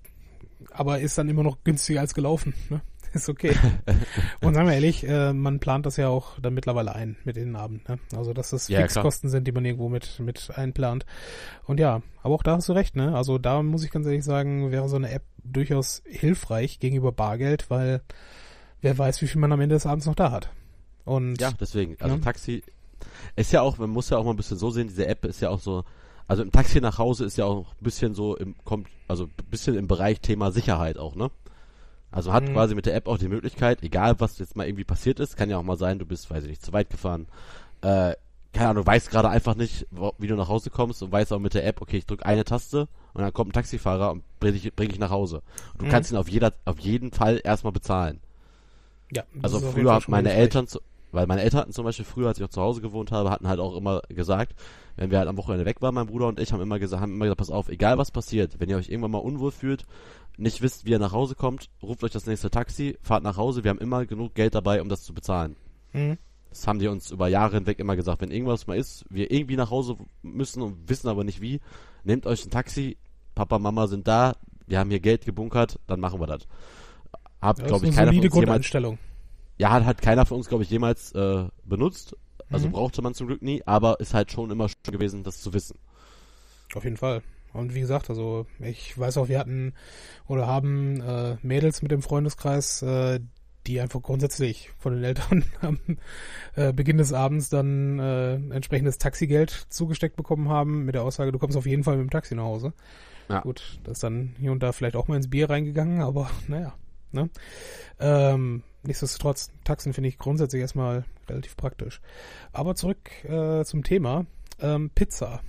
aber 0.70 1.00
ist 1.00 1.18
dann 1.18 1.28
immer 1.28 1.42
noch 1.42 1.64
günstiger 1.64 2.00
als 2.00 2.14
gelaufen, 2.14 2.54
ne? 2.70 2.80
Ist 3.14 3.30
okay. 3.30 3.56
Und 4.42 4.52
sagen 4.52 4.66
wir 4.66 4.74
ehrlich, 4.74 5.02
äh, 5.08 5.32
man 5.32 5.60
plant 5.60 5.86
das 5.86 5.96
ja 5.96 6.08
auch 6.08 6.38
dann 6.40 6.52
mittlerweile 6.52 6.94
ein 6.94 7.16
mit 7.24 7.36
den 7.36 7.56
Abend, 7.56 7.88
ne? 7.88 7.98
Also, 8.14 8.34
dass 8.34 8.50
das 8.50 8.68
Ja, 8.68 8.80
Fixkosten 8.80 9.30
sind, 9.30 9.46
die 9.46 9.52
man 9.52 9.64
irgendwo 9.64 9.88
mit, 9.88 10.20
mit 10.20 10.50
einplant. 10.54 11.06
Und 11.64 11.80
ja, 11.80 12.02
aber 12.22 12.34
auch 12.34 12.42
da 12.42 12.56
hast 12.56 12.68
du 12.68 12.74
recht, 12.74 12.96
ne? 12.96 13.16
Also, 13.16 13.38
da 13.38 13.62
muss 13.62 13.82
ich 13.82 13.90
ganz 13.90 14.04
ehrlich 14.06 14.24
sagen, 14.24 14.72
wäre 14.72 14.90
so 14.90 14.96
eine 14.96 15.10
App 15.10 15.22
durchaus 15.42 16.02
hilfreich 16.04 16.80
gegenüber 16.80 17.10
Bargeld, 17.10 17.70
weil 17.70 18.02
wer 18.82 18.98
weiß, 18.98 19.22
wie 19.22 19.26
viel 19.26 19.40
man 19.40 19.52
am 19.52 19.60
Ende 19.62 19.76
des 19.76 19.86
Abends 19.86 20.04
noch 20.04 20.14
da 20.14 20.30
hat. 20.30 20.50
Und 21.06 21.40
Ja, 21.40 21.50
deswegen. 21.58 21.96
Also 22.00 22.16
Ja. 22.16 22.20
Taxi 22.20 22.62
ist 23.36 23.52
ja 23.52 23.62
auch, 23.62 23.78
man 23.78 23.88
muss 23.88 24.10
ja 24.10 24.18
auch 24.18 24.24
mal 24.24 24.32
ein 24.32 24.36
bisschen 24.36 24.58
so 24.58 24.70
sehen, 24.70 24.88
diese 24.88 25.06
App 25.06 25.24
ist 25.24 25.40
ja 25.40 25.48
auch 25.48 25.60
so, 25.60 25.84
also 26.28 26.42
im 26.42 26.52
Taxi 26.52 26.80
nach 26.80 26.98
Hause 26.98 27.24
ist 27.24 27.36
ja 27.38 27.46
auch 27.46 27.66
ein 27.72 27.82
bisschen 27.84 28.14
so 28.14 28.36
im, 28.36 28.54
kommt, 28.64 28.86
also 29.08 29.24
ein 29.24 29.50
bisschen 29.50 29.76
im 29.76 29.88
Bereich 29.88 30.20
Thema 30.20 30.52
Sicherheit 30.52 30.98
auch, 30.98 31.16
ne? 31.16 31.30
Also 32.10 32.32
hat 32.32 32.48
Mhm. 32.48 32.52
quasi 32.52 32.74
mit 32.74 32.86
der 32.86 32.94
App 32.94 33.06
auch 33.08 33.18
die 33.18 33.28
Möglichkeit, 33.28 33.82
egal 33.82 34.18
was 34.20 34.38
jetzt 34.38 34.56
mal 34.56 34.66
irgendwie 34.66 34.84
passiert 34.84 35.20
ist, 35.20 35.36
kann 35.36 35.50
ja 35.50 35.58
auch 35.58 35.62
mal 35.62 35.76
sein, 35.76 35.98
du 35.98 36.06
bist, 36.06 36.30
weiß 36.30 36.44
ich 36.44 36.50
nicht, 36.50 36.64
zu 36.64 36.72
weit 36.72 36.88
gefahren. 36.90 37.26
Äh, 37.82 38.14
keine 38.54 38.70
Ahnung, 38.70 38.84
du 38.84 38.86
weißt 38.90 39.10
gerade 39.10 39.28
einfach 39.28 39.54
nicht, 39.54 39.86
wo, 39.90 40.12
wie 40.18 40.26
du 40.26 40.34
nach 40.34 40.48
Hause 40.48 40.70
kommst 40.70 41.02
und 41.02 41.12
weißt 41.12 41.32
auch 41.32 41.38
mit 41.38 41.52
der 41.54 41.66
App, 41.66 41.82
okay, 41.82 41.98
ich 41.98 42.06
drücke 42.06 42.24
eine 42.24 42.44
Taste 42.44 42.88
und 43.12 43.22
dann 43.22 43.32
kommt 43.32 43.50
ein 43.50 43.52
Taxifahrer 43.52 44.10
und 44.10 44.22
bring 44.40 44.54
dich, 44.54 44.72
bring 44.74 44.88
dich 44.88 44.98
nach 44.98 45.10
Hause. 45.10 45.42
Du 45.76 45.84
Mhm. 45.84 45.90
kannst 45.90 46.10
ihn 46.10 46.16
auf 46.16 46.28
jeder, 46.30 46.54
auf 46.64 46.78
jeden 46.78 47.12
Fall 47.12 47.40
erstmal 47.44 47.72
bezahlen. 47.72 48.20
Ja, 49.10 49.24
das 49.34 49.54
Also 49.54 49.60
früher 49.60 49.84
mal 49.84 50.00
meine 50.08 50.32
Eltern, 50.32 50.66
zu, 50.66 50.80
weil 51.12 51.26
meine 51.26 51.42
Eltern 51.42 51.60
hatten 51.60 51.72
zum 51.72 51.84
Beispiel 51.84 52.04
früher, 52.04 52.28
als 52.28 52.38
ich 52.38 52.42
noch 52.42 52.50
zu 52.50 52.60
Hause 52.60 52.80
gewohnt 52.80 53.12
habe, 53.12 53.30
hatten 53.30 53.48
halt 53.48 53.60
auch 53.60 53.76
immer 53.76 54.02
gesagt, 54.08 54.54
wenn 54.96 55.10
wir 55.10 55.18
halt 55.18 55.28
am 55.28 55.36
Wochenende 55.36 55.64
weg 55.64 55.80
waren, 55.80 55.94
mein 55.94 56.06
Bruder 56.06 56.26
und 56.26 56.40
ich, 56.40 56.52
haben 56.52 56.60
immer 56.60 56.78
gesagt, 56.78 57.00
haben 57.00 57.14
immer 57.14 57.26
gesagt, 57.26 57.38
pass 57.38 57.50
auf, 57.50 57.68
egal 57.68 57.98
was 57.98 58.10
passiert, 58.10 58.60
wenn 58.60 58.68
ihr 58.68 58.76
euch 58.76 58.88
irgendwann 58.88 59.12
mal 59.12 59.18
unwohl 59.18 59.50
fühlt, 59.50 59.84
nicht 60.36 60.62
wisst, 60.62 60.84
wie 60.84 60.90
ihr 60.90 60.98
nach 60.98 61.12
Hause 61.12 61.34
kommt, 61.34 61.70
ruft 61.82 62.04
euch 62.04 62.12
das 62.12 62.26
nächste 62.26 62.50
Taxi, 62.50 62.98
fahrt 63.02 63.22
nach 63.24 63.36
Hause, 63.36 63.64
wir 63.64 63.70
haben 63.70 63.78
immer 63.78 64.06
genug 64.06 64.34
Geld 64.34 64.54
dabei, 64.54 64.82
um 64.82 64.88
das 64.88 65.02
zu 65.02 65.14
bezahlen. 65.14 65.56
Mhm. 65.92 66.18
Das 66.50 66.66
haben 66.66 66.78
die 66.78 66.88
uns 66.88 67.10
über 67.10 67.28
Jahre 67.28 67.56
hinweg 67.56 67.78
immer 67.78 67.94
gesagt. 67.94 68.22
Wenn 68.22 68.30
irgendwas 68.30 68.66
mal 68.66 68.76
ist, 68.76 69.04
wir 69.10 69.30
irgendwie 69.30 69.56
nach 69.56 69.70
Hause 69.70 69.96
müssen 70.22 70.62
und 70.62 70.88
wissen 70.88 71.08
aber 71.08 71.24
nicht 71.24 71.40
wie, 71.40 71.60
nehmt 72.04 72.26
euch 72.26 72.44
ein 72.44 72.50
Taxi, 72.50 72.96
Papa, 73.34 73.58
Mama 73.58 73.86
sind 73.86 74.08
da, 74.08 74.34
wir 74.66 74.78
haben 74.78 74.90
hier 74.90 75.00
Geld 75.00 75.24
gebunkert, 75.24 75.78
dann 75.86 76.00
machen 76.00 76.20
wir 76.20 76.26
das. 76.26 76.46
Hab, 77.40 77.56
Das 77.56 77.66
glaube 77.66 77.86
ich, 77.86 77.96
eine 77.98 78.10
keiner 78.10 78.12
von 78.12 78.24
uns 78.24 78.34
jemals. 78.34 78.66
Ja, 79.58 79.70
hat, 79.70 79.84
hat 79.84 80.02
keiner 80.02 80.24
von 80.26 80.38
uns, 80.38 80.48
glaube 80.48 80.64
ich, 80.64 80.70
jemals 80.70 81.12
äh, 81.12 81.44
benutzt. 81.64 82.16
Also 82.50 82.68
Mhm. 82.68 82.72
brauchte 82.72 83.02
man 83.02 83.12
zum 83.14 83.26
Glück 83.26 83.42
nie, 83.42 83.62
aber 83.66 84.00
ist 84.00 84.14
halt 84.14 84.32
schon 84.32 84.50
immer 84.50 84.68
schön 84.68 84.92
gewesen, 84.92 85.22
das 85.22 85.42
zu 85.42 85.52
wissen. 85.52 85.78
Auf 86.74 86.84
jeden 86.84 86.96
Fall. 86.96 87.22
Und 87.52 87.74
wie 87.74 87.80
gesagt, 87.80 88.08
also 88.10 88.46
ich 88.60 88.96
weiß 88.98 89.18
auch, 89.18 89.28
wir 89.28 89.38
hatten 89.38 89.74
oder 90.26 90.46
haben 90.46 91.00
äh, 91.00 91.36
Mädels 91.42 91.82
mit 91.82 91.90
dem 91.90 92.02
Freundeskreis, 92.02 92.82
äh, 92.82 93.20
die 93.66 93.80
einfach 93.80 94.00
grundsätzlich 94.00 94.70
von 94.78 94.94
den 94.94 95.04
Eltern 95.04 95.44
am 95.60 95.78
äh, 96.56 96.72
Beginn 96.72 96.96
des 96.96 97.12
Abends 97.12 97.50
dann 97.50 97.98
äh, 97.98 98.34
entsprechendes 98.34 98.96
Taxigeld 98.98 99.66
zugesteckt 99.68 100.16
bekommen 100.16 100.48
haben, 100.48 100.84
mit 100.84 100.94
der 100.94 101.02
Aussage, 101.02 101.32
du 101.32 101.38
kommst 101.38 101.56
auf 101.56 101.66
jeden 101.66 101.84
Fall 101.84 101.96
mit 101.96 102.06
dem 102.06 102.10
Taxi 102.10 102.34
nach 102.34 102.44
Hause. 102.44 102.72
Ja. 103.28 103.40
Gut, 103.40 103.78
das 103.84 103.94
ist 103.94 104.02
dann 104.04 104.34
hier 104.38 104.52
und 104.52 104.62
da 104.62 104.72
vielleicht 104.72 104.96
auch 104.96 105.08
mal 105.08 105.16
ins 105.16 105.28
Bier 105.28 105.50
reingegangen, 105.50 106.00
aber 106.00 106.30
naja. 106.48 106.74
Ne? 107.12 107.28
Ähm, 107.98 108.62
nichtsdestotrotz, 108.82 109.50
Taxen 109.64 109.92
finde 109.92 110.08
ich 110.08 110.18
grundsätzlich 110.18 110.60
erstmal 110.60 111.04
relativ 111.28 111.56
praktisch. 111.56 112.00
Aber 112.52 112.74
zurück 112.74 113.24
äh, 113.24 113.64
zum 113.64 113.82
Thema. 113.84 114.26
Ähm, 114.60 114.90
Pizza. 114.90 115.40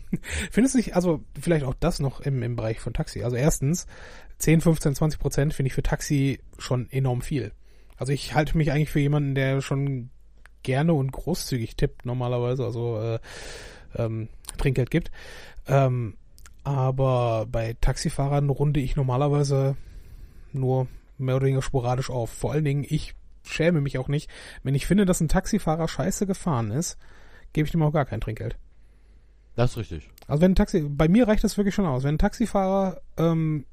Findest 0.50 0.74
du 0.74 0.78
nicht, 0.78 0.96
also 0.96 1.22
vielleicht 1.40 1.64
auch 1.64 1.74
das 1.74 2.00
noch 2.00 2.20
im, 2.20 2.42
im 2.42 2.56
Bereich 2.56 2.80
von 2.80 2.92
Taxi. 2.92 3.22
Also 3.22 3.36
erstens, 3.36 3.86
10, 4.38 4.60
15, 4.60 4.94
20 4.94 5.20
Prozent 5.20 5.54
finde 5.54 5.68
ich 5.68 5.74
für 5.74 5.82
Taxi 5.82 6.40
schon 6.58 6.90
enorm 6.90 7.22
viel. 7.22 7.52
Also 7.96 8.12
ich 8.12 8.34
halte 8.34 8.56
mich 8.56 8.72
eigentlich 8.72 8.90
für 8.90 9.00
jemanden, 9.00 9.34
der 9.34 9.60
schon 9.60 10.10
gerne 10.62 10.92
und 10.94 11.12
großzügig 11.12 11.76
tippt 11.76 12.04
normalerweise, 12.04 12.64
also 12.64 13.00
äh, 13.00 13.18
ähm, 13.96 14.28
Trinkgeld 14.56 14.90
gibt. 14.90 15.10
Ähm, 15.66 16.16
aber 16.64 17.46
bei 17.50 17.76
Taxifahrern 17.80 18.50
runde 18.50 18.80
ich 18.80 18.96
normalerweise 18.96 19.76
nur 20.52 20.88
mehr 21.18 21.36
oder 21.36 21.46
weniger 21.46 21.62
sporadisch 21.62 22.10
auf. 22.10 22.30
Vor 22.30 22.52
allen 22.52 22.64
Dingen, 22.64 22.84
ich 22.88 23.14
schäme 23.44 23.80
mich 23.80 23.98
auch 23.98 24.08
nicht. 24.08 24.30
Wenn 24.62 24.74
ich 24.74 24.86
finde, 24.86 25.04
dass 25.04 25.20
ein 25.20 25.28
Taxifahrer 25.28 25.88
scheiße 25.88 26.26
gefahren 26.26 26.70
ist, 26.70 26.98
gebe 27.52 27.66
ich 27.66 27.72
dem 27.72 27.82
auch 27.82 27.92
gar 27.92 28.04
kein 28.04 28.20
Trinkgeld. 28.20 28.56
Das 29.56 29.72
ist 29.72 29.78
richtig. 29.78 30.10
Also 30.26 30.42
wenn 30.42 30.52
ein 30.52 30.56
Taxi, 30.56 30.80
bei 30.88 31.08
mir 31.08 31.26
reicht 31.26 31.42
das 31.44 31.56
wirklich 31.56 31.74
schon 31.74 31.86
aus. 31.86 32.04
Wenn 32.04 32.14
ein 32.14 32.18
Taxifahrer 32.18 33.00
ähm, 33.16 33.64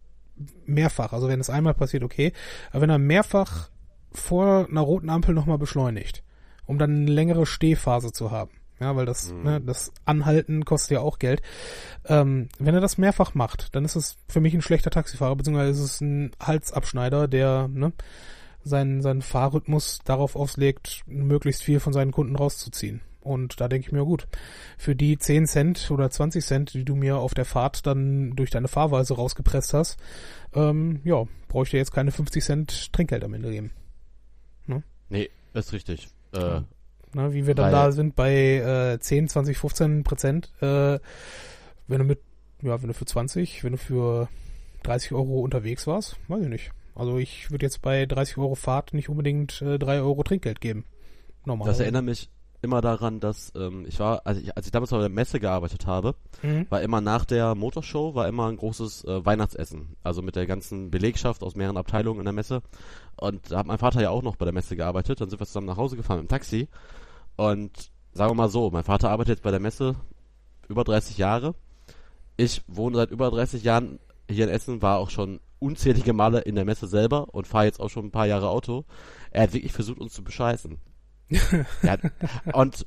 mehrfach, 0.65 1.13
also 1.13 1.27
wenn 1.27 1.39
es 1.39 1.49
einmal 1.49 1.73
passiert, 1.73 2.03
okay, 2.03 2.33
aber 2.71 2.81
wenn 2.81 2.89
er 2.89 2.97
mehrfach 2.97 3.69
vor 4.11 4.67
einer 4.69 4.81
roten 4.81 5.09
Ampel 5.09 5.35
nochmal 5.35 5.57
beschleunigt, 5.57 6.23
um 6.65 6.77
dann 6.77 6.95
eine 6.95 7.11
längere 7.11 7.45
Stehphase 7.45 8.11
zu 8.11 8.31
haben, 8.31 8.51
ja, 8.79 8.95
weil 8.95 9.05
das, 9.05 9.31
Mhm. 9.31 9.43
ne, 9.43 9.61
das 9.61 9.91
Anhalten 10.05 10.65
kostet 10.65 10.91
ja 10.91 10.99
auch 10.99 11.19
Geld. 11.19 11.41
Ähm, 12.05 12.49
wenn 12.59 12.75
er 12.75 12.81
das 12.81 12.97
mehrfach 12.97 13.33
macht, 13.33 13.75
dann 13.75 13.85
ist 13.85 13.95
es 13.95 14.17
für 14.27 14.41
mich 14.41 14.53
ein 14.53 14.61
schlechter 14.61 14.89
Taxifahrer, 14.91 15.35
beziehungsweise 15.35 15.71
ist 15.71 15.79
es 15.79 16.01
ein 16.01 16.31
Halsabschneider, 16.41 17.27
der 17.27 17.67
ne, 17.67 17.93
seinen, 18.63 19.01
seinen 19.01 19.21
Fahrrhythmus 19.21 19.99
darauf 20.05 20.35
auslegt, 20.35 21.03
möglichst 21.07 21.63
viel 21.63 21.79
von 21.79 21.93
seinen 21.93 22.11
Kunden 22.11 22.35
rauszuziehen. 22.35 23.01
Und 23.21 23.59
da 23.59 23.67
denke 23.67 23.87
ich 23.87 23.91
mir, 23.91 24.05
gut, 24.05 24.27
für 24.77 24.95
die 24.95 25.17
10 25.17 25.47
Cent 25.47 25.89
oder 25.89 26.11
20 26.11 26.45
Cent, 26.45 26.73
die 26.75 26.85
du 26.85 26.95
mir 26.95 27.17
auf 27.17 27.33
der 27.33 27.45
Fahrt 27.45 27.87
dann 27.87 28.35
durch 28.35 28.51
deine 28.51 28.67
Fahrweise 28.67 29.15
rausgepresst 29.15 29.73
hast, 29.73 29.97
ähm, 30.53 31.01
ja, 31.03 31.23
brauche 31.47 31.63
ich 31.63 31.71
dir 31.71 31.77
jetzt 31.77 31.91
keine 31.91 32.11
50 32.11 32.43
Cent 32.43 32.93
Trinkgeld 32.93 33.23
am 33.23 33.33
Ende 33.33 33.49
geben. 33.51 33.71
Nee, 35.09 35.29
ist 35.53 35.71
richtig. 35.71 36.07
Äh, 36.33 36.61
Ne, 37.15 37.33
wie 37.33 37.47
wir 37.47 37.55
dann 37.55 37.67
Weil- 37.67 37.71
da 37.71 37.91
sind 37.93 38.15
bei 38.15 38.33
äh, 38.95 38.99
10, 38.99 39.29
20, 39.29 39.57
15 39.57 40.03
Prozent, 40.03 40.51
äh, 40.61 40.99
wenn 41.87 41.99
du 41.99 42.03
mit, 42.03 42.19
ja, 42.61 42.81
wenn 42.81 42.89
du 42.89 42.93
für 42.93 43.05
20, 43.05 43.63
wenn 43.63 43.71
du 43.71 43.77
für 43.77 44.27
30 44.83 45.13
Euro 45.13 45.39
unterwegs 45.39 45.87
warst, 45.87 46.17
weiß 46.27 46.43
ich 46.43 46.49
nicht. 46.49 46.71
Also 46.93 47.17
ich 47.17 47.51
würde 47.51 47.65
jetzt 47.65 47.81
bei 47.81 48.05
30 48.05 48.37
Euro 48.37 48.55
Fahrt 48.55 48.93
nicht 48.93 49.07
unbedingt 49.07 49.61
äh, 49.61 49.79
3 49.79 49.99
Euro 50.01 50.23
Trinkgeld 50.23 50.59
geben. 50.59 50.83
Normal. 51.45 51.67
das 51.67 51.79
erinnert 51.79 52.03
mich 52.03 52.29
immer 52.61 52.81
daran, 52.81 53.19
dass 53.21 53.53
ähm, 53.55 53.85
ich 53.87 53.99
war, 53.99 54.25
als 54.25 54.39
ich, 54.39 54.57
als 54.57 54.65
ich 54.65 54.71
damals 54.73 54.89
bei 54.91 54.97
der 54.99 55.07
Messe 55.09 55.39
gearbeitet 55.39 55.85
habe, 55.87 56.15
Mhm. 56.41 56.65
war 56.69 56.81
immer 56.81 56.99
nach 56.99 57.23
der 57.23 57.55
Motorshow 57.55 58.13
war 58.15 58.27
immer 58.27 58.47
ein 58.49 58.57
großes 58.57 59.05
äh, 59.05 59.25
Weihnachtsessen. 59.25 59.95
Also 60.03 60.21
mit 60.21 60.35
der 60.35 60.47
ganzen 60.47 60.91
Belegschaft 60.91 61.43
aus 61.43 61.55
mehreren 61.55 61.77
Abteilungen 61.77 62.19
in 62.19 62.25
der 62.25 62.33
Messe. 62.33 62.61
Und 63.15 63.51
da 63.51 63.59
hat 63.59 63.67
mein 63.67 63.77
Vater 63.77 64.01
ja 64.01 64.09
auch 64.09 64.23
noch 64.23 64.35
bei 64.35 64.43
der 64.45 64.53
Messe 64.53 64.75
gearbeitet. 64.75 65.21
Dann 65.21 65.29
sind 65.29 65.39
wir 65.39 65.45
zusammen 65.45 65.67
nach 65.67 65.77
Hause 65.77 65.95
gefahren 65.95 66.17
dem 66.19 66.27
Taxi. 66.27 66.67
Und 67.35 67.91
sagen 68.13 68.31
wir 68.31 68.35
mal 68.35 68.49
so, 68.49 68.69
mein 68.69 68.83
Vater 68.83 69.09
arbeitet 69.09 69.37
jetzt 69.37 69.43
bei 69.43 69.51
der 69.51 69.59
Messe 69.59 69.95
über 70.67 70.83
30 70.83 71.17
Jahre. 71.17 71.55
Ich 72.37 72.61
wohne 72.67 72.97
seit 72.97 73.11
über 73.11 73.29
30 73.29 73.63
Jahren 73.63 73.99
hier 74.29 74.45
in 74.45 74.51
Essen, 74.51 74.81
war 74.81 74.97
auch 74.97 75.09
schon 75.09 75.39
unzählige 75.59 76.13
Male 76.13 76.39
in 76.41 76.55
der 76.55 76.65
Messe 76.65 76.87
selber 76.87 77.33
und 77.33 77.47
fahre 77.47 77.65
jetzt 77.65 77.79
auch 77.79 77.89
schon 77.89 78.05
ein 78.05 78.11
paar 78.11 78.27
Jahre 78.27 78.49
Auto. 78.49 78.85
Er 79.31 79.43
hat 79.43 79.53
wirklich 79.53 79.71
versucht, 79.71 79.99
uns 79.99 80.13
zu 80.13 80.23
bescheißen. 80.23 80.77
hat, 81.83 82.01
und 82.53 82.85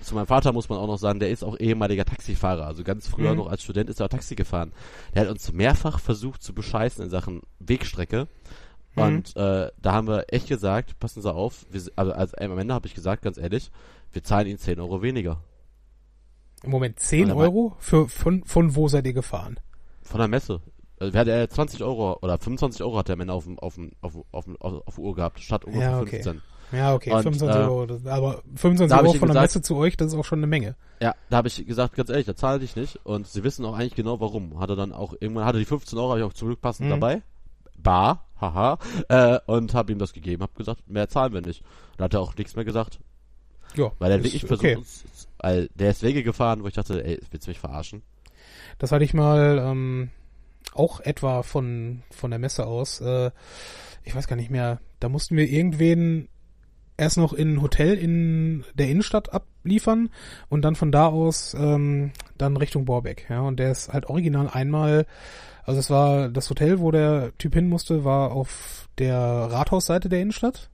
zu 0.00 0.14
meinem 0.14 0.26
Vater 0.26 0.52
muss 0.52 0.68
man 0.68 0.78
auch 0.78 0.86
noch 0.86 0.98
sagen, 0.98 1.18
der 1.18 1.30
ist 1.30 1.42
auch 1.42 1.58
ehemaliger 1.58 2.04
Taxifahrer. 2.04 2.66
Also 2.66 2.84
ganz 2.84 3.08
früher 3.08 3.32
Mhm. 3.32 3.38
noch 3.38 3.48
als 3.48 3.62
Student 3.64 3.90
ist 3.90 4.00
er 4.00 4.08
Taxi 4.08 4.36
gefahren. 4.36 4.72
Der 5.14 5.22
hat 5.22 5.28
uns 5.28 5.52
mehrfach 5.52 5.98
versucht 5.98 6.42
zu 6.42 6.54
bescheißen 6.54 7.02
in 7.02 7.10
Sachen 7.10 7.42
Wegstrecke. 7.58 8.28
Mhm. 8.96 9.02
Und 9.02 9.36
äh, 9.36 9.70
da 9.80 9.92
haben 9.92 10.08
wir 10.08 10.24
echt 10.28 10.48
gesagt, 10.48 10.98
passen 10.98 11.22
Sie 11.22 11.32
auf, 11.32 11.66
wir, 11.70 11.80
also, 11.96 12.12
also 12.12 12.36
am 12.38 12.58
Ende 12.58 12.74
habe 12.74 12.86
ich 12.86 12.94
gesagt, 12.94 13.22
ganz 13.22 13.36
ehrlich, 13.38 13.70
wir 14.12 14.24
zahlen 14.24 14.46
Ihnen 14.48 14.58
10 14.58 14.80
Euro 14.80 15.02
weniger. 15.02 15.38
Im 16.62 16.70
Moment 16.70 16.98
10 16.98 17.28
Warte 17.28 17.34
mal. 17.34 17.42
Euro? 17.44 17.76
Für, 17.78 18.08
von, 18.08 18.42
von 18.44 18.74
wo 18.74 18.88
seid 18.88 19.06
ihr 19.06 19.12
gefahren? 19.12 19.60
Von 20.02 20.18
der 20.18 20.28
Messe. 20.28 20.60
Also, 20.98 21.12
wer 21.12 21.20
hat 21.20 21.28
er 21.28 21.48
20 21.50 21.82
Euro 21.82 22.18
oder 22.22 22.38
25 22.38 22.82
Euro 22.82 22.96
hat 22.98 23.08
er 23.10 23.14
am 23.14 23.20
Ende 23.20 23.34
auf 23.34 23.44
dem 23.44 23.58
auf 23.58 23.74
dem 23.74 23.92
auf, 24.00 24.14
dem- 24.14 24.24
auf, 24.32 24.44
dem- 24.46 24.56
auf, 24.60 24.86
auf 24.86 24.94
der 24.94 25.04
Uhr 25.04 25.14
gehabt, 25.14 25.40
statt 25.40 25.64
ungefähr 25.66 25.90
Ja, 25.90 26.00
okay. 26.00 26.22
15. 26.22 26.42
Ja, 26.72 26.94
okay, 26.94 27.12
Und, 27.12 27.22
25 27.22 27.56
äh, 27.60 27.64
Euro. 27.68 27.82
Aber 28.10 28.42
25 28.56 28.88
da 28.88 28.96
hab 28.96 29.02
Euro 29.04 29.12
von 29.12 29.20
der 29.28 29.34
gesagt- 29.34 29.42
Messe 29.42 29.62
zu 29.62 29.76
euch, 29.76 29.96
das 29.98 30.08
ist 30.12 30.18
auch 30.18 30.24
schon 30.24 30.38
eine 30.40 30.46
Menge. 30.46 30.74
Ja, 31.00 31.14
da 31.28 31.36
habe 31.36 31.48
ich 31.48 31.64
gesagt, 31.66 31.94
ganz 31.94 32.08
ehrlich, 32.08 32.26
da 32.26 32.34
zahle 32.34 32.64
ich 32.64 32.74
nicht. 32.74 32.98
Und 33.04 33.26
sie 33.28 33.44
wissen 33.44 33.64
auch 33.66 33.74
eigentlich 33.74 33.94
genau 33.94 34.18
warum. 34.20 34.58
Hatte 34.58 34.74
dann 34.74 34.92
auch, 34.92 35.14
irgendwann 35.20 35.44
hatte 35.44 35.58
die 35.58 35.64
15 35.66 35.98
Euro, 35.98 36.10
habe 36.10 36.20
ich 36.20 36.24
auch 36.26 36.32
zum 36.32 36.48
Glück 36.48 36.60
passend 36.62 36.86
Mhm. 36.88 36.92
dabei. 36.92 37.22
Bar, 37.78 38.26
haha. 38.40 38.78
Äh, 39.08 39.38
und 39.46 39.74
habe 39.74 39.92
ihm 39.92 39.98
das 39.98 40.12
gegeben. 40.12 40.42
Hab 40.42 40.54
gesagt, 40.54 40.88
mehr 40.88 41.08
zahlen 41.08 41.32
wir 41.32 41.40
nicht. 41.40 41.62
Da 41.96 42.04
hat 42.04 42.14
er 42.14 42.20
auch 42.20 42.36
nichts 42.36 42.56
mehr 42.56 42.64
gesagt. 42.64 43.00
Ja, 43.74 43.92
Weil 43.98 44.12
er 44.12 44.24
wirklich 44.24 44.44
versucht 44.44 44.64
okay. 44.64 44.82
weil 45.38 45.68
der 45.74 45.90
ist 45.90 46.02
Wege 46.02 46.22
gefahren, 46.22 46.62
wo 46.62 46.68
ich 46.68 46.74
dachte, 46.74 47.04
ey, 47.04 47.20
willst 47.30 47.46
du 47.46 47.50
mich 47.50 47.58
verarschen? 47.58 48.02
Das 48.78 48.92
hatte 48.92 49.04
ich 49.04 49.12
mal 49.12 49.58
ähm, 49.58 50.10
auch 50.72 51.00
etwa 51.00 51.42
von, 51.42 52.02
von 52.10 52.30
der 52.30 52.38
Messe 52.38 52.66
aus. 52.66 53.00
Äh, 53.00 53.30
ich 54.04 54.14
weiß 54.14 54.28
gar 54.28 54.36
nicht 54.36 54.50
mehr. 54.50 54.80
Da 55.00 55.08
mussten 55.08 55.36
wir 55.36 55.48
irgendwen 55.48 56.28
erst 56.96 57.18
noch 57.18 57.32
in 57.32 57.54
ein 57.54 57.62
Hotel 57.62 57.94
in 57.94 58.64
der 58.74 58.88
Innenstadt 58.88 59.32
abliefern 59.32 60.10
und 60.48 60.62
dann 60.62 60.76
von 60.76 60.92
da 60.92 61.08
aus 61.08 61.54
ähm, 61.54 62.12
dann 62.38 62.56
Richtung 62.56 62.84
Borbeck. 62.84 63.26
Ja, 63.28 63.40
und 63.40 63.58
der 63.58 63.70
ist 63.70 63.92
halt 63.92 64.06
original 64.06 64.48
einmal, 64.52 65.06
also 65.64 65.80
es 65.80 65.90
war 65.90 66.28
das 66.28 66.48
Hotel, 66.50 66.80
wo 66.80 66.90
der 66.90 67.32
Typ 67.38 67.54
hin 67.54 67.68
musste, 67.68 68.04
war 68.04 68.32
auf 68.32 68.88
der 68.98 69.18
Rathausseite 69.18 70.08
der 70.08 70.20
Innenstadt. 70.20 70.70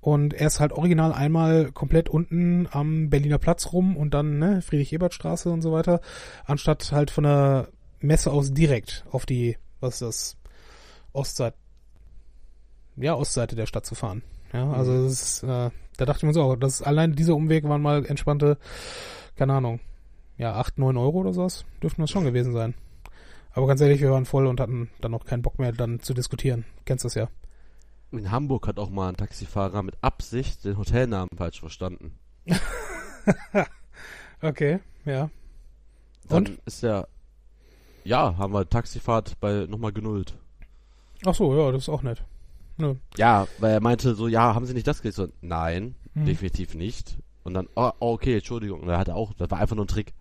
Und 0.00 0.32
er 0.32 0.46
ist 0.46 0.60
halt 0.60 0.72
original 0.72 1.12
einmal 1.12 1.72
komplett 1.72 2.08
unten 2.08 2.66
am 2.70 3.10
Berliner 3.10 3.38
Platz 3.38 3.72
rum 3.72 3.96
und 3.98 4.14
dann 4.14 4.38
ne, 4.38 4.62
Friedrich-Ebert-Straße 4.62 5.50
und 5.50 5.60
so 5.60 5.72
weiter, 5.72 6.00
anstatt 6.46 6.90
halt 6.92 7.10
von 7.10 7.24
der 7.24 7.68
Messe 8.00 8.30
aus 8.30 8.52
direkt 8.54 9.04
auf 9.10 9.26
die, 9.26 9.58
was 9.80 9.94
ist 9.96 10.00
das, 10.00 10.36
Ostseite, 11.12 11.56
ja, 12.96 13.14
Ostseite 13.14 13.56
der 13.56 13.66
Stadt 13.66 13.84
zu 13.84 13.94
fahren. 13.94 14.22
Ja, 14.52 14.70
also 14.72 14.92
Mhm. 14.92 15.04
das 15.04 15.12
ist, 15.12 15.42
äh, 15.42 15.70
da 15.96 16.04
dachte 16.06 16.18
ich 16.18 16.22
mir 16.22 16.32
so, 16.32 16.56
das 16.56 16.82
allein 16.82 17.14
diese 17.14 17.34
Umwege 17.34 17.68
waren 17.68 17.82
mal 17.82 18.06
entspannte, 18.06 18.56
keine 19.36 19.52
Ahnung, 19.54 19.80
ja, 20.40 20.54
acht 20.54 20.78
neun 20.78 20.96
Euro 20.96 21.18
oder 21.18 21.32
sowas, 21.34 21.64
dürften 21.82 22.00
das 22.00 22.10
schon 22.10 22.24
gewesen 22.24 22.52
sein. 22.52 22.74
Aber 23.52 23.66
ganz 23.66 23.80
ehrlich, 23.80 24.00
wir 24.00 24.10
waren 24.10 24.24
voll 24.24 24.46
und 24.46 24.58
hatten 24.60 24.88
dann 25.00 25.10
noch 25.10 25.24
keinen 25.26 25.42
Bock 25.42 25.58
mehr, 25.58 25.72
dann 25.72 26.00
zu 26.00 26.14
diskutieren. 26.14 26.64
Kennst 26.86 27.04
du 27.04 27.06
das 27.08 27.14
ja. 27.14 27.28
In 28.12 28.30
Hamburg 28.30 28.66
hat 28.66 28.78
auch 28.78 28.88
mal 28.90 29.10
ein 29.10 29.16
Taxifahrer 29.16 29.82
mit 29.82 29.96
Absicht 30.02 30.64
den 30.64 30.78
Hotelnamen 30.78 31.36
falsch 31.36 31.60
verstanden. 31.60 32.18
Okay, 34.42 34.80
ja. 35.04 35.28
Dann 36.28 36.46
Und? 36.46 36.58
ist 36.64 36.82
ja, 36.82 37.06
ja, 38.04 38.38
haben 38.38 38.54
wir 38.54 38.66
Taxifahrt 38.66 39.38
bei 39.38 39.66
nochmal 39.68 39.92
genullt. 39.92 40.34
Ach 41.26 41.34
so, 41.34 41.54
ja, 41.54 41.70
das 41.70 41.82
ist 41.82 41.88
auch 41.90 42.02
nett. 42.02 42.24
Nö. 42.78 42.94
Ja, 43.18 43.46
weil 43.58 43.72
er 43.72 43.80
meinte 43.82 44.14
so, 44.14 44.28
ja, 44.28 44.54
haben 44.54 44.64
Sie 44.64 44.72
nicht 44.72 44.86
das 44.86 45.02
gekriegt? 45.02 45.16
So, 45.16 45.28
nein, 45.42 45.94
Hm. 46.14 46.24
definitiv 46.24 46.74
nicht. 46.74 47.18
Und 47.44 47.52
dann, 47.54 47.68
oh, 47.76 47.90
oh, 48.00 48.12
okay, 48.14 48.36
Entschuldigung. 48.36 48.80
Und 48.80 48.88
er 48.88 48.98
hatte 48.98 49.14
auch, 49.14 49.34
das 49.34 49.50
war 49.50 49.58
einfach 49.58 49.76
nur 49.76 49.84
ein 49.84 49.88
Trick. 49.88 50.14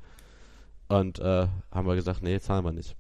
Und 0.89 1.19
äh, 1.19 1.47
haben 1.71 1.87
wir 1.87 1.95
gesagt, 1.95 2.21
nee, 2.23 2.39
zahlen 2.39 2.65
wir 2.65 2.73
nicht. 2.73 2.95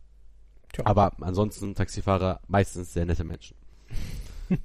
Tja. 0.71 0.85
Aber 0.85 1.11
ansonsten 1.21 1.75
Taxifahrer 1.75 2.39
meistens 2.47 2.93
sehr 2.93 3.05
nette 3.05 3.23
Menschen. 3.23 3.55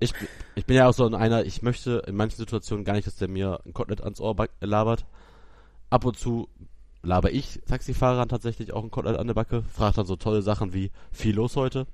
ich, 0.00 0.14
ich 0.54 0.64
bin 0.64 0.76
ja 0.76 0.88
auch 0.88 0.94
so 0.94 1.06
in 1.06 1.14
einer, 1.14 1.44
ich 1.44 1.62
möchte 1.62 2.02
in 2.06 2.16
manchen 2.16 2.36
Situationen 2.36 2.84
gar 2.84 2.94
nicht, 2.94 3.06
dass 3.06 3.16
der 3.16 3.28
mir 3.28 3.60
ein 3.66 3.72
Kotelett 3.74 4.02
ans 4.02 4.20
Ohr 4.20 4.36
labert. 4.60 5.04
Ab 5.90 6.04
und 6.04 6.16
zu 6.16 6.48
laber 7.02 7.32
ich 7.32 7.60
Taxifahrern 7.66 8.28
tatsächlich 8.28 8.72
auch 8.72 8.84
ein 8.84 8.90
Kotelett 8.90 9.18
an 9.18 9.26
der 9.26 9.34
Backe, 9.34 9.64
frag 9.72 9.94
dann 9.94 10.06
so 10.06 10.16
tolle 10.16 10.42
Sachen 10.42 10.72
wie, 10.72 10.90
viel 11.10 11.34
los 11.34 11.56
heute? 11.56 11.86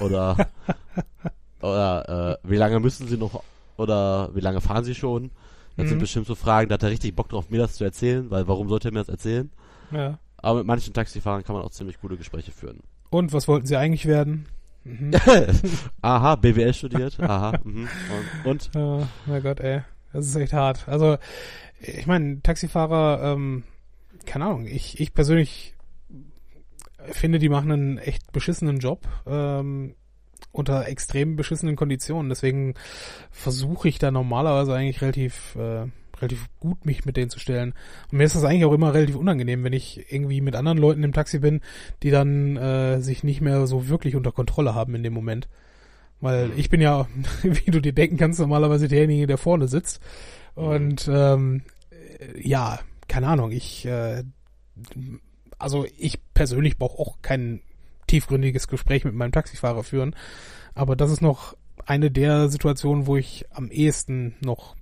Oder, 0.00 0.48
oder 1.60 2.38
äh, 2.42 2.48
wie 2.48 2.56
lange 2.56 2.80
müssen 2.80 3.08
sie 3.08 3.18
noch, 3.18 3.42
oder 3.76 4.34
wie 4.34 4.40
lange 4.40 4.60
fahren 4.60 4.84
sie 4.84 4.94
schon? 4.94 5.30
Das 5.82 5.88
sind 5.90 5.98
Mhm. 5.98 6.02
bestimmt 6.02 6.26
so 6.26 6.34
Fragen, 6.34 6.68
da 6.68 6.74
hat 6.74 6.82
er 6.82 6.90
richtig 6.90 7.14
Bock 7.14 7.28
drauf, 7.28 7.50
mir 7.50 7.58
das 7.58 7.74
zu 7.74 7.84
erzählen, 7.84 8.30
weil 8.30 8.48
warum 8.48 8.68
sollte 8.68 8.88
er 8.88 8.92
mir 8.92 9.00
das 9.00 9.08
erzählen? 9.08 9.50
Ja. 9.90 10.18
Aber 10.38 10.58
mit 10.58 10.66
manchen 10.66 10.92
Taxifahrern 10.94 11.44
kann 11.44 11.54
man 11.54 11.64
auch 11.64 11.70
ziemlich 11.70 12.00
gute 12.00 12.16
Gespräche 12.16 12.50
führen. 12.52 12.80
Und 13.10 13.32
was 13.32 13.46
wollten 13.48 13.66
sie 13.66 13.76
eigentlich 13.76 14.06
werden? 14.06 14.46
Mhm. 14.84 15.12
Aha, 16.02 16.34
BWL 16.36 16.74
studiert. 16.74 17.20
Aha. 17.20 17.58
Mhm. 17.62 17.88
Und, 18.44 18.46
und 18.46 18.70
Oh, 18.76 19.06
mein 19.26 19.42
Gott, 19.42 19.60
ey. 19.60 19.82
Das 20.12 20.26
ist 20.26 20.34
echt 20.36 20.52
hart. 20.52 20.88
Also, 20.88 21.18
ich 21.80 22.06
meine, 22.06 22.42
Taxifahrer, 22.42 23.32
ähm, 23.32 23.62
keine 24.26 24.46
Ahnung, 24.46 24.66
ich, 24.66 25.00
ich 25.00 25.14
persönlich 25.14 25.74
finde, 27.10 27.38
die 27.38 27.48
machen 27.48 27.70
einen 27.72 27.98
echt 27.98 28.32
beschissenen 28.32 28.78
Job, 28.78 29.06
ähm, 29.26 29.94
unter 30.52 30.86
extrem 30.86 31.36
beschissenen 31.36 31.76
Konditionen. 31.76 32.28
Deswegen 32.28 32.74
versuche 33.30 33.88
ich 33.88 33.98
da 33.98 34.10
normalerweise 34.10 34.74
eigentlich 34.74 35.02
relativ, 35.02 35.56
äh, 35.56 35.86
relativ 36.18 36.48
gut 36.60 36.84
mich 36.84 37.04
mit 37.04 37.16
denen 37.16 37.30
zu 37.30 37.38
stellen. 37.38 37.74
Und 38.10 38.18
mir 38.18 38.24
ist 38.24 38.36
das 38.36 38.44
eigentlich 38.44 38.64
auch 38.64 38.72
immer 38.72 38.94
relativ 38.94 39.16
unangenehm, 39.16 39.64
wenn 39.64 39.72
ich 39.72 40.12
irgendwie 40.12 40.40
mit 40.40 40.54
anderen 40.54 40.78
Leuten 40.78 41.02
im 41.02 41.12
Taxi 41.12 41.38
bin, 41.38 41.60
die 42.02 42.10
dann 42.10 42.56
äh, 42.56 43.00
sich 43.00 43.24
nicht 43.24 43.40
mehr 43.40 43.66
so 43.66 43.88
wirklich 43.88 44.14
unter 44.14 44.32
Kontrolle 44.32 44.74
haben 44.74 44.94
in 44.94 45.02
dem 45.02 45.14
Moment. 45.14 45.48
Weil 46.20 46.52
ich 46.56 46.70
bin 46.70 46.80
ja, 46.80 47.08
wie 47.42 47.70
du 47.70 47.80
dir 47.80 47.92
denken 47.92 48.16
kannst, 48.16 48.38
normalerweise 48.38 48.88
derjenige, 48.88 49.26
der 49.26 49.38
vorne 49.38 49.68
sitzt. 49.68 50.00
Und 50.54 51.08
ähm, 51.12 51.62
äh, 51.90 52.46
ja, 52.46 52.78
keine 53.08 53.26
Ahnung, 53.28 53.50
ich 53.50 53.86
äh, 53.86 54.22
also 55.62 55.86
ich 55.96 56.18
persönlich 56.34 56.76
brauche 56.76 56.98
auch 56.98 57.22
kein 57.22 57.62
tiefgründiges 58.12 58.68
Gespräch 58.68 59.04
mit 59.04 59.14
meinem 59.14 59.32
Taxifahrer 59.32 59.82
führen. 59.82 60.14
Aber 60.74 60.96
das 60.96 61.10
ist 61.10 61.22
noch 61.22 61.56
eine 61.86 62.10
der 62.10 62.48
Situationen, 62.50 63.06
wo 63.06 63.16
ich 63.16 63.46
am 63.50 63.70
ehesten 63.70 64.34
noch 64.40 64.76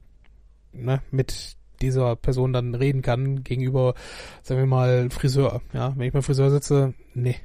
ne, 0.73 1.01
mit 1.11 1.57
dieser 1.81 2.17
Person 2.17 2.53
dann 2.53 2.75
reden 2.75 3.03
kann 3.03 3.43
gegenüber, 3.45 3.95
sagen 4.43 4.61
wir 4.61 4.67
mal, 4.67 5.09
Friseur. 5.11 5.63
Ja, 5.73 5.95
wenn 5.97 6.09
ich 6.09 6.13
beim 6.13 6.23
Friseur 6.23 6.51
sitze, 6.51 6.95
nee. 7.15 7.37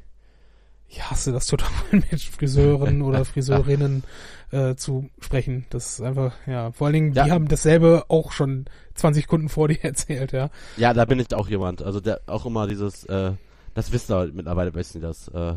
Ich 0.88 1.03
hasse 1.09 1.31
das 1.31 1.45
total 1.45 1.69
mit 1.91 2.21
Friseuren 2.21 3.01
oder 3.01 3.23
Friseurinnen 3.25 4.03
äh, 4.51 4.75
zu 4.75 5.09
sprechen. 5.19 5.65
Das 5.69 5.93
ist 5.93 6.01
einfach, 6.01 6.33
ja, 6.47 6.71
vor 6.71 6.88
allen 6.88 6.93
Dingen, 6.93 7.13
Ja. 7.13 7.25
die 7.25 7.31
haben 7.31 7.47
dasselbe 7.47 8.05
auch 8.07 8.31
schon 8.31 8.65
20 8.95 9.23
Sekunden 9.23 9.49
vor 9.49 9.67
dir 9.69 9.83
erzählt, 9.83 10.31
ja. 10.31 10.49
ja, 10.77 10.93
da 10.93 11.05
bin 11.05 11.19
ich 11.19 11.33
auch 11.33 11.47
jemand. 11.47 11.81
Also 11.81 11.99
der 11.99 12.21
auch 12.27 12.45
immer 12.45 12.67
dieses, 12.67 13.03
äh, 13.05 13.33
das 13.75 13.91
wisst 13.91 14.11
ihr 14.11 14.31
mittlerweile 14.33 14.73
wissen 14.73 14.99
die 14.99 15.07
das. 15.07 15.27
Äh, 15.27 15.55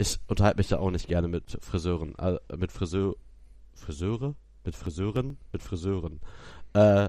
ich 0.00 0.18
unterhalte 0.28 0.58
mich 0.58 0.70
ja 0.70 0.78
auch 0.78 0.90
nicht 0.90 1.08
gerne 1.08 1.28
mit 1.28 1.58
Friseuren, 1.60 2.14
äh, 2.18 2.38
mit 2.56 2.72
Friseur, 2.72 3.14
Friseure, 3.74 4.34
mit 4.64 4.74
Friseuren, 4.76 5.36
mit 5.52 5.62
Friseuren. 5.62 6.20
Äh, 6.74 7.08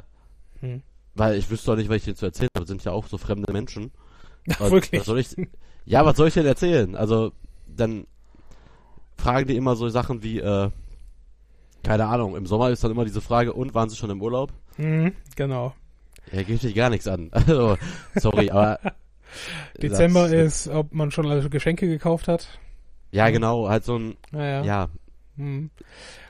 Hm. 0.60 0.82
weil 1.16 1.36
ich 1.38 1.50
wüsste 1.50 1.72
doch 1.72 1.76
nicht, 1.78 1.90
was 1.90 1.98
ich 1.98 2.04
denen 2.04 2.16
zu 2.18 2.26
erzählen 2.26 2.50
habe. 2.56 2.68
Sind 2.68 2.84
ja 2.84 2.92
auch 2.92 3.08
so 3.08 3.18
fremde 3.18 3.52
Menschen. 3.52 3.92
Ach, 4.60 4.70
wirklich. 4.72 5.08
Was 5.08 5.18
ich, 5.36 5.48
ja, 5.86 6.06
was 6.06 6.18
soll 6.18 6.28
ich 6.28 6.34
denn 6.36 6.46
erzählen? 6.46 6.96
Also, 6.96 7.32
dann 7.68 8.06
fragen 9.18 9.48
die 9.48 9.56
immer 9.56 9.76
so 9.76 9.90
Sachen 9.90 10.22
wie, 10.24 10.40
äh, 10.40 10.70
keine 11.84 12.06
Ahnung, 12.08 12.36
im 12.36 12.46
Sommer 12.46 12.70
ist 12.70 12.84
dann 12.84 12.92
immer 12.92 13.06
diese 13.06 13.22
Frage, 13.22 13.54
und 13.54 13.74
waren 13.74 13.90
sie 13.90 13.96
schon 13.96 14.10
im 14.12 14.22
Urlaub? 14.22 14.52
Mhm, 14.78 15.14
genau. 15.36 15.74
Ja, 16.32 16.44
geht 16.44 16.62
dich 16.62 16.76
gar 16.76 16.90
nichts 16.90 17.08
an. 17.08 17.30
Also, 17.34 17.78
sorry, 18.16 18.52
aber. 18.52 18.80
Dezember 19.82 20.24
das- 20.30 20.66
ist, 20.66 20.68
ob 20.68 20.94
man 20.94 21.10
schon 21.12 21.26
alle 21.26 21.50
Geschenke 21.50 21.88
gekauft 21.88 22.28
hat. 22.28 22.60
Ja, 23.12 23.30
genau, 23.30 23.68
halt 23.70 23.84
so 23.84 23.98
ein, 23.98 24.16
Naja. 24.32 24.64
ja, 24.64 24.90
Hm. 25.38 25.70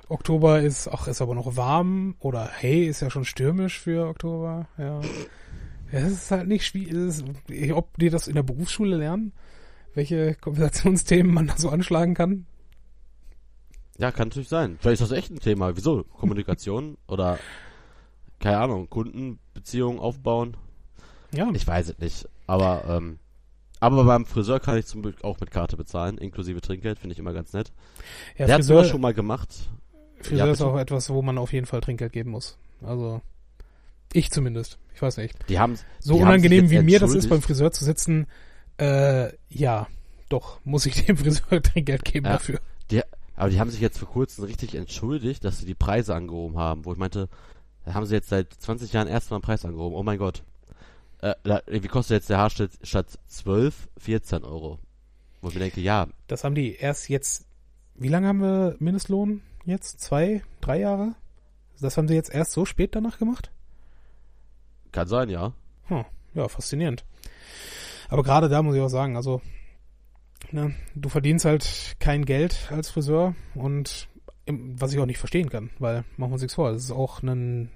Oktober 0.10 0.62
ist, 0.62 0.88
ach, 0.88 1.08
ist 1.08 1.22
aber 1.22 1.36
noch 1.36 1.56
warm 1.56 2.16
oder 2.20 2.50
hey, 2.52 2.86
ist 2.86 3.02
ja 3.02 3.10
schon 3.10 3.26
stürmisch 3.26 3.80
für 3.80 4.08
Oktober, 4.08 4.68
ja. 4.78 5.02
Ja, 5.92 6.00
Es 6.00 6.12
ist 6.14 6.32
halt 6.32 6.48
nicht 6.48 6.66
schwierig, 6.66 7.24
ob 7.74 7.98
die 7.98 8.10
das 8.10 8.28
in 8.28 8.36
der 8.36 8.44
Berufsschule 8.44 8.98
lernen, 8.98 9.34
welche 9.94 10.36
Konversationsthemen 10.36 11.34
man 11.34 11.48
da 11.48 11.58
so 11.58 11.70
anschlagen 11.70 12.14
kann. 12.14 12.46
ja, 13.98 14.12
kann 14.12 14.30
natürlich 14.30 14.50
sein. 14.50 14.78
Vielleicht 14.80 15.02
ist 15.02 15.12
das 15.12 15.18
echt 15.18 15.32
ein 15.32 15.40
Thema. 15.40 15.76
Wieso? 15.76 16.04
Kommunikation 16.04 16.98
oder, 17.08 17.38
keine 18.40 18.58
Ahnung, 18.58 18.90
Kundenbeziehungen 18.90 20.00
aufbauen? 20.00 20.58
Ja, 21.34 21.50
Ich 21.54 21.68
weiß 21.68 21.90
es 21.90 22.00
nicht. 22.00 22.28
Aber, 22.48 22.84
ähm, 22.88 23.20
aber 23.82 24.04
beim 24.06 24.26
Friseur 24.26 24.60
kann 24.60 24.78
ich 24.78 24.86
zum 24.86 25.02
Glück 25.02 25.24
auch 25.24 25.40
mit 25.40 25.52
Karte 25.52 25.76
bezahlen, 25.76 26.18
inklusive 26.18 26.62
Trinkgeld, 26.62 27.00
finde 27.00 27.14
ich 27.14 27.20
immer 27.20 27.34
ganz 27.34 27.52
nett. 27.52 27.72
ja 28.38 28.46
Der 28.46 28.56
hat 28.56 28.62
Friseur, 28.62 28.78
sowas 28.78 28.90
schon 28.90 29.02
mal 29.02 29.14
gemacht. 29.14 29.50
Friseur 30.22 30.46
Ja, 30.48 30.52
ist 30.52 30.62
auch 30.62 30.78
etwas, 30.78 31.10
wo 31.10 31.22
man 31.22 31.38
auf 31.38 31.52
jeden 31.52 31.66
Fall 31.66 31.82
Trinkgeld 31.82 32.14
geben 32.14 32.32
muss. 32.32 32.58
Also, 32.82 33.22
ich 34.14 34.32
zumindest. 34.32 34.78
Ich 34.96 35.02
weiß 35.02 35.18
nicht. 35.18 35.36
Die 35.50 35.60
haben 35.60 35.78
So 36.00 36.16
die 36.16 36.22
unangenehm 36.22 36.70
wie 36.70 36.80
mir 36.82 37.00
das 37.00 37.14
ist, 37.14 37.28
beim 37.30 37.42
Friseur 37.42 37.72
zu 37.72 37.84
sitzen, 37.84 38.28
äh, 38.78 39.32
ja, 39.50 39.88
doch, 40.30 40.60
muss 40.64 40.86
ich 40.86 41.06
dem 41.06 41.18
Friseur 41.18 41.62
Trinkgeld 41.62 42.06
geben 42.06 42.26
Ja. 42.26 42.34
dafür. 42.34 42.60
Aber 43.36 43.50
die 43.50 43.60
haben 43.60 43.72
sich 43.72 43.80
jetzt 43.80 43.98
vor 43.98 44.08
kurzem 44.10 44.44
richtig 44.44 44.76
entschuldigt, 44.76 45.44
dass 45.44 45.58
sie 45.58 45.66
die 45.66 45.74
Preise 45.74 46.14
angehoben 46.14 46.60
haben, 46.60 46.86
wo 46.86 46.92
ich 46.94 47.00
meinte, 47.00 47.28
da 47.86 47.96
haben 47.96 48.06
sie 48.06 48.14
jetzt 48.14 48.30
seit 48.30 48.54
20 48.54 48.94
Jahren 48.94 49.08
erstmal 49.08 49.38
einen 49.38 49.42
Preis 49.44 49.66
angehoben. 49.66 49.96
Oh 49.96 50.04
mein 50.04 50.20
Gott. 50.20 50.44
Äh, 51.22 51.36
wie 51.68 51.88
kostet 51.88 52.16
jetzt 52.16 52.30
der 52.30 52.38
Haar 52.38 52.50
statt, 52.50 52.72
statt 52.84 53.20
12, 53.28 53.90
14 53.98 54.44
Euro? 54.44 54.80
Wo 55.42 55.50
ich 55.50 55.54
mir 55.54 55.62
denke, 55.62 55.82
ja, 55.82 56.08
Das 56.28 56.44
haben 56.44 56.56
die 56.56 56.76
erst 56.76 57.10
jetzt, 57.10 57.46
wie 57.96 58.08
lange 58.08 58.28
haben 58.28 58.42
wir 58.42 58.76
Mindestlohn 58.80 59.42
jetzt? 59.66 60.00
Zwei, 60.02 60.44
drei 60.62 60.80
Jahre? 60.80 61.16
Das 61.80 61.98
haben 61.98 62.08
sie 62.08 62.14
jetzt 62.14 62.34
erst 62.34 62.52
so 62.52 62.66
spät 62.66 62.96
danach 62.96 63.18
gemacht? 63.18 63.52
kann 64.92 65.08
sein, 65.08 65.30
ja. 65.30 65.54
Hm, 65.86 66.06
ja, 66.34 66.48
faszinierend. 66.48 67.06
Aber 68.10 68.24
gerade 68.24 68.50
da 68.50 68.62
muss 68.62 68.76
ich 68.76 68.82
auch 68.82 68.90
sagen, 68.90 69.16
also, 69.16 69.42
ne, 70.52 70.76
du 70.96 71.10
verdienst 71.10 71.46
halt 71.46 71.96
kein 72.00 72.26
Geld 72.26 72.70
als 72.72 72.90
Friseur 72.90 73.36
und 73.56 74.10
was 74.46 74.92
ich 74.92 75.00
auch 75.00 75.06
nicht 75.06 75.20
verstehen 75.20 75.50
kann, 75.50 75.70
weil 75.80 76.04
machen 76.18 76.32
wir 76.32 76.34
uns 76.34 76.42
nichts 76.42 76.56
vor, 76.56 76.72
es 76.72 76.84
ist 76.84 76.92
auch 76.92 77.24
ein, 77.24 77.70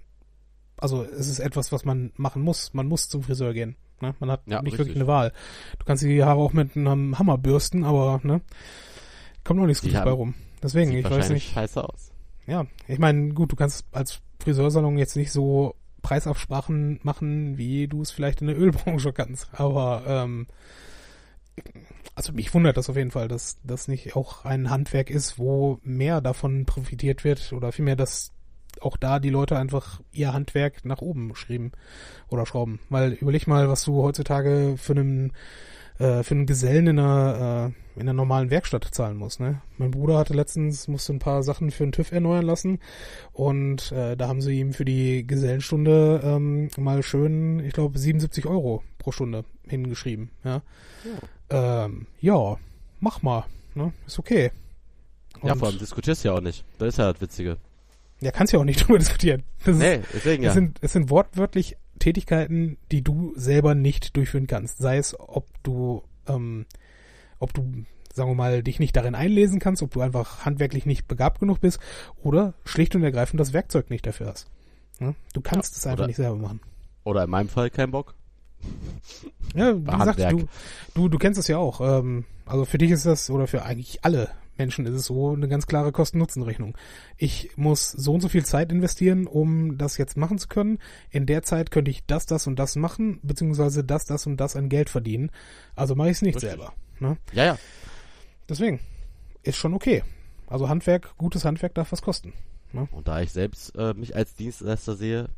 also 0.78 1.04
es 1.04 1.28
ist 1.30 1.40
etwas, 1.40 1.72
was 1.72 1.86
man 1.86 2.12
machen 2.16 2.42
muss. 2.42 2.74
Man 2.74 2.88
muss 2.88 3.10
zum 3.10 3.24
Friseur 3.24 3.54
gehen. 3.54 3.76
Ne? 4.02 4.14
Man 4.20 4.30
hat 4.32 4.42
Ja, 4.46 4.62
nicht 4.62 4.74
richtig. 4.74 4.80
wirklich 4.80 4.98
eine 4.98 5.08
Wahl. 5.08 5.32
Du 5.80 5.86
kannst 5.86 6.04
die 6.04 6.24
Haare 6.24 6.40
auch 6.40 6.54
mit 6.54 6.76
einem 6.76 7.18
Hammer 7.18 7.38
bürsten, 7.38 7.84
aber 7.84 8.20
ne, 8.24 8.42
kommt 9.44 9.60
noch 9.60 9.68
nichts 9.68 9.82
Gutes 9.84 10.04
bei 10.04 10.12
rum. 10.12 10.34
Deswegen, 10.62 10.92
ich 10.94 11.10
weiß 11.10 11.30
nicht. 11.30 11.54
scheiße 11.54 11.84
aus. 11.84 12.12
Ja, 12.48 12.66
ich 12.88 13.00
meine, 13.00 13.34
gut, 13.34 13.52
du 13.52 13.56
kannst 13.56 13.86
als 13.92 14.20
Friseursalon 14.40 14.98
jetzt 14.98 15.16
nicht 15.16 15.32
so 15.32 15.76
Preisabsprachen 16.02 17.00
machen, 17.04 17.58
wie 17.58 17.88
du 17.88 18.02
es 18.02 18.12
vielleicht 18.12 18.42
in 18.42 18.48
der 18.48 18.58
Ölbranche 18.60 19.14
kannst. 19.14 19.50
Aber 19.54 20.04
ähm, 20.08 20.48
also 22.14 22.34
mich 22.34 22.54
wundert 22.54 22.78
das 22.78 22.90
auf 22.90 22.96
jeden 22.98 23.12
Fall, 23.12 23.28
dass 23.28 23.58
das 23.64 23.88
nicht 23.88 24.16
auch 24.16 24.46
ein 24.46 24.70
Handwerk 24.70 25.10
ist, 25.10 25.40
wo 25.40 25.80
mehr 25.84 26.22
davon 26.22 26.66
profitiert 26.66 27.24
wird 27.24 27.54
oder 27.54 27.72
vielmehr, 27.72 27.96
dass 27.96 28.32
auch 28.82 28.98
da 28.98 29.20
die 29.20 29.30
Leute 29.30 29.58
einfach 29.58 30.02
ihr 30.12 30.34
Handwerk 30.34 30.86
nach 30.86 31.02
oben 31.02 31.36
schrieben 31.36 31.72
oder 32.30 32.46
schrauben. 32.46 32.80
Weil 32.90 33.14
überleg 33.14 33.48
mal, 33.48 33.70
was 33.70 33.84
du 33.84 34.02
heutzutage 34.02 34.76
für 34.78 34.94
einen 34.94 35.34
äh, 35.98 36.24
für 36.24 36.34
einen 36.36 36.46
Gesellen 36.46 36.88
in 36.88 37.00
einer, 37.00 37.72
äh, 37.72 38.00
in 38.00 38.02
einer 38.02 38.14
normalen 38.14 38.50
Werkstatt 38.50 38.84
zahlen 38.92 39.18
muss. 39.18 39.40
Ne? 39.40 39.62
Mein 39.78 39.92
Bruder 39.92 40.18
hatte 40.18 40.34
letztens, 40.34 40.88
musste 40.88 41.14
ein 41.14 41.20
paar 41.20 41.44
Sachen 41.44 41.72
für 41.72 41.86
den 41.86 41.94
TÜV 41.94 42.12
erneuern 42.12 42.46
lassen 42.46 42.80
und 43.32 43.92
äh, 43.92 44.18
da 44.18 44.28
haben 44.28 44.42
sie 44.42 44.60
ihm 44.60 44.74
für 44.74 44.86
die 44.86 45.26
Gesellenstunde 45.26 46.22
ähm, 46.24 46.70
mal 46.78 47.02
schön, 47.04 47.60
ich 47.60 47.74
glaube, 47.74 47.98
77 47.98 48.46
Euro 48.46 48.84
pro 48.98 49.12
Stunde 49.12 49.46
hingeschrieben. 49.68 50.32
Ja, 50.44 50.62
ja, 51.50 51.86
ähm, 51.86 52.08
ja 52.20 52.58
mach 53.00 53.22
mal, 53.22 53.46
ne? 53.74 53.94
ist 54.06 54.20
okay. 54.20 54.52
ja, 55.44 55.54
Und- 55.54 55.60
vor 55.60 55.70
allem 55.70 55.80
diskutierst 55.80 56.24
du 56.24 56.30
ja 56.30 56.36
auch 56.36 56.42
nicht. 56.42 56.66
Das 56.78 56.90
ist 56.90 56.98
ja 56.98 57.12
das 57.12 57.22
Witzige. 57.22 57.58
Ja, 58.22 58.32
kannst 58.32 58.54
ja 58.54 58.60
auch 58.60 58.64
nicht 58.64 58.80
drüber 58.88 59.00
diskutieren. 59.00 59.44
Das 59.66 59.76
Nee, 59.78 59.96
ist, 59.96 60.08
deswegen 60.14 60.44
es, 60.44 60.48
ja. 60.48 60.54
sind, 60.54 60.78
es 60.82 60.94
sind 60.94 61.10
wortwörtlich 61.10 61.78
Tätigkeiten, 62.00 62.78
die 62.92 63.02
du 63.02 63.34
selber 63.36 63.76
nicht 63.76 64.16
durchführen 64.18 64.48
kannst. 64.48 64.78
Sei 64.80 64.98
es, 64.98 65.16
ob 65.20 65.48
du, 65.64 66.04
ähm, 66.28 66.66
ob 67.40 67.54
du, 67.54 67.86
sagen 68.14 68.30
wir 68.32 68.36
mal, 68.36 68.64
dich 68.64 68.80
nicht 68.80 68.96
darin 68.96 69.16
einlesen 69.16 69.60
kannst, 69.60 69.82
ob 69.82 69.92
du 69.92 70.02
einfach 70.02 70.46
handwerklich 70.46 70.86
nicht 70.86 71.08
begabt 71.08 71.40
genug 71.40 71.60
bist 71.62 71.80
oder 72.22 72.54
schlicht 72.66 72.96
und 72.96 73.04
ergreifend 73.04 73.40
das 73.40 73.54
Werkzeug 73.54 73.90
nicht 73.90 74.06
dafür 74.06 74.28
hast. 74.28 74.48
Ja? 75.00 75.14
Du 75.34 75.42
kannst 75.42 75.76
es 75.78 75.86
einfach 75.86 76.00
oder- 76.00 76.08
nicht 76.08 76.18
selber 76.18 76.36
machen. 76.38 76.60
Oder 77.04 77.24
in 77.26 77.30
meinem 77.30 77.50
Fall 77.50 77.70
kein 77.70 77.92
Bock. 77.92 78.16
Ja, 79.54 79.76
wie 79.78 79.84
gesagt, 80.00 80.20
du, 80.32 80.48
du, 80.96 81.08
du 81.10 81.18
kennst 81.20 81.40
es 81.40 81.48
ja 81.48 81.58
auch. 81.60 81.82
Ähm, 81.82 82.26
also 82.46 82.66
für 82.66 82.78
dich 82.80 82.92
ist 82.92 83.06
das, 83.06 83.30
oder 83.30 83.46
für 83.48 83.64
eigentlich 83.64 84.04
alle 84.04 84.30
Menschen 84.58 84.86
ist 84.86 84.94
es 84.94 85.06
so 85.06 85.34
eine 85.34 85.48
ganz 85.48 85.68
klare 85.68 85.92
Kosten-Nutzen-Rechnung. 85.92 86.78
Ich 87.18 87.52
muss 87.58 87.92
so 87.92 88.14
und 88.14 88.22
so 88.22 88.30
viel 88.30 88.46
Zeit 88.46 88.72
investieren, 88.72 89.28
um 89.28 89.78
das 89.78 89.98
jetzt 89.98 90.18
machen 90.18 90.38
zu 90.38 90.48
können. 90.48 90.80
In 91.10 91.26
der 91.26 91.44
Zeit 91.44 91.72
könnte 91.72 91.92
ich 91.92 92.06
das, 92.06 92.26
das 92.26 92.48
und 92.48 92.58
das 92.58 92.76
machen, 92.76 93.20
beziehungsweise 93.24 93.84
das, 93.84 94.06
das 94.06 94.28
und 94.28 94.38
das 94.38 94.56
an 94.56 94.70
Geld 94.70 94.90
verdienen. 94.90 95.32
Also 95.76 95.96
mache 95.96 96.10
ich 96.10 96.18
es 96.18 96.22
nicht 96.22 96.36
Richtig. 96.36 96.52
selber. 96.52 96.74
Ne? 97.00 97.18
Ja, 97.34 97.46
ja. 97.46 97.58
Deswegen 98.48 98.80
ist 99.44 99.58
schon 99.58 99.74
okay. 99.74 100.04
Also 100.48 100.70
Handwerk, 100.70 101.18
gutes 101.18 101.46
Handwerk 101.46 101.74
darf 101.74 101.92
was 101.92 102.02
kosten. 102.02 102.34
Und 102.92 103.08
da 103.08 103.22
ich 103.22 103.32
selbst 103.32 103.74
äh, 103.78 103.94
mich 103.94 104.16
als 104.16 104.36
Dienstleister 104.36 104.96
sehe, 104.96 105.30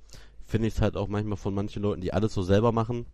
finde 0.47 0.67
ich 0.67 0.75
es 0.75 0.81
halt 0.81 0.97
auch 0.97 1.07
manchmal 1.07 1.37
von 1.37 1.53
manchen 1.53 1.83
Leuten, 1.83 2.01
die 2.01 2.13
alles 2.13 2.33
so 2.33 2.41
selber 2.41 2.71
machen 2.71 3.05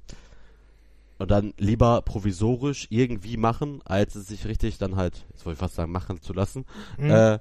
und 1.23 1.31
dann 1.31 1.53
lieber 1.57 2.01
provisorisch 2.01 2.87
irgendwie 2.89 3.37
machen, 3.37 3.81
als 3.85 4.15
es 4.15 4.27
sich 4.27 4.45
richtig 4.45 4.77
dann 4.77 4.95
halt, 4.95 5.25
jetzt 5.31 5.45
wollte 5.45 5.55
ich 5.55 5.59
fast 5.59 5.75
sagen, 5.75 5.91
machen 5.91 6.21
zu 6.21 6.33
lassen, 6.33 6.65
Mhm. 6.97 7.09
äh, 7.09 7.39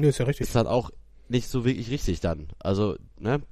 Nee, 0.00 0.08
ist 0.08 0.18
ja 0.18 0.24
richtig. 0.26 0.46
ist 0.46 0.54
dann 0.54 0.66
auch 0.66 0.90
nicht 1.28 1.48
so 1.48 1.64
wirklich 1.64 1.90
richtig 1.90 2.20
dann. 2.20 2.48
Also, 2.58 2.96
ne, 3.18 3.42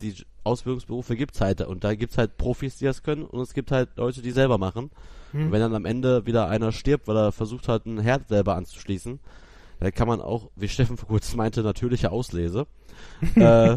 die 0.00 0.14
Ausbildungsberufe 0.44 1.16
gibt's 1.16 1.40
halt 1.40 1.60
und 1.62 1.82
da 1.84 1.94
gibt's 1.94 2.18
halt 2.18 2.36
Profis, 2.36 2.76
die 2.78 2.84
das 2.84 3.02
können 3.02 3.24
und 3.24 3.40
es 3.40 3.52
gibt 3.54 3.70
halt 3.72 3.90
Leute, 3.96 4.22
die 4.22 4.30
selber 4.30 4.58
machen. 4.58 4.90
Mhm. 5.32 5.46
Und 5.46 5.52
wenn 5.52 5.60
dann 5.60 5.74
am 5.74 5.84
Ende 5.86 6.24
wieder 6.26 6.48
einer 6.48 6.70
stirbt, 6.72 7.08
weil 7.08 7.16
er 7.16 7.32
versucht 7.32 7.66
hat, 7.68 7.84
ein 7.86 7.98
Herd 7.98 8.28
selber 8.28 8.54
anzuschließen, 8.54 9.18
dann 9.80 9.92
kann 9.92 10.08
man 10.08 10.20
auch, 10.20 10.50
wie 10.56 10.68
Steffen 10.68 10.96
vor 10.96 11.08
kurzem 11.08 11.38
meinte, 11.38 11.62
natürliche 11.62 12.10
Auslese. 12.12 12.66
äh, 13.34 13.76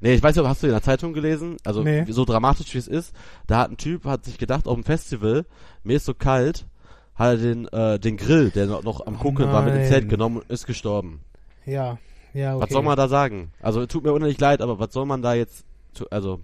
nee, 0.00 0.14
ich 0.14 0.22
weiß 0.22 0.36
nicht, 0.36 0.46
hast 0.46 0.62
du 0.62 0.66
in 0.66 0.72
der 0.72 0.82
Zeitung 0.82 1.12
gelesen? 1.12 1.56
Also 1.64 1.82
Nee. 1.82 2.04
so 2.08 2.24
dramatisch 2.24 2.72
wie 2.74 2.78
es 2.78 2.88
ist, 2.88 3.14
da 3.46 3.58
hat 3.58 3.70
ein 3.70 3.76
Typ, 3.76 4.04
hat 4.04 4.24
sich 4.24 4.38
gedacht, 4.38 4.66
auf 4.66 4.74
dem 4.74 4.84
Festival, 4.84 5.44
mir 5.84 5.96
ist 5.96 6.04
so 6.06 6.14
kalt, 6.14 6.66
hat 7.14 7.30
er 7.30 7.36
den, 7.36 7.68
äh, 7.68 7.98
den 7.98 8.16
Grill, 8.16 8.50
der 8.50 8.66
noch, 8.66 8.82
noch 8.82 9.06
am 9.06 9.16
Oh 9.16 9.18
Kuckeln 9.18 9.50
war, 9.52 9.62
mit 9.62 9.74
nein. 9.74 9.86
Zelt 9.86 10.08
genommen 10.08 10.38
und 10.38 10.50
ist 10.50 10.66
gestorben. 10.66 11.20
Ja, 11.66 11.98
ja, 12.34 12.54
okay. 12.54 12.62
Was 12.64 12.70
soll 12.70 12.82
man 12.82 12.96
da 12.96 13.08
sagen? 13.08 13.52
Also 13.60 13.84
tut 13.86 14.04
mir 14.04 14.12
unendlich 14.12 14.38
leid, 14.40 14.60
aber 14.62 14.78
was 14.78 14.92
soll 14.92 15.06
man 15.06 15.22
da 15.22 15.34
jetzt, 15.34 15.64
also 16.10 16.40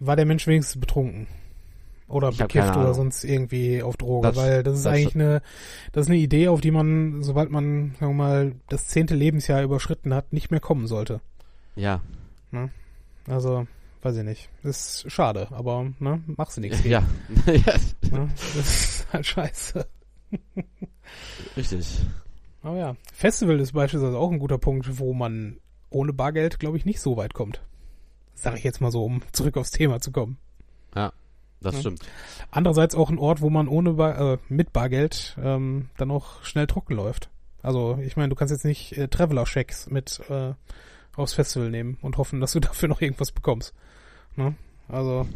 War 0.00 0.16
der 0.16 0.26
Mensch 0.26 0.46
wenigstens 0.46 0.80
betrunken? 0.80 1.26
Oder 2.08 2.32
bekifft 2.32 2.74
oder 2.74 2.94
sonst 2.94 3.22
irgendwie 3.22 3.82
auf 3.82 3.98
Droge? 3.98 4.28
Das- 4.28 4.36
Weil 4.36 4.62
das 4.62 4.76
ist 4.78 4.86
das- 4.86 4.92
eigentlich 4.94 5.14
eine, 5.14 5.42
das 5.92 6.06
ist 6.06 6.10
eine 6.10 6.18
Idee, 6.18 6.48
auf 6.48 6.62
die 6.62 6.70
man, 6.70 7.22
sobald 7.22 7.50
man, 7.50 7.94
sagen 8.00 8.12
wir 8.16 8.24
mal, 8.24 8.52
das 8.70 8.86
zehnte 8.86 9.14
Lebensjahr 9.14 9.62
überschritten 9.62 10.14
hat, 10.14 10.32
nicht 10.32 10.50
mehr 10.50 10.60
kommen 10.60 10.86
sollte. 10.86 11.20
ja, 11.76 12.00
Also, 13.26 13.66
weiß 14.02 14.16
ich 14.16 14.24
nicht. 14.24 14.48
Ist 14.62 15.10
schade, 15.10 15.48
aber, 15.50 15.90
ne, 15.98 16.22
machst 16.36 16.56
du 16.56 16.60
nichts 16.60 16.78
gegen. 16.82 16.90
ja, 16.92 17.02
ja, 17.46 17.74
Ne? 18.10 18.28
Das 18.56 18.56
ist 18.56 19.06
halt 19.12 19.26
scheiße. 19.26 19.86
richtig. 21.56 22.00
Aber 22.62 22.76
ja. 22.76 22.96
Festival 23.12 23.60
ist 23.60 23.72
beispielsweise 23.72 24.18
auch 24.18 24.30
ein 24.30 24.38
guter 24.38 24.58
Punkt, 24.58 24.98
wo 24.98 25.14
man 25.14 25.58
ohne 25.90 26.12
Bargeld, 26.12 26.58
glaube 26.58 26.76
ich, 26.76 26.84
nicht 26.84 27.00
so 27.00 27.16
weit 27.16 27.34
kommt. 27.34 27.62
Sag 28.34 28.56
ich 28.56 28.64
jetzt 28.64 28.80
mal 28.80 28.90
so, 28.92 29.04
um 29.04 29.22
zurück 29.32 29.56
aufs 29.56 29.70
Thema 29.70 30.00
zu 30.00 30.12
kommen. 30.12 30.38
Das 31.60 31.74
Ja. 31.74 31.80
stimmt. 31.80 32.02
Andererseits 32.52 32.94
auch 32.94 33.10
ein 33.10 33.18
Ort, 33.18 33.40
wo 33.40 33.50
man 33.50 33.66
ohne 33.66 33.94
Bar, 33.94 34.34
äh, 34.34 34.38
mit 34.48 34.72
Bargeld 34.72 35.36
ähm, 35.42 35.90
dann 35.96 36.12
auch 36.12 36.44
schnell 36.44 36.68
trocken 36.68 36.94
läuft. 36.94 37.30
Also 37.62 37.98
ich 38.00 38.16
meine, 38.16 38.28
du 38.28 38.36
kannst 38.36 38.52
jetzt 38.52 38.64
nicht 38.64 38.96
äh, 38.96 39.08
Traveler-Checks 39.08 39.90
mit 39.90 40.20
äh, 40.30 40.52
aufs 41.18 41.34
Festival 41.34 41.70
nehmen 41.70 41.98
und 42.02 42.16
hoffen, 42.16 42.40
dass 42.40 42.52
du 42.52 42.60
dafür 42.60 42.88
noch 42.88 43.00
irgendwas 43.00 43.32
bekommst. 43.32 43.74
Ne? 44.36 44.54
Also 44.88 45.26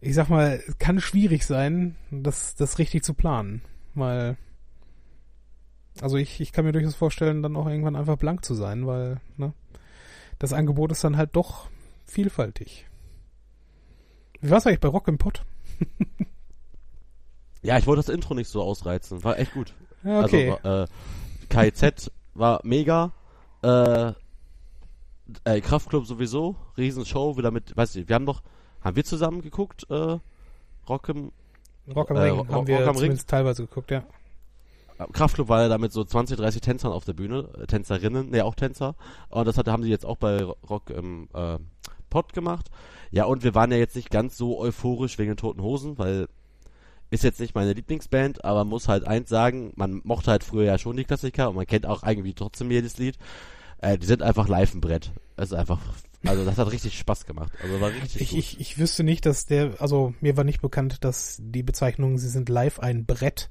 ich 0.00 0.14
sag 0.14 0.28
mal, 0.28 0.62
es 0.66 0.78
kann 0.78 1.00
schwierig 1.00 1.44
sein, 1.44 1.94
das, 2.10 2.54
das 2.54 2.78
richtig 2.78 3.04
zu 3.04 3.14
planen, 3.14 3.62
weil 3.94 4.36
also 6.00 6.16
ich, 6.16 6.40
ich 6.40 6.52
kann 6.52 6.64
mir 6.64 6.72
durchaus 6.72 6.94
vorstellen, 6.94 7.42
dann 7.42 7.56
auch 7.56 7.66
irgendwann 7.68 7.96
einfach 7.96 8.16
blank 8.16 8.44
zu 8.44 8.54
sein, 8.54 8.86
weil 8.86 9.20
ne, 9.36 9.52
das 10.38 10.52
Angebot 10.52 10.92
ist 10.92 11.04
dann 11.04 11.16
halt 11.16 11.36
doch 11.36 11.68
vielfältig. 12.06 12.86
Wie 14.40 14.50
war's 14.50 14.66
eigentlich 14.66 14.80
bei 14.80 14.88
Rock 14.88 15.08
im 15.08 15.18
Pott? 15.18 15.44
Ja, 17.62 17.78
ich 17.78 17.86
wollte 17.86 18.00
das 18.00 18.08
Intro 18.08 18.34
nicht 18.34 18.48
so 18.48 18.62
ausreizen. 18.62 19.22
War 19.22 19.38
echt 19.38 19.52
gut. 19.52 19.74
Okay. 20.04 20.54
Also, 20.62 20.84
äh, 20.84 20.86
KIZ 21.48 22.10
war 22.34 22.60
mega. 22.64 23.12
Äh, 23.62 24.12
äh, 25.44 25.60
Kraftclub 25.60 26.06
sowieso. 26.06 26.56
Riesenshow. 26.76 27.36
Wieder 27.36 27.50
mit, 27.50 27.76
weiß 27.76 27.96
ich, 27.96 28.08
wir 28.08 28.14
haben 28.14 28.26
doch, 28.26 28.42
haben 28.82 28.96
wir 28.96 29.04
zusammen 29.04 29.42
geguckt, 29.42 29.86
äh, 29.90 30.18
Rock 30.88 31.08
im, 31.08 31.32
Rock 31.94 32.10
am 32.10 32.16
äh, 32.16 32.20
Ring 32.20 32.34
Rock- 32.38 32.48
haben 32.48 32.66
wir 32.66 32.76
Rock 32.78 32.86
am 32.86 32.90
Ring? 32.90 33.02
zumindest 33.02 33.28
teilweise 33.28 33.66
geguckt, 33.66 33.90
ja. 33.90 34.04
Kraftclub 35.12 35.48
war 35.48 35.62
ja 35.62 35.68
da 35.68 35.78
mit 35.78 35.92
so 35.92 36.04
20, 36.04 36.36
30 36.36 36.60
Tänzern 36.60 36.92
auf 36.92 37.04
der 37.04 37.14
Bühne, 37.14 37.48
äh, 37.58 37.66
Tänzerinnen, 37.66 38.30
ne, 38.30 38.44
auch 38.44 38.54
Tänzer. 38.54 38.94
Und 39.30 39.46
das 39.46 39.56
hat, 39.56 39.66
haben 39.68 39.82
sie 39.82 39.88
jetzt 39.88 40.04
auch 40.04 40.16
bei 40.18 40.42
Rock 40.42 40.90
im 40.90 41.28
äh, 41.32 41.58
Pod 42.10 42.32
gemacht. 42.32 42.70
Ja, 43.10 43.24
und 43.24 43.42
wir 43.42 43.54
waren 43.54 43.70
ja 43.72 43.78
jetzt 43.78 43.96
nicht 43.96 44.10
ganz 44.10 44.36
so 44.36 44.58
euphorisch 44.58 45.18
wegen 45.18 45.30
den 45.30 45.36
Toten 45.36 45.62
Hosen, 45.62 45.98
weil 45.98 46.28
ist 47.10 47.24
jetzt 47.24 47.40
nicht 47.40 47.54
meine 47.56 47.72
Lieblingsband, 47.72 48.44
aber 48.44 48.64
muss 48.64 48.86
halt 48.88 49.04
eins 49.04 49.28
sagen, 49.28 49.72
man 49.74 50.00
mochte 50.04 50.30
halt 50.30 50.44
früher 50.44 50.64
ja 50.64 50.78
schon 50.78 50.96
die 50.96 51.04
Klassiker 51.04 51.48
und 51.48 51.56
man 51.56 51.66
kennt 51.66 51.86
auch 51.86 52.04
irgendwie 52.04 52.34
trotzdem 52.34 52.70
jedes 52.70 52.98
Lied. 52.98 53.18
Äh, 53.82 53.98
die 53.98 54.06
sind 54.06 54.22
einfach 54.22 54.48
live 54.48 54.74
ein 54.74 54.80
Brett. 54.80 55.12
Es 55.36 55.50
ist 55.52 55.54
einfach, 55.54 55.80
also 56.24 56.44
das 56.44 56.58
hat 56.58 56.70
richtig 56.70 56.98
Spaß 56.98 57.24
gemacht. 57.26 57.52
Also 57.62 57.80
war 57.80 57.90
richtig 57.90 58.20
Ich, 58.20 58.30
gut. 58.30 58.38
ich, 58.38 58.60
ich 58.60 58.78
wüsste 58.78 59.02
nicht, 59.04 59.24
dass 59.26 59.46
der, 59.46 59.80
also 59.80 60.14
mir 60.20 60.36
war 60.36 60.44
nicht 60.44 60.60
bekannt, 60.60 61.02
dass 61.04 61.38
die 61.40 61.62
Bezeichnung, 61.62 62.18
sie 62.18 62.28
sind 62.28 62.48
live 62.48 62.78
ein 62.80 63.06
Brett, 63.06 63.48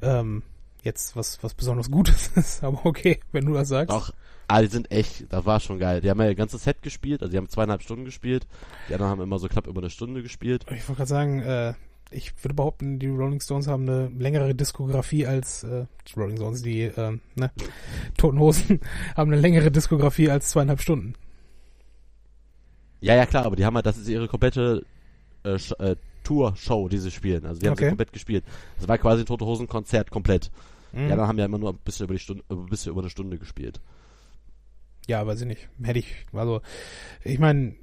ähm, 0.00 0.42
jetzt 0.82 1.16
was, 1.16 1.42
was 1.42 1.54
besonders 1.54 1.90
Gutes 1.90 2.28
ist, 2.36 2.62
aber 2.62 2.84
okay, 2.86 3.20
wenn 3.32 3.46
du 3.46 3.54
das 3.54 3.68
sagst. 3.68 3.90
Doch, 3.90 4.12
ah, 4.48 4.60
die 4.62 4.68
sind 4.68 4.90
echt, 4.92 5.32
das 5.32 5.44
war 5.44 5.58
schon 5.58 5.78
geil. 5.78 6.00
Die 6.00 6.10
haben 6.10 6.20
ja 6.20 6.28
ihr 6.28 6.34
ganzes 6.34 6.62
Set 6.64 6.82
gespielt, 6.82 7.22
also 7.22 7.32
die 7.32 7.38
haben 7.38 7.48
zweieinhalb 7.48 7.82
Stunden 7.82 8.04
gespielt. 8.04 8.46
Die 8.88 8.94
anderen 8.94 9.10
haben 9.10 9.22
immer 9.22 9.38
so 9.38 9.48
knapp 9.48 9.66
über 9.66 9.80
eine 9.80 9.90
Stunde 9.90 10.22
gespielt. 10.22 10.64
Ich 10.70 10.88
wollte 10.88 10.98
gerade 10.98 11.08
sagen, 11.08 11.40
äh, 11.40 11.74
ich 12.10 12.32
würde 12.44 12.54
behaupten, 12.54 12.98
die 12.98 13.08
Rolling 13.08 13.40
Stones 13.40 13.66
haben 13.66 13.88
eine 13.88 14.08
längere 14.08 14.54
Diskografie 14.54 15.26
als 15.26 15.64
äh, 15.64 15.86
die 16.06 16.18
Rolling 16.18 16.36
Stones, 16.36 16.62
die 16.62 16.82
ähm, 16.82 17.20
ne, 17.34 17.50
Toten 18.16 18.38
Hosen 18.38 18.80
haben 19.16 19.32
eine 19.32 19.40
längere 19.40 19.70
Diskografie 19.70 20.30
als 20.30 20.50
zweieinhalb 20.50 20.80
Stunden. 20.80 21.14
Ja, 23.00 23.14
ja, 23.14 23.26
klar, 23.26 23.44
aber 23.44 23.56
die 23.56 23.64
haben 23.64 23.74
halt, 23.74 23.86
das 23.86 23.98
ist 23.98 24.08
ihre 24.08 24.28
komplette 24.28 24.84
äh, 25.44 25.58
äh, 25.78 25.96
Tour-Show, 26.22 26.88
die 26.88 26.98
sie 26.98 27.10
spielen. 27.10 27.44
Also 27.44 27.60
die 27.60 27.66
haben 27.68 27.76
sie 27.76 27.82
Okay. 27.82 27.90
komplett 27.90 28.12
gespielt. 28.12 28.44
Das 28.78 28.88
war 28.88 28.96
quasi 28.98 29.22
ein 29.22 29.26
Tote 29.26 29.44
Hosen-Konzert 29.44 30.10
komplett. 30.10 30.50
Mhm. 30.92 31.08
Ja, 31.08 31.16
dann 31.16 31.28
haben 31.28 31.38
ja 31.38 31.44
immer 31.44 31.58
nur 31.58 31.70
ein 31.72 31.78
bisschen 31.84 32.04
über 32.04 32.14
die 32.14 32.20
Stunde, 32.20 32.42
ein 32.48 32.66
bisschen 32.66 32.92
über 32.92 33.02
eine 33.02 33.10
Stunde 33.10 33.38
gespielt. 33.38 33.80
Ja, 35.06 35.26
weiß 35.26 35.42
ich 35.42 35.46
nicht. 35.46 35.68
Hätte 35.82 35.98
ich, 35.98 36.14
also, 36.32 36.62
ich 37.22 37.38
meine, 37.38 37.74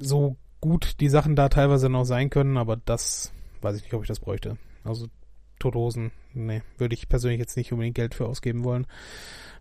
so 0.00 0.36
gut 0.60 1.00
die 1.00 1.08
Sachen 1.08 1.34
da 1.34 1.48
teilweise 1.48 1.88
noch 1.88 2.04
sein 2.04 2.28
können, 2.30 2.58
aber 2.58 2.76
das 2.76 3.32
weiß 3.62 3.76
ich 3.76 3.82
nicht, 3.82 3.94
ob 3.94 4.02
ich 4.02 4.08
das 4.08 4.20
bräuchte. 4.20 4.56
Also, 4.84 5.06
Tote 5.58 5.78
Hosen, 5.78 6.12
nee, 6.34 6.62
würde 6.76 6.94
ich 6.94 7.08
persönlich 7.08 7.40
jetzt 7.40 7.56
nicht 7.56 7.72
unbedingt 7.72 7.96
Geld 7.96 8.14
für 8.14 8.26
ausgeben 8.26 8.64
wollen. 8.64 8.86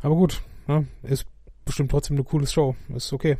Aber 0.02 0.16
gut, 0.16 0.42
ne, 0.68 0.86
ist 1.04 1.26
bestimmt 1.66 1.92
trotzdem 1.92 2.16
eine 2.16 2.24
coole 2.24 2.48
Show. 2.48 2.76
Ist 2.94 3.14
okay. 3.14 3.38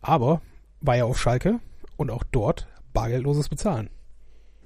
Aber 0.00 0.40
war 0.80 0.96
ja 0.96 1.04
auf 1.04 1.20
Schalke 1.20 1.60
und 1.96 2.10
auch 2.10 2.24
dort 2.30 2.68
bargeldloses 2.92 3.48
Bezahlen. 3.48 3.90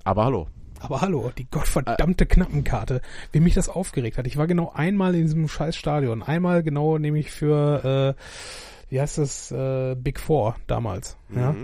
Aber 0.04 0.24
hallo. 0.24 0.48
Aber 0.78 1.00
hallo, 1.00 1.32
die 1.36 1.48
gottverdammte 1.50 2.26
Knappenkarte. 2.26 3.00
Wie 3.32 3.40
mich 3.40 3.54
das 3.54 3.68
aufgeregt 3.68 4.18
hat. 4.18 4.26
Ich 4.26 4.36
war 4.36 4.46
genau 4.46 4.72
einmal 4.74 5.14
in 5.14 5.22
diesem 5.22 5.48
scheiß 5.48 5.74
Stadion. 5.74 6.22
Einmal 6.22 6.62
genau 6.62 6.98
nämlich 6.98 7.30
für, 7.30 8.14
äh, 8.16 8.90
wie 8.90 9.00
heißt 9.00 9.18
das, 9.18 9.50
äh, 9.50 9.94
Big 9.96 10.20
Four 10.20 10.56
damals. 10.66 11.16
Ja. 11.34 11.54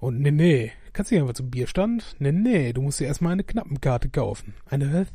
Und 0.00 0.20
nee, 0.20 0.30
nee, 0.30 0.72
kannst 0.92 1.10
du 1.10 1.14
nicht 1.16 1.22
einfach 1.22 1.34
zum 1.34 1.50
Bierstand? 1.50 2.16
Nee, 2.18 2.32
nee, 2.32 2.72
du 2.72 2.82
musst 2.82 3.00
dir 3.00 3.06
erstmal 3.06 3.32
eine 3.32 3.44
Knappenkarte 3.44 4.08
kaufen. 4.08 4.54
Eine 4.66 4.92
was? 4.92 5.06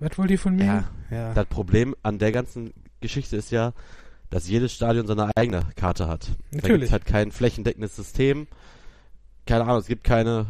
Was 0.00 0.18
wollt 0.18 0.30
ihr 0.30 0.38
von 0.38 0.56
mir? 0.56 0.64
Ja, 0.64 0.84
ja. 1.10 1.34
Das 1.34 1.46
Problem 1.46 1.94
an 2.02 2.18
der 2.18 2.32
ganzen 2.32 2.72
Geschichte 3.00 3.36
ist 3.36 3.50
ja, 3.52 3.72
dass 4.30 4.48
jedes 4.48 4.72
Stadion 4.72 5.06
seine 5.06 5.30
eigene 5.36 5.66
Karte 5.76 6.08
hat. 6.08 6.28
Da 6.50 6.56
Natürlich. 6.56 6.80
gibt's 6.80 6.92
halt 6.92 7.04
kein 7.06 7.30
flächendeckendes 7.30 7.94
System. 7.94 8.46
Keine 9.46 9.64
Ahnung, 9.64 9.78
es 9.78 9.86
gibt 9.86 10.02
keine 10.04 10.46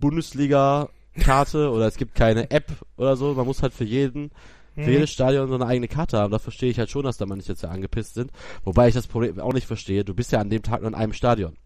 Bundesliga-Karte 0.00 1.70
oder 1.72 1.86
es 1.86 1.96
gibt 1.96 2.14
keine 2.14 2.50
App 2.50 2.72
oder 2.96 3.16
so. 3.16 3.34
Man 3.34 3.46
muss 3.46 3.62
halt 3.62 3.72
für 3.74 3.84
jeden, 3.84 4.30
für 4.74 4.80
Mhm. 4.82 4.88
jedes 4.88 5.10
Stadion 5.10 5.48
seine 5.48 5.66
eigene 5.66 5.88
Karte 5.88 6.18
haben. 6.18 6.30
Da 6.32 6.38
verstehe 6.38 6.70
ich 6.70 6.78
halt 6.78 6.90
schon, 6.90 7.04
dass 7.04 7.16
da 7.16 7.26
manche 7.26 7.48
jetzt 7.48 7.62
ja 7.62 7.70
angepisst 7.70 8.14
sind. 8.14 8.30
Wobei 8.64 8.88
ich 8.88 8.94
das 8.94 9.06
Problem 9.06 9.38
auch 9.40 9.52
nicht 9.52 9.66
verstehe. 9.66 10.04
Du 10.04 10.14
bist 10.14 10.32
ja 10.32 10.40
an 10.40 10.50
dem 10.50 10.62
Tag 10.62 10.80
nur 10.80 10.88
in 10.88 10.94
einem 10.94 11.12
Stadion. 11.12 11.56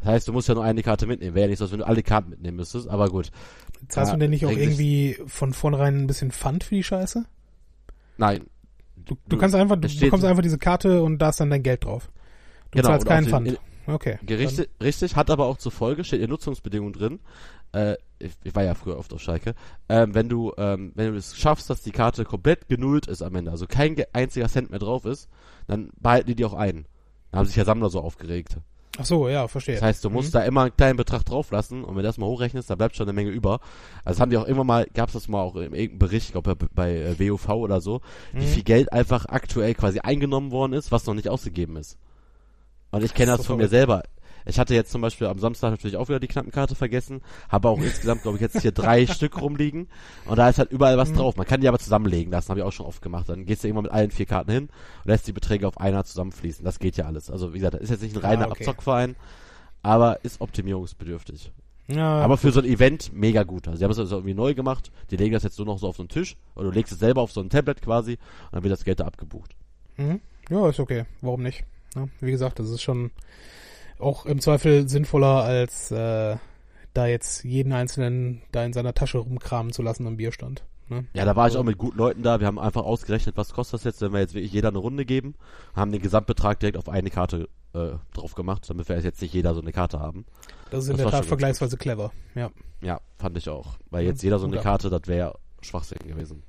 Das 0.00 0.08
heißt, 0.08 0.28
du 0.28 0.32
musst 0.32 0.48
ja 0.48 0.54
nur 0.54 0.64
eine 0.64 0.82
Karte 0.82 1.06
mitnehmen. 1.06 1.34
Wäre 1.34 1.46
ja 1.46 1.50
nicht 1.50 1.58
so, 1.58 1.64
als 1.64 1.72
wenn 1.72 1.80
du 1.80 1.86
alle 1.86 2.02
Karten 2.02 2.30
mitnehmen 2.30 2.56
müsstest, 2.56 2.88
aber 2.88 3.08
gut. 3.08 3.30
Zahlst 3.88 4.12
du 4.12 4.16
denn 4.16 4.30
nicht 4.30 4.46
auch 4.46 4.50
irgendwie 4.50 5.18
von 5.26 5.52
vornherein 5.52 5.96
ein 6.02 6.06
bisschen 6.06 6.30
Pfand 6.30 6.64
für 6.64 6.74
die 6.74 6.84
Scheiße? 6.84 7.24
Nein. 8.16 8.44
Du, 8.96 9.16
du 9.28 9.36
kannst 9.38 9.54
einfach, 9.54 9.76
du 9.76 9.88
bekommst 10.00 10.24
einfach 10.24 10.42
diese 10.42 10.58
Karte 10.58 11.02
und 11.02 11.18
da 11.18 11.30
ist 11.30 11.40
dann 11.40 11.50
dein 11.50 11.62
Geld 11.62 11.84
drauf. 11.84 12.10
Du 12.70 12.78
Genau, 12.78 12.88
zahlst 12.90 13.06
keinen 13.06 13.26
Pfand. 13.26 13.48
in- 13.48 13.58
Okay. 13.86 14.18
Richtig, 14.28 14.68
richtig, 14.82 15.16
hat 15.16 15.30
aber 15.30 15.46
auch 15.46 15.56
zur 15.56 15.72
Folge, 15.72 16.04
steht 16.04 16.20
in 16.20 16.28
Nutzungsbedingungen 16.28 16.92
drin, 16.92 17.20
äh, 17.72 17.94
ich, 18.18 18.32
ich 18.44 18.54
war 18.54 18.62
ja 18.62 18.74
früher 18.74 18.98
oft 18.98 19.14
auf 19.14 19.20
Schalke, 19.22 19.54
ähm, 19.88 20.14
wenn 20.14 20.28
du, 20.28 20.52
ähm, 20.58 20.92
wenn 20.94 21.12
du 21.12 21.16
es 21.16 21.38
schaffst, 21.38 21.70
dass 21.70 21.80
die 21.80 21.90
Karte 21.90 22.26
komplett 22.26 22.68
genullt 22.68 23.06
ist 23.06 23.22
am 23.22 23.34
Ende, 23.34 23.50
also 23.50 23.66
kein 23.66 23.94
ge- 23.94 24.04
einziger 24.12 24.48
Cent 24.48 24.68
mehr 24.68 24.78
drauf 24.78 25.06
ist, 25.06 25.30
dann 25.68 25.88
behalten 25.98 26.26
die 26.26 26.34
die 26.34 26.44
auch 26.44 26.52
ein. 26.52 26.84
Da 27.30 27.38
haben 27.38 27.46
sich 27.46 27.56
ja 27.56 27.64
Sammler 27.64 27.88
so 27.88 28.00
aufgeregt. 28.02 28.58
Ach 29.00 29.04
so, 29.04 29.28
ja, 29.28 29.46
verstehe. 29.46 29.76
Das 29.76 29.82
heißt, 29.84 30.04
du 30.04 30.10
musst 30.10 30.34
da 30.34 30.42
immer 30.42 30.62
einen 30.62 30.76
kleinen 30.76 30.96
Betrag 30.96 31.24
drauf 31.24 31.50
lassen 31.52 31.84
und 31.84 31.90
wenn 31.90 32.02
du 32.02 32.08
das 32.08 32.18
mal 32.18 32.26
hochrechnest, 32.26 32.68
da 32.68 32.74
bleibt 32.74 32.96
schon 32.96 33.04
eine 33.06 33.12
Menge 33.14 33.30
über. 33.30 33.60
Also 34.04 34.16
das 34.16 34.20
haben 34.20 34.30
die 34.30 34.36
auch 34.36 34.44
irgendwann 34.44 34.66
mal, 34.66 34.86
gab 34.92 35.08
es 35.08 35.12
das 35.12 35.28
mal 35.28 35.40
auch 35.40 35.54
in 35.54 35.62
irgendeinem 35.72 35.98
Bericht, 36.00 36.26
ich 36.26 36.32
glaube 36.32 36.56
bei, 36.56 36.66
bei 36.74 36.94
äh, 36.96 37.18
WOV 37.30 37.48
oder 37.50 37.80
so, 37.80 38.00
wie 38.32 38.40
Mhm. 38.44 38.48
viel 38.48 38.62
Geld 38.64 38.92
einfach 38.92 39.26
aktuell 39.26 39.74
quasi 39.74 40.00
eingenommen 40.00 40.50
worden 40.50 40.72
ist, 40.72 40.90
was 40.90 41.06
noch 41.06 41.14
nicht 41.14 41.28
ausgegeben 41.28 41.76
ist. 41.76 41.96
Und 42.90 43.04
ich 43.04 43.14
kenne 43.14 43.30
Das 43.32 43.38
das 43.38 43.46
von 43.46 43.58
mir 43.58 43.68
selber. 43.68 44.02
Ich 44.48 44.58
hatte 44.58 44.74
jetzt 44.74 44.90
zum 44.90 45.00
Beispiel 45.02 45.26
am 45.26 45.38
Samstag 45.38 45.70
natürlich 45.70 45.96
auch 45.96 46.08
wieder 46.08 46.18
die 46.20 46.26
Knappenkarte 46.26 46.74
vergessen, 46.74 47.20
habe 47.50 47.68
auch 47.68 47.78
insgesamt, 47.78 48.22
glaube 48.22 48.36
ich, 48.38 48.40
jetzt 48.42 48.60
hier 48.62 48.72
drei 48.72 49.06
Stück 49.06 49.40
rumliegen 49.40 49.88
und 50.24 50.36
da 50.38 50.48
ist 50.48 50.58
halt 50.58 50.72
überall 50.72 50.96
was 50.96 51.10
Mhm. 51.10 51.16
drauf. 51.16 51.36
Man 51.36 51.46
kann 51.46 51.60
die 51.60 51.68
aber 51.68 51.78
zusammenlegen 51.78 52.32
lassen, 52.32 52.48
habe 52.48 52.60
ich 52.60 52.66
auch 52.66 52.72
schon 52.72 52.86
oft 52.86 53.02
gemacht. 53.02 53.28
Dann 53.28 53.44
gehst 53.44 53.62
du 53.62 53.68
irgendwann 53.68 53.84
mit 53.84 53.92
allen 53.92 54.10
vier 54.10 54.26
Karten 54.26 54.50
hin 54.50 54.62
und 55.04 55.06
lässt 55.10 55.26
die 55.28 55.32
Beträge 55.32 55.68
auf 55.68 55.78
einer 55.78 56.02
zusammenfließen. 56.04 56.64
Das 56.64 56.78
geht 56.78 56.96
ja 56.96 57.04
alles. 57.06 57.30
Also 57.30 57.52
wie 57.52 57.58
gesagt, 57.58 57.74
das 57.74 57.82
ist 57.82 57.90
jetzt 57.90 58.02
nicht 58.02 58.16
ein 58.16 58.24
Ah, 58.24 58.28
reiner 58.28 58.46
okay. 58.50 58.60
Abzockverein, 58.64 59.16
aber 59.82 60.24
ist 60.24 60.40
optimierungsbedürftig. 60.40 61.52
ja, 61.88 62.20
Aber 62.22 62.36
für 62.38 62.50
so 62.50 62.60
ein 62.60 62.66
Event 62.66 63.12
mega 63.12 63.42
gut. 63.42 63.68
Also 63.68 63.78
sie 63.78 63.84
haben 63.84 63.90
es 63.92 63.98
jetzt 63.98 64.12
irgendwie 64.12 64.34
neu 64.34 64.54
gemacht. 64.54 64.90
Die 65.10 65.16
legen 65.16 65.34
das 65.34 65.42
jetzt 65.42 65.58
nur 65.58 65.66
noch 65.66 65.78
so 65.78 65.88
auf 65.88 65.96
so 65.96 66.02
einen 66.02 66.08
Tisch 66.08 66.36
oder 66.54 66.66
du 66.68 66.70
legst 66.72 66.92
es 66.92 66.98
selber 66.98 67.20
auf 67.22 67.32
so 67.32 67.40
ein 67.42 67.50
Tablet 67.50 67.82
quasi 67.82 68.12
und 68.12 68.52
dann 68.52 68.62
wird 68.62 68.72
das 68.72 68.84
Geld 68.84 69.00
da 69.00 69.04
abgebucht. 69.04 69.54
Mhm. 69.98 70.20
Ja, 70.48 70.68
ist 70.70 70.80
okay. 70.80 71.04
Warum 71.20 71.42
nicht? 71.42 71.64
Ja, 71.94 72.08
wie 72.20 72.30
gesagt, 72.30 72.58
das 72.58 72.70
ist 72.70 72.82
schon 72.82 73.10
auch 74.00 74.26
im 74.26 74.40
Zweifel 74.40 74.88
sinnvoller, 74.88 75.42
als 75.44 75.90
äh, 75.90 76.36
da 76.94 77.06
jetzt 77.06 77.44
jeden 77.44 77.72
Einzelnen 77.72 78.42
da 78.52 78.64
in 78.64 78.72
seiner 78.72 78.94
Tasche 78.94 79.18
rumkramen 79.18 79.72
zu 79.72 79.82
lassen 79.82 80.06
am 80.06 80.16
Bierstand. 80.16 80.64
Ne? 80.88 81.04
Ja, 81.12 81.24
da 81.26 81.36
war 81.36 81.46
ich 81.46 81.50
Also- 81.52 81.60
auch 81.60 81.64
mit 81.64 81.76
guten 81.78 81.98
Leuten 81.98 82.22
da. 82.22 82.40
Wir 82.40 82.46
haben 82.46 82.58
einfach 82.58 82.82
ausgerechnet, 82.84 83.36
was 83.36 83.52
kostet 83.52 83.74
das 83.80 83.84
jetzt, 83.84 84.00
wenn 84.00 84.12
wir 84.12 84.20
jetzt 84.20 84.34
wirklich 84.34 84.52
jeder 84.52 84.68
eine 84.68 84.78
Runde 84.78 85.04
geben. 85.04 85.34
Haben 85.76 85.92
den 85.92 86.00
Gesamtbetrag 86.00 86.58
direkt 86.60 86.78
auf 86.78 86.88
eine 86.88 87.10
Karte 87.10 87.48
äh, 87.74 87.90
drauf 88.14 88.34
gemacht, 88.34 88.64
damit 88.70 88.88
wir 88.88 88.98
jetzt 88.98 89.20
nicht 89.20 89.34
jeder 89.34 89.54
so 89.54 89.60
eine 89.60 89.72
Karte 89.72 90.00
haben. 90.00 90.24
Das 90.70 90.84
ist 90.84 90.90
in 90.90 90.96
Das 90.96 91.04
der 91.10 91.10
Tat 91.20 91.26
vergleichsweise 91.26 91.76
clever. 91.76 92.10
Ja. 92.34 92.50
Ja, 92.80 93.00
fand 93.18 93.36
ich 93.36 93.48
auch. 93.50 93.76
Weil 93.90 94.06
jetzt 94.06 94.22
jeder 94.22 94.38
so 94.38 94.46
eine. 94.46 94.58
Karte, 94.58 94.88
das 94.88 95.02
wäre 95.06 95.34
Schwachsinn 95.60 95.98
gewesen. 96.06 96.42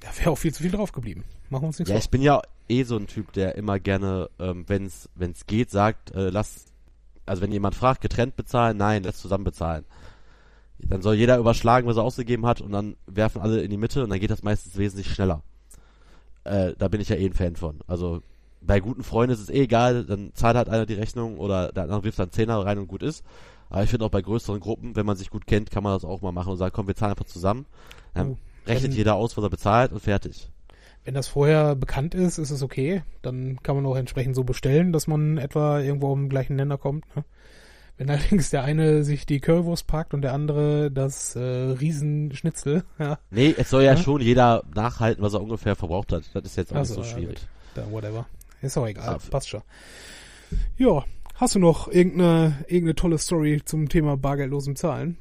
Da 0.00 0.08
wäre 0.18 0.30
auch 0.32 0.38
viel 0.38 0.52
zu 0.52 0.62
viel 0.64 0.72
drauf 0.72 0.90
geblieben. 0.90 1.24
Machen 1.50 1.62
wir 1.62 1.66
uns 1.68 1.78
nichts 1.78 1.90
Ja, 1.90 1.94
vor. 1.96 2.00
ich 2.02 2.10
bin 2.10 2.22
ja 2.22 2.42
eh 2.68 2.82
so 2.84 2.96
ein 2.96 3.06
Typ, 3.06 3.32
der 3.32 3.54
immer 3.56 3.78
gerne, 3.78 4.30
ähm, 4.38 4.64
wenn's 4.66 5.08
wenn's 5.14 5.46
geht, 5.46 5.70
sagt, 5.70 6.14
äh, 6.14 6.30
lass, 6.30 6.66
also 7.26 7.42
wenn 7.42 7.52
jemand 7.52 7.74
fragt, 7.74 8.00
getrennt 8.00 8.36
bezahlen, 8.36 8.76
nein, 8.76 9.02
lass 9.04 9.18
zusammen 9.18 9.44
bezahlen. 9.44 9.84
Dann 10.78 11.02
soll 11.02 11.14
jeder 11.14 11.38
überschlagen, 11.38 11.86
was 11.86 11.96
er 11.96 12.02
ausgegeben 12.02 12.46
hat 12.46 12.60
und 12.60 12.72
dann 12.72 12.96
werfen 13.06 13.40
alle 13.40 13.62
in 13.62 13.70
die 13.70 13.76
Mitte 13.76 14.02
und 14.02 14.10
dann 14.10 14.20
geht 14.20 14.30
das 14.30 14.42
meistens 14.42 14.76
wesentlich 14.76 15.12
schneller. 15.12 15.42
Äh, 16.44 16.74
da 16.78 16.88
bin 16.88 17.00
ich 17.00 17.08
ja 17.08 17.16
eh 17.16 17.26
ein 17.26 17.32
Fan 17.32 17.56
von. 17.56 17.80
Also 17.86 18.22
bei 18.60 18.80
guten 18.80 19.02
Freunden 19.02 19.32
ist 19.34 19.40
es 19.40 19.50
eh 19.50 19.62
egal, 19.62 20.04
dann 20.04 20.32
zahlt 20.34 20.56
halt 20.56 20.68
einer 20.68 20.84
die 20.86 20.94
Rechnung 20.94 21.38
oder 21.38 21.72
der 21.72 21.84
andere 21.84 22.04
wirft 22.04 22.18
dann 22.18 22.32
Zehner 22.32 22.64
rein 22.64 22.78
und 22.78 22.88
gut 22.88 23.02
ist. 23.02 23.24
Aber 23.70 23.82
ich 23.82 23.90
finde 23.90 24.04
auch 24.06 24.10
bei 24.10 24.20
größeren 24.22 24.60
Gruppen, 24.60 24.94
wenn 24.96 25.06
man 25.06 25.16
sich 25.16 25.30
gut 25.30 25.46
kennt, 25.46 25.70
kann 25.70 25.82
man 25.82 25.94
das 25.94 26.04
auch 26.04 26.20
mal 26.22 26.32
machen 26.32 26.52
und 26.52 26.58
sagen, 26.58 26.72
komm, 26.74 26.86
wir 26.86 26.94
zahlen 26.96 27.12
einfach 27.12 27.24
zusammen. 27.24 27.66
Dann 28.12 28.32
Oh, 28.32 28.36
rechnet 28.66 28.90
wenn- 28.92 28.96
jeder 28.98 29.14
aus, 29.14 29.36
was 29.36 29.44
er 29.44 29.50
bezahlt 29.50 29.92
und 29.92 30.00
fertig. 30.00 30.50
Wenn 31.04 31.14
das 31.14 31.28
vorher 31.28 31.76
bekannt 31.76 32.14
ist, 32.14 32.38
ist 32.38 32.50
es 32.50 32.62
okay. 32.62 33.02
Dann 33.22 33.58
kann 33.62 33.76
man 33.76 33.84
auch 33.86 33.96
entsprechend 33.96 34.34
so 34.34 34.42
bestellen, 34.44 34.92
dass 34.92 35.06
man 35.06 35.36
etwa 35.38 35.80
irgendwo 35.80 36.10
um 36.12 36.22
den 36.24 36.28
gleichen 36.30 36.56
Nenner 36.56 36.78
kommt. 36.78 37.04
Ne? 37.14 37.24
Wenn 37.98 38.10
allerdings 38.10 38.50
der 38.50 38.64
eine 38.64 39.04
sich 39.04 39.26
die 39.26 39.40
Currywurst 39.40 39.86
packt 39.86 40.14
und 40.14 40.22
der 40.22 40.32
andere 40.32 40.90
das 40.90 41.36
äh, 41.36 41.40
Riesenschnitzel, 41.40 42.84
ja, 42.98 43.18
Nee, 43.30 43.54
es 43.56 43.70
soll 43.70 43.82
ja 43.84 43.92
Ja? 43.92 43.96
schon 43.98 44.20
jeder 44.22 44.64
nachhalten, 44.74 45.22
was 45.22 45.34
er 45.34 45.42
ungefähr 45.42 45.76
verbraucht 45.76 46.12
hat. 46.12 46.24
Das 46.32 46.44
ist 46.44 46.56
jetzt 46.56 46.72
auch 46.72 46.76
Also, 46.76 46.94
nicht 47.00 47.04
so 47.04 47.10
ja, 47.10 47.16
schwierig. 47.18 47.38
gut. 47.40 47.48
da, 47.74 47.90
whatever. 47.92 48.26
Ist 48.62 48.78
auch 48.78 48.86
egal, 48.86 49.08
Ah, 49.10 49.16
f- 49.16 49.28
passt 49.30 49.48
schon. 49.50 49.60
Ja, 50.78 51.04
hast 51.34 51.54
du 51.54 51.58
noch 51.58 51.88
irgendeine, 51.88 52.56
irgendeine 52.66 52.94
tolle 52.94 53.18
Story 53.18 53.60
zum 53.64 53.88
Thema 53.88 54.16
bargeldlosem 54.16 54.74
Zahlen? 54.76 55.18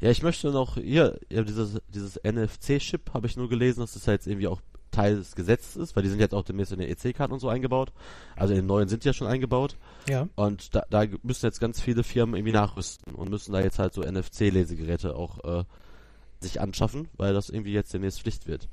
Ja, 0.00 0.10
ich 0.10 0.22
möchte 0.22 0.50
noch 0.50 0.76
hier, 0.76 1.18
ja, 1.28 1.42
dieses, 1.42 1.80
dieses 1.88 2.20
NFC-Chip 2.24 3.12
habe 3.12 3.26
ich 3.26 3.36
nur 3.36 3.48
gelesen, 3.48 3.80
dass 3.80 3.92
das 3.92 4.06
ja 4.06 4.14
jetzt 4.14 4.26
irgendwie 4.26 4.48
auch 4.48 4.60
Teil 4.90 5.16
des 5.16 5.36
Gesetzes 5.36 5.76
ist, 5.76 5.94
weil 5.94 6.02
die 6.02 6.08
sind 6.08 6.20
jetzt 6.20 6.34
auch 6.34 6.42
demnächst 6.42 6.72
in 6.72 6.80
den 6.80 6.88
EC-Karten 6.88 7.32
und 7.32 7.40
so 7.40 7.48
eingebaut. 7.48 7.92
Also 8.36 8.52
in 8.52 8.60
den 8.60 8.66
neuen 8.66 8.88
sind 8.88 9.04
die 9.04 9.08
ja 9.08 9.12
schon 9.12 9.26
eingebaut. 9.26 9.76
Ja. 10.08 10.28
Und 10.36 10.74
da, 10.74 10.84
da 10.90 11.04
müssen 11.22 11.46
jetzt 11.46 11.60
ganz 11.60 11.80
viele 11.80 12.02
Firmen 12.02 12.34
irgendwie 12.34 12.52
nachrüsten 12.52 13.14
und 13.14 13.30
müssen 13.30 13.52
da 13.52 13.60
jetzt 13.60 13.78
halt 13.78 13.94
so 13.94 14.02
NFC-Lesegeräte 14.02 15.14
auch 15.14 15.44
äh, 15.44 15.64
sich 16.40 16.60
anschaffen, 16.60 17.08
weil 17.16 17.34
das 17.34 17.50
irgendwie 17.50 17.72
jetzt 17.72 17.92
demnächst 17.94 18.22
Pflicht 18.22 18.46
wird. 18.46 18.68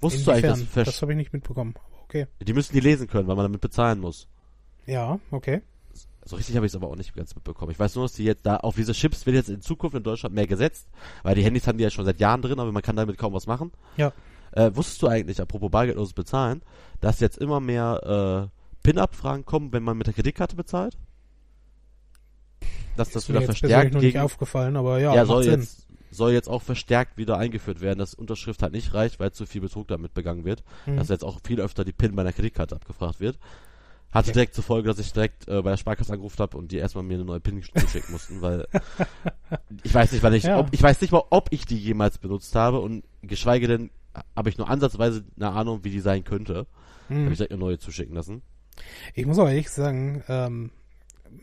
Wusstest 0.00 0.26
du 0.26 0.30
eigentlich, 0.30 0.42
dass 0.42 0.58
Inwiefern? 0.58 0.84
Versch 0.84 0.86
Das 0.86 1.02
habe 1.02 1.12
ich 1.12 1.18
nicht 1.18 1.32
mitbekommen. 1.32 1.74
Aber 1.76 2.02
okay. 2.04 2.26
die 2.40 2.52
müssen 2.52 2.72
die 2.72 2.80
lesen 2.80 3.06
können, 3.06 3.28
weil 3.28 3.36
man 3.36 3.44
damit 3.44 3.60
bezahlen 3.60 4.00
muss. 4.00 4.28
Ja, 4.86 5.20
okay. 5.30 5.60
So 6.24 6.36
richtig 6.36 6.54
habe 6.56 6.66
ich 6.66 6.72
es 6.72 6.76
aber 6.76 6.88
auch 6.88 6.96
nicht 6.96 7.14
ganz 7.14 7.34
mitbekommen. 7.34 7.72
Ich 7.72 7.78
weiß 7.78 7.94
nur, 7.94 8.04
dass 8.04 8.12
die 8.12 8.24
jetzt 8.24 8.44
da 8.44 8.56
auf 8.56 8.76
diese 8.76 8.92
Chips 8.92 9.26
wird 9.26 9.36
jetzt 9.36 9.48
in 9.48 9.62
Zukunft 9.62 9.96
in 9.96 10.02
Deutschland 10.02 10.34
mehr 10.34 10.46
gesetzt, 10.46 10.88
weil 11.22 11.34
die 11.34 11.42
Handys 11.42 11.66
haben 11.66 11.78
die 11.78 11.84
ja 11.84 11.90
schon 11.90 12.04
seit 12.04 12.20
Jahren 12.20 12.42
drin, 12.42 12.60
aber 12.60 12.72
man 12.72 12.82
kann 12.82 12.96
damit 12.96 13.18
kaum 13.18 13.32
was 13.32 13.46
machen. 13.46 13.72
Ja. 13.96 14.12
Äh, 14.52 14.70
wusstest 14.74 15.02
du 15.02 15.08
eigentlich, 15.08 15.40
apropos 15.40 15.70
bargeldloses 15.70 16.12
Bezahlen, 16.12 16.62
dass 17.00 17.20
jetzt 17.20 17.38
immer 17.38 17.60
mehr 17.60 18.50
äh, 18.50 18.60
PIN-Abfragen 18.82 19.44
kommen, 19.44 19.72
wenn 19.72 19.82
man 19.82 19.96
mit 19.96 20.06
der 20.06 20.14
Kreditkarte 20.14 20.56
bezahlt? 20.56 20.96
Dass 22.96 23.10
das 23.10 23.24
Ist 23.24 23.28
mir 23.28 23.36
wieder 23.36 23.40
jetzt 23.40 23.46
persönlich 23.46 23.58
verstärkt 23.58 23.94
noch 23.94 24.00
nicht 24.00 24.12
gegen, 24.12 24.24
aufgefallen, 24.24 24.76
aber 24.76 25.00
ja, 25.00 25.14
ja, 25.14 25.24
soll 25.24 25.44
Sinn. 25.44 25.60
jetzt 25.60 25.86
soll 26.10 26.32
jetzt 26.32 26.48
auch 26.48 26.62
verstärkt 26.62 27.16
wieder 27.16 27.38
eingeführt 27.38 27.80
werden, 27.80 27.98
dass 27.98 28.14
Unterschrift 28.14 28.62
halt 28.62 28.72
nicht 28.72 28.94
reicht, 28.94 29.20
weil 29.20 29.30
zu 29.32 29.46
viel 29.46 29.60
Betrug 29.60 29.88
damit 29.88 30.12
begangen 30.12 30.44
wird. 30.44 30.64
Hm. 30.84 30.96
Dass 30.96 31.08
jetzt 31.08 31.24
auch 31.24 31.38
viel 31.44 31.60
öfter 31.60 31.84
die 31.84 31.92
PIN 31.92 32.16
bei 32.16 32.22
einer 32.22 32.32
Kreditkarte 32.32 32.74
abgefragt 32.74 33.20
wird. 33.20 33.38
Hatte 34.12 34.32
direkt 34.32 34.54
zur 34.54 34.64
Folge, 34.64 34.88
dass 34.88 34.98
ich 34.98 35.12
direkt 35.12 35.46
äh, 35.46 35.62
bei 35.62 35.70
der 35.70 35.76
Sparkasse 35.76 36.12
angerufen 36.12 36.38
habe 36.38 36.56
und 36.56 36.72
die 36.72 36.78
erstmal 36.78 37.04
mir 37.04 37.14
eine 37.14 37.24
neue 37.24 37.40
PIN 37.40 37.62
zuschicken 37.62 38.10
mussten, 38.10 38.42
weil 38.42 38.66
ich 39.84 39.94
weiß 39.94 40.12
nicht, 40.12 40.22
wann 40.22 40.34
ich, 40.34 40.44
Ja. 40.44 40.58
ob, 40.58 40.68
ich 40.72 40.82
weiß 40.82 41.00
nicht 41.00 41.12
mal, 41.12 41.22
ob 41.30 41.48
ich 41.52 41.64
die 41.64 41.78
jemals 41.78 42.18
benutzt 42.18 42.54
habe 42.56 42.80
und 42.80 43.04
geschweige 43.22 43.68
denn 43.68 43.90
habe 44.34 44.48
ich 44.48 44.58
nur 44.58 44.68
ansatzweise 44.68 45.24
eine 45.36 45.50
Ahnung, 45.50 45.84
wie 45.84 45.90
die 45.90 46.00
sein 46.00 46.24
könnte. 46.24 46.66
Hm. 47.08 47.22
Habe 47.22 47.32
ich 47.32 47.38
direkt 47.38 47.52
eine 47.52 47.60
neue 47.60 47.78
zuschicken 47.78 48.14
lassen. 48.14 48.42
Ich 49.14 49.26
muss 49.26 49.38
aber 49.38 49.50
ehrlich 49.50 49.70
sagen, 49.70 50.24
ähm, 50.28 50.70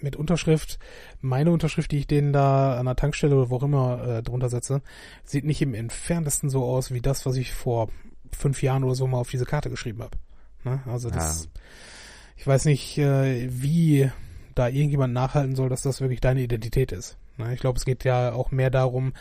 mit 0.01 0.15
Unterschrift, 0.15 0.79
meine 1.21 1.51
Unterschrift, 1.51 1.91
die 1.91 1.99
ich 1.99 2.07
denen 2.07 2.33
da 2.33 2.77
an 2.77 2.85
der 2.85 2.95
Tankstelle 2.95 3.35
oder 3.35 3.49
wo 3.49 3.57
auch 3.57 3.63
immer 3.63 4.05
äh, 4.05 4.23
drunter 4.23 4.49
setze, 4.49 4.81
sieht 5.23 5.45
nicht 5.45 5.61
im 5.61 5.73
entferntesten 5.73 6.49
so 6.49 6.65
aus 6.65 6.91
wie 6.91 7.01
das, 7.01 7.25
was 7.25 7.37
ich 7.37 7.53
vor 7.53 7.89
fünf 8.31 8.61
Jahren 8.61 8.83
oder 8.83 8.95
so 8.95 9.07
mal 9.07 9.19
auf 9.19 9.29
diese 9.29 9.45
Karte 9.45 9.69
geschrieben 9.69 10.03
habe. 10.03 10.17
Ne? 10.63 10.81
Also 10.85 11.09
das, 11.09 11.47
ich 12.37 12.45
weiß 12.47 12.65
nicht, 12.65 12.97
äh, 12.97 13.47
wie 13.49 14.09
da 14.55 14.67
irgendjemand 14.67 15.13
nachhalten 15.13 15.55
soll, 15.55 15.69
dass 15.69 15.81
das 15.83 16.01
wirklich 16.01 16.21
deine 16.21 16.41
Identität 16.41 16.91
ist. 16.91 17.17
Ne? 17.37 17.53
Ich 17.53 17.59
glaube, 17.59 17.77
es 17.77 17.85
geht 17.85 18.03
ja 18.03 18.33
auch 18.33 18.51
mehr 18.51 18.69
darum, 18.69 19.13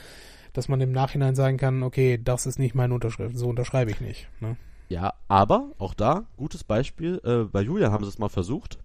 dass 0.52 0.68
man 0.68 0.80
im 0.80 0.92
Nachhinein 0.92 1.34
sagen 1.34 1.56
kann, 1.58 1.82
okay, 1.82 2.18
das 2.22 2.46
ist 2.46 2.58
nicht 2.58 2.74
meine 2.74 2.94
Unterschrift, 2.94 3.36
so 3.36 3.48
unterschreibe 3.48 3.90
ich 3.90 4.00
nicht. 4.00 4.28
Ne? 4.40 4.56
Ja, 4.88 5.14
aber 5.28 5.72
auch 5.78 5.94
da, 5.94 6.24
gutes 6.36 6.64
Beispiel, 6.64 7.20
äh, 7.24 7.44
bei 7.50 7.60
Julian 7.60 7.92
haben 7.92 8.04
sie 8.04 8.08
es 8.10 8.18
mal 8.18 8.28
versucht. 8.28 8.78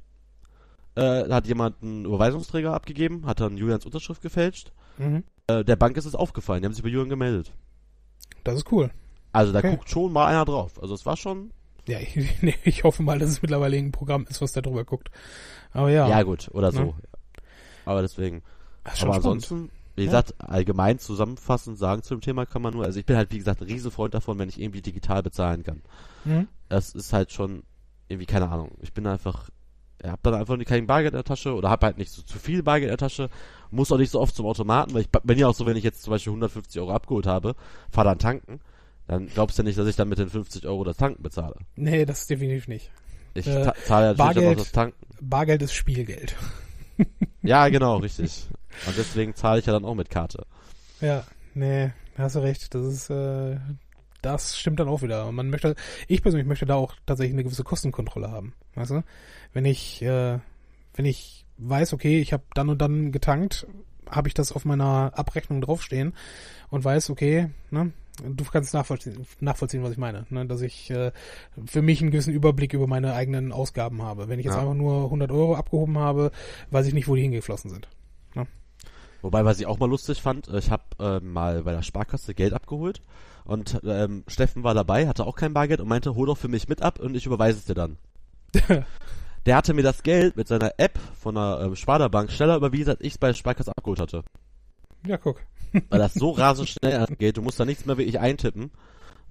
Äh, 0.95 1.27
da 1.29 1.36
hat 1.36 1.47
jemand 1.47 1.82
einen 1.82 2.03
Überweisungsträger 2.05 2.73
abgegeben, 2.73 3.25
hat 3.25 3.39
dann 3.39 3.55
Julians 3.55 3.86
Unterschrift 3.86 4.21
gefälscht. 4.21 4.73
Mhm. 4.97 5.23
Äh, 5.47 5.63
der 5.63 5.77
Bank 5.77 5.95
ist 5.95 6.05
es 6.05 6.15
aufgefallen, 6.15 6.61
die 6.61 6.65
haben 6.65 6.73
sich 6.73 6.84
bei 6.84 6.89
Julian 6.89 7.09
gemeldet. 7.09 7.53
Das 8.43 8.55
ist 8.55 8.71
cool. 8.71 8.91
Also 9.32 9.53
da 9.53 9.59
Okay. 9.59 9.71
guckt 9.71 9.89
schon 9.89 10.11
mal 10.11 10.25
einer 10.25 10.43
drauf. 10.43 10.82
Also 10.82 10.93
es 10.93 11.05
war 11.05 11.15
schon, 11.15 11.51
Ja, 11.88 11.99
ich, 11.99 12.15
nee, 12.41 12.55
ich 12.63 12.84
hoffe 12.84 13.03
mal, 13.03 13.19
dass 13.19 13.29
es 13.29 13.41
mittlerweile 13.41 13.77
ein 13.77 13.91
Programm 13.91 14.25
ist, 14.29 14.41
was 14.41 14.51
da 14.51 14.61
drüber 14.61 14.86
guckt. 14.86 15.09
Aber 15.73 15.89
ja. 15.89 16.07
Ja, 16.07 16.23
gut, 16.23 16.49
oder 16.53 16.71
so. 16.71 16.82
Ne? 16.84 16.93
Aber 17.86 18.01
deswegen. 18.01 18.43
Aber 18.84 18.95
spannend. 18.95 19.15
ansonsten, 19.17 19.69
wie 19.95 20.01
Ja. 20.03 20.05
gesagt, 20.07 20.36
allgemein 20.39 20.99
zusammenfassend 20.99 21.77
sagen 21.77 22.03
zu 22.03 22.15
dem 22.15 22.21
Thema 22.21 22.45
kann 22.45 22.61
man 22.61 22.73
nur, 22.73 22.86
also 22.86 22.99
ich 22.99 23.05
bin 23.05 23.15
halt, 23.17 23.32
wie 23.32 23.38
gesagt, 23.38 23.61
ein 23.61 23.67
Riesenfreund 23.67 24.13
davon, 24.13 24.38
wenn 24.39 24.49
ich 24.49 24.59
irgendwie 24.59 24.82
digital 24.82 25.21
bezahlen 25.23 25.63
kann. 25.63 25.82
Mhm. 26.25 26.47
Das 26.69 26.93
ist 26.95 27.13
halt 27.13 27.32
schon 27.32 27.63
irgendwie, 28.07 28.25
keine 28.25 28.49
Ahnung. 28.49 28.71
Ich 28.82 28.93
bin 28.93 29.05
einfach, 29.07 29.49
ich 30.03 30.09
hab 30.09 30.21
dann 30.23 30.34
einfach 30.34 30.57
kein 30.65 30.88
Bargeld 30.88 31.13
in 31.13 31.17
der 31.17 31.23
Tasche 31.23 31.53
oder 31.53 31.69
hab 31.69 31.84
halt 31.84 31.97
nicht 31.97 32.11
so 32.11 32.21
zu 32.21 32.39
viel 32.39 32.63
Bargeld 32.63 32.89
in 32.91 32.97
der 32.97 33.07
Tasche, 33.09 33.29
muss 33.69 33.91
auch 33.91 33.97
nicht 33.97 34.11
so 34.11 34.19
oft 34.19 34.36
zum 34.36 34.45
Automaten, 34.45 34.93
weil 34.93 35.01
ich 35.01 35.09
bin 35.09 35.38
ja 35.38 35.47
auch 35.47 35.55
so, 35.55 35.65
wenn 35.65 35.77
ich 35.77 35.84
jetzt 35.84 36.03
zum 36.03 36.11
Beispiel 36.11 36.32
150 36.32 36.82
Euro 36.82 36.91
abgeholt 36.91 37.27
habe, 37.27 37.55
fahr 37.89 38.03
dann 38.03 38.19
tanken, 38.19 38.59
dann 39.07 39.27
glaubst 39.27 39.59
du 39.59 39.63
nicht, 39.63 39.77
dass 39.77 39.87
ich 39.87 39.95
dann 39.95 40.09
mit 40.09 40.19
den 40.19 40.29
50 40.29 40.65
Euro 40.67 40.83
das 40.83 40.97
Tanken 40.97 41.21
bezahle. 41.23 41.55
Nee, 41.75 42.05
das 42.05 42.27
definitiv 42.27 42.67
nicht. 42.67 42.91
Ich 43.33 43.47
Äh, 43.47 43.63
ta- 43.63 43.75
zahle 43.85 44.05
ja 44.07 44.13
natürlich 44.13 44.17
Bargeld- 44.17 44.57
auch 44.57 44.63
das 44.63 44.71
Tanken. 44.71 45.05
Bargeld 45.21 45.61
ist 45.61 45.73
Spielgeld. 45.73 46.35
Ja, 47.43 47.67
genau, 47.69 47.97
richtig. 47.97 48.47
Und 48.85 48.95
deswegen 48.95 49.33
zahle 49.35 49.59
ich 49.59 49.65
ja 49.65 49.73
dann 49.73 49.85
auch 49.85 49.95
mit 49.95 50.11
Karte. 50.11 50.45
Ja, 50.99 51.23
nee, 51.55 51.91
da 52.15 52.23
hast 52.23 52.35
du 52.35 52.39
recht. 52.39 52.75
Das 52.75 52.85
ist, 52.85 53.09
äh, 53.09 53.57
das 54.21 54.59
stimmt 54.59 54.79
dann 54.79 54.87
auch 54.87 55.01
wieder. 55.01 55.25
Und 55.27 55.33
man 55.33 55.49
möchte, 55.49 55.75
ich 56.07 56.21
persönlich 56.21 56.47
möchte 56.47 56.67
da 56.67 56.75
auch 56.75 56.93
tatsächlich 57.07 57.33
eine 57.33 57.43
gewisse 57.43 57.63
Kostenkontrolle 57.63 58.29
haben. 58.29 58.53
Weißt 58.75 58.91
du? 58.91 59.03
Wenn 59.53 59.65
ich, 59.65 60.03
äh, 60.03 60.37
wenn 60.93 61.05
ich 61.05 61.45
weiß, 61.57 61.93
okay, 61.93 62.19
ich 62.19 62.31
habe 62.33 62.43
dann 62.53 62.69
und 62.69 62.79
dann 62.79 63.11
getankt, 63.11 63.65
habe 64.07 64.27
ich 64.27 64.35
das 64.35 64.51
auf 64.51 64.63
meiner 64.65 65.11
Abrechnung 65.17 65.61
draufstehen 65.61 66.13
und 66.69 66.83
weiß, 66.83 67.09
okay, 67.09 67.49
ne, 67.71 67.91
du 68.24 68.43
kannst 68.45 68.74
nachvollziehen, 68.74 69.26
nachvollziehen, 69.39 69.84
was 69.84 69.91
ich 69.91 69.97
meine, 69.97 70.26
ne, 70.30 70.45
dass 70.45 70.61
ich 70.61 70.89
äh, 70.89 71.11
für 71.65 71.82
mich 71.82 72.01
einen 72.01 72.11
gewissen 72.11 72.34
Überblick 72.34 72.74
über 72.74 72.88
meine 72.88 73.13
eigenen 73.13 73.51
Ausgaben 73.51 74.01
habe. 74.01 74.28
Wenn 74.30 74.39
ich 74.39 74.45
jetzt 74.45 74.55
Ja. 74.55 74.61
einfach 74.61 74.74
nur 74.76 75.05
100 75.05 75.32
Euro 75.32 75.55
abgehoben 75.55 75.97
habe, 75.97 76.32
weiß 76.72 76.88
ich 76.88 76.93
nicht, 76.93 77.07
wo 77.07 77.15
die 77.15 77.22
hingeflossen 77.22 77.69
sind. 77.69 77.88
Wobei, 79.24 79.45
was 79.45 79.59
ich 79.59 79.67
auch 79.67 79.78
mal 79.78 79.88
lustig 79.88 80.19
fand, 80.19 80.47
äh, 80.47 80.57
ich 80.57 80.72
habe 80.72 80.82
ähm, 80.99 81.32
mal 81.32 81.61
bei 81.61 81.72
der 81.72 81.84
Sparkasse 81.84 82.34
Geld 82.34 82.53
abgeholt 82.53 83.03
und 83.45 83.80
ähm, 83.86 84.24
Steffen 84.28 84.63
war 84.63 84.74
dabei, 84.74 85.07
hatte 85.07 85.28
auch 85.28 85.36
kein 85.36 85.53
Bargeld 85.53 85.80
und 85.80 85.88
meinte, 85.88 86.15
hol 86.15 86.26
doch 86.26 86.39
für 86.39 86.47
mich 86.47 86.67
mit 86.67 86.82
ab 86.82 86.99
und 86.99 87.15
ich 87.15 87.28
überweise 87.28 87.59
es 87.59 87.65
dir 87.65 87.76
dann. 87.76 87.97
Der 89.45 89.55
hatte 89.55 89.76
mir 89.76 89.84
das 89.84 90.01
Geld 90.03 90.38
mit 90.38 90.47
seiner 90.47 90.72
App 90.78 90.99
von 91.19 91.36
der 91.36 91.61
ähm, 91.63 91.76
Sparda-Bank 91.76 92.32
schneller 92.32 92.55
überwiesen, 92.55 92.91
als 92.91 93.01
ich 93.01 93.13
es 93.13 93.17
bei 93.19 93.28
der 93.28 93.34
Sparkasse 93.36 93.72
abgeholt 93.76 93.99
hatte. 93.99 94.24
Ja, 95.05 95.17
guck. 95.17 95.41
Weil 95.89 95.99
das 95.99 96.13
so 96.13 96.32
rasend 96.32 96.69
schnell 96.69 97.05
geht, 97.17 97.38
du 97.38 97.41
musst 97.41 97.59
da 97.59 97.65
nichts 97.65 97.86
mehr 97.86 97.97
wirklich 97.97 98.19
eintippen. 98.19 98.72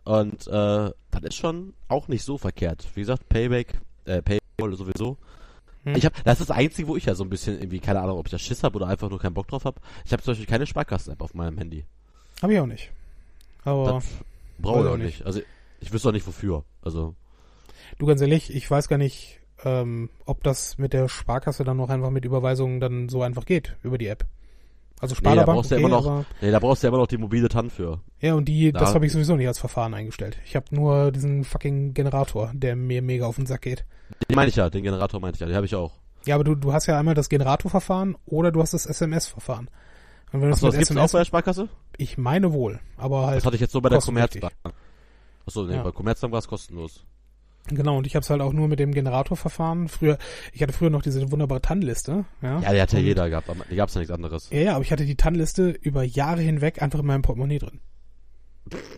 Und 0.05 0.47
äh, 0.47 0.91
das 1.11 1.23
ist 1.23 1.37
schon 1.37 1.75
auch 1.89 2.09
nicht 2.09 2.25
so 2.25 2.39
verkehrt. 2.39 2.87
Wie 2.95 3.01
gesagt, 3.01 3.29
Payback, 3.29 3.75
äh, 4.07 4.23
Paypal 4.23 4.75
sowieso. 4.75 5.19
Hm. 5.85 5.95
Ich 5.97 6.05
hab, 6.05 6.23
das 6.25 6.41
ist 6.41 6.51
das 6.51 6.57
Einzige, 6.57 6.89
wo 6.89 6.97
ich 6.97 7.05
ja 7.05 7.15
so 7.15 7.25
ein 7.25 7.31
bisschen 7.31 7.59
irgendwie, 7.59 7.81
keine 7.81 8.01
Ahnung, 8.01 8.19
ob 8.19 8.27
ich 8.27 8.31
da 8.31 8.39
Schiss 8.39 8.63
habe 8.63 8.77
oder 8.77 8.87
einfach 8.87 9.11
nur 9.11 9.19
keinen 9.19 9.35
Bock 9.35 9.49
drauf 9.49 9.65
habe. 9.65 9.81
Ich 10.05 10.13
habe 10.13 10.23
zum 10.23 10.33
Beispiel 10.33 10.47
keine 10.47 10.67
Sparkassen-App 10.67 11.21
auf 11.23 11.35
meinem 11.35 11.59
Handy. 11.59 11.85
Habe 12.43 12.55
ich 12.55 12.61
auch 12.61 12.67
nicht. 12.67 12.91
Aber 13.65 14.03
brauche 14.59 14.81
ich 14.81 14.87
auch 14.87 14.93
auch 14.93 14.97
nicht. 14.97 15.25
Also 15.27 15.41
ich 15.81 15.93
wüsste 15.93 16.09
auch 16.09 16.13
nicht 16.13 16.27
wofür. 16.27 16.65
Also 16.83 17.15
du 17.99 18.07
ganz 18.07 18.21
ehrlich, 18.21 18.55
ich 18.55 18.71
weiß 18.71 18.89
gar 18.89 18.99
nicht, 18.99 19.41
ähm, 19.65 20.11
ob 20.25 20.43
das 20.43 20.79
mit 20.79 20.93
der 20.93 21.09
Sparkasse 21.09 21.65
dann 21.65 21.77
noch 21.77 21.91
einfach 21.91 22.11
mit 22.11 22.25
Überweisungen 22.25 22.81
dann 22.81 23.09
so 23.09 23.23
einfach 23.23 23.45
geht 23.45 23.77
über 23.83 23.99
die 23.99 24.07
App. 24.07 24.27
Also 25.01 25.17
Nee, 25.23 25.35
da 25.35 25.45
brauchst 25.45 25.71
du 25.71 25.75
okay, 25.77 25.85
immer 25.85 25.89
noch- 26.01 26.25
nee, 26.43 26.51
da 26.51 26.59
brauchst 26.59 26.83
du 26.83 26.87
ja 26.87 26.91
immer 26.91 26.99
noch 26.99 27.07
die 27.07 27.17
mobile 27.17 27.49
TAN 27.49 27.71
für. 27.71 28.01
ja 28.21 28.35
und 28.35 28.45
die, 28.47 28.71
das 28.71 28.91
Da- 28.91 28.95
habe 28.95 29.07
ich 29.07 29.13
sowieso 29.13 29.35
nicht 29.37 29.49
als 29.49 29.59
Verfahren 29.59 29.95
eingestellt. 29.95 30.39
Ich 30.45 30.55
habe 30.57 30.67
nur 30.71 31.11
diesen 31.11 31.45
fucking 31.45 31.95
Generator, 31.95 32.51
der 32.55 32.77
mir 32.77 33.01
mega 33.01 33.27
auf 33.27 33.37
den 33.37 33.47
Sack 33.47 33.63
geht. 33.63 33.85
Den 34.29 34.37
meine 34.37 34.49
ich 34.51 34.57
ja, 34.57 34.69
den 34.69 34.83
Generator 34.83 35.19
meinte 35.21 35.37
ich 35.37 35.41
ja, 35.41 35.47
den 35.47 35.57
habe 35.57 35.65
ich 35.67 35.75
auch. 35.75 35.93
Ja, 36.27 36.35
aber 36.35 36.45
du, 36.45 36.55
du 36.55 36.73
hast 36.75 36.85
ja 36.87 36.99
einmal 36.99 37.15
das 37.15 37.31
Generatorverfahren 37.31 38.17
oder 38.27 38.53
du 38.53 38.61
hast 38.61 38.75
das 38.75 38.85
SMS-Verfahren. 38.85 39.71
Und 40.33 40.43
wenn 40.43 40.49
du 40.51 40.55
Achso, 40.55 40.67
das 40.67 40.77
mit 40.77 40.87
gibt's 40.89 41.01
auch 41.03 41.11
bei 41.13 41.19
der 41.21 41.25
Sparkasse? 41.25 41.69
ich 41.97 42.19
meine 42.19 42.53
wohl, 42.53 42.79
aber 42.99 43.27
halt 43.29 43.39
Das 43.39 43.47
hatte 43.47 43.57
ich 43.57 43.61
jetzt 43.63 43.73
so 43.73 43.81
bei 43.81 43.89
der. 43.89 44.01
Commerzbank. 44.01 44.53
Achso, 45.47 45.65
nee, 45.65 45.75
Ja. 45.77 45.83
bei 45.83 45.93
Commerzbank 45.93 46.33
war 46.33 46.39
es 46.41 46.47
kostenlos. 46.47 47.05
Genau, 47.69 47.99
und 47.99 48.07
ich 48.07 48.17
habe 48.17 48.23
es 48.25 48.31
halt 48.31 48.41
auch 48.41 48.53
nur 48.53 48.67
mit 48.69 48.79
dem 48.81 48.93
Generatorverfahren. 48.93 49.89
Früher, 49.89 50.19
ich 50.53 50.63
hatte 50.63 50.73
früher 50.73 50.91
noch 50.91 51.03
diese 51.03 51.31
wunderbare 51.31 51.61
TAN-Liste. 51.61 52.25
Ja, 52.43 52.61
Ja, 52.61 52.73
die 52.73 52.81
hat 52.81 52.93
ja 52.93 52.99
Und- 52.99 53.05
jeder 53.05 53.31
gehabt, 53.31 53.49
aber 53.49 53.65
die 53.71 53.77
gab's 53.77 53.95
ja 53.95 54.01
nichts 54.01 54.13
anderes. 54.13 54.49
Ja, 54.51 54.59
ja, 54.61 54.75
aber 54.75 54.83
ich 54.85 54.91
hatte 54.93 55.05
die 55.05 55.15
TAN-Liste 55.17 55.69
über 55.71 56.03
Jahre 56.03 56.41
hinweg 56.41 56.83
einfach 56.83 56.99
in 57.01 57.07
meinem 57.07 57.23
Portemonnaie 57.23 57.59
drin. 57.59 57.81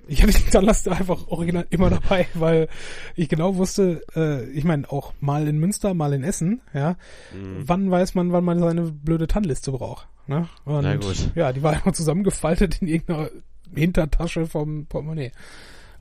Ich 0.06 0.22
hatte 0.22 0.32
die 0.32 0.50
TAN-Liste 0.50 0.90
einfach 0.92 1.28
original 1.28 1.66
immer 1.70 1.88
dabei, 1.90 2.26
weil 2.34 2.68
ich 3.14 3.28
genau 3.28 3.56
wusste, 3.56 4.02
äh, 4.16 4.44
ich 4.50 4.64
meine, 4.64 4.90
auch 4.90 5.12
mal 5.20 5.46
in 5.48 5.58
Münster, 5.58 5.94
mal 5.94 6.12
in 6.12 6.24
Essen, 6.24 6.60
ja, 6.74 6.96
Mhm. 7.34 7.62
wann 7.66 7.90
weiß 7.90 8.14
man, 8.14 8.32
wann 8.32 8.44
man 8.44 8.58
seine 8.58 8.82
blöde 8.90 9.26
TAN-Liste 9.26 9.70
braucht. 9.72 10.08
Ne? 10.26 10.48
Und 10.64 10.82
Na 10.82 10.96
gut. 10.96 11.30
ja, 11.34 11.52
die 11.52 11.62
war 11.62 11.72
einfach 11.74 11.92
zusammengefaltet 11.92 12.80
in 12.82 12.88
irgendeiner 12.88 13.30
Hintertasche 13.74 14.46
vom 14.46 14.86
Portemonnaie. 14.86 15.32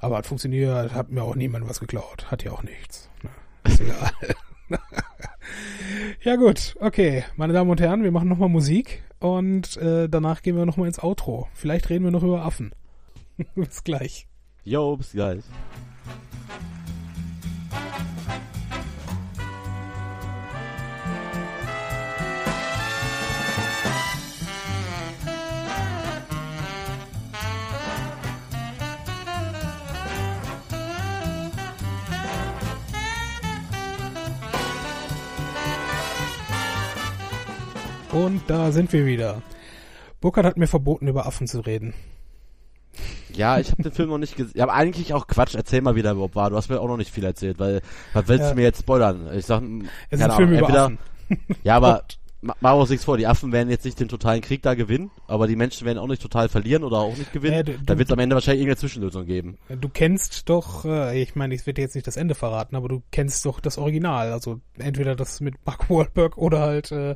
Aber 0.01 0.17
hat 0.17 0.25
funktioniert, 0.25 0.93
hat 0.93 1.11
mir 1.11 1.21
auch 1.21 1.35
niemand 1.35 1.69
was 1.69 1.79
geklaut. 1.79 2.29
Hat 2.31 2.43
ja 2.43 2.51
auch 2.51 2.63
nichts. 2.63 3.07
Ne? 3.21 3.29
Ist 3.71 3.81
egal. 3.81 4.11
ja 6.23 6.35
gut, 6.37 6.75
okay. 6.79 7.23
Meine 7.35 7.53
Damen 7.53 7.69
und 7.69 7.79
Herren, 7.79 8.03
wir 8.03 8.11
machen 8.11 8.27
nochmal 8.27 8.49
Musik 8.49 9.03
und 9.19 9.77
äh, 9.77 10.09
danach 10.09 10.41
gehen 10.41 10.57
wir 10.57 10.65
nochmal 10.65 10.87
ins 10.87 11.01
Outro. 11.01 11.47
Vielleicht 11.53 11.91
reden 11.91 12.03
wir 12.03 12.11
noch 12.11 12.23
über 12.23 12.43
Affen. 12.43 12.73
Bis 13.55 13.83
gleich. 13.83 14.27
Jo, 14.63 14.97
bis 14.97 15.13
gleich. 15.13 15.43
Und 38.11 38.41
da 38.47 38.71
sind 38.71 38.91
wir 38.93 39.05
wieder. 39.05 39.41
Burkhard 40.19 40.45
hat 40.45 40.57
mir 40.57 40.67
verboten, 40.67 41.07
über 41.07 41.25
Affen 41.25 41.47
zu 41.47 41.61
reden. 41.61 41.93
Ja, 43.33 43.57
ich 43.59 43.71
habe 43.71 43.83
den 43.83 43.91
Film 43.93 44.09
noch 44.09 44.17
nicht 44.17 44.35
gesehen. 44.35 44.53
Ja, 44.57 44.63
aber 44.65 44.73
eigentlich 44.73 45.13
auch 45.13 45.27
Quatsch. 45.27 45.55
Erzähl 45.55 45.81
mal 45.81 45.95
wieder, 45.95 46.15
Bob 46.15 46.35
war. 46.35 46.49
Du 46.49 46.57
hast 46.57 46.69
mir 46.69 46.81
auch 46.81 46.87
noch 46.87 46.97
nicht 46.97 47.11
viel 47.11 47.23
erzählt, 47.23 47.57
weil 47.59 47.81
was 48.13 48.27
willst 48.27 48.43
Ja. 48.43 48.49
du 48.49 48.55
mir 48.55 48.63
jetzt 48.63 48.81
spoilern? 48.81 49.29
Ich 49.33 49.45
sag, 49.45 49.61
Es 50.09 50.19
ist 50.19 50.25
ein 50.25 50.31
Film 50.31 50.49
Ahnung, 50.49 50.49
über 50.49 50.59
entweder, 50.67 50.83
Affen. 50.85 50.97
ja, 51.63 51.77
aber 51.77 52.03
machen 52.41 52.57
wir 52.61 52.75
uns 52.75 52.89
nichts 52.89 53.05
vor. 53.05 53.17
Die 53.17 53.27
Affen 53.27 53.51
werden 53.51 53.69
jetzt 53.69 53.85
nicht 53.85 53.99
den 53.99 54.07
totalen 54.07 54.41
Krieg 54.41 54.61
da 54.63 54.73
gewinnen, 54.73 55.11
aber 55.27 55.47
die 55.47 55.55
Menschen 55.55 55.85
werden 55.85 55.99
auch 55.99 56.07
nicht 56.07 56.21
total 56.21 56.49
verlieren 56.49 56.83
oder 56.83 56.97
auch 56.97 57.15
nicht 57.15 57.31
gewinnen. 57.33 57.55
Ja, 57.57 57.63
du- 57.63 57.77
da 57.79 57.97
wird 57.97 58.09
es 58.09 58.13
am 58.13 58.19
Ende 58.19 58.35
wahrscheinlich 58.35 58.61
irgendeine 58.61 58.79
Zwischenlösung 58.79 59.25
geben. 59.25 59.57
Du 59.69 59.89
kennst 59.89 60.49
doch, 60.49 60.83
äh, 60.85 61.21
ich 61.21 61.35
meine, 61.35 61.53
ich 61.53 61.61
werde 61.65 61.75
dir 61.75 61.81
jetzt 61.83 61.95
nicht 61.95 62.07
das 62.07 62.17
Ende 62.17 62.33
verraten, 62.35 62.75
aber 62.75 62.87
du 62.89 63.03
kennst 63.11 63.45
doch 63.45 63.59
das 63.59 63.77
Original. 63.77 64.31
Also 64.31 64.59
entweder 64.77 65.15
das 65.15 65.39
mit 65.41 65.55
Mark 65.65 65.89
Wahlberg 65.89 66.37
oder 66.37 66.59
halt 66.61 66.91
äh, 66.91 67.15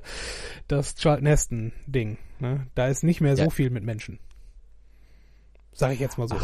das 0.67 0.95
Charlton 0.95 1.25
Heston 1.27 1.71
Ding. 1.87 2.17
Ne? 2.39 2.67
Da 2.75 2.87
ist 2.87 3.03
nicht 3.03 3.21
mehr 3.21 3.35
so 3.35 3.43
Ja. 3.43 3.49
viel 3.49 3.69
mit 3.71 3.83
Menschen. 3.83 4.19
Sag 5.73 5.91
ich 5.93 5.99
jetzt 5.99 6.17
mal 6.17 6.27
so. 6.27 6.35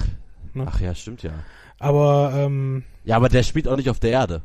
Ne? 0.53 0.65
Ach 0.67 0.81
ja, 0.81 0.93
stimmt 0.95 1.23
ja. 1.23 1.31
Aber 1.79 2.33
ähm, 2.35 2.83
Ja, 3.05 3.15
aber 3.15 3.29
der 3.29 3.43
spielt 3.43 3.67
auch 3.67 3.77
nicht 3.77 3.89
auf 3.89 3.99
der 3.99 4.11
Erde. 4.11 4.41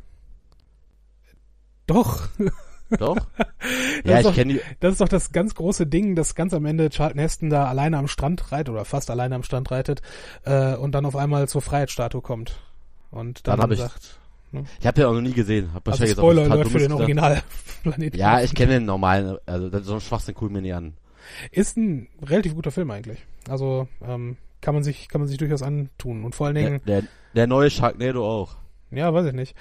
doch, 1.87 2.27
Doch? 2.97 3.17
Das 4.03 4.05
ja, 4.05 4.11
ist 4.13 4.19
ich 4.19 4.25
doch- 4.27 4.35
kenne 4.35 4.53
die. 4.53 4.61
das 4.79 4.93
ist 4.93 5.01
doch 5.01 5.09
das 5.09 5.31
ganz 5.31 5.53
große 5.55 5.87
Ding, 5.87 6.15
dass 6.15 6.35
ganz 6.35 6.53
am 6.53 6.65
Ende 6.65 6.89
Charlton 6.89 7.19
Heston 7.19 7.49
da 7.49 7.65
alleine 7.65 7.97
am 7.97 8.07
Strand 8.07 8.51
reitet 8.51 8.69
oder 8.69 8.85
fast 8.85 9.09
alleine 9.09 9.35
am 9.35 9.43
Strand 9.43 9.69
reitet 9.71 10.01
äh, 10.45 10.75
und 10.75 10.93
dann 10.93 11.05
auf 11.05 11.15
einmal 11.15 11.49
zur 11.49 11.61
Freiheitsstatue 11.61 12.21
kommt. 12.21 12.59
Und 13.11 13.45
dann, 13.47 13.59
Dann 13.59 13.71
ich- 13.71 13.79
sagt, 13.79 14.19
Ich 14.79 14.87
habe 14.87 14.95
den 14.95 15.05
auch 15.05 15.13
noch 15.13 15.21
nie 15.21 15.33
gesehen. 15.33 15.73
Hab 15.73 15.87
also 15.89 16.05
Spoiler 16.05 16.49
Alert 16.49 16.69
für 16.69 16.79
den. 16.79 16.91
Originalplaneten. 16.93 18.17
Ja, 18.19 18.41
ich 18.41 18.53
kenne 18.55 18.73
den 18.73 18.85
normalen. 18.85 19.37
Also 19.45 19.69
so 19.81 19.95
ein 19.95 20.01
Schwachsinn 20.01 20.35
ich 20.39 20.49
mir 20.49 20.61
nie 20.61 20.73
an. 20.73 20.93
Ist 21.51 21.75
ein 21.77 22.07
relativ 22.23 22.55
guter 22.55 22.71
Film 22.71 22.89
eigentlich. 22.91 23.19
Also 23.49 23.87
ähm, 24.07 24.37
kann 24.61 24.73
man 24.75 24.83
sich 24.83 25.09
kann 25.09 25.19
man 25.19 25.27
sich 25.27 25.37
durchaus 25.37 25.61
antun 25.61 26.23
und 26.23 26.35
vor 26.35 26.47
allen 26.47 26.55
Der, 26.55 26.63
Dingen, 26.65 26.81
der, 26.85 27.03
der 27.35 27.47
neue 27.47 27.69
Sharknado 27.69 28.25
auch. 28.25 28.55
ja, 28.91 29.13
weiß 29.13 29.25
ich 29.27 29.33
nicht. 29.33 29.55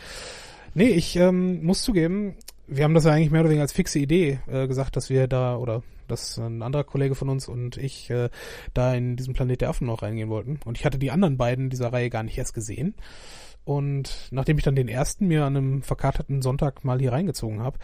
Nee, 0.74 0.90
ich 0.90 1.16
ähm, 1.16 1.64
muss 1.64 1.82
zugeben, 1.82 2.34
wir 2.66 2.84
haben 2.84 2.94
das 2.94 3.04
ja 3.04 3.12
eigentlich 3.12 3.30
mehr 3.30 3.40
oder 3.40 3.50
weniger 3.50 3.62
als 3.62 3.72
fixe 3.72 3.98
Idee 3.98 4.40
äh, 4.46 4.66
gesagt, 4.66 4.96
dass 4.96 5.10
wir 5.10 5.28
da 5.28 5.56
oder 5.56 5.82
dass 6.08 6.38
ein 6.38 6.62
anderer 6.62 6.84
Kollege 6.84 7.14
von 7.14 7.28
uns 7.28 7.48
und 7.48 7.76
ich 7.76 8.10
äh, 8.10 8.28
da 8.74 8.94
in 8.94 9.16
diesen 9.16 9.34
Planet 9.34 9.60
der 9.60 9.70
Affen 9.70 9.86
noch 9.86 10.02
reingehen 10.02 10.28
wollten. 10.28 10.58
Und 10.64 10.78
ich 10.78 10.84
hatte 10.84 10.98
die 10.98 11.10
anderen 11.10 11.36
beiden 11.36 11.70
dieser 11.70 11.92
Reihe 11.92 12.10
gar 12.10 12.22
nicht 12.22 12.38
erst 12.38 12.54
gesehen. 12.54 12.94
Und 13.64 14.28
nachdem 14.30 14.58
ich 14.58 14.64
dann 14.64 14.76
den 14.76 14.88
ersten 14.88 15.26
mir 15.26 15.44
an 15.44 15.56
einem 15.56 15.82
verkaterten 15.82 16.42
Sonntag 16.42 16.84
mal 16.84 17.00
hier 17.00 17.12
reingezogen 17.12 17.60
habe, 17.60 17.78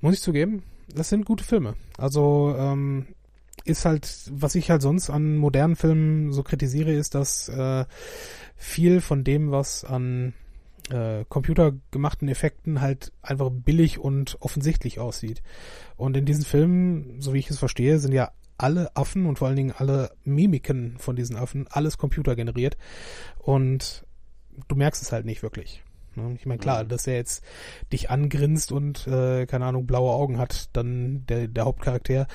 muss 0.00 0.14
ich 0.14 0.20
zugeben, 0.20 0.64
das 0.92 1.08
sind 1.08 1.24
gute 1.24 1.44
Filme. 1.44 1.74
Also 1.96 2.54
ähm, 2.58 3.06
ist 3.64 3.84
halt, 3.84 4.08
was 4.30 4.54
ich 4.56 4.70
halt 4.70 4.82
sonst 4.82 5.10
an 5.10 5.36
modernen 5.36 5.76
Filmen 5.76 6.32
so 6.32 6.42
kritisiere, 6.42 6.92
ist, 6.92 7.14
dass 7.14 7.48
äh, 7.48 7.84
viel 8.56 9.00
von 9.00 9.24
dem, 9.24 9.50
was 9.52 9.84
an 9.84 10.34
äh, 10.90 11.24
computergemachten 11.28 12.28
Effekten 12.28 12.80
halt 12.80 13.12
einfach 13.22 13.50
billig 13.50 13.98
und 13.98 14.36
offensichtlich 14.40 14.98
aussieht. 14.98 15.42
Und 15.96 16.16
in 16.16 16.24
diesen 16.24 16.44
Filmen, 16.44 17.20
so 17.20 17.32
wie 17.32 17.38
ich 17.38 17.50
es 17.50 17.58
verstehe, 17.58 17.98
sind 17.98 18.12
ja 18.12 18.32
alle 18.58 18.94
Affen 18.96 19.26
und 19.26 19.38
vor 19.38 19.48
allen 19.48 19.56
Dingen 19.56 19.74
alle 19.76 20.12
Mimiken 20.24 20.96
von 20.98 21.16
diesen 21.16 21.36
Affen, 21.36 21.66
alles 21.70 21.98
computergeneriert. 21.98 22.76
Und 23.38 24.04
du 24.68 24.76
merkst 24.76 25.02
es 25.02 25.10
halt 25.12 25.26
nicht 25.26 25.42
wirklich. 25.42 25.82
Ne? 26.16 26.34
Ich 26.38 26.46
meine, 26.46 26.60
klar, 26.60 26.84
Mhm. 26.84 26.88
dass 26.88 27.06
er 27.06 27.14
jetzt 27.14 27.44
dich 27.92 28.10
angrinst 28.10 28.70
und, 28.70 29.06
äh, 29.06 29.46
keine 29.46 29.64
Ahnung, 29.66 29.86
blaue 29.86 30.12
Augen 30.12 30.38
hat, 30.38 30.68
dann 30.76 31.26
der, 31.26 31.48
der 31.48 31.64
Hauptcharakter, 31.64 32.26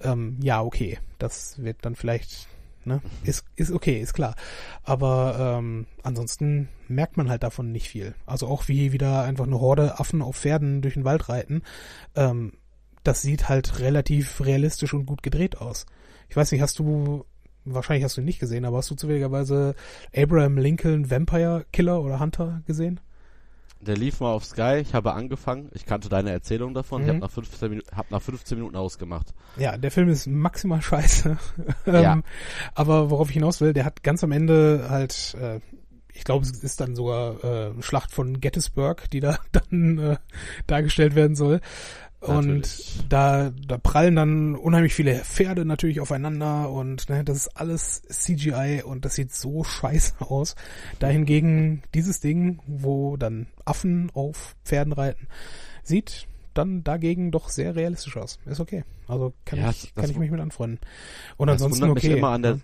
ähm, 0.00 0.38
ja, 0.42 0.62
okay. 0.62 0.98
Das 1.18 1.62
wird 1.62 1.78
dann 1.82 1.94
vielleicht, 1.94 2.48
ne, 2.88 3.00
ist, 3.22 3.44
ist 3.54 3.70
okay, 3.70 4.00
ist 4.00 4.14
klar. 4.14 4.34
Aber 4.82 5.58
ähm, 5.58 5.86
ansonsten 6.02 6.68
merkt 6.88 7.16
man 7.16 7.28
halt 7.30 7.42
davon 7.42 7.70
nicht 7.70 7.88
viel. 7.88 8.14
Also 8.26 8.48
auch 8.48 8.66
wie 8.66 8.92
wieder 8.92 9.22
einfach 9.22 9.46
eine 9.46 9.60
Horde 9.60 10.00
Affen 10.00 10.22
auf 10.22 10.36
Pferden 10.36 10.82
durch 10.82 10.94
den 10.94 11.04
Wald 11.04 11.28
reiten. 11.28 11.62
Ähm, 12.16 12.54
das 13.04 13.22
sieht 13.22 13.48
halt 13.48 13.78
relativ 13.78 14.44
realistisch 14.44 14.92
und 14.92 15.06
gut 15.06 15.22
gedreht 15.22 15.58
aus. 15.58 15.86
Ich 16.28 16.36
weiß 16.36 16.50
nicht, 16.52 16.60
hast 16.60 16.78
du, 16.78 17.24
wahrscheinlich 17.64 18.04
hast 18.04 18.16
du 18.16 18.22
ihn 18.22 18.26
nicht 18.26 18.40
gesehen, 18.40 18.64
aber 18.64 18.78
hast 18.78 18.90
du 18.90 18.96
zufälligerweise 18.96 19.74
Abraham 20.14 20.58
Lincoln 20.58 21.10
Vampire 21.10 21.64
Killer 21.72 22.02
oder 22.02 22.20
Hunter 22.20 22.62
gesehen? 22.66 23.00
Der 23.80 23.96
lief 23.96 24.18
mal 24.20 24.32
auf 24.32 24.44
Sky, 24.44 24.78
ich 24.82 24.92
habe 24.94 25.12
angefangen, 25.14 25.70
ich 25.72 25.86
kannte 25.86 26.08
deine 26.08 26.30
Erzählung 26.32 26.74
davon, 26.74 27.02
ich 27.02 27.06
Mhm. 27.06 27.10
habe 27.12 27.20
nach, 27.20 27.30
15 27.30 27.70
Minuten- 27.70 27.96
hab 27.96 28.10
nach 28.10 28.20
15 28.22 28.58
Minuten 28.58 28.76
ausgemacht. 28.76 29.32
Ja, 29.56 29.76
der 29.76 29.90
Film 29.92 30.08
ist 30.08 30.26
maximal 30.26 30.82
scheiße. 30.82 31.38
Ja. 31.86 32.12
ähm, 32.14 32.24
aber 32.74 33.10
worauf 33.10 33.28
ich 33.28 33.34
hinaus 33.34 33.60
will, 33.60 33.72
der 33.72 33.84
hat 33.84 34.02
ganz 34.02 34.24
am 34.24 34.32
Ende 34.32 34.86
halt, 34.90 35.36
äh, 35.40 35.60
ich 36.12 36.24
glaube, 36.24 36.44
es 36.44 36.50
ist 36.64 36.80
dann 36.80 36.96
sogar 36.96 37.44
äh, 37.44 37.82
Schlacht 37.82 38.10
von 38.10 38.40
Gettysburg, 38.40 39.08
die 39.10 39.20
da 39.20 39.38
dann 39.52 39.98
äh, 39.98 40.16
dargestellt 40.66 41.14
werden 41.14 41.36
soll. 41.36 41.60
Und 42.20 43.04
da, 43.08 43.52
da 43.66 43.78
prallen 43.78 44.16
dann 44.16 44.54
unheimlich 44.56 44.92
viele 44.94 45.14
Pferde 45.20 45.64
natürlich 45.64 46.00
aufeinander 46.00 46.68
und 46.70 47.08
ne, 47.08 47.22
das 47.22 47.36
ist 47.36 47.48
alles 47.56 48.02
CGI 48.08 48.82
und 48.84 49.04
das 49.04 49.14
sieht 49.14 49.32
so 49.32 49.62
scheiße 49.62 50.14
aus. 50.20 50.56
Dahingegen 50.98 51.82
dieses 51.94 52.20
Ding, 52.20 52.60
wo 52.66 53.16
dann 53.16 53.46
Affen 53.64 54.10
auf 54.14 54.56
Pferden 54.64 54.92
reiten, 54.92 55.28
sieht 55.84 56.26
dann 56.54 56.82
dagegen 56.82 57.30
doch 57.30 57.50
sehr 57.50 57.76
realistisch 57.76 58.16
aus. 58.16 58.40
Ist 58.46 58.58
okay. 58.58 58.82
Also 59.06 59.32
kann 59.44 59.60
Ja, 59.60 59.70
ich, 59.70 59.94
kann 59.94 60.10
ich 60.10 60.18
mich 60.18 60.30
mit 60.30 60.40
anfreunden. 60.40 60.80
Und 61.36 61.48
ansonsten 61.48 61.82
wundert 61.82 62.02
mich 62.02 62.04
okay. 62.10 62.18
immer 62.18 62.30
an 62.30 62.42
der- 62.42 62.54
ne? 62.56 62.60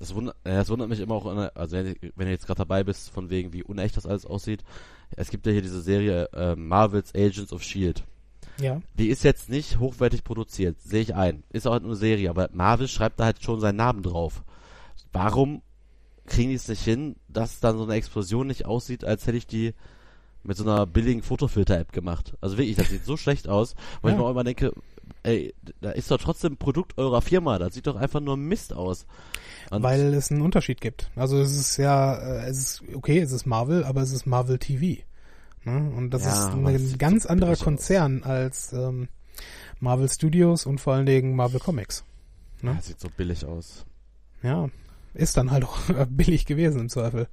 Das 0.00 0.14
wundert, 0.14 0.34
äh, 0.44 0.54
das 0.54 0.68
wundert 0.70 0.88
mich 0.88 0.98
immer 0.98 1.14
auch, 1.14 1.26
an 1.26 1.38
also 1.54 1.76
wenn, 1.76 1.94
wenn 2.16 2.26
du 2.26 2.32
jetzt 2.32 2.46
gerade 2.46 2.58
dabei 2.58 2.82
bist, 2.82 3.10
von 3.10 3.30
wegen 3.30 3.52
wie 3.52 3.62
unecht 3.62 3.96
das 3.96 4.06
alles 4.06 4.26
aussieht. 4.26 4.64
Es 5.14 5.30
gibt 5.30 5.46
ja 5.46 5.52
hier 5.52 5.62
diese 5.62 5.80
Serie 5.82 6.28
äh, 6.32 6.56
Marvel's 6.56 7.14
Agents 7.14 7.52
of 7.52 7.60
S.H.I.E.L.D. 7.62 8.02
Ja, 8.60 8.80
Die 8.98 9.08
ist 9.08 9.22
jetzt 9.24 9.48
nicht 9.48 9.78
hochwertig 9.78 10.24
produziert, 10.24 10.80
sehe 10.80 11.00
ich 11.02 11.14
ein. 11.14 11.44
Ist 11.50 11.66
auch 11.66 11.72
halt 11.72 11.82
nur 11.82 11.92
eine 11.92 11.98
Serie, 12.00 12.28
aber 12.30 12.48
Marvel 12.52 12.88
schreibt 12.88 13.20
da 13.20 13.24
halt 13.26 13.42
schon 13.42 13.60
seinen 13.60 13.76
Namen 13.76 14.02
drauf. 14.02 14.42
Warum 15.12 15.62
kriegen 16.26 16.50
die 16.50 16.56
es 16.56 16.68
nicht 16.68 16.82
hin, 16.84 17.16
dass 17.28 17.60
dann 17.60 17.76
so 17.78 17.84
eine 17.84 17.94
Explosion 17.94 18.46
nicht 18.46 18.66
aussieht, 18.66 19.04
als 19.04 19.26
hätte 19.26 19.38
ich 19.38 19.46
die 19.46 19.74
mit 20.42 20.56
so 20.56 20.64
einer 20.64 20.86
billigen 20.86 21.22
Fotofilter-App 21.22 21.92
gemacht? 21.92 22.34
Also 22.40 22.56
wirklich, 22.58 22.76
das 22.76 22.88
sieht 22.90 23.04
so 23.04 23.16
schlecht 23.18 23.48
aus, 23.48 23.74
wo 24.02 24.08
Ja. 24.08 24.14
ich 24.14 24.18
mir 24.20 24.26
auch 24.26 24.30
immer 24.30 24.44
denke, 24.44 24.72
ey, 25.22 25.54
da 25.80 25.90
ist 25.90 26.10
doch 26.10 26.18
trotzdem 26.18 26.54
ein 26.54 26.56
Produkt 26.56 26.98
eurer 26.98 27.22
Firma, 27.22 27.58
das 27.58 27.74
sieht 27.74 27.86
doch 27.86 27.96
einfach 27.96 28.20
nur 28.20 28.36
Mist 28.36 28.72
aus. 28.72 29.06
Und 29.70 29.82
weil 29.82 30.14
es 30.14 30.30
einen 30.30 30.42
Unterschied 30.42 30.80
gibt. 30.80 31.10
Also 31.16 31.38
es 31.40 31.54
ist 31.54 31.76
ja, 31.76 32.14
äh, 32.16 32.48
es 32.48 32.58
ist 32.58 32.82
okay, 32.94 33.18
es 33.20 33.32
ist 33.32 33.46
Marvel, 33.46 33.84
aber 33.84 34.02
es 34.02 34.12
ist 34.12 34.26
Marvel 34.26 34.58
TV. 34.58 35.02
Ne? 35.64 35.92
Und 35.96 36.10
das 36.10 36.24
Ja, 36.24 36.48
ist 36.48 36.54
ein 36.54 36.98
ganz 36.98 37.26
anderer 37.26 37.50
billig 37.50 37.60
aus. 37.60 37.64
Konzern 37.64 38.22
als 38.24 38.72
ähm, 38.72 39.08
Marvel 39.78 40.08
Studios 40.08 40.66
und 40.66 40.80
vor 40.80 40.94
allen 40.94 41.06
Dingen 41.06 41.36
Marvel 41.36 41.60
Comics. 41.60 42.04
ja, 42.62 42.74
das 42.74 42.86
sieht 42.86 43.00
so 43.00 43.08
billig 43.16 43.44
aus. 43.44 43.84
Ja, 44.42 44.68
ist 45.14 45.36
dann 45.36 45.50
halt 45.50 45.64
auch 45.64 45.78
billig 46.08 46.46
gewesen 46.46 46.80
im 46.80 46.88
Zweifel. 46.88 47.28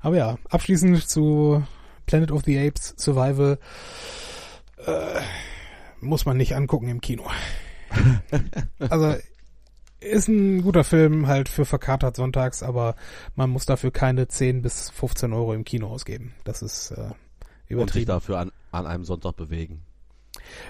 Aber 0.00 0.16
ja, 0.16 0.36
abschließend 0.50 1.08
zu 1.08 1.64
Planet 2.06 2.30
of 2.30 2.42
the 2.44 2.58
Apes 2.58 2.94
Survival 2.96 3.58
äh, 4.86 5.20
muss 6.00 6.26
man 6.26 6.36
nicht 6.36 6.54
angucken 6.54 6.88
im 6.88 7.00
Kino. 7.00 7.24
also 8.78 9.14
ist 10.00 10.28
ein 10.28 10.62
guter 10.62 10.84
Film 10.84 11.26
halt 11.26 11.48
für 11.48 11.64
verkatert 11.64 12.16
sonntags, 12.16 12.62
aber 12.62 12.96
man 13.34 13.50
muss 13.50 13.66
dafür 13.66 13.90
keine 13.90 14.28
10 14.28 14.62
bis 14.62 14.90
15 14.90 15.32
Euro 15.32 15.54
im 15.54 15.64
Kino 15.64 15.88
ausgeben. 15.88 16.34
Das 16.44 16.62
ist 16.62 16.90
äh, 16.90 16.94
Und 16.94 17.08
sich 17.08 17.70
übertrieben. 17.70 18.06
dafür 18.06 18.38
an, 18.38 18.52
an 18.72 18.86
einem 18.86 19.04
Sonntag 19.04 19.36
bewegen. 19.36 19.82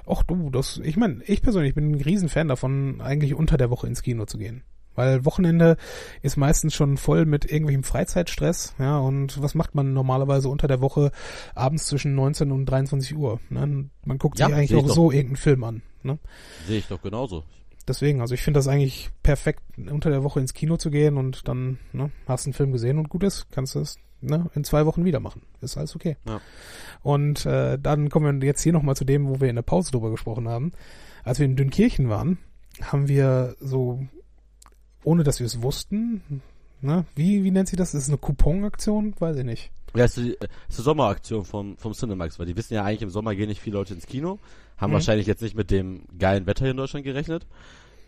Och 0.07 0.23
du, 0.23 0.51
das, 0.51 0.81
ich 0.83 0.97
meine, 0.97 1.23
ich 1.25 1.43
persönlich 1.43 1.75
bin 1.75 1.91
ein 1.93 2.01
Riesenfan 2.01 2.49
davon, 2.49 3.01
eigentlich 3.01 3.35
unter 3.35 3.57
der 3.57 3.69
Woche 3.71 3.87
ins 3.87 4.03
Kino 4.03 4.25
zu 4.25 4.39
gehen. 4.39 4.63
Weil 4.97 5.25
Wochenende 5.25 5.77
ist 6.23 6.37
meistens 6.37 6.75
schon 6.75 6.97
voll 6.97 7.27
mit 7.27 7.45
irgendwelchem 7.45 7.85
Freizeitstress, 7.85 8.75
ja, 8.79 8.99
und 8.99 9.41
was 9.41 9.55
macht 9.55 9.75
man 9.75 9.93
normalerweise 9.93 10.49
unter 10.49 10.67
der 10.67 10.81
Woche 10.81 11.13
abends 11.55 11.87
zwischen 11.87 12.15
19 12.15 12.51
und 12.51 12.67
23 12.67 13.17
Uhr? 13.17 13.41
Ne? 13.51 13.89
Man 14.05 14.19
guckt 14.19 14.39
Ja, 14.39 14.47
sich 14.47 14.55
eigentlich 14.55 14.75
auch 14.75 14.87
doch. 14.87 14.95
so 14.95 15.11
irgendeinen 15.13 15.37
Film 15.37 15.65
an. 15.65 15.83
Ne? 16.03 16.19
Sehe 16.67 16.79
ich 16.79 16.89
doch 16.89 17.01
genauso. 17.03 17.45
Deswegen, 17.87 18.21
also 18.21 18.35
ich 18.35 18.43
finde 18.43 18.59
das 18.59 18.67
eigentlich 18.67 19.11
perfekt, 19.23 19.63
unter 19.77 20.11
der 20.11 20.25
Woche 20.25 20.41
ins 20.41 20.55
Kino 20.55 20.77
zu 20.77 20.91
gehen 20.91 21.17
und 21.17 21.47
dann 21.47 21.79
ne, 21.93 22.11
hast 22.27 22.47
einen 22.47 22.53
Film 22.55 22.73
gesehen 22.73 22.99
und 22.99 23.09
gut 23.09 23.23
ist, 23.23 23.47
kannst 23.53 23.77
du 23.77 23.81
es 23.81 23.97
ne, 24.21 24.51
in 24.55 24.65
zwei 24.65 24.87
Wochen 24.87 25.05
wieder 25.05 25.21
machen. 25.21 25.43
Ist 25.61 25.77
alles 25.77 25.95
okay. 25.95 26.17
Ja. 26.27 26.41
Und 27.03 27.47
äh, 27.47 27.79
dann 27.79 28.09
kommen 28.09 28.41
wir 28.41 28.47
jetzt 28.49 28.63
hier 28.63 28.73
nochmal 28.73 28.97
zu 28.97 29.05
dem, 29.05 29.29
wo 29.29 29.41
wir 29.41 29.49
in 29.49 29.55
der 29.55 29.63
Pause 29.63 29.93
drüber 29.93 30.11
gesprochen 30.11 30.49
haben. 30.49 30.73
Als 31.23 31.39
wir 31.39 31.47
in 31.47 31.55
Dünkirchen 31.55 32.09
waren, 32.09 32.39
haben 32.83 33.07
wir 33.07 33.55
so, 33.61 34.01
ohne 35.07 35.23
dass 35.23 35.39
wir 35.39 35.47
es 35.47 35.63
wussten, 35.63 36.43
ne, 36.81 37.05
wie, 37.15 37.45
wie 37.45 37.51
nennt 37.53 37.69
sich 37.69 37.79
das? 37.79 37.95
Ist 37.95 38.03
es 38.05 38.09
eine 38.09 38.19
Couponaktion? 38.19 39.15
Weiß 39.19 39.37
ich 39.37 39.45
nicht. 39.45 39.71
Ja, 39.95 40.05
ist 40.05 40.17
die, 40.17 40.33
ist 40.69 40.79
die 40.79 40.83
Sommeraktion 40.83 41.45
vom, 41.45 41.77
vom 41.79 41.93
Cinemax, 41.95 42.39
weil 42.39 42.47
die 42.47 42.57
wissen 42.57 42.75
ja 42.75 42.83
eigentlich, 42.85 43.03
im 43.03 43.11
Sommer 43.11 43.35
gehen 43.35 43.49
nicht 43.49 43.61
viele 43.61 43.77
Leute 43.79 43.95
ins 43.95 44.07
Kino, 44.07 44.39
haben 44.77 44.91
Mhm. 44.91 44.95
wahrscheinlich 44.95 45.27
jetzt 45.27 45.43
nicht 45.43 45.55
mit 45.55 45.71
dem 45.71 46.03
geilen 46.19 46.47
Wetter 46.47 46.65
hier 46.65 46.73
in 46.73 46.77
Deutschland 46.77 47.05
gerechnet. 47.05 47.47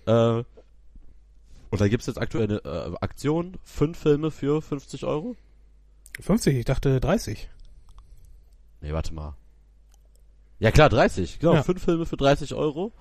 Äh, 0.06 0.42
und 1.70 1.80
da 1.80 1.88
gibt's 1.88 2.06
jetzt 2.06 2.20
aktuell 2.20 2.60
eine 2.62 2.64
äh, 2.64 2.96
Aktion, 3.00 3.56
fünf 3.62 3.98
Filme 3.98 4.30
für 4.30 4.60
50 4.60 5.04
Euro. 5.04 5.36
50, 6.20 6.56
ich 6.56 6.64
dachte 6.64 6.98
30. 7.00 7.48
Nee, 8.80 8.92
warte 8.92 9.14
mal. 9.14 9.34
Ja 10.58 10.72
klar, 10.72 10.88
30. 10.88 11.38
Genau, 11.38 11.54
Ja. 11.54 11.62
fünf 11.62 11.82
Filme 11.84 12.06
für 12.06 12.16
30 12.16 12.54
Euro. 12.54 12.92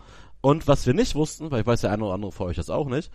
Und 0.42 0.68
was 0.68 0.86
wir 0.86 0.94
nicht 0.94 1.16
wussten, 1.16 1.50
weil 1.50 1.62
ich 1.62 1.68
weiß, 1.68 1.82
der 1.82 1.92
eine 1.92 2.04
oder 2.06 2.14
andere 2.14 2.32
von 2.32 2.48
euch 2.48 2.56
das 2.58 2.70
auch 2.70 2.88
nicht, 2.88 3.12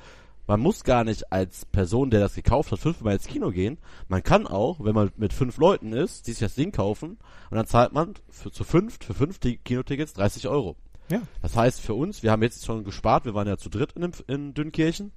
man 0.46 0.60
muss 0.60 0.84
gar 0.84 1.04
nicht 1.04 1.32
als 1.32 1.64
Person, 1.66 2.10
der 2.10 2.20
das 2.20 2.34
gekauft 2.34 2.72
hat, 2.72 2.78
fünfmal 2.80 3.14
ins 3.14 3.26
Kino 3.26 3.50
gehen. 3.50 3.78
Man 4.08 4.22
kann 4.22 4.46
auch, 4.46 4.84
wenn 4.84 4.94
man 4.94 5.10
mit 5.16 5.32
fünf 5.32 5.56
Leuten 5.58 5.92
ist, 5.92 6.26
die 6.26 6.32
sich 6.32 6.40
das 6.40 6.54
Ding 6.54 6.72
kaufen, 6.72 7.18
und 7.50 7.56
dann 7.56 7.66
zahlt 7.66 7.92
man 7.92 8.14
für, 8.28 8.50
zu 8.50 8.64
fünft, 8.64 9.04
für 9.04 9.14
fünf 9.14 9.38
Ti- 9.38 9.58
Kinotickets 9.58 10.12
30 10.14 10.48
Euro. 10.48 10.76
Ja. 11.10 11.22
Das 11.42 11.56
heißt 11.56 11.80
für 11.80 11.94
uns, 11.94 12.22
wir 12.22 12.30
haben 12.30 12.42
jetzt 12.42 12.64
schon 12.64 12.84
gespart, 12.84 13.24
wir 13.24 13.34
waren 13.34 13.46
ja 13.48 13.56
zu 13.56 13.68
dritt 13.68 13.92
in, 13.92 14.02
dem, 14.02 14.12
in 14.26 14.54
Dünnkirchen, 14.54 15.12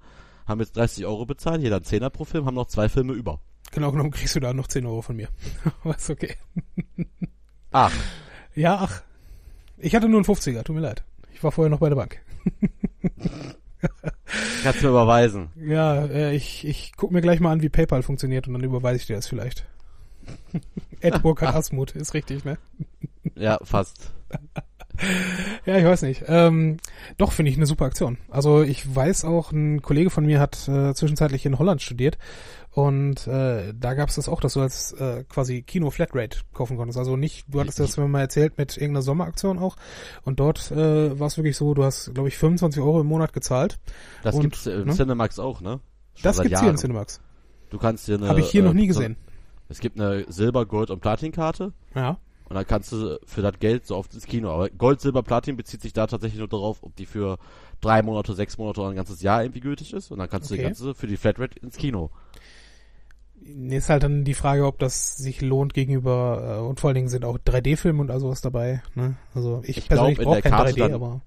haben 0.46 0.60
jetzt 0.60 0.76
30 0.78 1.06
Euro 1.06 1.26
bezahlt, 1.26 1.62
jeder 1.62 1.78
einen 1.78 1.86
Zehner 1.86 2.10
pro 2.10 2.26
Film, 2.26 2.46
haben 2.46 2.56
noch 2.56 2.68
zwei 2.68 2.90
Filme 2.90 3.14
über. 3.14 3.40
Genau 3.72 3.92
genommen 3.92 4.12
kriegst 4.12 4.36
du 4.36 4.40
da 4.40 4.54
noch 4.54 4.68
10 4.68 4.86
Euro 4.86 5.02
von 5.02 5.16
mir. 5.16 5.28
Aber 5.84 5.96
ist 5.96 6.10
okay. 6.10 6.36
Ach, 7.72 7.92
Ja, 8.54 8.76
ach. 8.82 9.02
Ich 9.78 9.94
hatte 9.96 10.08
nur 10.08 10.20
einen 10.20 10.26
50er, 10.26 10.64
tut 10.64 10.76
mir 10.76 10.82
leid. 10.82 11.04
Ich 11.34 11.44
war 11.44 11.52
vorher 11.52 11.70
noch 11.70 11.80
bei 11.80 11.90
der 11.90 11.96
Bank. 11.98 12.22
kannst 14.64 14.82
du 14.82 14.86
mir 14.86 14.92
überweisen. 14.92 15.50
Ja, 15.56 16.06
äh, 16.06 16.36
ich, 16.36 16.66
ich 16.68 16.94
guck 16.98 17.12
mir 17.12 17.22
gleich 17.22 17.40
mal 17.40 17.52
an, 17.52 17.62
wie 17.62 17.70
PayPal 17.70 18.04
funktioniert 18.04 18.48
und 18.48 18.54
dann 18.54 18.64
überweise 18.64 18.98
ich 18.98 19.06
dir 19.06 19.16
das 19.16 19.28
vielleicht. 19.28 19.66
Ed 21.02 21.22
Burkhard 21.22 21.56
Asmuth, 21.56 21.96
ist 21.96 22.14
richtig, 22.14 22.46
ne? 22.46 22.58
Ja, 23.36 23.60
fast. 23.64 24.12
Ja, 25.66 25.78
ich 25.78 25.86
weiß 25.86 26.04
nicht. 26.04 26.24
Ähm, 26.28 26.78
doch, 27.18 27.32
finde 27.32 27.52
ich 27.52 27.58
eine 27.58 27.66
super 27.66 27.86
Aktion. 27.86 28.18
Also 28.30 28.64
ich 28.64 28.96
weiß 28.96 29.26
auch, 29.26 29.52
ein 29.52 29.82
Kollege 29.82 30.10
von 30.10 30.26
mir 30.26 30.40
hat 30.40 30.68
äh, 30.68 30.94
zwischenzeitlich 30.94 31.46
in 31.46 31.60
Holland 31.60 31.82
studiert 31.82 32.18
und 32.76 33.26
äh, 33.28 33.74
da 33.74 33.94
gab 33.94 34.10
es 34.10 34.16
das 34.16 34.28
auch, 34.28 34.42
dass 34.42 34.54
du 34.54 34.60
als 34.60 34.92
äh, 34.94 35.24
quasi 35.30 35.62
Kino-Flatrate 35.62 36.40
kaufen 36.54 36.76
konntest. 36.76 37.00
Also 37.00 37.16
nicht, 37.16 37.46
du 37.48 37.62
hattest 37.62 37.80
das 37.80 37.96
mir 37.96 38.06
mal 38.10 38.20
erzählt 38.20 38.58
mit 38.58 38.76
irgendeiner 38.76 39.02
Sommeraktion 39.02 39.60
auch 39.60 39.78
und 40.24 40.42
dort 40.42 40.72
äh, 40.72 41.18
war 41.18 41.28
es 41.28 41.38
wirklich 41.38 41.56
so, 41.56 41.74
du 41.74 41.86
hast, 41.86 42.14
glaube 42.14 42.28
ich, 42.28 42.38
25 42.38 42.82
Euro 42.82 43.00
im 43.00 43.08
Monat 43.08 43.32
gezahlt. 43.32 43.80
Das 44.24 44.36
Und, 44.36 44.42
gibt's 44.42 44.66
im 44.66 44.88
ne? 44.88 44.94
Cinemax 44.94 45.40
auch, 45.40 45.62
ne? 45.62 45.80
Schon 46.16 46.24
Das 46.24 46.42
gibt's 46.42 46.60
hier 46.60 46.66
Jahren. 46.68 46.76
in 46.76 46.82
Cinemax. 46.82 47.22
Du 47.70 47.78
kannst 47.78 48.08
dir 48.10 48.16
eine. 48.16 48.28
Habe 48.28 48.42
ich 48.42 48.50
hier 48.52 48.62
äh, 48.62 48.66
noch 48.66 48.74
nie 48.74 48.88
gesehen. 48.88 49.16
Es 49.70 49.80
gibt 49.80 49.98
eine 50.00 50.26
Silber, 50.32 50.66
Gold 50.66 50.90
und 50.92 51.00
Platin-Karte 51.00 51.72
Ja. 51.96 52.20
und 52.50 52.56
dann 52.56 52.68
kannst 52.68 52.92
du 52.92 53.18
für 53.26 53.42
das 53.42 53.58
Geld 53.60 53.88
so 53.88 53.96
oft 53.96 54.14
ins 54.14 54.26
Kino. 54.26 54.50
Aber 54.52 54.70
Gold, 54.70 55.00
Silber, 55.00 55.24
Platin 55.24 55.56
bezieht 55.56 55.82
sich 55.82 55.94
da 55.94 56.08
tatsächlich 56.08 56.40
nur 56.40 56.50
darauf, 56.50 56.84
ob 56.84 56.94
die 56.98 57.06
für 57.06 57.38
drei 57.80 58.02
Monate, 58.04 58.34
sechs 58.36 58.58
Monate 58.58 58.82
oder 58.82 58.90
ein 58.90 58.96
ganzes 58.98 59.22
Jahr 59.22 59.44
irgendwie 59.44 59.62
gültig 59.62 59.94
ist. 59.94 60.12
Und 60.12 60.20
dann 60.20 60.30
kannst 60.30 60.50
du 60.52 60.56
die 60.56 60.60
Okay. 60.60 60.68
ganze 60.68 60.94
für 60.94 61.08
die 61.08 61.16
Flatrate 61.18 61.58
ins 61.60 61.78
Kino. 61.78 62.12
Ist 63.46 63.90
halt 63.90 64.02
dann 64.04 64.24
die 64.24 64.34
Frage, 64.34 64.66
ob 64.66 64.80
das 64.80 65.18
sich 65.18 65.42
lohnt 65.42 65.74
gegenüber, 65.76 66.58
äh, 66.58 66.68
und 66.68 66.80
vor 66.80 66.88
allen 66.90 66.96
Dingen 66.96 67.10
sind 67.10 67.26
auch 67.26 67.38
3D-Filme 67.38 68.02
und 68.02 68.10
all 68.10 68.20
sowas 68.20 68.42
dabei. 68.42 68.82
Ne? 68.96 69.16
Also 69.36 69.62
ich, 69.64 69.78
Ich 69.78 69.88
persönlich 69.88 70.18
brauche 70.18 70.42
kein 70.42 70.52
Karte 70.52 70.72
3D, 70.72 70.80
dann- 70.80 70.94
aber 70.96 71.22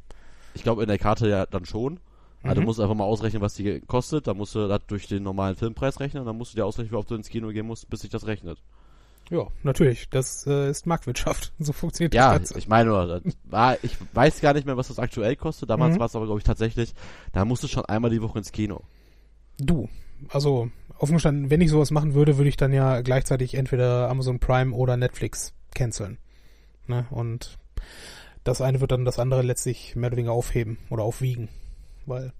Ich 0.55 0.63
glaube 0.65 0.83
in 0.83 0.89
der 0.89 0.99
Karte 0.99 1.29
ja 1.29 1.47
dann 1.47 1.65
schon. 1.65 2.01
Also 2.43 2.57
du 2.57 2.61
Mhm. 2.63 2.67
musst 2.67 2.81
einfach 2.81 2.95
mal 2.97 3.05
ausrechnen, 3.05 3.41
was 3.43 3.55
die 3.55 3.81
kostet. 3.81 4.27
Da 4.27 4.35
musst 4.35 4.55
du 4.55 4.67
das 4.67 4.81
durch 4.89 5.07
den 5.07 5.23
normalen 5.23 5.55
Filmpreis 5.57 6.01
rechnen. 6.01 6.25
Dann 6.25 6.37
musst 6.37 6.53
du 6.53 6.57
dir 6.57 6.67
ausrechnen, 6.67 6.91
wie 6.93 6.97
oft 6.97 7.11
du 7.11 7.15
ins 7.15 7.29
Kino 7.29 7.49
gehen 7.49 7.67
musst, 7.67 7.89
bis 7.91 8.01
sich 8.01 8.11
das 8.11 8.27
rechnet. 8.27 8.59
ja, 9.31 9.47
natürlich, 9.63 10.09
das 10.09 10.47
äh, 10.47 10.71
ist 10.71 10.87
Marktwirtschaft. 10.87 11.53
So 11.61 11.73
funktioniert 11.73 12.15
Ja, 12.15 12.31
das 12.31 12.39
Ganze. 12.39 12.59
ich 12.59 12.67
meine, 12.67 12.89
nur, 12.91 13.23
war, 13.45 13.77
ich 13.85 13.97
weiß 14.15 14.41
gar 14.41 14.55
nicht 14.55 14.67
mehr, 14.67 14.77
was 14.77 14.89
das 14.89 14.99
aktuell 14.99 15.37
kostet. 15.37 15.69
Damals 15.71 15.95
Mhm. 15.95 15.99
war 16.01 16.07
es 16.07 16.17
aber, 16.17 16.25
glaube 16.27 16.41
ich, 16.41 16.45
tatsächlich, 16.45 16.95
da 17.33 17.45
musst 17.45 17.63
du 17.63 17.69
schon 17.69 17.85
einmal 17.85 18.11
die 18.11 18.23
Woche 18.23 18.39
ins 18.39 18.51
Kino. 18.53 18.81
Du, 19.59 19.89
also 20.31 20.71
offen 20.99 21.15
gestanden, 21.15 21.51
wenn 21.51 21.61
ich 21.61 21.71
sowas 21.71 21.91
machen 21.91 22.15
würde, 22.15 22.37
würde 22.37 22.49
ich 22.49 22.57
dann 22.57 22.73
ja 22.73 23.01
gleichzeitig 23.01 23.55
entweder 23.55 24.09
Amazon 24.09 24.39
Prime 24.39 24.75
oder 24.75 24.97
Netflix 24.97 25.55
canceln. 25.75 26.19
Ne? 26.87 27.07
Und 27.11 27.59
das 28.45 28.61
eine 28.61 28.81
wird 28.81 28.93
dann 28.93 29.05
das 29.05 29.19
andere 29.19 29.43
letztlich 29.43 29.95
mehr 29.95 30.09
oder 30.09 30.17
weniger 30.17 30.33
aufheben 30.33 30.79
oder 30.91 31.03
aufwiegen. 31.03 31.49
Weil, 32.07 32.33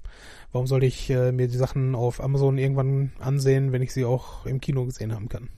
warum 0.53 0.67
sollte 0.67 0.87
ich 0.87 1.11
äh, 1.11 1.33
mir 1.33 1.49
die 1.49 1.57
Sachen 1.57 1.95
auf 1.95 2.23
Amazon 2.23 2.59
irgendwann 2.59 3.13
ansehen, 3.19 3.73
wenn 3.73 3.83
ich 3.83 3.93
sie 3.93 4.05
auch 4.05 4.47
im 4.47 4.61
Kino 4.61 4.85
gesehen 4.85 5.15
haben 5.15 5.29
kann? 5.29 5.51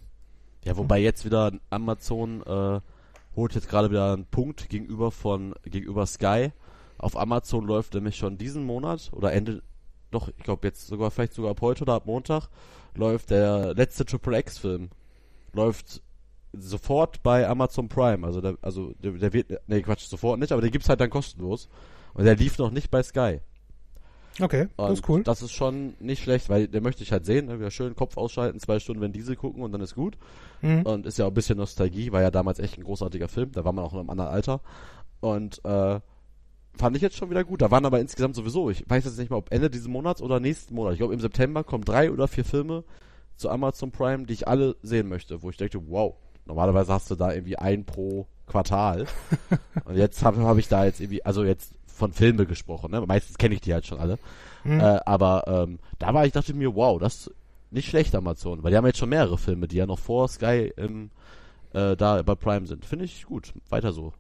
Ja, 0.65 0.77
wobei 0.77 0.99
jetzt 0.99 1.25
wieder 1.25 1.53
Amazon 1.71 2.43
äh, 2.43 2.81
holt 3.37 3.55
jetzt 3.55 3.69
gerade 3.69 3.91
wieder 3.91 4.13
einen 4.13 4.27
Punkt 4.27 4.69
gegenüber 4.69 5.11
von 5.11 5.55
gegenüber 5.65 6.05
Sky. 6.07 6.53
Auf 6.99 7.17
Amazon 7.17 7.65
läuft 7.65 7.95
nämlich 7.95 8.17
schon 8.17 8.37
diesen 8.37 8.65
Monat 8.65 9.11
oder 9.13 9.33
Ende, 9.33 9.63
doch, 10.11 10.29
ich 10.29 10.43
glaube 10.43 10.67
jetzt 10.67 10.89
sogar 10.89 11.11
vielleicht 11.11 11.33
sogar 11.33 11.53
ab 11.53 11.61
heute 11.63 11.83
oder 11.83 11.95
ab 11.95 12.07
Montag 12.07 12.49
läuft 12.95 13.31
der 13.31 13.75
letzte 13.75 14.05
Triple 14.05 14.39
X 14.39 14.59
Film 14.59 14.91
läuft 15.53 16.03
sofort 16.53 17.23
bei 17.23 17.49
Amazon 17.49 17.89
Prime. 17.89 18.27
Also 18.27 18.41
der, 18.41 18.57
also 18.63 18.93
der, 19.03 19.13
der 19.13 19.33
wird, 19.33 19.53
nee 19.67 19.83
Quatsch, 19.83 20.07
sofort 20.07 20.39
nicht, 20.39 20.53
aber 20.53 20.61
der 20.61 20.71
gibt's 20.71 20.89
halt 20.89 21.01
dann 21.01 21.11
kostenlos 21.11 21.69
und 22.15 22.25
der 22.25 22.37
lief 22.37 22.59
noch 22.59 22.71
nicht 22.71 22.91
bei 22.91 23.03
Sky. 23.03 23.41
Okay, 24.41 24.69
Und 24.77 24.89
das 24.89 24.99
ist 25.01 25.09
cool. 25.09 25.23
Das 25.23 25.43
ist 25.43 25.53
schon 25.53 25.95
nicht 25.99 26.23
schlecht, 26.23 26.49
weil 26.49 26.69
der 26.69 26.81
möchte 26.81 27.03
ich 27.03 27.13
halt 27.13 27.27
sehen, 27.27 27.47
ne? 27.47 27.59
wieder 27.59 27.71
schön 27.71 27.95
Kopf 27.95 28.17
ausschalten, 28.17 28.59
zwei 28.61 28.79
Stunden 28.79 29.03
wenn 29.03 29.13
Diesel 29.13 29.37
gucken 29.37 29.63
und 29.63 29.73
dann 29.73 29.81
ist 29.81 29.95
gut. 29.95 30.17
Mhm. 30.63 30.83
Und 30.83 31.07
ist 31.07 31.19
ja 31.19 31.27
auch 31.27 31.31
ein 31.31 31.35
bisschen 31.35 31.59
Nostalgie, 31.59 32.13
war 32.13 32.23
ja 32.23 32.31
damals 32.31 32.59
echt 32.59 32.79
ein 32.79 32.85
großartiger 32.85 33.29
Film, 33.29 33.53
da 33.53 33.65
war 33.65 33.73
man 33.73 33.85
auch 33.85 33.93
in 33.93 33.99
einem 33.99 34.11
anderen 34.11 34.31
Alter. 34.31 34.61
Und 35.21 35.63
äh, 35.65 36.01
fand 36.77 36.97
ich 36.97 37.03
jetzt 37.03 37.17
schon 37.17 37.31
wieder 37.31 37.45
gut. 37.45 37.63
Da 37.63 37.71
waren 37.71 37.85
aber 37.85 38.01
insgesamt 38.01 38.35
sowieso, 38.35 38.71
ich 38.71 38.89
weiß 38.89 39.05
jetzt 39.05 39.19
nicht 39.19 39.31
mal, 39.31 39.37
ob 39.37 39.53
Ende 39.53 39.71
dieses 39.71 39.89
Monats 39.89 40.23
oder 40.23 40.41
nächsten 40.41 40.75
Monat. 40.75 40.95
Ich 40.95 40.99
glaube 40.99 41.15
im 41.15 41.21
September 41.21 41.65
kommen 41.65 41.85
drei 41.85 42.11
oder 42.11 42.29
vier 42.29 42.45
Filme 42.45 42.85
zu 43.37 43.51
Amazon 43.51 43.91
Prime, 43.91 44.27
die 44.27 44.35
ich 44.35 44.49
alle 44.49 44.77
sehen 44.83 45.09
möchte, 45.09 45.43
wo 45.43 45.51
ich 45.51 45.57
denke, 45.57 45.81
wow, 45.89 46.15
normalerweise 46.47 46.93
hast 46.93 47.11
du 47.11 47.15
da 47.15 47.33
irgendwie 47.33 47.57
ein 47.57 47.85
pro 47.85 48.27
Quartal. 48.47 49.07
und 49.85 49.97
jetzt 49.97 50.23
habe 50.25 50.43
hab 50.43 50.59
ich 50.59 50.69
da 50.69 50.85
jetzt 50.85 51.01
irgendwie, 51.01 51.25
also 51.25 51.45
jetzt 51.45 51.75
von 51.87 52.13
Filme 52.13 52.47
gesprochen, 52.47 52.91
ne? 52.91 53.01
Meistens 53.07 53.39
kenne 53.39 53.55
ich 53.55 53.61
die 53.61 53.73
halt 53.73 53.87
schon 53.87 53.99
alle. 53.99 54.19
Mhm. 54.65 54.81
Äh, 54.81 55.01
aber 55.05 55.45
ähm, 55.47 55.79
da 55.99 56.13
war 56.15 56.27
ich, 56.27 56.33
dachte 56.33 56.55
mir, 56.55 56.75
wow, 56.75 56.99
das 56.99 57.27
ist 57.27 57.35
nicht 57.71 57.89
schlecht 57.89 58.15
Amazon, 58.15 58.63
weil 58.63 58.71
die 58.71 58.77
haben 58.77 58.87
jetzt 58.87 58.99
schon 58.99 59.09
mehrere 59.09 59.39
Filme, 59.39 59.69
die 59.69 59.77
ja 59.77 59.87
noch 59.87 59.99
vor 59.99 60.29
Sky 60.29 60.73
im, 60.77 61.11
äh, 61.73 61.97
da 61.97 62.23
bei 62.23 62.35
Prime 62.35 62.67
sind. 62.67 62.85
Finde 62.85 63.05
ich 63.05 63.27
gut. 63.27 63.55
Weiter 63.69 63.93
so. 63.93 64.13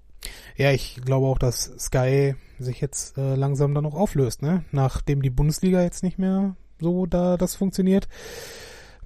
Ja, 0.56 0.72
ich 0.72 1.00
glaube 1.04 1.26
auch, 1.26 1.38
dass 1.38 1.64
Sky 1.78 2.34
sich 2.58 2.80
jetzt 2.80 3.16
äh, 3.16 3.34
langsam 3.36 3.74
dann 3.74 3.86
auch 3.86 3.94
auflöst, 3.94 4.42
ne? 4.42 4.64
Nachdem 4.72 5.22
die 5.22 5.30
Bundesliga 5.30 5.82
jetzt 5.82 6.02
nicht 6.02 6.18
mehr 6.18 6.56
so 6.78 7.06
da 7.06 7.36
das 7.36 7.54
funktioniert. 7.54 8.08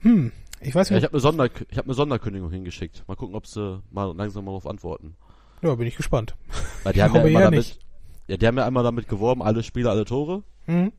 Hm, 0.00 0.32
ich 0.60 0.74
weiß 0.74 0.90
Ja, 0.90 0.96
nicht. 0.96 1.02
ich 1.02 1.06
habe 1.06 1.14
eine, 1.14 1.20
Sonder 1.20 1.48
ich 1.70 1.78
hab 1.78 1.84
eine 1.84 1.94
Sonderkündigung 1.94 2.50
hingeschickt. 2.50 3.04
Mal 3.06 3.14
gucken, 3.16 3.36
ob 3.36 3.46
sie 3.46 3.82
mal 3.90 4.14
langsam 4.16 4.44
mal 4.44 4.50
darauf 4.50 4.66
antworten. 4.66 5.16
ja, 5.62 5.74
bin 5.74 5.86
ich 5.86 5.96
gespannt. 5.96 6.34
Weil 6.82 6.92
die 6.92 6.98
Ich 6.98 7.04
haben 7.04 7.14
ja 7.14 7.22
immer 7.22 7.40
damit, 7.40 7.58
nicht. 7.58 7.78
ja, 8.26 8.36
die 8.36 8.46
haben 8.46 8.58
ja 8.58 8.66
einmal 8.66 8.84
damit 8.84 9.08
geworben, 9.08 9.42
alle 9.42 9.62
Spiele, 9.62 9.90
alle 9.90 10.04
Tore. 10.04 10.42
Hm. 10.66 10.92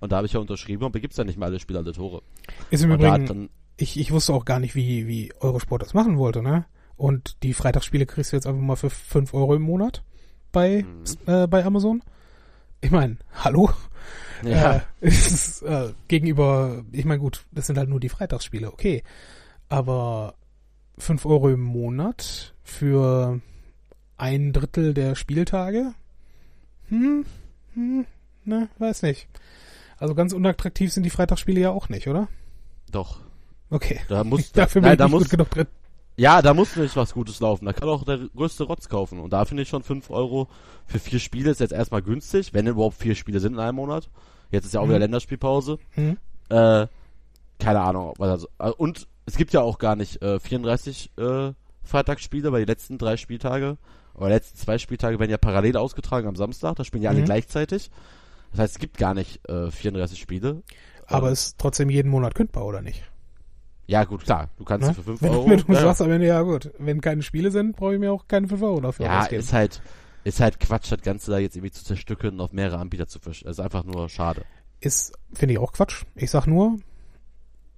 Und 0.00 0.12
da 0.12 0.16
habe 0.16 0.26
ich 0.26 0.32
ja 0.32 0.40
unterschrieben, 0.40 0.84
aber 0.84 1.00
gibt's 1.00 1.16
ja 1.16 1.24
nicht 1.24 1.38
mehr 1.38 1.48
alle 1.48 1.58
Spiele, 1.60 1.80
alle 1.80 1.92
Tore. 1.92 2.22
Ist 2.70 2.84
im 2.84 2.92
Und 2.92 3.02
da 3.02 3.16
Übrigen, 3.16 3.50
ich, 3.76 3.98
ich 3.98 4.12
wusste 4.12 4.32
auch 4.32 4.44
gar 4.44 4.60
nicht, 4.60 4.74
wie, 4.74 5.06
wie 5.08 5.32
Eurosport 5.40 5.82
das 5.82 5.92
machen 5.94 6.18
wollte, 6.18 6.42
ne? 6.42 6.66
Und 6.98 7.42
die 7.42 7.54
Freitagsspiele 7.54 8.04
kriegst 8.04 8.32
du 8.32 8.36
jetzt 8.36 8.46
einfach 8.46 8.60
mal 8.60 8.76
für 8.76 8.90
5 8.90 9.32
Euro 9.32 9.54
im 9.54 9.62
Monat 9.62 10.02
bei, 10.52 10.84
Mhm. 10.84 11.04
äh, 11.32 11.46
bei 11.46 11.64
Amazon. 11.64 12.02
Ich 12.82 12.90
meine, 12.90 13.16
hallo? 13.34 13.70
ja, 14.44 14.76
Äh, 14.76 14.80
ist, 15.00 15.62
äh, 15.62 15.92
gegenüber, 16.08 16.84
ich 16.92 17.04
meine, 17.06 17.20
gut, 17.20 17.46
das 17.52 17.66
sind 17.68 17.78
halt 17.78 17.88
nur 17.88 18.00
die 18.00 18.08
Freitagsspiele, 18.10 18.70
okay. 18.72 19.02
Aber 19.70 20.34
5 20.98 21.24
Euro 21.24 21.48
im 21.48 21.60
Monat 21.62 22.54
für 22.64 23.40
ein 24.16 24.52
Drittel 24.52 24.92
der 24.94 25.14
Spieltage? 25.14 25.94
Hm, 26.88 27.24
hm, 27.74 28.06
ne, 28.44 28.68
weiß 28.78 29.02
nicht. 29.02 29.28
Also 29.98 30.14
ganz 30.14 30.32
unattraktiv 30.32 30.92
sind 30.92 31.04
die 31.04 31.10
Freitagsspiele 31.10 31.60
ja 31.60 31.70
auch 31.70 31.88
nicht, 31.88 32.08
oder? 32.08 32.28
doch. 32.90 33.20
Okay. 33.70 34.00
Da 34.08 34.24
muss, 34.24 34.50
da, 34.52 34.62
Dafür 34.62 34.80
bin 34.80 34.86
nein, 34.88 34.92
ich 34.94 34.98
da 34.98 35.04
nicht 35.04 35.12
muss, 35.12 35.22
gut 35.24 35.30
genug 35.30 35.50
drin. 35.50 35.66
Ja, 36.18 36.42
da 36.42 36.52
muss 36.52 36.74
nicht 36.76 36.96
was 36.96 37.14
Gutes 37.14 37.38
laufen. 37.40 37.64
Da 37.64 37.72
kann 37.72 37.88
auch 37.88 38.04
der 38.04 38.18
größte 38.34 38.64
Rotz 38.64 38.88
kaufen. 38.88 39.20
Und 39.20 39.32
da 39.32 39.44
finde 39.44 39.62
ich 39.62 39.68
schon 39.68 39.82
5 39.84 40.10
Euro 40.10 40.48
für 40.86 40.98
vier 40.98 41.20
Spiele 41.20 41.50
ist 41.50 41.60
jetzt 41.60 41.72
erstmal 41.72 42.02
günstig, 42.02 42.52
wenn 42.52 42.66
überhaupt 42.66 42.96
vier 42.96 43.14
Spiele 43.14 43.38
sind 43.40 43.52
in 43.54 43.60
einem 43.60 43.76
Monat. 43.76 44.08
Jetzt 44.50 44.64
ist 44.64 44.74
ja 44.74 44.80
auch 44.80 44.84
Mhm. 44.86 44.90
wieder 44.90 44.98
Länderspielpause. 45.00 45.78
Hm? 45.90 46.16
Äh, 46.48 46.86
keine 47.60 47.80
Ahnung. 47.80 48.14
Was 48.18 48.46
also, 48.58 48.76
und 48.78 49.06
es 49.26 49.36
gibt 49.36 49.52
ja 49.52 49.60
auch 49.60 49.78
gar 49.78 49.94
nicht 49.94 50.20
äh, 50.22 50.40
34 50.40 51.12
äh, 51.18 51.52
Freitagsspiele, 51.84 52.50
weil 52.52 52.64
die 52.64 52.70
letzten 52.70 52.98
drei 52.98 53.16
Spieltage, 53.16 53.76
oder 54.14 54.26
die 54.26 54.32
letzten 54.34 54.58
zwei 54.58 54.78
Spieltage 54.78 55.18
werden 55.20 55.30
ja 55.30 55.38
parallel 55.38 55.76
ausgetragen 55.76 56.26
am 56.26 56.34
Samstag. 56.36 56.74
Da 56.76 56.84
spielen 56.84 57.02
ja 57.04 57.10
alle 57.10 57.20
Mhm. 57.20 57.26
gleichzeitig. 57.26 57.90
Das 58.50 58.60
heißt, 58.60 58.74
es 58.74 58.78
gibt 58.80 58.98
gar 58.98 59.14
nicht 59.14 59.46
äh, 59.48 59.70
34 59.70 60.18
Spiele. 60.18 60.62
Aber 61.06 61.28
Ähm, 61.28 61.32
ist 61.34 61.58
trotzdem 61.58 61.90
jeden 61.90 62.10
Monat 62.10 62.34
kündbar, 62.34 62.64
oder 62.66 62.80
nicht? 62.82 63.02
Ja, 63.88 64.04
gut, 64.04 64.22
klar. 64.22 64.50
Du 64.58 64.64
kannst 64.64 64.86
Ne? 64.88 64.94
für 64.94 65.02
5 65.02 65.22
Wenn, 65.22 65.30
Euro. 65.32 65.48
wenn 65.50 65.58
du 65.60 65.72
ja, 65.72 65.80
sagst 65.80 66.02
am 66.02 66.10
Ende, 66.12 66.26
ja 66.26 66.42
gut, 66.42 66.70
wenn 66.78 67.00
keine 67.00 67.22
Spiele 67.22 67.50
sind, 67.50 67.74
brauche 67.74 67.94
ich 67.94 67.98
mir 68.00 68.12
auch 68.12 68.28
keine 68.28 68.46
5 68.46 68.62
Euro 68.62 68.80
dafür 68.80 69.06
Ja, 69.06 69.20
ausgeben. 69.20 69.40
ist 69.40 69.52
halt, 69.54 69.80
ist 70.24 70.40
halt 70.40 70.60
Quatsch, 70.60 70.92
das 70.92 71.00
Ganze 71.00 71.30
da 71.30 71.38
jetzt 71.38 71.56
irgendwie 71.56 71.72
zu 71.72 71.84
zerstückeln 71.84 72.34
und 72.34 72.40
auf 72.42 72.52
mehrere 72.52 72.78
Anbieter 72.78 73.08
zu 73.08 73.18
verstellen. 73.18 73.50
ist 73.50 73.60
einfach 73.60 73.84
nur 73.84 74.08
schade. 74.10 74.42
ist, 74.80 75.14
finde 75.32 75.54
ich 75.54 75.58
auch 75.58 75.72
Quatsch. 75.72 76.04
Ich 76.16 76.30
sag 76.30 76.46
nur, 76.46 76.76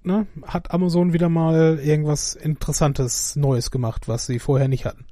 ne, 0.03 0.27
hat 0.43 0.71
Amazon 0.71 1.13
wieder 1.13 1.29
mal 1.29 1.79
irgendwas 1.81 2.35
Interessantes 2.35 3.35
Neues 3.37 3.71
gemacht, 3.71 4.07
was 4.09 4.25
sie 4.25 4.39
vorher 4.39 4.67
nicht 4.67 4.83
hatten. 4.85 5.05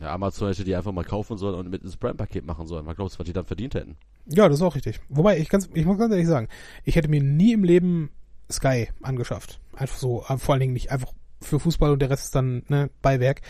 Ja, 0.00 0.14
Amazon 0.14 0.48
hätte 0.48 0.64
die 0.64 0.74
einfach 0.74 0.92
mal 0.92 1.04
kaufen 1.04 1.36
sollen 1.36 1.54
und 1.56 1.70
mit 1.70 1.82
ins 1.84 1.96
Prime-Paket 1.96 2.44
machen 2.46 2.66
sollen. 2.66 2.84
Man 2.86 2.96
glaubt, 2.96 3.16
was 3.18 3.24
die 3.26 3.32
dann 3.34 3.44
verdient 3.44 3.74
hätten. 3.74 3.96
Ja, 4.26 4.48
das 4.48 4.56
ist 4.58 4.62
auch 4.62 4.74
richtig. 4.74 4.98
Wobei, 5.10 5.38
ich, 5.38 5.48
ganz, 5.48 5.68
ich 5.74 5.84
muss 5.84 5.98
ganz 5.98 6.10
ehrlich 6.10 6.26
sagen, 6.26 6.48
ich 6.84 6.96
hätte 6.96 7.08
mir 7.08 7.22
nie 7.22 7.52
im 7.52 7.62
Leben 7.64 8.10
Sky 8.52 8.88
angeschafft. 9.02 9.60
Einfach 9.74 9.96
so, 9.96 10.24
äh, 10.28 10.38
vor 10.38 10.54
allen 10.54 10.60
Dingen 10.60 10.72
nicht 10.72 10.90
einfach 10.90 11.12
für 11.40 11.58
Fußball 11.58 11.92
und 11.92 12.00
der 12.00 12.10
Rest 12.10 12.24
ist 12.24 12.34
dann 12.34 12.62
ne, 12.68 12.90
Beiwerk. 13.02 13.42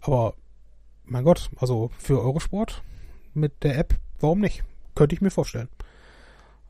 Aber, 0.00 0.34
mein 1.04 1.24
Gott, 1.24 1.50
also 1.56 1.90
für 1.98 2.20
Eurosport 2.20 2.82
mit 3.34 3.62
der 3.62 3.78
App, 3.78 3.94
warum 4.18 4.40
nicht? 4.40 4.62
Könnte 4.94 5.14
ich 5.14 5.20
mir 5.20 5.30
vorstellen. 5.30 5.68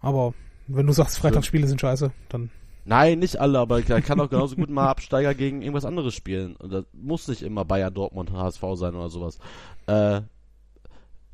Aber 0.00 0.34
wenn 0.66 0.86
du 0.86 0.92
sagst, 0.92 1.18
Freitagsspiele 1.18 1.66
sind 1.66 1.80
scheiße, 1.80 2.12
dann 2.28 2.50
Nein, 2.84 3.18
nicht 3.18 3.38
alle, 3.38 3.58
aber 3.58 3.82
da 3.82 4.00
kann 4.00 4.20
auch 4.20 4.30
genauso 4.30 4.56
gut 4.56 4.70
mal 4.70 4.88
Absteiger 4.88 5.34
gegen 5.34 5.60
irgendwas 5.62 5.84
anderes 5.84 6.14
spielen. 6.14 6.56
Und 6.56 6.72
das 6.72 6.84
muss 6.92 7.28
nicht 7.28 7.42
immer 7.42 7.64
Bayern, 7.64 7.92
Dortmund, 7.92 8.32
HSV 8.32 8.62
sein 8.74 8.94
oder 8.94 9.10
sowas. 9.10 9.38
Äh, 9.86 10.22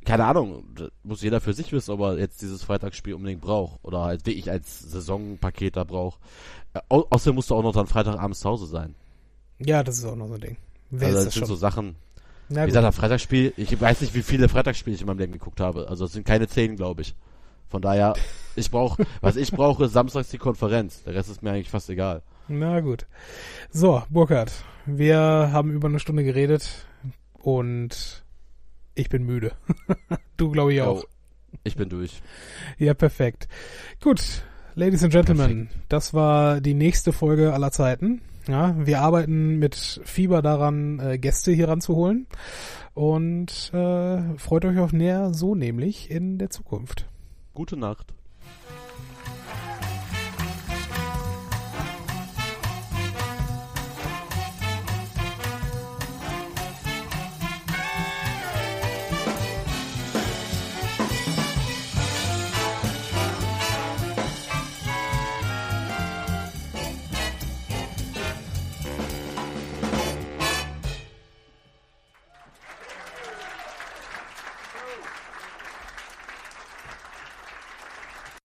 keine 0.06 0.24
Ahnung, 0.24 0.64
muss 1.02 1.20
jeder 1.22 1.40
für 1.40 1.52
sich 1.52 1.72
wissen, 1.72 1.90
ob 1.90 2.00
er 2.00 2.18
jetzt 2.18 2.40
dieses 2.40 2.62
Freitagsspiel 2.62 3.12
unbedingt 3.14 3.42
braucht. 3.42 3.78
Oder 3.82 4.02
halt 4.02 4.24
wirklich 4.24 4.50
als 4.50 4.80
Saisonpaket 4.80 5.76
da 5.76 5.84
braucht. 5.84 6.20
Äh, 6.74 6.80
au 6.88 7.04
außerdem 7.10 7.34
musst 7.34 7.50
du 7.50 7.54
auch 7.54 7.62
noch 7.62 7.74
dann 7.74 7.86
Freitagabends 7.86 8.40
zu 8.40 8.48
Hause 8.48 8.66
sein. 8.66 8.94
ja, 9.58 9.82
das 9.82 9.98
ist 9.98 10.04
auch 10.04 10.16
noch 10.16 10.28
so 10.28 10.34
ein 10.34 10.40
Ding. 10.40 10.56
Wer 10.90 11.08
also 11.08 11.16
das 11.18 11.24
das 11.26 11.34
sind 11.34 11.40
schon? 11.40 11.48
so 11.48 11.56
Sachen, 11.56 11.96
Na 12.48 12.62
Wie 12.62 12.66
gut. 12.66 12.74
gesagt, 12.74 12.94
Freitagsspiel, 12.94 13.52
ich 13.56 13.78
weiß 13.80 14.00
nicht, 14.00 14.14
wie 14.14 14.22
viele 14.22 14.48
Freitagsspiele 14.48 14.94
ich 14.94 15.00
in 15.02 15.08
meinem 15.08 15.18
Leben 15.18 15.32
geguckt 15.32 15.60
habe. 15.60 15.88
Also 15.88 16.04
es 16.04 16.12
sind 16.12 16.24
keine 16.24 16.46
zehn, 16.48 16.76
glaube 16.76 17.02
ich. 17.02 17.14
Von 17.68 17.82
daher, 17.82 18.14
ich 18.54 18.70
brauche, 18.70 19.04
was 19.20 19.34
ich 19.36 19.50
brauche, 19.50 19.86
ist 19.86 19.92
samstags 19.92 20.30
die 20.30 20.38
Konferenz. 20.38 21.02
Der 21.02 21.14
Rest 21.14 21.28
ist 21.30 21.42
mir 21.42 21.50
eigentlich 21.50 21.70
fast 21.70 21.90
egal. 21.90 22.22
Na 22.48 22.78
gut. 22.80 23.06
So, 23.72 24.04
Burkhard, 24.08 24.52
wir 24.86 25.18
haben 25.18 25.72
über 25.72 25.88
eine 25.88 25.98
Stunde 25.98 26.22
geredet 26.22 26.86
und 27.32 28.24
ich 28.96 29.08
bin 29.08 29.24
müde. 29.24 29.52
du 30.36 30.50
glaube 30.50 30.74
ich 30.74 30.82
auch. 30.82 31.04
Oh, 31.04 31.06
ich 31.62 31.76
bin 31.76 31.88
durch. 31.88 32.20
Ja, 32.78 32.94
perfekt. 32.94 33.46
Gut, 34.00 34.42
Ladies 34.74 35.04
and 35.04 35.12
Gentlemen, 35.12 35.68
das 35.88 36.12
war 36.12 36.60
die 36.60 36.74
nächste 36.74 37.12
Folge 37.12 37.52
aller 37.52 37.70
Zeiten. 37.70 38.22
Ja, 38.48 38.74
wir 38.78 39.00
arbeiten 39.00 39.58
mit 39.58 40.00
Fieber 40.04 40.42
daran, 40.42 41.00
äh, 41.00 41.18
Gäste 41.18 41.52
hier 41.52 41.68
ranzuholen 41.68 42.26
und 42.94 43.70
äh, 43.72 44.38
freut 44.38 44.64
euch 44.64 44.78
auf 44.78 44.92
näher 44.92 45.34
so 45.34 45.54
nämlich 45.54 46.10
in 46.10 46.38
der 46.38 46.50
Zukunft. 46.50 47.06
Gute 47.54 47.76
Nacht. 47.76 48.15